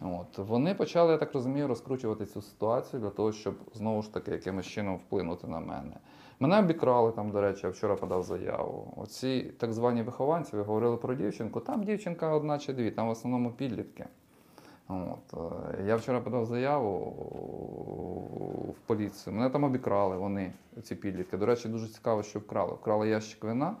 От. 0.00 0.38
Вони 0.38 0.74
почали, 0.74 1.12
я 1.12 1.18
так 1.18 1.34
розумію, 1.34 1.68
розкручувати 1.68 2.26
цю 2.26 2.42
ситуацію 2.42 3.02
для 3.02 3.10
того, 3.10 3.32
щоб 3.32 3.54
знову 3.74 4.02
ж 4.02 4.14
таки 4.14 4.30
якимось 4.30 4.66
чином 4.66 4.96
вплинути 4.96 5.46
на 5.46 5.60
мене. 5.60 5.96
Мене 6.40 6.58
обікрали 6.58 7.12
там, 7.12 7.30
до 7.30 7.40
речі, 7.40 7.60
я 7.64 7.70
вчора 7.70 7.96
подав 7.96 8.22
заяву. 8.22 8.94
Оці 8.96 9.52
так 9.58 9.72
звані 9.72 10.02
вихованці, 10.02 10.56
ви 10.56 10.62
говорили 10.62 10.96
про 10.96 11.14
дівчинку. 11.14 11.60
Там 11.60 11.84
дівчинка 11.84 12.34
одна 12.34 12.58
чи 12.58 12.72
дві, 12.72 12.90
там 12.90 13.06
в 13.06 13.10
основному 13.10 13.52
підлітки. 13.52 14.06
От. 14.88 15.34
е, 15.74 15.84
Я 15.86 15.96
вчора 15.96 16.20
подав 16.20 16.46
заяву 16.46 16.98
в 18.76 18.86
поліцію. 18.86 19.36
Мене 19.36 19.50
там 19.50 19.64
обікрали 19.64 20.16
вони, 20.16 20.52
ці 20.82 20.94
підлітки. 20.94 21.36
До 21.36 21.46
речі, 21.46 21.68
дуже 21.68 21.88
цікаво, 21.88 22.22
що 22.22 22.38
вкрали. 22.38 22.72
Вкрали 22.72 23.08
ящик 23.08 23.44
вина 23.44 23.76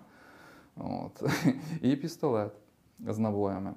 от, 0.76 1.22
і 1.82 1.96
пістолет 1.96 2.52
з 3.08 3.18
набоями. 3.18 3.74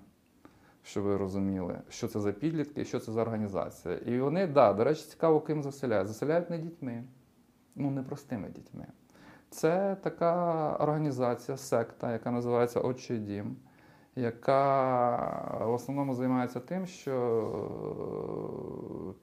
Щоб 0.83 1.03
ви 1.03 1.17
розуміли, 1.17 1.81
що 1.89 2.07
це 2.07 2.19
за 2.19 2.31
підлітки 2.31 2.81
і 2.81 2.85
що 2.85 2.99
це 2.99 3.11
за 3.11 3.21
організація. 3.21 3.95
І 3.95 4.19
вони, 4.19 4.47
да, 4.47 4.73
до 4.73 4.83
речі, 4.83 5.01
цікаво, 5.01 5.41
ким 5.41 5.63
заселяють. 5.63 6.07
Заселяють 6.07 6.49
не 6.49 6.57
дітьми, 6.57 7.03
ну 7.75 7.91
не 7.91 8.03
простими 8.03 8.49
дітьми. 8.49 8.85
Це 9.49 9.97
така 10.03 10.71
організація, 10.79 11.57
секта, 11.57 12.11
яка 12.11 12.31
називається 12.31 12.79
Отчий 12.79 13.17
дім, 13.19 13.55
яка 14.17 15.61
в 15.67 15.73
основному 15.73 16.13
займається 16.13 16.59
тим, 16.59 16.85
що 16.85 17.13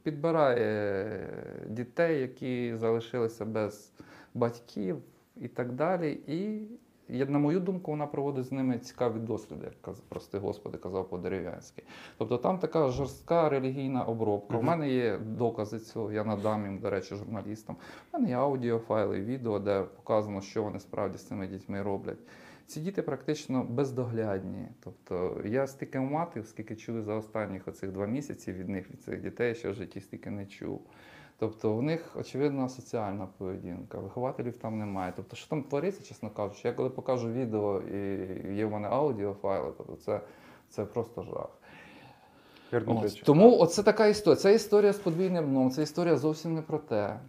підбирає 0.02 1.28
дітей, 1.68 2.20
які 2.20 2.74
залишилися 2.76 3.44
без 3.44 3.92
батьків 4.34 4.96
і 5.36 5.48
так 5.48 5.72
далі. 5.72 6.12
І, 6.26 6.68
я- 7.08 7.26
на 7.26 7.38
мою 7.38 7.60
думку, 7.60 7.90
вона 7.90 8.06
проводить 8.06 8.44
з 8.44 8.52
ними 8.52 8.78
цікаві 8.78 9.18
досліди, 9.18 9.64
як 9.64 9.94
прости 10.08 10.38
Господи, 10.38 10.78
казав 10.78 11.08
по-дерев'янськи. 11.08 11.82
Тобто 12.18 12.38
там 12.38 12.58
така 12.58 12.88
жорстка 12.88 13.48
релігійна 13.48 14.02
обробка. 14.04 14.56
У 14.56 14.62
мене 14.62 14.90
є 14.90 15.18
докази 15.18 15.78
цього, 15.78 16.12
я 16.12 16.24
надам 16.24 16.64
їм, 16.64 16.78
до 16.78 16.90
речі, 16.90 17.14
журналістам. 17.14 17.76
У 18.12 18.16
мене 18.18 18.28
є 18.30 18.36
аудіофайли, 18.36 19.20
відео, 19.20 19.58
де 19.58 19.82
показано, 19.82 20.40
що 20.40 20.62
вони 20.62 20.80
справді 20.80 21.18
з 21.18 21.22
цими 21.26 21.46
дітьми 21.46 21.82
роблять. 21.82 22.18
Ці 22.66 22.80
діти 22.80 23.02
практично 23.02 23.64
бездоглядні. 23.70 24.68
Тобто 24.84 25.40
я 25.44 25.66
стільки 25.66 26.00
мати, 26.00 26.42
скільки 26.44 26.76
чули 26.76 27.02
за 27.02 27.14
останніх 27.14 27.68
оцих 27.68 27.92
два 27.92 28.06
місяці 28.06 28.52
від 28.52 28.68
них, 28.68 28.90
від 28.90 29.02
цих 29.02 29.22
дітей, 29.22 29.54
ще 29.54 29.70
в 29.70 29.74
житті 29.74 30.00
стільки 30.00 30.30
не 30.30 30.46
чув. 30.46 30.80
Тобто 31.38 31.74
в 31.74 31.82
них 31.82 32.16
очевидно 32.20 32.68
соціальна 32.68 33.28
поведінка, 33.38 33.98
вихователів 33.98 34.56
там 34.56 34.78
немає. 34.78 35.12
Тобто, 35.16 35.36
що 35.36 35.48
там 35.48 35.62
твориться, 35.62 36.04
чесно 36.04 36.30
кажучи, 36.30 36.68
я 36.68 36.74
коли 36.74 36.90
покажу 36.90 37.32
відео 37.32 37.82
і 37.82 38.54
є 38.56 38.66
в 38.66 38.70
мене 38.70 38.88
аудіофайли, 38.88 39.72
тобто 39.78 39.96
це, 39.96 40.20
це 40.70 40.84
просто 40.84 41.22
жах. 41.22 41.48
От. 42.96 43.02
Тому 43.24 43.58
оце 43.58 43.82
така 43.82 44.06
історія. 44.06 44.36
Це 44.36 44.54
історія 44.54 44.92
з 44.92 44.98
подвійним 44.98 45.48
дном, 45.50 45.70
це 45.70 45.82
історія 45.82 46.16
зовсім 46.16 46.54
не 46.54 46.62
про 46.62 46.78
те. 46.78 47.20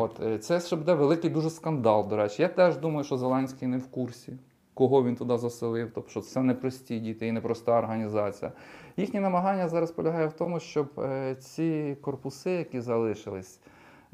От. 0.00 0.20
е, 0.22 0.38
Це 0.38 0.60
ще 0.60 0.76
буде 0.76 0.94
великий 0.94 1.30
дуже 1.30 1.50
скандал, 1.50 2.08
до 2.08 2.16
речі. 2.16 2.42
Я 2.42 2.48
теж 2.48 2.76
думаю, 2.76 3.04
що 3.04 3.16
Зеленський 3.16 3.68
не 3.68 3.78
в 3.78 3.86
курсі, 3.86 4.32
кого 4.74 5.04
він 5.04 5.16
туди 5.16 5.38
заселив, 5.38 5.90
тобто 5.94 6.10
що 6.10 6.20
це 6.20 6.42
не 6.42 6.54
прості 6.54 7.00
діти 7.00 7.26
і 7.26 7.32
не 7.32 7.40
проста 7.40 7.78
організація. 7.78 8.52
Їхнє 8.96 9.20
намагання 9.20 9.68
зараз 9.68 9.90
полягає 9.90 10.26
в 10.26 10.32
тому, 10.32 10.60
щоб 10.60 11.00
е, 11.00 11.34
ці 11.34 11.96
корпуси, 12.00 12.50
які 12.50 12.80
залишились, 12.80 13.60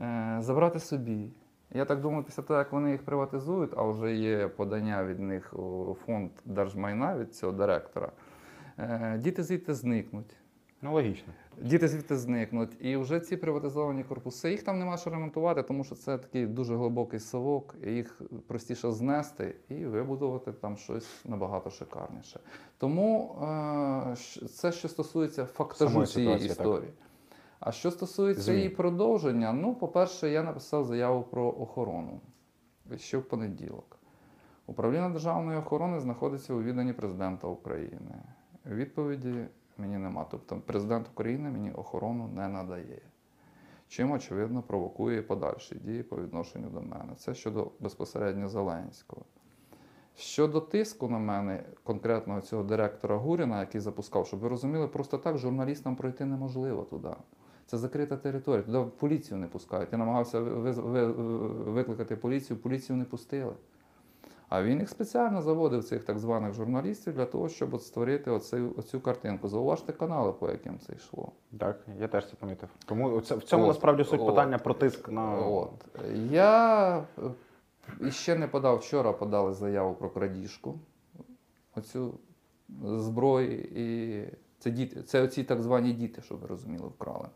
е, 0.01 0.37
забрати 0.41 0.81
собі. 0.81 1.31
Я 1.73 1.85
так 1.85 2.01
думаю, 2.01 2.25
після 2.25 2.43
того, 2.43 2.59
як 2.59 2.73
вони 2.73 2.91
їх 2.91 3.03
приватизують, 3.03 3.71
а 3.77 3.83
вже 3.83 4.15
є 4.15 4.49
подання 4.49 5.05
від 5.05 5.21
них 5.21 5.55
у 5.59 5.97
фонд 6.07 6.31
держмайна 6.45 7.19
від 7.19 7.35
цього 7.35 7.53
директора, 7.53 8.13
е, 8.79 9.19
діти 9.19 9.43
звідти 9.43 9.75
зникнуть. 9.75 10.37
Ну, 10.83 10.93
логічно. 10.93 11.33
Діти 11.59 11.89
звідти 11.89 12.17
зникнуть. 12.17 12.71
І 12.81 12.97
вже 12.97 13.21
ці 13.21 13.37
приватизовані 13.37 14.05
корпуси, 14.05 14.51
їх 14.51 14.63
там 14.63 14.79
нема 14.79 14.97
що 14.97 15.11
ремонтувати, 15.11 15.63
тому 15.63 15.85
що 15.85 15.95
це 15.95 16.19
такий 16.19 16.47
дуже 16.47 16.77
глибокий 16.77 17.21
совок, 17.21 17.75
і 17.87 17.91
їх 17.91 18.23
простіше 18.47 18.93
знести 18.93 19.55
і 19.69 19.75
вибудувати 19.87 20.53
там 20.53 20.77
щось 20.77 21.25
набагато 21.25 21.71
шикарніше. 21.71 22.41
Тому 22.79 23.37
е, 23.43 24.17
це 24.49 24.73
що 24.73 24.89
стосується 24.89 25.47
фактажу 25.47 26.07
цієї 26.07 26.07
ситуації, 26.07 26.49
так. 26.49 26.59
історії. 26.59 26.93
А 27.61 27.73
що 27.73 27.91
стосується 27.91 28.43
Змін. 28.43 28.57
її 28.57 28.69
продовження, 28.69 29.53
ну, 29.53 29.75
по-перше, 29.75 30.31
я 30.31 30.43
написав 30.43 30.85
заяву 30.85 31.23
про 31.23 31.47
охорону 31.47 32.21
ще 32.97 33.19
в 33.19 33.23
понеділок. 33.23 33.97
Управління 34.67 35.09
державної 35.09 35.59
охорони 35.59 36.01
знаходиться 36.01 36.55
у 36.55 36.63
відданні 36.63 36.93
президента 36.93 37.47
України. 37.47 38.23
Відповіді 38.67 39.35
мені 39.81 39.99
нема. 39.99 40.27
Тобто 40.31 40.61
президент 40.67 41.09
України 41.09 41.51
мені 41.51 41.71
охорону 41.73 42.29
не 42.29 42.49
надає. 42.49 43.03
Чим, 43.89 44.13
очевидно, 44.13 44.63
провокує 44.63 45.23
подальші 45.23 45.75
дії 45.75 46.03
по 46.03 46.17
відношенню 46.17 46.71
до 46.71 46.81
мене. 46.81 47.15
Це 47.17 47.35
щодо 47.35 47.71
безпосередньо 47.81 48.49
Зеленського. 48.49 49.23
Щодо 50.17 50.61
тиску 50.61 51.09
на 51.09 51.19
мене, 51.19 51.65
конкретного 51.83 52.41
цього 52.41 52.63
директора 52.63 53.17
Гуріна, 53.17 53.61
який 53.61 53.81
запускав, 53.81 54.27
щоб 54.27 54.41
ви 54.41 54.49
розуміли, 54.49 54.89
просто 54.89 55.19
так 55.19 55.39
журналістам 55.39 55.97
пройти 55.97 56.25
неможливо 56.25 56.83
туди. 56.83 57.11
Це 57.67 57.79
закрита 57.79 58.17
територія. 58.17 58.63
Туди 58.63 58.85
поліцію 58.99 59.39
не 59.39 59.47
пускають. 59.47 59.89
Я 59.93 59.99
намагався 59.99 60.41
ви- 60.41 60.71
ви- 60.71 61.07
ви- 61.07 61.73
викликати 61.73 62.17
поліцію, 62.17 62.59
поліцію 62.59 62.97
не 62.97 63.05
пустили. 63.05 63.53
А 64.51 64.63
він 64.63 64.81
їх 64.81 64.89
спеціально 64.89 65.43
заводив 65.43 65.85
цих 65.85 66.05
так 66.05 66.19
званих 66.19 66.53
журналістів 66.53 67.15
для 67.15 67.27
того, 67.27 67.49
щоб 67.49 67.75
от 67.75 67.83
створити 67.83 68.31
оцю, 68.31 68.75
оцю 68.77 69.01
картинку. 69.01 69.49
Зауважте 69.49 69.93
канали, 69.93 70.33
по 70.33 70.49
яким 70.51 70.79
це 70.79 70.93
йшло. 70.93 71.33
Так, 71.59 71.81
я 71.99 72.09
теж 72.09 72.31
це 72.31 72.37
помітив. 72.37 72.69
Тому 72.85 73.21
це 73.21 73.35
в 73.35 73.43
цьому 73.43 73.65
От, 73.65 73.69
насправді 73.69 74.05
суть 74.05 74.21
от. 74.21 74.27
питання 74.27 74.59
про 74.59 74.75
тиск 74.75 75.09
на 75.09 75.39
От. 75.39 75.71
Я 76.31 76.97
е, 78.01 78.11
ще 78.11 78.35
не 78.35 78.49
подав 78.49 78.79
вчора, 78.79 79.13
подали 79.13 79.53
заяву 79.53 79.95
про 79.95 80.11
крадіжку. 80.11 80.79
Оцю 81.77 82.15
зброї. 82.83 83.73
І 83.75 84.25
це 84.59 84.71
діти, 84.71 85.03
це 85.03 85.23
оці 85.23 85.45
так 85.45 85.63
звані 85.63 85.93
діти, 85.93 86.23
щоб 86.23 86.41
ви 86.41 86.47
розуміли, 86.47 86.89
вкрали. 86.89 87.29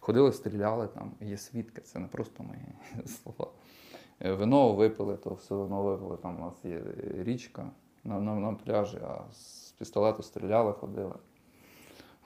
Ходили, 0.00 0.32
стріляли 0.32 0.86
там, 0.86 1.12
є 1.20 1.36
свідки, 1.36 1.80
це 1.80 1.98
не 1.98 2.06
просто 2.06 2.42
мої 2.42 2.66
слова. 3.06 3.52
Е, 4.20 4.32
Вино 4.32 4.72
випили, 4.72 5.16
то 5.16 5.34
все 5.34 5.54
одно 5.54 5.82
випили. 5.82 6.16
Там 6.16 6.36
у 6.36 6.44
нас 6.44 6.64
є 6.64 6.82
річка 7.18 7.70
на, 8.04 8.20
на, 8.20 8.34
на 8.34 8.52
пляжі, 8.52 8.98
а 9.08 9.32
з 9.32 9.74
пістолету 9.78 10.22
стріляли, 10.22 10.72
ходили. 10.72 11.14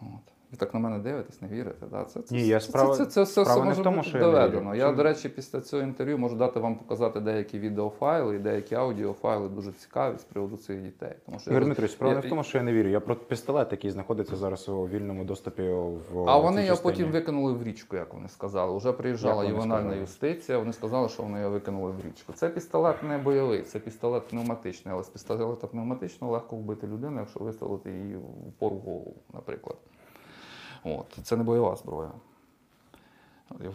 От. 0.01 0.30
Ви 0.53 0.57
так 0.57 0.75
на 0.75 0.81
мене 0.81 0.99
дивитесь, 0.99 1.43
не 1.43 1.49
вірите? 1.49 1.87
Да? 1.91 2.05
Це, 2.05 2.23
це, 2.23 2.35
Ні, 2.35 2.47
я 2.47 2.61
справа- 2.61 2.97
це, 2.97 3.05
це, 3.05 3.11
це, 3.11 3.23
все 3.23 3.45
справа 3.45 3.61
не 3.61 3.69
може 3.69 3.81
в 3.81 3.85
тому, 3.85 3.97
бути 3.97 4.09
що 4.09 4.19
я 4.19 4.25
не 4.27 4.31
доведено. 4.33 4.71
вірю. 4.71 4.79
Я, 4.79 4.93
до 4.93 5.03
речі, 5.03 5.29
після 5.29 5.61
цього 5.61 5.83
інтерв'ю 5.83 6.19
можу 6.19 6.37
дати 6.37 6.61
вам 6.61 6.75
показати 6.77 7.21
деякі 7.21 7.59
відеофайли 7.59 8.37
і 8.37 8.39
деякі 8.39 8.75
аудіофайли 8.75 9.49
дуже 9.49 9.73
цікаві 9.73 10.19
з 10.19 10.25
приводу 10.25 10.57
цих 10.57 10.83
дітей. 10.83 11.13
Тому 11.27 11.39
що 11.39 11.51
Ігор 11.51 11.63
я- 11.63 11.67
Дмитрович, 11.67 11.93
справа 11.93 12.15
не 12.15 12.21
я- 12.21 12.27
в 12.27 12.31
тому, 12.31 12.43
що 12.45 12.59
я 12.59 12.65
не 12.65 12.73
вірю. 12.73 12.89
Я 12.89 13.01
про 13.01 13.17
пістолет, 13.17 13.69
який 13.73 13.91
знаходиться 13.91 14.37
зараз 14.37 14.69
у 14.69 14.83
вільному 14.89 15.25
доступі 15.25 15.63
в 15.63 16.29
А 16.29 16.37
цій 16.37 16.43
вони 16.43 16.63
його 16.63 16.75
частині. 16.77 16.93
потім 16.95 17.11
викинули 17.13 17.53
в 17.53 17.63
річку, 17.63 17.97
як 17.97 18.15
вони 18.15 18.29
сказали. 18.29 18.73
Уже 18.73 18.93
приїжджала 18.93 19.35
Як 19.35 19.53
вони 19.53 19.57
ювенальна 19.57 19.81
сказали? 19.83 20.01
юстиція. 20.01 20.59
Вони 20.59 20.73
сказали, 20.73 21.09
що 21.09 21.23
вони 21.23 21.39
його 21.41 21.51
викинули 21.51 21.91
в 21.93 22.07
річку. 22.07 22.33
Це 22.33 22.49
пістолет 22.49 23.03
не 23.03 23.19
бойовий, 23.19 23.63
це 23.63 23.79
пістолет 23.79 24.29
пневматичний, 24.29 24.95
але 24.95 25.05
з 25.05 25.09
пістолета 25.09 25.67
пневматичного 25.67 26.33
легко 26.33 26.57
вбити 26.57 26.87
людину, 26.87 27.21
якщо 27.21 27.41
вистрелити 27.41 27.91
її 27.91 28.17
в 28.17 28.53
пору 28.59 28.77
в 28.77 28.81
голову, 28.81 29.15
наприклад. 29.35 29.77
От. 30.85 31.19
Це 31.23 31.37
не 31.37 31.43
бойова 31.43 31.77
зброя. 31.77 32.11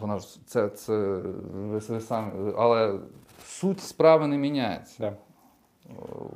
Вона 0.00 0.18
ж 0.18 0.38
це, 0.46 0.68
це 0.68 0.96
ви, 0.96 1.78
ви 1.78 2.00
самі. 2.00 2.52
Але 2.56 2.98
суть 3.44 3.80
справи 3.80 4.26
не 4.26 4.38
міняється. 4.38 4.96
Да. 4.98 5.16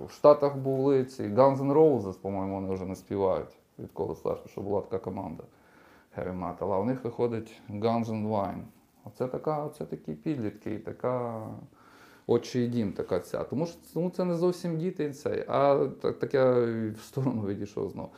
В 0.06 0.12
Штатах 0.12 0.56
були 0.56 1.04
ці 1.04 1.22
Guns 1.22 1.56
N' 1.56 1.72
Roses, 1.72 2.18
по-моєму, 2.18 2.54
вони 2.54 2.74
вже 2.74 2.84
не 2.84 2.96
співають. 2.96 3.58
Відколи 3.78 4.16
старше, 4.16 4.48
що 4.48 4.60
була 4.60 4.80
така 4.80 4.98
команда 4.98 5.44
Heavy 6.18 6.38
Metal. 6.38 6.72
А 6.72 6.78
в 6.78 6.86
них 6.86 7.04
виходить 7.04 7.62
Guns 7.70 8.04
N' 8.04 8.28
Wine. 8.28 8.62
Оце 9.04 9.26
така, 9.28 9.64
оце 9.64 9.84
такі 9.84 10.12
підлітки, 10.12 10.74
і 10.74 10.78
така 10.78 11.46
отчий 12.26 12.68
дім, 12.68 12.92
така 12.92 13.20
ця. 13.20 13.44
Тому 13.44 13.66
що 13.66 13.78
тому 13.94 14.10
це 14.10 14.24
не 14.24 14.34
зовсім 14.34 14.78
діти 14.78 15.04
і 15.04 15.12
цей. 15.12 15.44
А 15.48 15.86
так, 16.02 16.18
так 16.18 16.34
я 16.34 16.52
в 16.90 17.00
сторону 17.04 17.46
відійшов 17.46 17.90
знову. 17.90 18.08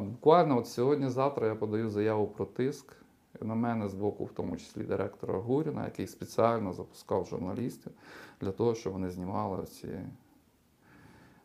Буквально 0.00 0.58
от 0.58 0.68
сьогодні-завтра 0.68 1.46
я 1.46 1.54
подаю 1.54 1.90
заяву 1.90 2.26
про 2.26 2.44
тиск 2.46 2.96
на 3.40 3.54
мене 3.54 3.88
з 3.88 3.94
боку, 3.94 4.24
в 4.24 4.32
тому 4.32 4.56
числі 4.56 4.82
директора 4.82 5.38
Гуріна, 5.38 5.84
який 5.84 6.06
спеціально 6.06 6.72
запускав 6.72 7.26
журналістів 7.26 7.92
для 8.40 8.52
того, 8.52 8.74
щоб 8.74 8.92
вони 8.92 9.10
знімали 9.10 9.64
ці 9.66 9.88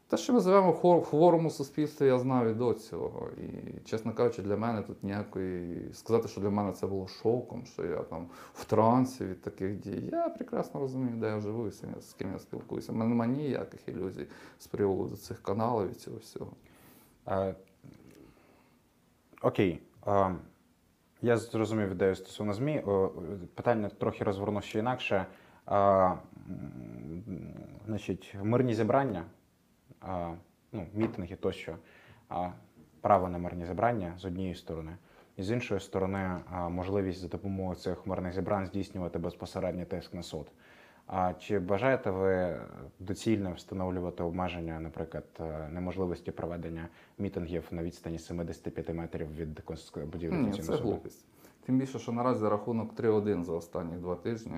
те, 0.08 0.18
що 0.18 0.34
ми 0.34 0.40
живемо 0.40 0.72
в 0.72 1.04
хворому 1.04 1.50
суспільстві, 1.50 2.06
я 2.06 2.20
знав 2.20 2.48
і 2.48 2.54
до 2.54 2.74
цього. 2.74 3.30
І, 3.38 3.80
чесно 3.90 4.14
кажучи, 4.14 4.42
для 4.42 4.58
мене 4.58 4.82
тут 4.82 5.04
ніякої. 5.04 5.90
Сказати, 5.94 6.28
що 6.28 6.42
для 6.42 6.50
мене 6.50 6.72
це 6.72 6.88
було 6.88 7.08
шоком, 7.08 7.66
що 7.66 7.86
я 7.86 7.98
там 8.04 8.28
в 8.54 8.66
трансі 8.66 9.26
від 9.26 9.42
таких 9.42 9.80
дій. 9.80 10.10
Я 10.12 10.30
прекрасно 10.30 10.80
розумію, 10.80 11.16
де 11.18 11.28
я 11.28 11.40
живу 11.40 11.68
і 11.68 11.72
з 12.02 12.14
ким 12.18 12.32
я- 12.34 12.40
спілкуюся. 12.40 12.92
У 12.92 12.96
мене 12.96 13.10
немає 13.10 13.32
ніяких 13.32 13.88
ілюзій 13.88 14.28
з 14.60 14.68
приводу 14.68 15.16
цих 15.16 15.42
каналів 15.42 15.92
і 15.92 15.94
цього 15.94 16.18
всього. 16.18 16.52
Окей. 19.44 19.82
А, 20.06 20.32
я 21.22 21.38
зрозумів 21.38 21.92
ідею 21.92 22.16
стосовно 22.16 22.54
ЗМІ. 22.54 22.84
Питання 23.56 23.90
трохи 23.90 24.24
розверну 24.24 24.62
ще 24.62 24.80
інакше. 24.80 25.26
А, 25.66 26.16
значить, 27.86 28.36
мирні 28.44 28.74
зібрання, 28.74 29.24
а, 30.02 30.34
ну, 30.72 30.88
мітинги 30.94 31.36
тощо, 31.36 31.76
а, 32.30 32.50
право 33.02 33.30
на 33.30 33.38
мирні 33.38 33.66
зібрання 33.66 34.14
з 34.18 34.26
однієї 34.26 34.56
сторони, 34.56 34.98
і 35.38 35.44
з 35.44 35.52
іншої 35.52 35.80
сторони, 35.80 36.38
можливість 36.70 37.20
за 37.20 37.28
допомогою 37.28 37.76
цих 37.76 38.08
мирних 38.08 38.34
зібрань 38.34 38.66
здійснювати 38.66 39.20
безпосередній 39.20 39.86
тиск 39.86 40.14
на 40.14 40.24
суд. 40.24 40.52
А 41.14 41.34
чи 41.34 41.60
бажаєте 41.60 42.12
ви 42.12 42.62
доцільно 43.00 43.54
встановлювати 43.54 44.24
обмеження, 44.24 44.80
наприклад, 44.80 45.26
е, 45.40 45.70
неможливості 45.72 46.32
проведення 46.32 46.88
мітингів 47.18 47.68
на 47.72 47.84
відстані 47.84 48.20
75 48.20 48.94
метрів 48.94 49.36
від 49.36 49.64
будівлі 50.12 50.38
Ні, 50.38 50.52
це 50.52 50.76
глупість. 50.76 51.26
Тим 51.66 51.80
більше, 51.80 52.00
що 52.00 52.12
наразі 52.12 52.48
рахунок 52.48 52.96
3-1 52.96 53.44
за 53.44 53.54
останні 53.54 53.96
два 53.96 54.16
тижні 54.16 54.58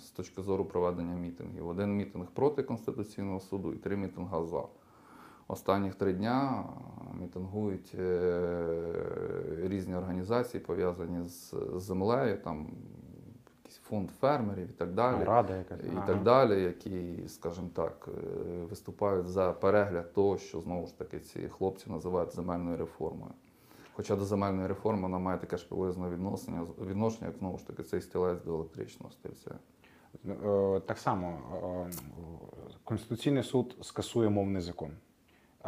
з 0.00 0.10
точки 0.10 0.42
зору 0.42 0.64
проведення 0.64 1.14
мітингів. 1.14 1.68
Один 1.68 1.96
мітинг 1.96 2.26
проти 2.26 2.62
Конституційного 2.62 3.40
суду 3.40 3.72
і 3.72 3.76
три 3.76 3.96
мітинга 3.96 4.44
за. 4.44 4.62
Останніх 5.48 5.94
три 5.94 6.12
дня 6.12 6.64
мітингують 7.20 7.94
е, 7.98 8.64
різні 9.62 9.94
організації, 9.94 10.60
пов'язані 10.60 11.28
з 11.28 11.54
землею, 11.76 12.38
там 12.38 12.66
фонд 13.88 14.10
фермерів 14.10 14.68
і 14.70 14.72
так 14.72 14.92
далі. 14.94 15.24
Рада 15.24 15.56
якась. 15.56 15.80
І 15.80 15.90
Ага. 15.96 16.06
так 16.06 16.22
далі, 16.22 16.62
які, 16.62 17.28
скажімо 17.28 17.68
так, 17.74 18.08
е, 18.08 18.20
виступають 18.70 19.28
за 19.28 19.52
перегляд 19.52 20.12
того, 20.12 20.38
що 20.38 20.60
знову 20.60 20.86
ж 20.86 20.98
таки 20.98 21.20
ці 21.20 21.48
хлопці 21.48 21.90
називають 21.90 22.34
земельною 22.34 22.76
реформою. 22.76 23.30
Хоча 23.92 24.16
до 24.16 24.24
земельної 24.24 24.68
реформи 24.68 25.02
вона 25.02 25.18
має 25.18 25.38
таке 25.38 25.56
ж 25.56 25.68
приблизно 25.68 26.10
відношення, 26.10 26.66
відношення, 26.86 27.26
як 27.26 27.36
знову 27.36 27.58
ж 27.58 27.66
таки 27.66 27.82
цей 27.82 28.00
стілець 28.00 28.42
до 28.44 28.54
електричного 28.54 29.12
стільця. 29.12 29.50
Е, 30.28 30.80
Так 30.86 30.98
само 30.98 31.38
е, 31.88 31.90
Конституційний 32.84 33.42
суд 33.42 33.76
скасує 33.82 34.28
мовний 34.28 34.62
закон. 34.62 34.90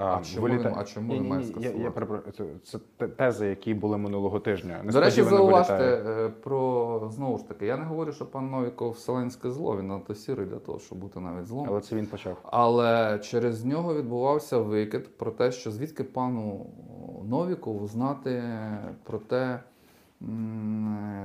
А 0.00 0.20
чому 0.24 0.46
виліта- 0.46 0.74
а 0.76 0.84
чому 0.84 1.12
Ні, 1.12 1.20
він 1.20 1.36
ні, 1.38 1.52
я- 1.60 1.70
Я, 1.70 1.90
перепрошую, 1.90 2.32
це, 2.36 2.44
це 2.64 2.78
те- 2.96 3.08
тези, 3.08 3.46
які 3.46 3.74
були 3.74 3.98
минулого 3.98 4.40
тижня. 4.40 4.80
До 4.84 5.00
речі, 5.00 5.22
зауважте 5.22 6.02
е, 6.06 6.28
про 6.28 7.10
знову 7.14 7.38
ж 7.38 7.48
таки, 7.48 7.66
я 7.66 7.76
не 7.76 7.84
говорю, 7.84 8.12
що 8.12 8.26
пан 8.26 8.50
Новіков 8.50 8.92
вселенське 8.92 9.50
зло, 9.50 9.76
він 9.76 9.86
надто 9.88 10.14
сірий 10.14 10.46
для 10.46 10.58
того, 10.58 10.78
щоб 10.78 10.98
бути 10.98 11.20
навіть 11.20 11.46
злом. 11.46 11.66
Але 11.70 11.80
це 11.80 11.96
він 11.96 12.06
почав. 12.06 12.36
Але 12.44 13.18
через 13.18 13.64
нього 13.64 13.94
відбувався 13.94 14.58
викид 14.58 15.16
про 15.16 15.30
те, 15.30 15.52
що 15.52 15.70
звідки 15.70 16.04
пану 16.04 16.66
Новікову 17.24 17.86
знати 17.86 18.42
про 19.02 19.18
те, 19.18 19.60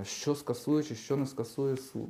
що 0.03 0.35
скасує 0.35 0.83
чи 0.83 0.95
що 0.95 1.17
не 1.17 1.25
скасує 1.25 1.77
суд. 1.77 2.09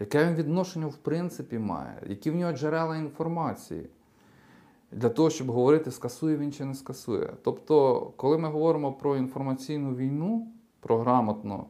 Яке 0.00 0.26
він 0.26 0.34
відношення 0.34 0.86
в 0.86 0.96
принципі 0.96 1.58
має, 1.58 2.02
які 2.06 2.30
в 2.30 2.34
нього 2.36 2.52
джерела 2.52 2.96
інформації 2.96 3.86
для 4.92 5.08
того, 5.08 5.30
щоб 5.30 5.50
говорити, 5.50 5.90
скасує 5.90 6.36
він 6.36 6.52
чи 6.52 6.64
не 6.64 6.74
скасує. 6.74 7.32
Тобто, 7.42 8.00
коли 8.16 8.38
ми 8.38 8.48
говоримо 8.48 8.92
про 8.92 9.16
інформаційну 9.16 9.94
війну, 9.94 10.52
про 10.80 10.98
грамотно 10.98 11.66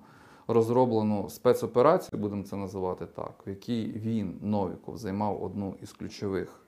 розроблену 0.47 1.31
спецоперацію, 1.31 2.21
будемо 2.21 2.43
це 2.43 2.57
називати 2.57 3.07
так, 3.07 3.47
в 3.47 3.49
якій 3.49 3.93
він, 3.97 4.39
Новіков, 4.43 4.97
займав 4.97 5.43
одну 5.43 5.75
із 5.83 5.93
ключових, 5.93 6.61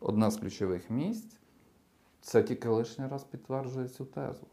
одна 0.00 0.30
з 0.30 0.36
ключових 0.36 0.90
місць, 0.90 1.38
це 2.20 2.42
тільки 2.42 2.68
лишній 2.68 3.06
раз 3.06 3.24
підтверджує 3.24 3.88
цю 3.88 4.04
тезу. 4.04 4.46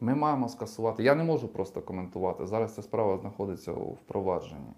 Ми 0.00 0.14
маємо 0.14 0.48
скасувати. 0.48 1.02
Я 1.02 1.14
не 1.14 1.24
можу 1.24 1.48
просто 1.48 1.82
коментувати. 1.82 2.46
Зараз 2.46 2.74
ця 2.74 2.82
справа 2.82 3.18
знаходиться 3.18 3.72
у 3.72 3.92
впровадженні. 3.92 4.72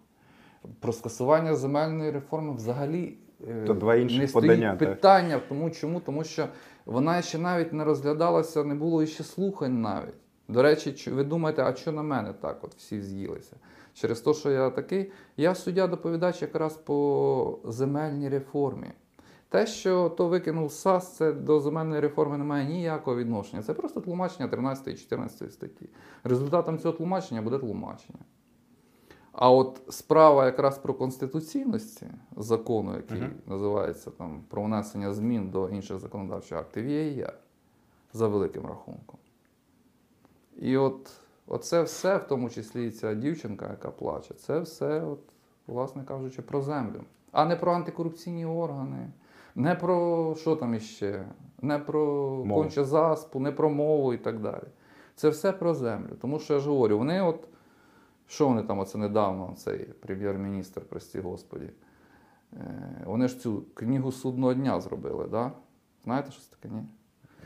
Про 0.81 0.93
скасування 0.93 1.57
земельної 1.57 2.11
реформи 2.11 2.55
взагалі 2.55 3.19
То 3.67 3.75
два 3.75 3.95
інших 3.95 4.19
не 4.21 4.29
стоїть 4.29 4.47
подання, 4.47 4.77
питання. 4.77 5.41
Тому 5.49 5.71
чому? 5.71 6.01
Тому 6.01 6.25
що 6.25 6.49
вона 6.87 7.23
ще 7.23 7.39
навіть 7.39 7.73
не 7.73 7.85
розглядалася, 7.85 8.65
не 8.65 8.75
було 8.75 9.07
ще 9.07 9.25
слухань 9.25 9.81
навіть. 9.81 10.15
До 10.49 10.63
речі, 10.63 11.11
ви 11.11 11.25
думаєте, 11.25 11.63
а 11.63 11.75
що 11.75 11.93
на 11.93 12.03
мене 12.03 12.33
так? 12.33 12.59
От 12.63 12.75
всі 12.75 13.01
з'їлися. 13.01 13.57
Через 13.95 14.21
те, 14.21 14.35
що 14.35 14.51
я 14.51 14.71
такий, 14.71 15.13
я 15.37 15.55
суддя-доповідач 15.55 16.43
якраз 16.43 16.77
по 16.77 17.59
земельній 17.65 18.29
реформі. 18.29 18.87
Те, 19.49 19.67
що 19.67 20.09
то 20.09 20.29
викинув 20.29 20.73
САС, 20.73 21.17
це 21.17 21.33
до 21.33 21.61
земельної 21.61 22.01
реформи 22.01 22.39
не 22.39 22.45
має 22.45 22.67
ніякого 22.67 23.17
відношення. 23.17 23.63
Це 23.63 23.75
просто 23.75 24.01
тлумачення 24.01 24.49
13 24.49 24.89
і 24.89 24.95
14 24.95 25.53
статті. 25.53 25.89
Результатом 26.25 26.79
цього 26.79 26.95
тлумачення 26.95 27.43
буде 27.43 27.59
тлумачення. 27.59 28.19
А 29.37 29.51
от 29.51 29.81
справа 29.89 30.47
якраз 30.47 30.79
про 30.79 30.95
конституційності 30.95 32.07
закону, 32.37 32.97
який 32.97 33.21
Мгм. 33.21 33.33
називається 33.47 34.11
там 34.11 34.45
про 34.49 34.63
внесення 34.63 35.13
змін 35.15 35.51
до 35.51 35.69
інших 35.69 35.99
законодавчих 35.99 36.59
актів, 36.59 36.89
є 36.89 37.09
і 37.09 37.15
є 37.15 37.33
за 38.13 38.29
великим 38.29 38.67
рахунком. 38.67 39.19
І 40.57 40.77
от 40.77 41.11
Оце 41.47 41.83
все, 41.83 42.17
в 42.17 42.27
тому 42.27 42.51
числі 42.51 42.87
і 42.87 42.91
ця 42.91 43.15
дівчинка, 43.15 43.69
яка 43.71 43.91
плаче, 43.91 44.35
це 44.35 44.61
все, 44.61 45.01
от, 45.01 45.21
власне 45.67 46.05
кажучи, 46.05 46.43
про 46.43 46.61
землю. 46.61 47.01
А 47.33 47.45
не 47.45 47.57
про 47.57 47.73
антикорупційні 47.73 48.47
органи, 48.47 49.11
не 49.55 49.75
про 49.75 50.35
що 50.39 50.57
там 50.57 50.75
іще, 50.75 51.25
не 51.63 51.79
про 51.79 52.27
конче 52.51 52.85
заспу, 52.85 53.41
не 53.41 53.53
про 53.53 53.71
мову 53.71 54.15
і 54.15 54.19
так 54.19 54.41
далі. 54.41 54.65
Це 55.17 55.29
все 55.29 55.53
про 55.53 55.75
землю. 55.75 56.17
Тому 56.21 56.39
що 56.39 56.55
я 56.55 56.61
ж 56.61 56.69
говорю, 56.69 56.99
вони 56.99 57.23
от, 57.23 57.49
що 58.27 58.49
вони 58.49 58.63
там 58.63 58.79
оце 58.79 58.99
недавно, 58.99 59.55
цей 59.57 59.79
прем'єр-міністр, 59.79 60.81
прості 60.81 61.21
Господі, 61.21 61.71
е, 62.53 62.59
вони 63.07 63.29
ж 63.29 63.41
цю 63.41 63.63
книгу 63.75 64.13
судного 64.13 64.55
дня 64.55 64.81
зробили, 64.81 65.27
да? 65.31 65.53
Знаєте, 66.05 66.31
що 66.31 66.41
це 66.41 66.49
таке, 66.61 66.75
ні? 66.75 66.83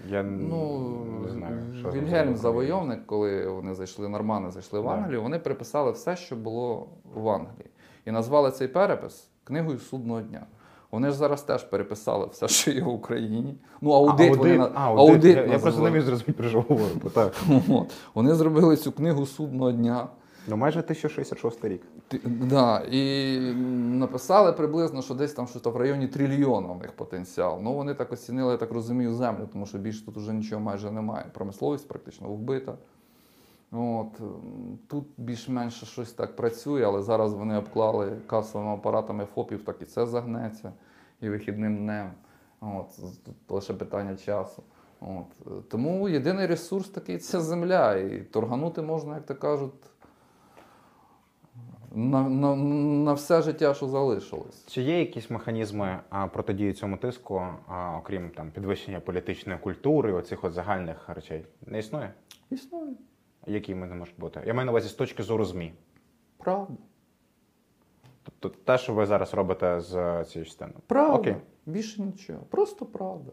Я 0.09 0.23
Ну, 0.23 0.79
не 1.23 1.29
знаю, 1.31 1.59
що 1.79 1.91
Вільгельм 1.91 2.37
Завойовник, 2.37 3.07
коли 3.07 3.49
вони 3.49 3.75
зайшли, 3.75 4.09
нормани 4.09 4.51
зайшли 4.51 4.81
в. 4.81 4.89
Англію, 4.89 5.23
вони 5.23 5.39
переписали 5.39 5.91
все, 5.93 6.17
що 6.17 6.37
було 6.37 6.89
в 7.15 7.29
Англії. 7.29 7.71
І 8.07 8.11
назвали 8.11 8.51
цей 8.51 8.69
перепис 8.69 9.29
книгою 9.45 9.79
судного 9.79 10.21
дня. 10.21 10.47
Вони 10.91 11.11
ж 11.11 11.17
зараз 11.17 11.43
теж 11.43 11.65
переписали 11.65 12.27
все, 12.27 12.49
що 12.49 12.71
є 12.71 12.83
в 12.83 12.89
Україні. 12.89 13.55
Ну, 13.81 13.91
аудит, 13.91 14.37
вони 14.37 14.59
на- 14.59 14.71
а, 14.75 14.95
аудит. 14.95 15.37
я, 15.37 15.45
я 15.45 15.59
просто 15.59 15.83
не 15.83 15.91
міг 15.91 16.03
зрозуміти, 16.03 16.33
про 16.33 16.49
що 16.49 16.61
говорю. 16.61 17.87
Вони 18.15 18.35
зробили 18.35 18.77
цю 18.77 18.93
книгу 18.93 19.27
судного 19.27 19.73
дня. 19.73 20.09
Ну, 20.49 20.57
майже 20.57 20.79
1066 20.83 21.65
рік. 21.65 21.83
Ти- 22.09 22.20
Да, 22.25 22.83
і 22.91 23.39
написали 23.99 24.53
приблизно, 24.53 25.03
що 25.03 25.15
десь 25.15 25.33
там 25.33 25.47
щось 25.47 25.65
в 25.65 25.77
районі 25.77 26.09
трильйона 26.09 26.73
в 26.73 26.79
них 26.79 26.93
потенціал. 26.93 27.59
Ну 27.62 27.75
вони 27.75 27.95
так 27.95 28.12
оцінили, 28.12 28.53
я 28.53 28.57
так 28.59 28.73
розумію, 28.73 29.15
землю, 29.15 29.49
тому 29.53 29.66
що 29.66 29.79
більше 29.79 30.05
тут 30.07 30.16
вже 30.16 30.33
нічого 30.33 30.61
майже 30.62 30.91
немає. 30.91 31.27
Промисловість 31.35 31.89
практично 31.89 32.29
вбита. 32.29 32.75
От, 33.73 34.20
тут 34.89 35.05
більш-менш 35.16 35.75
щось 35.85 36.12
так 36.12 36.37
працює, 36.37 36.85
але 36.85 37.03
зараз 37.03 37.35
вони 37.35 37.57
обклали 37.59 38.16
касовими 38.27 38.70
апаратами 38.75 39.27
ФОПів, 39.35 39.65
так 39.65 39.77
і 39.83 39.85
це 39.85 40.07
загнеться 40.07 40.73
і 41.20 41.29
вихідним 41.29 41.77
днем. 41.77 42.11
От, 42.61 42.87
тут 43.25 43.35
лише 43.49 43.75
питання 43.75 44.16
часу. 44.16 44.62
От. 45.01 45.47
е, 45.47 45.51
Тому 45.70 46.09
єдиний 46.09 46.47
ресурс 46.47 46.89
такий 46.89 47.19
це 47.19 47.41
земля. 47.41 47.95
І 47.97 48.20
торганути 48.23 48.83
можна, 48.83 49.15
як 49.15 49.27
то 49.27 49.35
кажуть, 49.35 49.73
на, 51.93 52.28
на, 52.28 52.56
на 53.05 53.12
все 53.12 53.43
життя, 53.43 53.74
що 53.74 53.89
залишилось. 53.89 54.66
Чи 54.66 54.82
є 54.82 54.98
якісь 54.98 55.31
механізми 55.31 56.01
а, 56.10 56.27
протидії 56.27 56.73
цьому 56.73 56.97
тиску, 56.97 57.43
а, 57.69 57.97
окрім 57.98 58.31
там 58.31 58.51
підвищення 58.51 59.01
політичної 59.01 59.59
культури, 59.59 60.12
оцих 60.12 60.44
от 60.44 60.52
загальних 60.52 61.09
речей? 61.09 61.44
Не 61.66 61.78
існує? 61.78 62.15
Існує. 62.51 62.93
Які 63.47 63.74
вони 63.74 63.94
можуть 63.94 64.19
бути? 64.19 64.43
Я 64.47 64.55
маю 64.55 64.66
на 64.66 64.73
увазі 64.73 64.89
з 64.89 64.93
точки 64.93 65.23
зору 65.23 65.44
ЗМІ. 65.44 65.73
Правда. 66.36 66.74
Тобто 68.23 68.59
те, 68.65 68.78
що 68.78 68.94
ви 68.94 69.06
зараз 69.06 69.35
робите 69.35 69.81
з 69.81 70.24
цією 70.24 70.47
частиною. 70.47 70.78
Правда. 70.86 71.19
Окей. 71.19 71.36
Більше 71.66 72.02
нічого. 72.02 72.40
Просто 72.51 72.86
правда. 72.86 73.32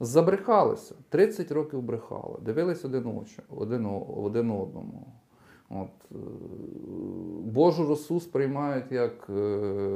Забрехалися. 0.00 0.94
30 1.08 1.52
років 1.52 1.82
брехали. 1.82 2.38
Дивились 2.40 2.84
один, 2.84 3.06
очі, 3.06 3.42
один, 3.48 3.86
один 4.16 4.50
одному. 4.50 5.06
От, 5.70 5.88
е, 6.12 6.14
Божу 7.42 7.86
росу 7.86 8.20
сприймають 8.20 8.92
як, 8.92 9.26
е, 9.30 9.32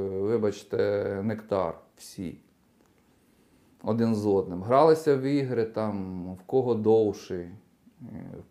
вибачте, 0.09 1.21
нектар 1.23 1.79
всі. 1.97 2.37
Один 3.83 4.15
з 4.15 4.25
одним. 4.25 4.63
Гралися 4.63 5.17
в 5.17 5.21
ігри, 5.21 5.65
там, 5.65 6.25
в 6.33 6.43
кого 6.43 6.75
довший 6.75 7.43
е, 7.43 7.55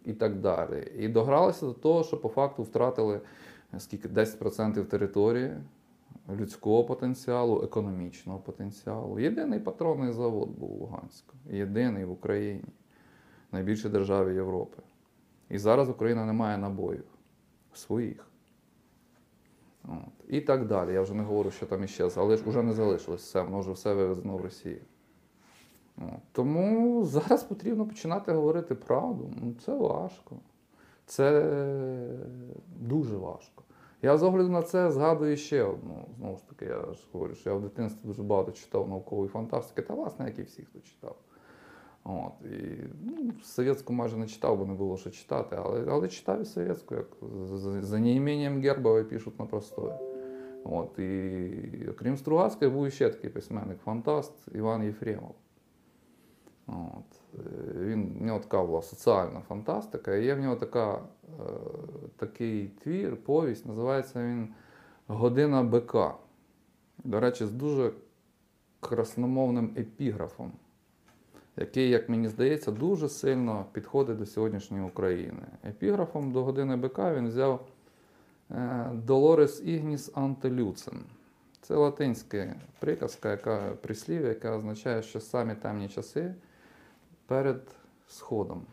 і 0.05 0.13
так 0.13 0.41
далі. 0.41 0.93
І 0.99 1.09
догралися 1.09 1.67
до 1.67 1.73
того, 1.73 2.05
що 2.05 2.21
по 2.21 2.29
факту 2.29 2.63
втратили 2.63 3.21
скільки 3.79 4.09
10% 4.09 4.85
території 4.85 5.53
людського 6.31 6.85
потенціалу, 6.85 7.63
економічного 7.63 8.39
потенціалу. 8.39 9.19
Єдиний 9.19 9.61
патронний 9.61 10.13
завод 10.13 10.51
був 10.51 10.73
у 10.73 10.79
Луганську. 10.79 11.35
Єдиний 11.51 12.05
в 12.05 12.11
Україні, 12.11 12.65
найбільшій 13.53 13.89
державі 13.89 14.35
Європи. 14.35 14.83
І 15.51 15.59
зараз 15.59 15.89
Україна 15.89 16.27
не 16.27 16.33
має 16.33 16.59
набоїв 16.59 17.05
своїх. 17.75 18.27
От. 19.85 20.29
І 20.29 20.41
так 20.41 20.67
далі. 20.67 20.93
Я 20.93 21.03
вже 21.03 21.15
не 21.15 21.23
говорю, 21.23 21.51
що 21.51 21.67
там 21.67 21.85
іще, 21.85 22.09
але 22.17 22.37
ж 22.37 22.45
вже 22.47 22.63
не 22.63 22.73
залишилось 22.73 23.23
все, 23.23 23.43
воно 23.43 23.61
вже 23.61 23.73
все 23.73 23.95
вивезено 23.95 24.37
в 24.37 24.41
Росію. 24.41 24.81
От. 25.97 26.21
Тому 26.33 27.05
зараз 27.05 27.43
потрібно 27.43 27.87
починати 27.87 28.33
говорити 28.33 28.75
правду. 28.75 29.31
Ну, 29.43 29.55
це 29.65 29.75
важко. 29.75 30.37
Це 31.07 31.47
дуже 32.81 33.17
важко. 33.17 33.63
Я 34.03 34.19
з 34.19 34.23
огляду 34.23 34.49
на 34.49 34.63
це 34.63 34.91
згадую 34.91 35.37
ще 35.37 35.63
одну. 35.63 36.09
Знову 36.19 36.37
ж 36.37 36.49
таки, 36.49 36.65
я 36.65 36.95
ж 36.95 37.09
говорю, 37.13 37.35
що 37.35 37.51
я 37.51 37.57
в 37.57 37.63
дитинстві 37.63 38.07
дуже 38.07 38.23
багато 38.23 38.53
читав 38.53 38.89
наукової 38.89 39.29
фантастики, 39.29 39.83
та 39.83 39.95
власне, 39.95 40.27
як 40.27 40.39
і 40.39 40.43
всі, 40.43 40.63
хто 40.63 40.81
читав. 40.81 41.17
От, 42.05 42.33
і, 42.45 42.85
ну, 43.05 43.33
совєтську 43.43 43.93
майже 43.93 44.17
не 44.17 44.27
читав, 44.27 44.59
бо 44.59 44.65
не 44.67 44.75
було 44.75 44.97
що 44.97 45.11
читати, 45.11 45.57
але, 45.65 45.85
але 45.89 46.09
читав 46.09 46.43
і 46.43 46.45
совєтську, 46.45 46.95
як 46.95 47.07
з- 47.23 47.59
з- 47.59 47.83
за 47.85 47.99
неимением 47.99 48.61
гербовой 48.63 49.05
пишут 49.05 49.39
на 49.39 49.47
простой. 49.47 49.99
От, 50.65 50.99
і 50.99 51.89
окрім 51.91 52.17
Стругацьких, 52.17 52.71
був 52.71 52.91
ще 52.91 53.11
такий 53.11 53.31
письменник, 53.31 53.79
фантаст 53.85 54.49
Іван 54.55 54.83
Єфремов. 54.83 55.35
От. 56.67 57.21
е, 57.39 57.39
Він, 57.85 58.17
в 58.21 58.23
нього 58.23 58.39
така 58.39 58.65
була 58.65 58.83
соціальна 58.83 59.41
фантастика, 59.41 60.15
і 60.15 60.25
є 60.25 60.35
в 60.35 60.41
нього 60.41 60.57
така, 60.57 60.95
е, 61.41 61.43
такий 62.17 62.69
твір, 62.69 63.17
повість, 63.17 63.67
називається 63.67 64.23
він 64.23 64.49
Година 65.07 65.63
бика. 65.63 66.15
До 67.05 67.21
речі, 67.21 67.47
з 67.47 67.53
дуже 67.53 67.93
красномовним 68.81 69.75
епіграфом, 69.79 70.53
який, 71.57 71.91
як 71.91 72.09
мені 72.09 72.29
здається, 72.29 72.71
дуже 72.71 73.09
сильно 73.09 73.67
підходить 73.73 74.19
до 74.19 74.27
сьогоднішньої 74.27 74.85
України. 74.85 75.43
Епіграфом 75.65 76.33
до 76.33 76.45
години 76.45 76.77
бика 76.77 77.15
він 77.15 77.29
взяв 77.29 77.67
е, 78.51 78.91
Долорес 78.95 79.63
Ігніс 79.65 80.11
Антелюцен. 80.15 81.01
Це 81.61 81.75
латинська 81.75 82.55
приказка, 82.79 83.31
яка 83.31 83.59
прислів'я, 83.83 84.29
яка 84.29 84.57
означає, 84.57 85.03
що 85.03 85.21
самі 85.21 85.55
темні 85.55 85.89
часи 85.89 86.35
перед 87.27 87.77
сходом. 88.09 88.67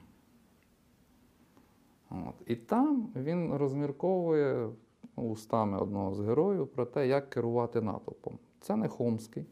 От. 2.09 2.35
І 2.45 2.55
там 2.55 3.09
він 3.15 3.53
розмірковує 3.53 4.69
устами 5.15 5.77
одного 5.77 6.13
з 6.13 6.19
героїв 6.19 6.67
про 6.67 6.85
те, 6.85 7.07
як 7.07 7.29
керувати 7.29 7.81
натовпом. 7.81 8.39
Це 8.61 8.75
не 8.75 8.87
Хомський, 8.87 9.45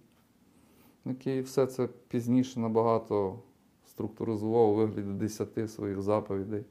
який 1.07 1.41
все 1.41 1.65
це 1.65 1.87
пізніше 2.07 2.59
набагато 2.59 3.39
структуризував 3.85 4.69
у 4.69 4.75
вигляді 4.75 5.11
десяти 5.13 5.67
своїх 5.67 6.01
заповідей. 6.01 6.65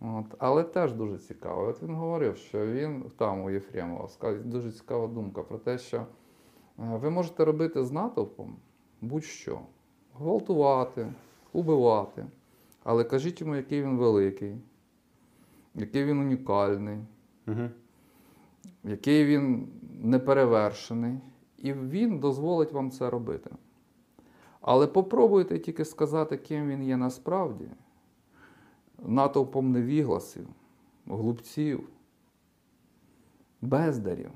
От. 0.00 0.26
Але 0.38 0.62
теж 0.62 0.92
дуже 0.92 1.18
цікаво. 1.18 1.62
От 1.62 1.82
він 1.82 1.94
говорив, 1.94 2.36
що 2.36 2.66
він 2.66 3.04
там 3.16 3.44
у 3.44 3.50
Єфремова 3.50 4.08
сказав 4.08 4.44
дуже 4.44 4.72
цікава 4.72 5.06
думка 5.06 5.42
про 5.42 5.58
те, 5.58 5.78
що 5.78 5.96
е, 5.96 6.06
ви 6.76 7.10
можете 7.10 7.44
робити 7.44 7.84
з 7.84 7.92
натовпом 7.92 8.56
будь-що. 9.00 9.60
Гвалтувати, 10.18 11.12
убивати. 11.52 12.26
Але 12.84 13.04
кажіть 13.04 13.40
йому, 13.40 13.56
який 13.56 13.82
він 13.82 13.98
великий, 13.98 14.56
який 15.74 16.04
він 16.04 16.18
унікальний, 16.18 16.98
Угу. 17.48 17.68
який 18.84 19.24
він 19.24 19.68
неперевершений, 20.00 21.18
і 21.60 21.72
він 21.72 22.18
дозволить 22.18 22.72
вам 22.72 22.90
це 22.90 23.10
робити. 23.10 23.50
Але 24.60 24.86
попробуйте 24.86 25.58
тільки 25.58 25.84
сказати, 25.84 26.36
ким 26.36 26.68
він 26.68 26.82
є 26.82 26.96
насправді, 26.96 27.64
натовпом 28.98 29.72
невігласів, 29.72 30.48
глупців, 31.06 31.88
бездарів, 33.62 34.30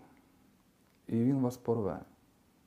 і 1.07 1.13
він 1.23 1.41
вас 1.41 1.57
порве. 1.57 2.01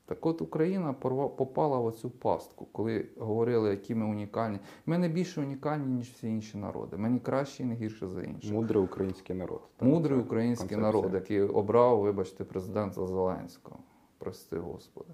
Так 0.06 0.26
от 0.26 0.42
Україна 0.42 0.94
порва- 1.02 1.30
попала 1.30 1.78
в 1.80 1.86
оцю 1.86 2.10
пастку, 2.10 2.68
коли 2.72 3.06
говорили, 3.18 3.70
які 3.70 3.96
ми 3.96 4.06
унікальні. 4.06 4.60
Ми 4.86 4.98
не 4.98 5.10
більше 5.10 5.42
унікальні, 5.42 5.86
ніж 5.96 6.10
всі 6.10 6.28
інші 6.28 6.58
народи. 6.58 6.98
Ми 6.98 7.10
не 7.10 7.20
кращі 7.20 7.64
і 7.64 7.66
не 7.66 7.76
гірше 7.76 8.08
за 8.08 8.24
інших. 8.24 8.52
Мудрий 8.54 8.84
український 8.84 9.36
народ. 9.36 9.62
Мудрий 9.82 10.20
український 10.20 10.70
концепція. 10.70 11.02
народ, 11.02 11.14
який 11.14 11.42
обрав, 11.42 12.02
вибачте, 12.02 12.44
президента 12.44 13.06
Зеленського. 13.08 13.80
Прости 14.28 14.58
Господи. 14.58 15.14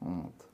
От. 0.00 0.46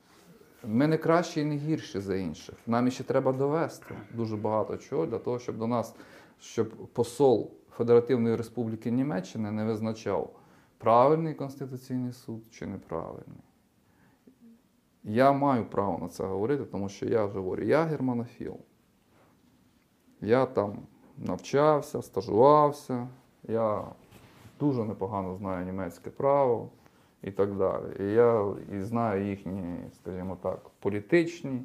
Ми 0.64 0.86
не 0.86 0.98
кращі 0.98 1.40
і 1.40 1.44
не 1.44 1.56
гірші 1.56 2.00
за 2.00 2.16
інших. 2.16 2.54
Нам 2.66 2.90
ще 2.90 3.04
треба 3.04 3.32
довести 3.32 3.94
дуже 4.14 4.36
багато 4.36 4.76
чого 4.76 5.06
для 5.06 5.18
того, 5.18 5.38
щоб 5.38 5.58
до 5.58 5.66
нас, 5.66 5.94
щоб 6.40 6.68
посол 6.68 7.50
Федеративної 7.70 8.36
Республіки 8.36 8.90
Німеччини 8.90 9.50
не 9.50 9.64
визначав, 9.64 10.30
правильний 10.78 11.34
Конституційний 11.34 12.12
суд 12.12 12.42
чи 12.50 12.66
неправильний. 12.66 13.42
Я 15.04 15.32
маю 15.32 15.64
право 15.66 15.98
на 15.98 16.08
це 16.08 16.24
говорити, 16.24 16.64
тому 16.64 16.88
що 16.88 17.06
я 17.06 17.24
вже 17.24 17.38
говорю, 17.38 17.64
я 17.64 17.84
германофіл. 17.84 18.56
Я 20.20 20.46
там 20.46 20.78
навчався, 21.18 22.02
стажувався. 22.02 23.08
Я 23.42 23.84
дуже 24.60 24.84
непогано 24.84 25.36
знаю 25.36 25.66
німецьке 25.66 26.10
право 26.10 26.70
і 27.22 27.30
так 27.30 27.56
далі. 27.56 27.84
І 28.00 28.04
я 28.04 28.54
і 28.72 28.80
знаю 28.80 29.26
їхні, 29.26 29.76
скажімо 29.94 30.38
так, 30.42 30.70
політичні, 30.80 31.62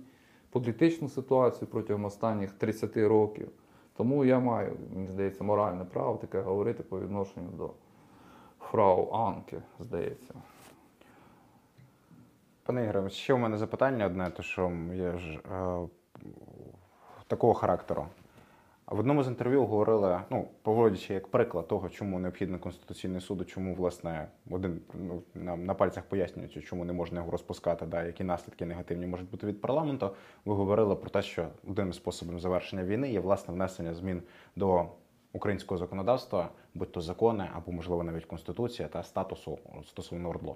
політичну 0.49 1.09
ситуацію 1.09 1.67
протягом 1.71 2.05
останніх 2.05 2.51
30 2.51 2.97
років. 2.97 3.49
Тому 3.97 4.25
я 4.25 4.39
маю, 4.39 4.77
мені 4.93 5.07
здається, 5.07 5.43
моральне 5.43 5.85
право 5.85 6.17
таке 6.17 6.41
говорити 6.41 6.83
по 6.83 6.99
відношенню 6.99 7.49
до 7.49 7.69
фрау 8.59 9.13
Анки, 9.13 9.61
здається. 9.79 10.33
Пане 12.63 12.83
Ігоре, 12.83 13.09
ще 13.09 13.33
у 13.33 13.37
мене 13.37 13.57
запитання 13.57 14.05
одне, 14.05 14.29
то 14.29 14.43
що 14.43 14.71
є 14.93 15.17
ж 15.17 15.39
е, 15.51 15.87
такого 17.27 17.53
характеру. 17.53 18.05
В 18.87 18.99
одному 18.99 19.23
з 19.23 19.27
інтерв'ю 19.27 19.65
говорили, 19.65 20.21
ну, 20.29 20.47
проводячи 20.61 21.13
як 21.13 21.27
приклад 21.27 21.67
того, 21.67 21.89
чому 21.89 22.19
необхідно 22.19 22.59
Конституційний 22.59 23.21
суд, 23.21 23.49
чому, 23.49 23.75
власне, 23.75 24.27
один 24.51 24.81
ну, 24.93 25.23
на, 25.33 25.55
на 25.55 25.73
пальцях 25.73 26.03
пояснюючи, 26.03 26.61
чому 26.61 26.85
не 26.85 26.93
можна 26.93 27.19
його 27.19 27.31
розпускати, 27.31 27.85
да, 27.85 28.03
які 28.03 28.23
наслідки 28.23 28.65
негативні 28.65 29.07
можуть 29.07 29.29
бути 29.29 29.47
від 29.47 29.61
парламенту. 29.61 30.15
Ви 30.45 30.53
говорили 30.53 30.95
про 30.95 31.09
те, 31.09 31.21
що 31.21 31.47
одним 31.67 31.89
із 31.89 31.95
способів 31.95 32.39
завершення 32.39 32.83
війни 32.83 33.11
є 33.11 33.19
власне 33.19 33.53
внесення 33.53 33.93
змін 33.93 34.23
до 34.55 34.85
українського 35.33 35.77
законодавства, 35.77 36.49
будь 36.73 36.91
то 36.91 37.01
закони 37.01 37.49
або, 37.55 37.71
можливо, 37.71 38.03
навіть 38.03 38.25
конституція 38.25 38.87
та 38.87 39.03
статусу 39.03 39.59
стосовно 39.87 40.29
ОРДЛО. 40.29 40.55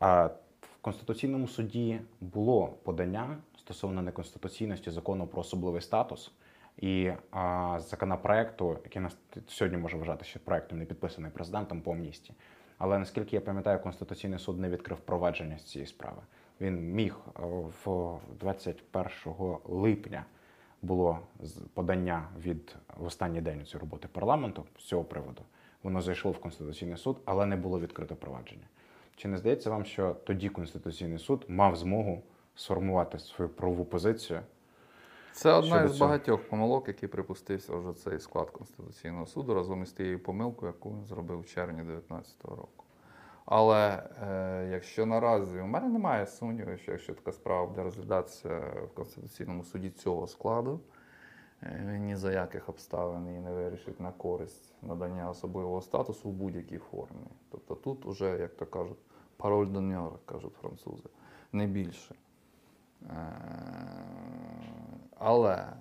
А 0.00 0.24
в 0.60 0.80
Конституційному 0.80 1.48
суді 1.48 2.00
було 2.20 2.66
подання 2.82 3.36
стосовно 3.58 4.02
неконституційності 4.02 4.90
закону 4.90 5.26
про 5.26 5.40
особливий 5.40 5.80
статус 5.80 6.32
і 6.76 7.12
а, 7.30 7.76
законопроекту, 7.80 8.78
який 8.84 9.02
нас 9.02 9.16
сьогодні 9.46 9.78
може 9.78 9.96
вважати 9.96 10.24
ще 10.24 10.38
проектом, 10.38 10.78
не 10.78 10.84
підписаний 10.84 11.30
президентом 11.30 11.80
по 11.80 11.92
амністії. 11.92 12.36
Але 12.78 12.98
наскільки 12.98 13.36
я 13.36 13.42
пам'ятаю, 13.42 13.80
Конституційний 13.80 14.38
суд 14.38 14.60
не 14.60 14.68
відкрив 14.68 14.98
провадження 14.98 15.58
з 15.58 15.64
цієї 15.64 15.86
справи. 15.86 16.22
Він 16.60 16.92
міг 16.92 17.16
е, 17.26 17.42
в 17.84 18.18
21 18.40 19.12
липня 19.64 20.24
було 20.82 21.18
подання 21.74 22.28
від 22.38 22.76
в 22.96 23.06
останній 23.06 23.40
день 23.40 23.64
цієї 23.66 23.80
роботи 23.80 24.08
парламенту 24.12 24.64
з 24.78 24.84
цього 24.84 25.04
приводу. 25.04 25.42
Воно 25.82 26.00
зайшло 26.00 26.30
в 26.30 26.38
Конституційний 26.38 26.96
суд, 26.96 27.16
але 27.24 27.46
не 27.46 27.56
було 27.56 27.80
відкрито 27.80 28.16
провадження. 28.16 28.66
Чи 29.16 29.28
не 29.28 29.38
здається 29.38 29.70
вам, 29.70 29.84
що 29.84 30.16
тоді 30.24 30.48
Конституційний 30.48 31.18
суд 31.18 31.44
мав 31.48 31.76
змогу 31.76 32.22
сформувати 32.54 33.18
свою 33.18 33.48
правову 33.48 33.84
позицію? 33.84 34.40
Це 35.32 35.52
одна 35.52 35.82
із 35.82 35.98
багатьох 35.98 36.48
помилок, 36.48 36.88
які 36.88 37.06
припустився 37.06 37.76
вже 37.76 37.92
цей 37.92 38.18
склад 38.18 38.50
Конституційного 38.50 39.26
суду 39.26 39.54
разом 39.54 39.82
із 39.82 39.92
тією 39.92 40.22
помилкою, 40.22 40.72
яку 40.72 40.90
він 40.90 41.06
зробив 41.06 41.40
в 41.40 41.46
червні 41.46 41.82
2019 41.82 42.44
року. 42.44 42.84
Але 43.44 44.02
е, 44.22 44.68
якщо 44.72 45.06
наразі 45.06 45.60
у 45.60 45.66
мене 45.66 45.88
немає 45.88 46.26
сумніву, 46.26 46.76
що 46.76 46.92
якщо 46.92 47.14
така 47.14 47.32
справа 47.32 47.66
буде 47.66 47.82
розглядатися 47.82 48.58
в 48.58 48.94
Конституційному 48.94 49.64
суді 49.64 49.90
цього 49.90 50.26
складу, 50.26 50.80
е, 51.62 51.98
ні 52.00 52.16
за 52.16 52.32
яких 52.32 52.68
обставин 52.68 53.26
її 53.26 53.40
не 53.40 53.52
вирішить 53.52 54.00
на 54.00 54.12
користь 54.12 54.74
надання 54.82 55.30
особливого 55.30 55.80
статусу 55.80 56.28
в 56.28 56.32
будь-якій 56.32 56.78
формі. 56.78 57.26
Тобто 57.50 57.74
тут 57.74 58.06
уже, 58.06 58.38
як 58.38 58.54
то 58.56 58.66
кажуть, 58.66 58.98
пароль 59.36 59.66
доньор, 59.66 60.12
кажуть 60.26 60.54
французи, 60.60 61.08
не 61.52 61.66
більше. 61.66 62.14
Е, 63.02 63.32
Але 65.18 65.72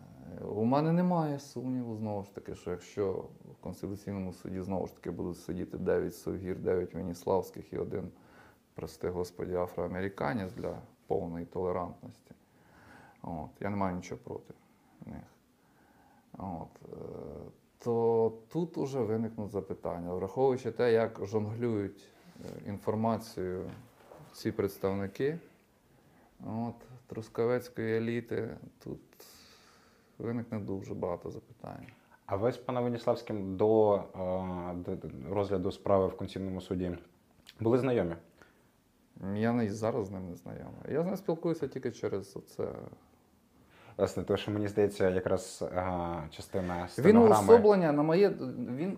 у 0.56 0.66
мене 0.66 0.92
немає 0.92 1.40
сумніву, 1.40 1.96
знову 1.96 2.24
ж 2.24 2.36
таки, 2.36 2.56
що 2.56 2.72
якщо 2.72 3.12
в 3.52 3.56
Конституційному 3.62 4.34
суді 4.34 4.62
знову 4.62 4.88
ж 4.88 4.96
таки 4.96 5.12
будуть 5.12 5.40
сидіти 5.40 5.78
9 5.78 6.16
Совгір, 6.16 6.60
9 6.60 6.94
Веніславських 6.94 7.74
і 7.74 7.78
один, 7.78 8.12
прости 8.76 9.10
господі, 9.10 9.56
афроамериканець 9.56 10.54
для 10.54 10.78
повної 11.08 11.46
толерантності, 11.46 12.32
от, 13.24 13.50
я 13.60 13.70
не 13.70 13.76
маю 13.76 13.96
нічого 13.96 14.22
проти 14.24 14.54
них. 15.06 15.24
От, 16.38 16.94
е, 16.94 16.96
то 17.80 18.34
тут 18.50 18.78
уже 18.78 19.00
виникнуть 19.00 19.52
запитання, 19.52 20.14
враховуючи 20.14 20.72
те, 20.72 20.94
як 20.94 21.26
жонглюють 21.26 22.08
е, 22.46 22.70
інформацією 22.70 23.70
ці 24.34 24.52
представники 24.52 25.40
от, 26.46 26.76
трускавецької 27.10 27.98
еліти, 27.98 28.58
тут 28.84 29.00
виникне 30.18 30.60
дуже 30.60 30.94
багато 30.94 31.30
запитань. 31.32 31.86
А 32.26 32.36
ви 32.36 32.52
з 32.52 32.58
паном 32.58 32.84
Веніславським 32.84 33.58
до, 33.58 33.96
е, 33.96 34.74
до- 34.74 35.36
розгляду 35.36 35.72
справи 35.72 36.08
в 36.08 36.18
Конституційному 36.18 36.62
суді 36.62 36.98
були 37.60 37.78
знайомі? 37.78 38.16
Я 39.36 39.54
не 39.54 39.72
зараз 39.72 40.08
з 40.08 40.12
ним 40.12 40.30
не 40.30 40.36
знайомий. 40.36 40.82
Я 40.92 41.04
з 41.04 41.06
ним 41.06 41.16
спілкуюся 41.18 41.68
тільки 41.68 41.92
через 41.92 42.34
це. 42.48 42.68
Власне, 43.98 44.24
тому 44.24 44.38
що 44.38 44.52
мені 44.52 44.68
здається, 44.68 45.10
якраз 45.10 45.64
е, 45.76 46.28
частина 46.30 46.88
Він 47.00 47.18
уособлення 47.18 47.92
на 47.92 48.04
моє. 48.04 48.30
Він, 48.76 48.98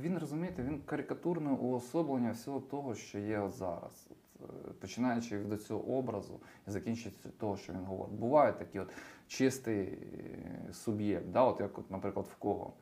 він 0.00 0.18
розумієте, 0.18 0.62
він 0.62 0.80
карикатурне 0.86 1.50
уособлення 1.50 2.30
всього 2.32 2.60
того, 2.60 2.94
що 2.94 3.18
є 3.18 3.48
зараз. 3.48 4.08
Е, 4.42 4.72
починаючи 4.80 5.38
від 5.38 5.62
цього 5.62 5.96
образу 5.98 6.40
і 6.68 6.70
закінчуючи 6.70 7.18
того, 7.38 7.56
що 7.56 7.72
він 7.72 7.84
говорить. 7.84 8.14
Бувають 8.14 8.58
такі 8.58 8.78
от 8.78 8.88
чистий 9.26 9.78
е, 9.78 10.72
суб'єкт, 10.72 11.26
да? 11.26 11.42
от 11.42 11.60
як, 11.60 11.78
от, 11.78 11.90
наприклад, 11.90 12.26
в 12.32 12.34
кого? 12.34 12.72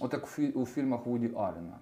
От 0.00 0.12
як 0.12 0.38
у 0.54 0.66
фільмах 0.66 1.06
Вуді 1.06 1.30
Аллена. 1.36 1.78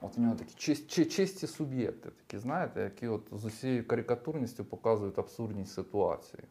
От 0.00 0.18
у 0.18 0.20
нього 0.20 0.34
такі 0.34 0.54
чис- 0.54 0.86
чи- 0.86 1.04
чисті 1.04 1.46
суб'єкти, 1.46 2.10
такі, 2.10 2.38
знаєте, 2.38 2.80
які 2.80 3.08
от 3.08 3.22
з 3.32 3.44
усією 3.44 3.86
карикатурністю 3.86 4.64
показують 4.64 5.18
абсурдність 5.18 5.72
ситуації. 5.72 6.42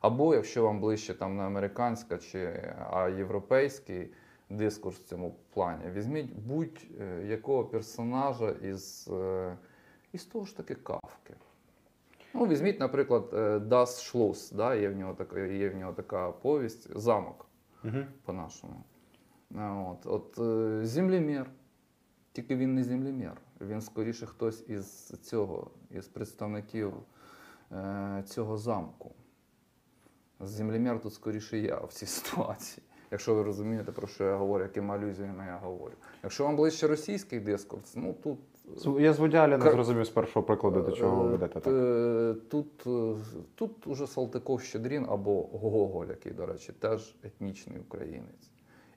Або 0.00 0.34
якщо 0.34 0.62
вам 0.62 0.80
ближче 0.80 1.14
там 1.14 1.36
не 1.36 1.42
американська 1.42 2.18
чи 2.18 2.72
а 2.90 3.08
європейський 3.08 4.10
дискурс 4.50 4.98
в 4.98 5.04
цьому 5.04 5.34
плані, 5.54 5.90
візьміть 5.92 6.32
будь-якого 6.46 7.64
персонажа 7.64 8.50
із, 8.50 9.08
е, 9.12 9.56
із 10.12 10.24
того 10.24 10.44
ж 10.44 10.56
таки 10.56 10.74
кавки. 10.74 11.34
Ну, 12.34 12.46
візьміть, 12.46 12.80
наприклад, 12.80 13.30
е, 13.32 13.58
Das 13.58 13.86
Schloss, 13.86 14.54
да, 14.54 14.74
є, 14.74 14.88
в 14.88 14.96
нього 14.96 15.14
така, 15.14 15.40
є 15.40 15.68
в 15.68 15.76
нього 15.76 15.92
така 15.92 16.32
повість, 16.32 16.98
замок 16.98 17.46
Угу. 17.84 17.98
по-нашому. 18.24 18.84
От, 19.54 20.06
от 20.06 20.38
е, 20.38 20.86
землемір. 20.86 21.50
Тільки 22.32 22.56
він 22.56 22.74
не 22.74 22.84
землемір. 22.84 23.32
Він 23.60 23.80
скоріше 23.80 24.26
хтось 24.26 24.68
із 24.68 25.06
цього, 25.06 25.70
із 25.90 26.08
представників 26.08 26.92
е, 27.72 28.22
цього 28.26 28.58
замку. 28.58 29.14
Землемір 30.40 31.00
тут 31.00 31.14
скоріше 31.14 31.58
я 31.58 31.76
в 31.76 31.92
цій 31.92 32.06
ситуації. 32.06 32.86
Якщо 33.10 33.34
ви 33.34 33.42
розумієте, 33.42 33.92
про 33.92 34.06
що 34.06 34.24
я 34.24 34.36
говорю, 34.36 34.64
якими 34.64 34.94
алюзіями 34.94 35.44
я 35.46 35.56
говорю. 35.56 35.94
Якщо 36.22 36.44
вам 36.44 36.56
ближче 36.56 36.86
російський 36.86 37.40
дискурс, 37.40 37.96
ну 37.96 38.12
тут. 38.22 38.38
Я 38.98 39.12
з 39.12 39.18
Водяля 39.18 39.58
не 39.58 39.64
Кар- 39.64 39.72
зрозумів 39.72 40.04
з 40.04 40.10
першого 40.10 40.46
прикладу, 40.46 40.82
до 40.82 40.92
чого 40.92 41.16
ви 41.22 41.28
Е, 41.28 41.30
ведете. 41.30 41.60
Так. 41.60 41.72
е, 41.74 42.34
Тут, 42.48 42.86
е, 42.86 43.14
тут 43.54 43.86
уже 43.86 44.06
Салтиков 44.06 44.60
Щедрін 44.60 45.06
або 45.08 45.42
Гоголь, 45.42 46.06
який, 46.06 46.32
до 46.32 46.46
речі, 46.46 46.72
теж 46.72 47.16
етнічний 47.22 47.78
українець. 47.80 48.50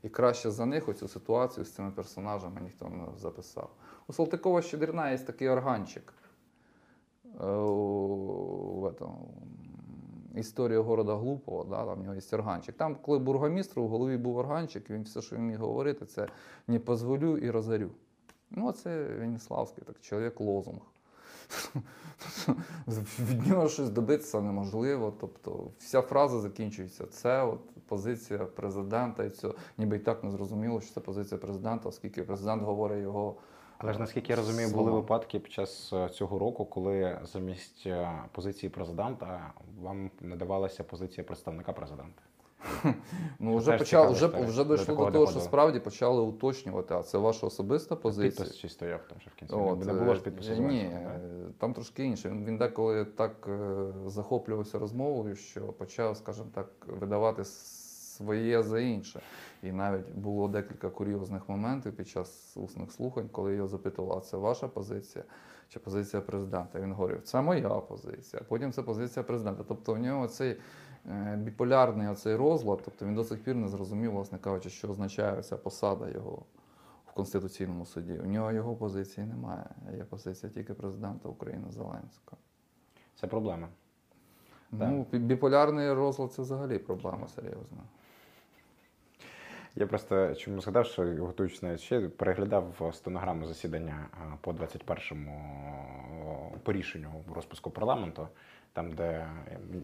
І 0.03 0.09
краще 0.09 0.51
за 0.51 0.65
них 0.65 0.89
оцю 0.89 1.07
ситуацію 1.07 1.65
з 1.65 1.71
цими 1.71 1.91
персонажами 1.91 2.61
ніхто 2.61 2.85
не 2.89 3.17
записав. 3.17 3.69
У 4.07 4.13
Салтикова 4.13 4.61
Щедріна 4.61 5.11
є 5.11 5.17
такий 5.17 5.49
органчик. 5.49 6.13
В 7.39 8.85
этом, 8.85 9.11
Історія 10.35 10.79
города 10.79 11.15
Глупого, 11.15 11.63
да, 11.63 11.85
там 11.85 11.99
в 11.99 12.03
нього 12.03 12.15
є 12.15 12.21
органчик. 12.33 12.75
Там, 12.77 12.95
коли 13.01 13.19
бургомістр, 13.19 13.79
у 13.79 13.87
голові 13.87 14.17
був 14.17 14.37
органчик, 14.37 14.89
він 14.89 15.03
все, 15.03 15.21
що 15.21 15.35
він 15.35 15.47
міг 15.47 15.59
говорити, 15.59 16.05
це 16.05 16.27
не 16.67 16.79
позволю 16.79 17.37
і 17.37 17.49
розорю. 17.51 17.89
Ну, 18.51 18.71
це 18.71 19.03
Веніславський, 19.03 19.83
так, 19.87 20.01
чоловік 20.01 20.39
лозунг. 20.39 20.81
Від 23.19 23.47
нього 23.47 23.69
щось 23.69 23.89
добитися 23.89 24.41
неможливо. 24.41 25.13
Тобто 25.21 25.67
вся 25.77 26.01
фраза 26.01 26.39
закінчується. 26.39 27.05
Це 27.05 27.43
от 27.43 27.59
позиція 27.87 28.39
президента, 28.39 29.23
і 29.23 29.29
це 29.29 29.51
ніби 29.77 29.95
і 29.95 29.99
так 29.99 30.23
не 30.23 30.31
зрозуміло, 30.31 30.81
що 30.81 30.93
це 30.93 30.99
позиція 30.99 31.37
президента, 31.37 31.89
оскільки 31.89 32.23
президент 32.23 32.63
говорить 32.63 33.01
його. 33.01 33.35
Але 33.77 33.93
ж 33.93 33.99
наскільки 33.99 34.31
я 34.33 34.35
розумію, 34.35 34.69
були 34.69 34.91
випадки 34.91 35.39
під 35.39 35.51
час 35.51 35.93
е, 35.93 36.09
цього 36.09 36.39
року, 36.39 36.65
коли 36.65 37.19
замість 37.23 37.83
е, 37.85 38.11
позиції 38.31 38.69
президента 38.69 39.53
вам 39.81 40.11
надавалася 40.21 40.83
позиція 40.83 41.23
представника 41.23 41.73
президента. 41.73 42.21
Ну, 43.39 43.57
вже 43.57 43.77
почали, 43.77 44.13
вже, 44.13 44.27
вже 44.27 44.63
До 44.63 44.77
дійшло 44.77 44.85
такого 44.85 45.11
до 45.11 45.19
того, 45.19 45.31
що 45.31 45.39
справді 45.39 45.79
почали 45.79 46.21
уточнювати, 46.21 46.93
а 46.93 47.03
це 47.03 47.17
ваша 47.17 47.47
особиста 47.47 47.95
позиція. 47.95 48.45
Підпис 48.45 48.57
чи 48.57 48.69
стояв 48.69 48.99
там 49.09 49.19
ще 49.19 49.29
в 49.29 49.33
кінці. 49.33 49.55
От, 49.55 49.85
не 49.85 49.93
було 49.93 50.13
ж 50.13 50.19
е, 50.19 50.23
підпису. 50.23 50.49
Ні, 50.49 50.57
Зеленського, 50.57 51.11
е, 51.49 51.53
там 51.57 51.73
трошки 51.73 52.03
інше. 52.03 52.29
Він, 52.29 52.45
він 52.45 52.57
деколи 52.57 53.05
так 53.05 53.47
е, 53.47 53.87
захоплювався 54.05 54.79
розмовою, 54.79 55.35
що 55.35 55.61
почав, 55.61 56.17
скажімо 56.17 56.47
так, 56.53 56.67
видавати 56.87 57.43
своє 57.45 58.63
за 58.63 58.79
інше. 58.79 59.21
І 59.63 59.71
навіть 59.71 60.15
було 60.15 60.47
декілька 60.47 60.89
курйозних 60.89 61.49
моментів 61.49 61.95
під 61.95 62.07
час 62.07 62.57
усних 62.57 62.91
слухань, 62.91 63.29
коли 63.31 63.55
його 63.55 63.67
запитували, 63.67 64.17
а 64.17 64.21
це 64.21 64.37
ваша 64.37 64.67
позиція 64.67 65.23
чи 65.69 65.79
позиція 65.79 66.21
президента. 66.21 66.79
Він 66.79 66.93
говорив, 66.93 67.21
це 67.23 67.41
моя 67.41 67.69
позиція, 67.69 68.41
а 68.45 68.49
потім 68.49 68.71
це 68.71 68.83
позиція 68.83 69.23
президента. 69.23 69.63
Тобто 69.67 69.93
у 69.93 69.97
нього 69.97 70.27
цей 70.27 70.51
е, 70.51 70.57
біполярний 71.37 72.07
оцей 72.07 72.35
розлад, 72.35 72.81
тобто 72.85 73.05
він 73.05 73.15
до 73.15 73.23
сих 73.23 73.43
пір 73.43 73.55
не 73.55 73.67
зрозумів, 73.67 74.11
власне 74.11 74.37
кажучи, 74.37 74.69
що 74.69 74.89
означає 74.89 75.41
ця 75.43 75.57
посада 75.57 76.09
його 76.09 76.43
в 77.07 77.11
Конституційному 77.13 77.85
суді. 77.85 78.19
У 78.23 78.25
нього 78.25 78.51
його 78.51 78.75
позиції 78.75 79.27
немає. 79.27 79.65
Є 79.97 80.03
позиція 80.03 80.51
тільки 80.51 80.73
президента 80.73 81.29
України 81.29 81.65
Зеленського. 81.71 82.37
Це 83.15 83.27
проблема. 83.27 83.67
Ну, 84.71 85.05
бі- 85.11 85.19
біполярний 85.19 85.93
розлад 85.93 86.33
це 86.33 86.41
взагалі 86.41 86.77
проблема 86.77 87.27
серйозна. 87.27 87.83
Я 89.75 89.87
просто 89.87 90.35
чому 90.35 90.61
згадав, 90.61 90.85
що 90.85 91.03
готуючись 91.25 91.61
навіть 91.61 91.79
ще 91.79 92.09
переглядав 92.09 92.91
стенограму 92.93 93.45
засідання 93.47 94.05
по 94.41 94.51
21-му 94.51 95.41
по 96.63 96.73
рішенню 96.73 97.07
розпуску 97.35 97.69
парламенту, 97.71 98.27
там, 98.73 98.91
де 98.91 99.27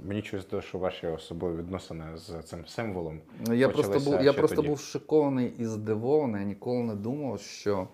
мені 0.06 0.24
здалося, 0.34 0.68
що 0.68 0.78
ваші 0.78 1.08
особливі 1.08 1.58
відносини 1.58 2.18
з 2.18 2.42
цим 2.44 2.68
символом. 2.68 3.20
Я 3.52 3.70
просто 3.70 4.00
був, 4.00 4.22
я 4.22 4.34
просто 4.34 4.56
тоді. 4.56 4.68
був 4.68 4.80
шокований 4.80 5.54
і 5.58 5.66
здивований. 5.66 6.42
Я 6.42 6.48
ніколи 6.48 6.84
не 6.84 6.96
думав, 6.96 7.40
що 7.40 7.88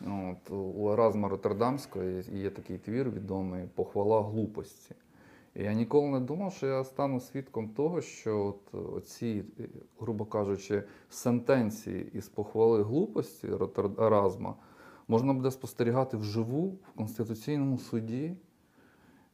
ну, 0.00 0.36
от, 0.46 0.50
у 0.52 0.92
Еразма 0.92 1.28
Роттердамського 1.28 2.04
є, 2.32 2.50
такий 2.50 2.78
твір 2.78 3.10
відомий 3.10 3.64
Похвала 3.74 4.22
глупості. 4.22 4.94
І 5.54 5.62
я 5.62 5.72
ніколи 5.72 6.08
не 6.08 6.20
думав, 6.20 6.52
що 6.52 6.66
я 6.66 6.84
стану 6.84 7.20
свідком 7.20 7.68
того, 7.68 8.00
що 8.00 8.46
от 8.46 8.94
оці, 8.96 9.44
е, 9.60 9.62
грубо 10.00 10.24
кажучи, 10.24 10.82
сентенції 11.10 12.10
із 12.14 12.28
похвали 12.28 12.82
глупості 12.82 13.48
Еразма 13.98 14.54
можна 15.08 15.32
буде 15.32 15.50
спостерігати 15.50 16.16
вживу 16.16 16.78
в 16.94 16.96
Конституційному 16.96 17.78
суді 17.78 18.36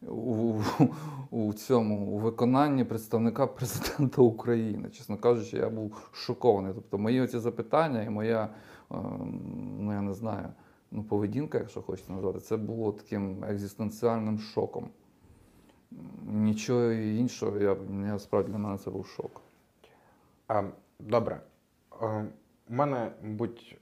у, 0.09 0.60
у 1.31 1.52
цьому 1.52 2.06
у 2.06 2.18
виконанні 2.18 2.85
представника 2.85 3.47
президента 3.47 4.22
України. 4.22 4.90
Чесно 4.90 5.16
кажучи, 5.16 5.56
я 5.56 5.70
був 5.70 6.10
шокований. 6.12 6.72
Тобто, 6.74 6.98
мої 6.98 7.20
оці 7.20 7.39
запитання 7.39 8.02
і 8.02 8.10
моя, 8.10 8.44
е, 8.44 8.97
ну 9.78 9.93
я 9.93 10.01
не 10.01 10.14
знаю, 10.14 10.48
ну, 10.90 11.02
поведінка, 11.05 11.59
якщо 11.59 11.82
хочете 11.82 12.12
назвати, 12.12 12.40
це 12.40 12.56
було 12.56 12.93
таким 12.93 13.44
екзистенціальним 13.44 14.39
шоком. 14.39 14.89
Нічого 16.26 16.93
іншого, 16.93 17.59
я, 17.59 17.76
я 18.06 18.18
справді 18.18 18.51
для 18.51 18.59
мене 18.59 18.78
це 18.78 18.90
був 18.90 19.06
шок. 19.06 19.40
А, 20.48 20.62
добре. 21.01 21.40
Е, 22.02 22.26
У 22.70 22.74
мене, 22.74 23.12
мабуть, 23.22 23.78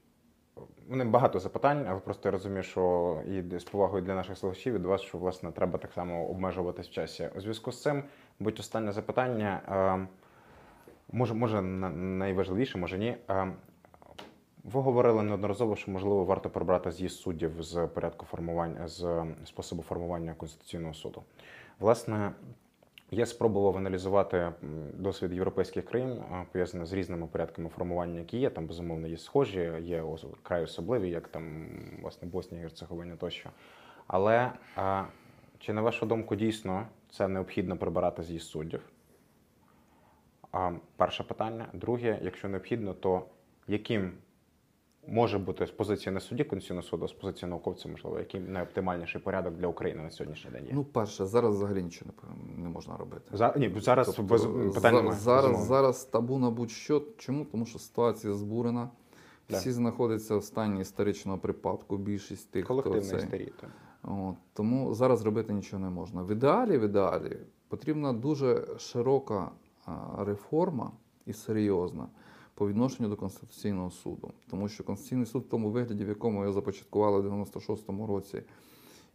мене 0.92 1.04
багато 1.04 1.38
запитань, 1.38 1.86
але 1.88 2.00
просто 2.00 2.28
я 2.28 2.30
розумію, 2.32 2.62
що 2.62 3.18
і 3.28 3.58
з 3.58 3.64
повагою 3.64 4.02
для 4.02 4.14
наших 4.14 4.38
слухачів 4.38 4.74
від 4.74 4.84
вас, 4.84 5.00
що 5.00 5.18
власне 5.18 5.52
треба 5.52 5.78
так 5.78 5.92
само 5.92 6.26
обмежуватись 6.26 6.88
в 6.88 6.90
часі. 6.90 7.28
У 7.36 7.40
зв'язку 7.40 7.72
з 7.72 7.82
цим, 7.82 8.04
будь 8.40 8.60
останнє 8.60 8.92
запитання. 8.92 9.60
Е, 9.68 10.06
Може, 11.14 11.34
може, 11.34 11.62
найважливіше, 11.62 12.78
може 12.78 12.98
ні. 12.98 13.16
Е, 13.30 13.52
Ви 14.64 14.80
говорили 14.80 15.22
неодноразово, 15.22 15.76
що 15.76 15.90
можливо 15.90 16.24
варто 16.24 16.50
прибрати 16.50 16.90
з'їзд 16.90 17.16
суддів 17.16 17.62
з 17.62 17.86
порядку 17.86 18.26
формування 18.26 18.88
з 18.88 19.24
способу 19.44 19.82
формування 19.82 20.34
конституційного 20.34 20.94
суду. 20.94 21.22
Власне, 21.80 22.32
я 23.12 23.26
спробував 23.26 23.76
аналізувати 23.76 24.52
досвід 24.94 25.32
європейських 25.32 25.84
країн, 25.84 26.22
пов'язаний 26.52 26.86
з 26.86 26.92
різними 26.92 27.26
порядками 27.26 27.68
формування, 27.68 28.18
які 28.18 28.38
є. 28.38 28.50
Там, 28.50 28.66
безумовно, 28.66 29.06
є 29.06 29.16
схожі, 29.16 29.72
є 29.80 30.04
край 30.42 30.64
особливі, 30.64 31.10
як 31.10 31.28
там 31.28 31.68
власне 32.02 32.28
Боснія 32.28 32.62
Герцеговина 32.62 33.16
тощо. 33.16 33.50
Але 34.06 34.52
чи 35.58 35.72
на 35.72 35.82
вашу 35.82 36.06
думку 36.06 36.36
дійсно 36.36 36.86
це 37.10 37.28
необхідно 37.28 37.76
прибирати 37.76 38.22
з'їзд 38.22 38.46
суддів? 38.46 38.80
Перше 40.96 41.24
питання. 41.24 41.66
Друге, 41.72 42.18
якщо 42.22 42.48
необхідно, 42.48 42.94
то 42.94 43.26
яким 43.68 44.12
може 45.08 45.38
бути 45.38 45.66
з 45.66 45.70
позиції 45.70 46.12
не 46.12 46.20
судді 46.20 46.44
Конституційного 46.44 46.82
суду, 46.82 47.04
а 47.04 47.08
з 47.08 47.12
позиції 47.12 47.50
науковця, 47.50 47.88
можливо, 47.88 48.18
який 48.18 48.40
найоптимальніший 48.40 49.20
порядок 49.20 49.54
для 49.54 49.66
України 49.66 50.02
на 50.02 50.10
сьогоднішній 50.10 50.50
день 50.50 50.64
є? 50.66 50.70
Ну, 50.74 50.84
перше, 50.84 51.26
зараз 51.26 51.56
взагалі 51.56 51.82
нічого 51.82 52.10
не, 52.56 52.62
не 52.62 52.68
можна 52.68 52.96
робити. 52.96 53.22
За, 53.32 53.54
ні, 53.56 53.72
зараз 53.76 54.06
Тобто, 54.06 54.22
без 54.22 54.74
питань 54.74 54.94
немає. 54.94 55.18
зараз, 55.18 55.66
зараз 55.66 56.04
табу 56.04 56.38
на 56.38 56.50
будь-що. 56.50 57.02
Чому? 57.18 57.44
Тому 57.44 57.66
що 57.66 57.78
ситуація 57.78 58.34
збурена. 58.34 58.90
Да. 59.50 59.58
Всі 59.58 59.72
знаходяться 59.72 60.36
в 60.36 60.44
стані 60.44 60.80
історичного 60.80 61.38
припадку. 61.38 61.96
Більшість 61.96 62.50
тих, 62.50 62.64
хто 62.64 62.82
колективної 62.82 63.52
це. 63.60 63.66
От, 64.02 64.34
тому 64.52 64.94
зараз 64.94 65.24
робити 65.24 65.52
нічого 65.52 65.82
не 65.82 65.90
можна. 65.90 66.22
В 66.22 66.30
ідеалі, 66.30 66.78
в 66.78 66.82
ідеалі 66.82 67.36
потрібна 67.68 68.12
дуже 68.12 68.66
широка 68.78 69.50
реформа 70.18 70.92
і 71.26 71.32
серйозна 71.32 72.08
по 72.54 72.68
відношенню 72.68 73.08
до 73.08 73.16
Конституційного 73.16 73.90
суду. 73.90 74.32
Тому 74.50 74.68
що 74.68 74.84
Конституційний 74.84 75.26
суд 75.26 75.42
в 75.42 75.48
тому 75.48 75.70
вигляді, 75.70 76.04
в 76.04 76.08
якому 76.08 76.40
його 76.40 76.52
започаткували 76.52 77.20
в 77.20 77.26
96-му 77.26 78.06
році 78.06 78.42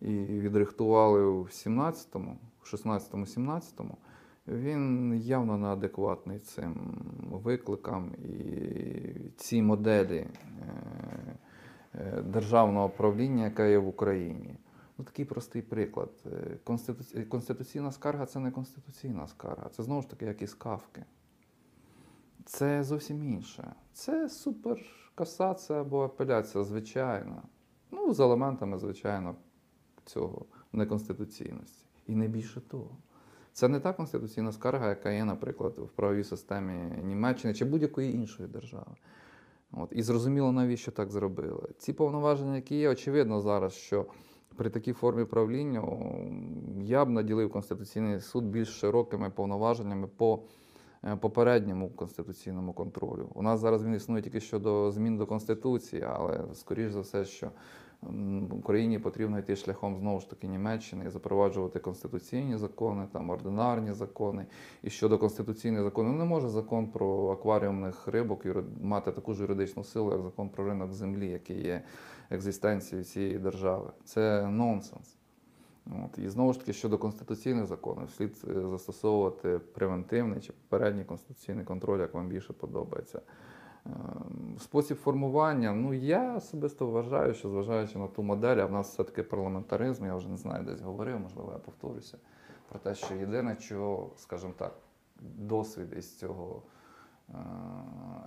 і 0.02 0.16
відрихтували 0.16 1.26
в 1.26 1.46
17-му, 1.46 2.38
в 2.62 2.74
16-му, 2.74 3.26
17-му, 3.26 3.98
він 4.48 5.14
явно 5.16 5.58
неадекватний 5.58 6.40
цим 6.40 6.76
викликам 7.32 8.12
і 8.14 9.30
цій 9.38 9.62
моделі 9.62 10.18
е, 10.18 10.30
е, 11.96 12.22
державного 12.22 12.90
правління, 12.90 13.44
яка 13.44 13.66
є 13.66 13.78
в 13.78 13.88
Україні. 13.88 14.56
Ну, 14.98 15.06
такий 15.06 15.26
простий 15.26 15.62
приклад. 15.62 16.10
Е, 16.26 16.58
Конституці... 16.64 17.24
Конституційна 17.24 17.92
скарга 17.92 18.26
це 18.26 18.40
не 18.40 18.52
конституційна 18.52 19.28
скарга. 19.28 19.70
Це 19.70 19.84
знову 19.84 20.02
ж 20.02 20.10
таки 20.10 20.26
як 20.26 20.42
із 20.42 20.54
кавки. 20.54 21.06
Це 22.48 22.84
зовсім 22.84 23.24
інше. 23.24 23.74
Це 23.94 24.30
суперкасація 24.30 25.82
або 25.82 26.04
апеляція, 26.04 26.64
звичайна. 26.64 27.42
Ну, 27.92 28.14
з 28.14 28.20
елементами, 28.20 28.80
звичайно, 28.80 29.36
цього 30.06 30.46
неконституційності. 30.74 31.86
І 32.08 32.16
не 32.16 32.28
більше 32.28 32.62
того. 32.62 32.98
Це 33.54 33.68
не 33.68 33.80
та 33.80 33.94
конституційна 33.94 34.52
скарга, 34.52 34.90
яка 34.90 35.12
є, 35.12 35.26
наприклад, 35.26 35.78
в 35.78 35.88
правовій 35.88 36.24
системі 36.24 36.74
Німеччини 37.04 37.54
чи 37.54 37.66
будь-якої 37.66 38.16
іншої 38.16 38.50
держави. 38.50 38.96
От. 39.72 39.90
І 39.92 40.02
зрозуміло, 40.02 40.52
навіщо 40.52 40.92
так 40.92 41.12
зробили. 41.12 41.70
Ці 41.78 41.94
повноваження, 41.94 42.56
які 42.56 42.76
є, 42.76 42.90
очевидно 42.90 43.42
зараз, 43.42 43.74
що 43.74 44.06
при 44.56 44.70
такій 44.70 44.94
формі 44.94 45.26
правління 45.26 45.84
я 46.82 47.06
б 47.06 47.10
наділив 47.10 47.52
Конституційний 47.52 48.20
суд 48.20 48.44
більш 48.44 48.68
широкими 48.68 49.30
повноваженнями 49.30 50.08
по 50.08 50.44
попередньому 51.22 51.90
конституційному 51.90 52.74
контролю. 52.74 53.30
У 53.34 53.42
нас 53.42 53.60
зараз 53.60 53.84
він 53.84 53.94
існує 53.94 54.22
тільки 54.22 54.40
щодо 54.40 54.92
змін 54.92 55.18
до 55.18 55.26
Конституції, 55.26 56.02
але 56.10 56.44
скоріш 56.54 56.92
за 56.92 57.02
все, 57.02 57.26
що 57.26 57.52
Україні 58.52 59.00
потрібно 59.00 59.40
йти 59.40 59.56
шляхом 59.56 59.98
знову 59.98 60.20
ж 60.20 60.30
таки 60.30 60.48
Німеччини 60.48 61.06
і 61.06 61.10
запроваджувати 61.10 61.80
конституційні 61.80 62.58
закони, 62.58 63.08
там 63.14 63.30
ординарні 63.30 63.94
закони. 63.94 64.46
І 64.84 64.90
щодо 64.90 65.18
конституційних 65.18 65.84
законів, 65.84 66.12
ну, 66.12 66.18
не 66.18 66.26
може 66.26 66.50
закон 66.50 66.88
про 66.88 67.32
акваріумних 67.32 68.08
рибок 68.08 68.46
мати 68.82 69.12
таку 69.12 69.34
ж 69.34 69.42
юридичну 69.42 69.84
силу, 69.84 70.12
як 70.12 70.22
закон 70.22 70.50
про 70.50 70.66
ринок 70.66 70.94
землі, 70.94 71.30
який 71.30 71.64
є 71.64 71.84
екзистенцією 72.30 73.06
цієї 73.06 73.38
держави. 73.38 73.92
Це 74.04 74.48
нонсенс. 74.48 75.17
От. 75.92 76.18
І 76.18 76.30
знову 76.30 76.54
ж 76.54 76.60
таки, 76.60 76.74
щодо 76.74 76.98
конституційних 76.98 77.66
законів, 77.66 78.10
слід 78.10 78.44
е, 78.48 78.68
застосовувати 78.68 79.60
превентивний 79.60 80.42
чи 80.42 80.54
попередній 80.54 81.04
конституційний 81.04 81.66
контроль, 81.66 82.00
як 82.00 82.14
вам 82.14 82.28
більше 82.28 82.54
подобається. 82.54 83.22
Ем, 83.86 84.58
Спосіб 84.60 84.98
формування, 84.98 85.74
ну 85.74 85.94
я 85.94 86.36
особисто 86.36 86.88
вважаю, 86.88 87.34
що 87.34 87.50
зважаючи 87.50 88.00
на 88.00 88.08
ту 88.08 88.24
модель, 88.24 88.58
а 88.58 88.66
в 88.66 88.72
нас 88.72 88.90
все-таки 88.90 89.24
парламентаризм, 89.24 90.06
я 90.06 90.16
вже 90.16 90.30
не 90.30 90.38
знаю, 90.38 90.66
десь 90.66 90.82
говорив, 90.82 91.20
можливо, 91.20 91.52
я 91.54 91.60
повторюся, 91.60 92.18
про 92.70 92.80
те, 92.80 92.96
що 92.96 93.16
єдине, 93.16 93.56
чого, 93.56 94.12
скажімо 94.18 94.54
так, 94.58 94.74
досвід 95.22 95.94
із 95.98 96.18
цього 96.18 96.62
е, 97.30 97.34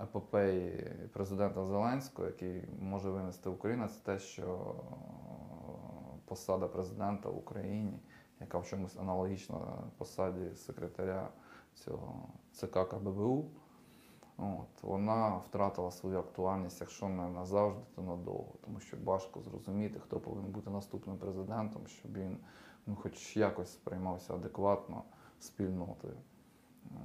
епопеї 0.03 0.91
президента 1.13 1.65
Зеленського, 1.65 2.27
який 2.27 2.63
може 2.79 3.09
винести 3.09 3.49
Україна, 3.49 3.87
це 3.87 4.05
те, 4.05 4.19
що 4.19 4.75
посада 6.31 6.67
президента 6.67 7.29
в 7.29 7.37
Україні, 7.37 7.99
яка 8.39 8.59
в 8.59 8.67
чомусь 8.67 8.97
аналогічна 8.97 9.57
посаді 9.97 10.55
секретаря 10.55 11.29
цього 11.73 12.29
ЦК 12.51 12.89
КББУ, 12.89 13.45
От, 14.37 14.83
вона 14.83 15.37
втратила 15.37 15.91
свою 15.91 16.19
актуальність, 16.19 16.81
якщо 16.81 17.09
не 17.09 17.29
назавжди, 17.29 17.81
то 17.95 18.01
надовго. 18.01 18.53
Тому 18.61 18.79
що 18.79 18.97
важко 19.03 19.41
зрозуміти, 19.41 19.99
хто 19.99 20.19
повинен 20.19 20.51
бути 20.51 20.69
наступним 20.69 21.17
президентом, 21.17 21.87
щоб 21.87 22.13
він 22.13 22.37
ну, 22.87 22.95
хоч 22.95 23.37
якось 23.37 23.73
сприймався 23.73 24.33
адекватно 24.33 25.03
спільнотою. 25.39 26.17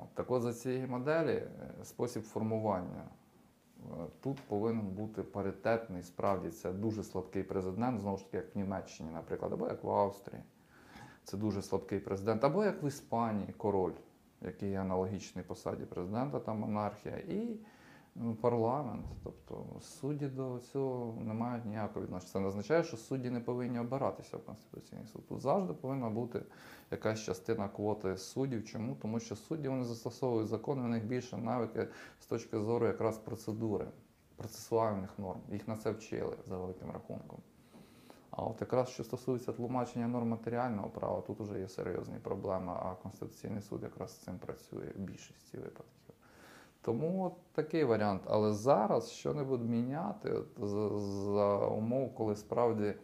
От, 0.02 0.14
Так 0.14 0.30
от 0.30 0.42
за 0.42 0.54
цієї 0.54 0.86
моделі 0.86 1.32
е, 1.32 1.84
спосіб 1.84 2.22
формування. 2.22 3.08
Е, 3.92 4.06
Тут 4.20 4.40
повинен 4.40 4.86
бути 4.86 5.22
паритетний, 5.22 6.02
справді 6.02 6.50
це 6.50 6.72
дуже 6.72 7.04
слабкий 7.04 7.42
президент, 7.42 8.00
знову 8.00 8.16
ж 8.16 8.24
таки, 8.24 8.36
як 8.36 8.54
в 8.54 8.58
Німеччині, 8.58 9.10
наприклад, 9.12 9.52
або 9.52 9.68
як 9.68 9.84
в 9.84 9.90
Австрії. 9.90 10.42
Це 11.24 11.36
дуже 11.36 11.62
слабкий 11.62 12.00
президент, 12.00 12.44
або 12.44 12.64
як 12.64 12.82
в 12.82 12.86
Іспанії 12.86 13.54
король, 13.56 13.92
який 14.42 14.70
є 14.70 14.80
аналогічний 14.80 15.44
посаді 15.44 15.84
президента, 15.84 16.40
там 16.40 16.58
монархія, 16.58 17.16
і 17.16 17.60
парламент. 18.40 19.06
Тобто 19.24 19.66
судді 19.80 20.26
до 20.26 20.58
цього 20.72 21.20
не 21.20 21.34
мають 21.34 21.64
ніякого 21.64 22.04
відношення. 22.04 22.32
Це 22.32 22.40
не 22.40 22.46
означає, 22.46 22.84
що 22.84 22.96
судді 22.96 23.30
не 23.30 23.40
повинні 23.40 23.78
обиратися 23.78 24.36
в 24.36 24.44
Конституційний 24.44 25.06
суд. 25.06 25.26
Тут 25.28 25.40
завжди 25.40 25.72
повинна 25.72 26.10
бути 26.10 26.42
якась 26.90 27.20
частина 27.20 27.68
квоти 27.68 28.16
суддів. 28.16 28.64
Чому? 28.64 28.96
Тому 29.02 29.20
що 29.20 29.36
судді 29.36 29.68
вони 29.68 29.84
застосовують 29.84 30.48
закони, 30.48 30.82
у 30.82 30.88
них 30.88 31.04
більше 31.04 31.36
навики 31.36 31.88
з 32.20 32.26
точки 32.26 32.58
зору 32.58 32.86
якраз 32.86 33.18
процедури, 33.18 33.86
процесуальних 34.36 35.18
норм. 35.18 35.40
Їх 35.52 35.68
на 35.68 35.76
це 35.76 35.90
вчили 35.90 36.36
за 36.46 36.56
великим 36.56 36.90
рахунком. 36.90 37.38
А 38.30 38.42
от 38.42 38.60
якраз 38.60 38.88
що 38.88 39.04
стосується 39.04 39.52
тлумачення 39.52 40.08
норм 40.08 40.28
матеріального 40.28 40.90
права, 40.90 41.20
тут 41.20 41.40
вже 41.40 41.60
є 41.60 41.68
серйозні 41.68 42.18
проблеми, 42.18 42.72
а 42.76 42.94
Конституційний 42.94 43.62
суд 43.62 43.82
якраз 43.82 44.10
з 44.10 44.18
цим 44.18 44.38
працює 44.38 44.92
в 44.96 45.00
більшості 45.00 45.56
випадків. 45.56 46.05
Тому 46.86 47.24
от 47.24 47.32
такий 47.52 47.84
варіант. 47.84 48.22
Але 48.26 48.52
зараз 48.52 49.10
що-небудь 49.10 49.70
міняти 49.70 50.30
от, 50.30 50.46
за, 50.68 50.98
за 50.98 51.66
умов, 51.66 52.14
коли 52.14 52.36
справді, 52.36 52.94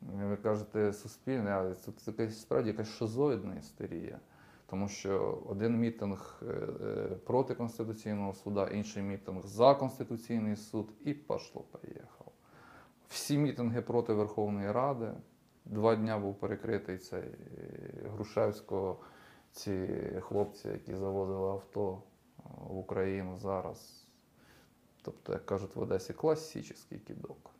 ви 0.00 0.36
кажете, 0.36 0.92
суспільне, 0.92 1.74
тут 1.84 2.08
якась 2.08 2.40
справді 2.40 2.70
якась 2.70 2.88
шизоїдна 2.88 3.54
істерія. 3.54 4.18
Тому 4.66 4.88
що 4.88 5.42
один 5.46 5.80
мітинг 5.80 6.42
е, 6.42 6.46
е, 6.84 7.16
проти 7.26 7.54
Конституційного 7.54 8.32
суду, 8.32 8.66
інший 8.72 9.02
мітинг 9.02 9.46
за 9.46 9.74
Конституційний 9.74 10.56
суд 10.56 10.92
і 11.04 11.14
пошло-поїхало. 11.14 12.32
Всі 13.08 13.38
мітинги 13.38 13.82
проти 13.82 14.12
Верховної 14.12 14.72
Ради. 14.72 15.12
Два 15.64 15.96
дня 15.96 16.18
був 16.18 16.34
перекритий 16.34 16.98
цей 16.98 17.22
е, 17.22 18.08
Грушевського, 18.12 18.98
ці 19.52 19.88
хлопці, 20.20 20.68
які 20.68 20.94
завозили 20.94 21.50
авто 21.50 22.02
в 22.44 22.76
Україну 22.76 23.38
зараз. 23.38 24.04
Тобто, 25.02 25.32
як 25.32 25.46
кажуть 25.46 25.76
в 25.76 25.80
Одесі, 25.80 26.12
класичний 26.12 27.00
кідок. 27.00 27.50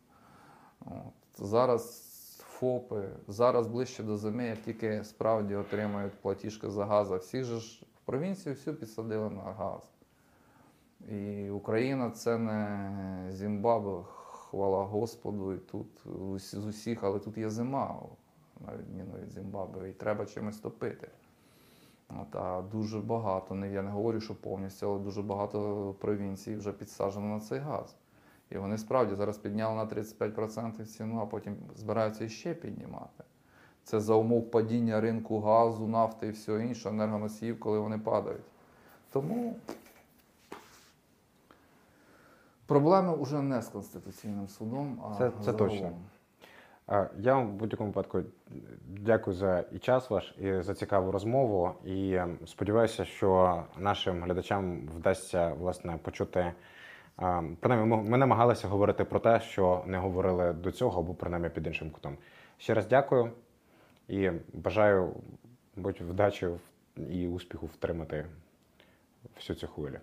От. 0.85 1.47
Зараз 1.47 2.11
ФОПи, 2.39 3.09
зараз 3.27 3.67
ближче 3.67 4.03
до 4.03 4.17
зими, 4.17 4.45
як 4.45 4.61
тільки 4.61 5.03
справді 5.03 5.55
отримають 5.55 6.13
платіжки 6.13 6.69
за 6.69 6.85
газ, 6.85 7.11
всі 7.11 7.43
ж 7.43 7.85
в 7.95 7.99
провінцію 8.05 8.55
всю 8.55 8.75
підсадили 8.75 9.29
на 9.29 9.41
газ. 9.41 9.89
І 11.09 11.49
Україна 11.49 12.11
це 12.11 12.37
не 12.37 13.27
Зімбабве, 13.31 14.03
хвала 14.05 14.83
Господу, 14.83 15.53
і 15.53 15.57
тут 15.57 15.87
з 16.35 16.53
усіх, 16.53 17.03
але 17.03 17.19
тут 17.19 17.37
є 17.37 17.49
зима, 17.49 17.99
на 18.67 18.77
відміну 18.77 19.13
від 19.23 19.31
Зімбабве, 19.31 19.89
і 19.89 19.93
треба 19.93 20.25
чимось 20.25 20.57
топити. 20.57 21.07
От, 22.09 22.35
а 22.35 22.61
дуже 22.71 22.99
багато, 22.99 23.55
не, 23.55 23.71
я 23.71 23.81
не 23.81 23.91
говорю, 23.91 24.21
що 24.21 24.35
повністю, 24.35 24.87
але 24.89 24.99
дуже 24.99 25.21
багато 25.21 25.95
провінцій 25.99 26.55
вже 26.55 26.71
підсаджено 26.71 27.27
на 27.27 27.39
цей 27.39 27.59
газ. 27.59 27.95
І 28.49 28.57
вони 28.57 28.77
справді 28.77 29.15
зараз 29.15 29.37
підняли 29.37 29.75
на 29.75 29.85
35% 29.85 30.85
ціну, 30.85 31.19
а 31.21 31.25
потім 31.25 31.55
збираються 31.75 32.23
іще 32.23 32.53
піднімати. 32.53 33.23
Це 33.83 33.99
за 33.99 34.15
умов 34.15 34.51
падіння 34.51 35.01
ринку 35.01 35.39
газу, 35.39 35.87
нафти 35.87 36.27
і 36.27 36.31
всього 36.31 36.59
іншого, 36.59 36.95
енергоносіїв, 36.95 37.59
коли 37.59 37.79
вони 37.79 37.97
падають. 37.97 38.45
Тому 39.11 39.55
проблеми 42.65 43.17
вже 43.21 43.41
не 43.41 43.61
з 43.61 43.67
Конституційним 43.67 44.47
судом, 44.47 45.01
а 45.11 45.17
Це- 45.17 45.31
це 45.45 45.53
точно. 45.53 45.91
Я 47.19 47.33
вам 47.35 47.47
в 47.47 47.53
будь-якому 47.53 47.89
випадку 47.89 48.21
дякую 48.87 49.35
за 49.35 49.63
і 49.71 49.79
час 49.79 50.09
ваш, 50.09 50.35
і 50.39 50.61
за 50.61 50.73
цікаву 50.73 51.11
розмову. 51.11 51.71
І 51.85 52.13
ем, 52.13 52.37
сподіваюся, 52.45 53.05
що 53.05 53.63
нашим 53.77 54.23
глядачам 54.23 54.87
вдасться 54.97 55.53
власне 55.53 55.97
почути. 56.03 56.53
Принаймні, 57.59 57.85
ми- 57.95 58.03
ми 58.03 58.17
намагалися 58.17 58.67
говорити 58.67 59.03
про 59.03 59.19
те, 59.19 59.39
що 59.39 59.83
не 59.85 59.97
говорили 59.97 60.53
до 60.53 60.71
цього, 60.71 60.99
або 60.99 61.13
принаймні 61.13 61.49
під 61.49 61.67
іншим 61.67 61.89
кутом. 61.89 62.17
Ще 62.57 62.73
раз 62.73 62.87
дякую 62.87 63.31
і 64.07 64.31
бажаю 64.53 65.13
будь 65.75 66.01
вдачі 66.01 66.47
і 67.09 67.27
успіху 67.27 67.65
втримати 67.65 68.25
всю 69.35 69.57
цю 69.57 69.67
хвилю. 69.67 69.97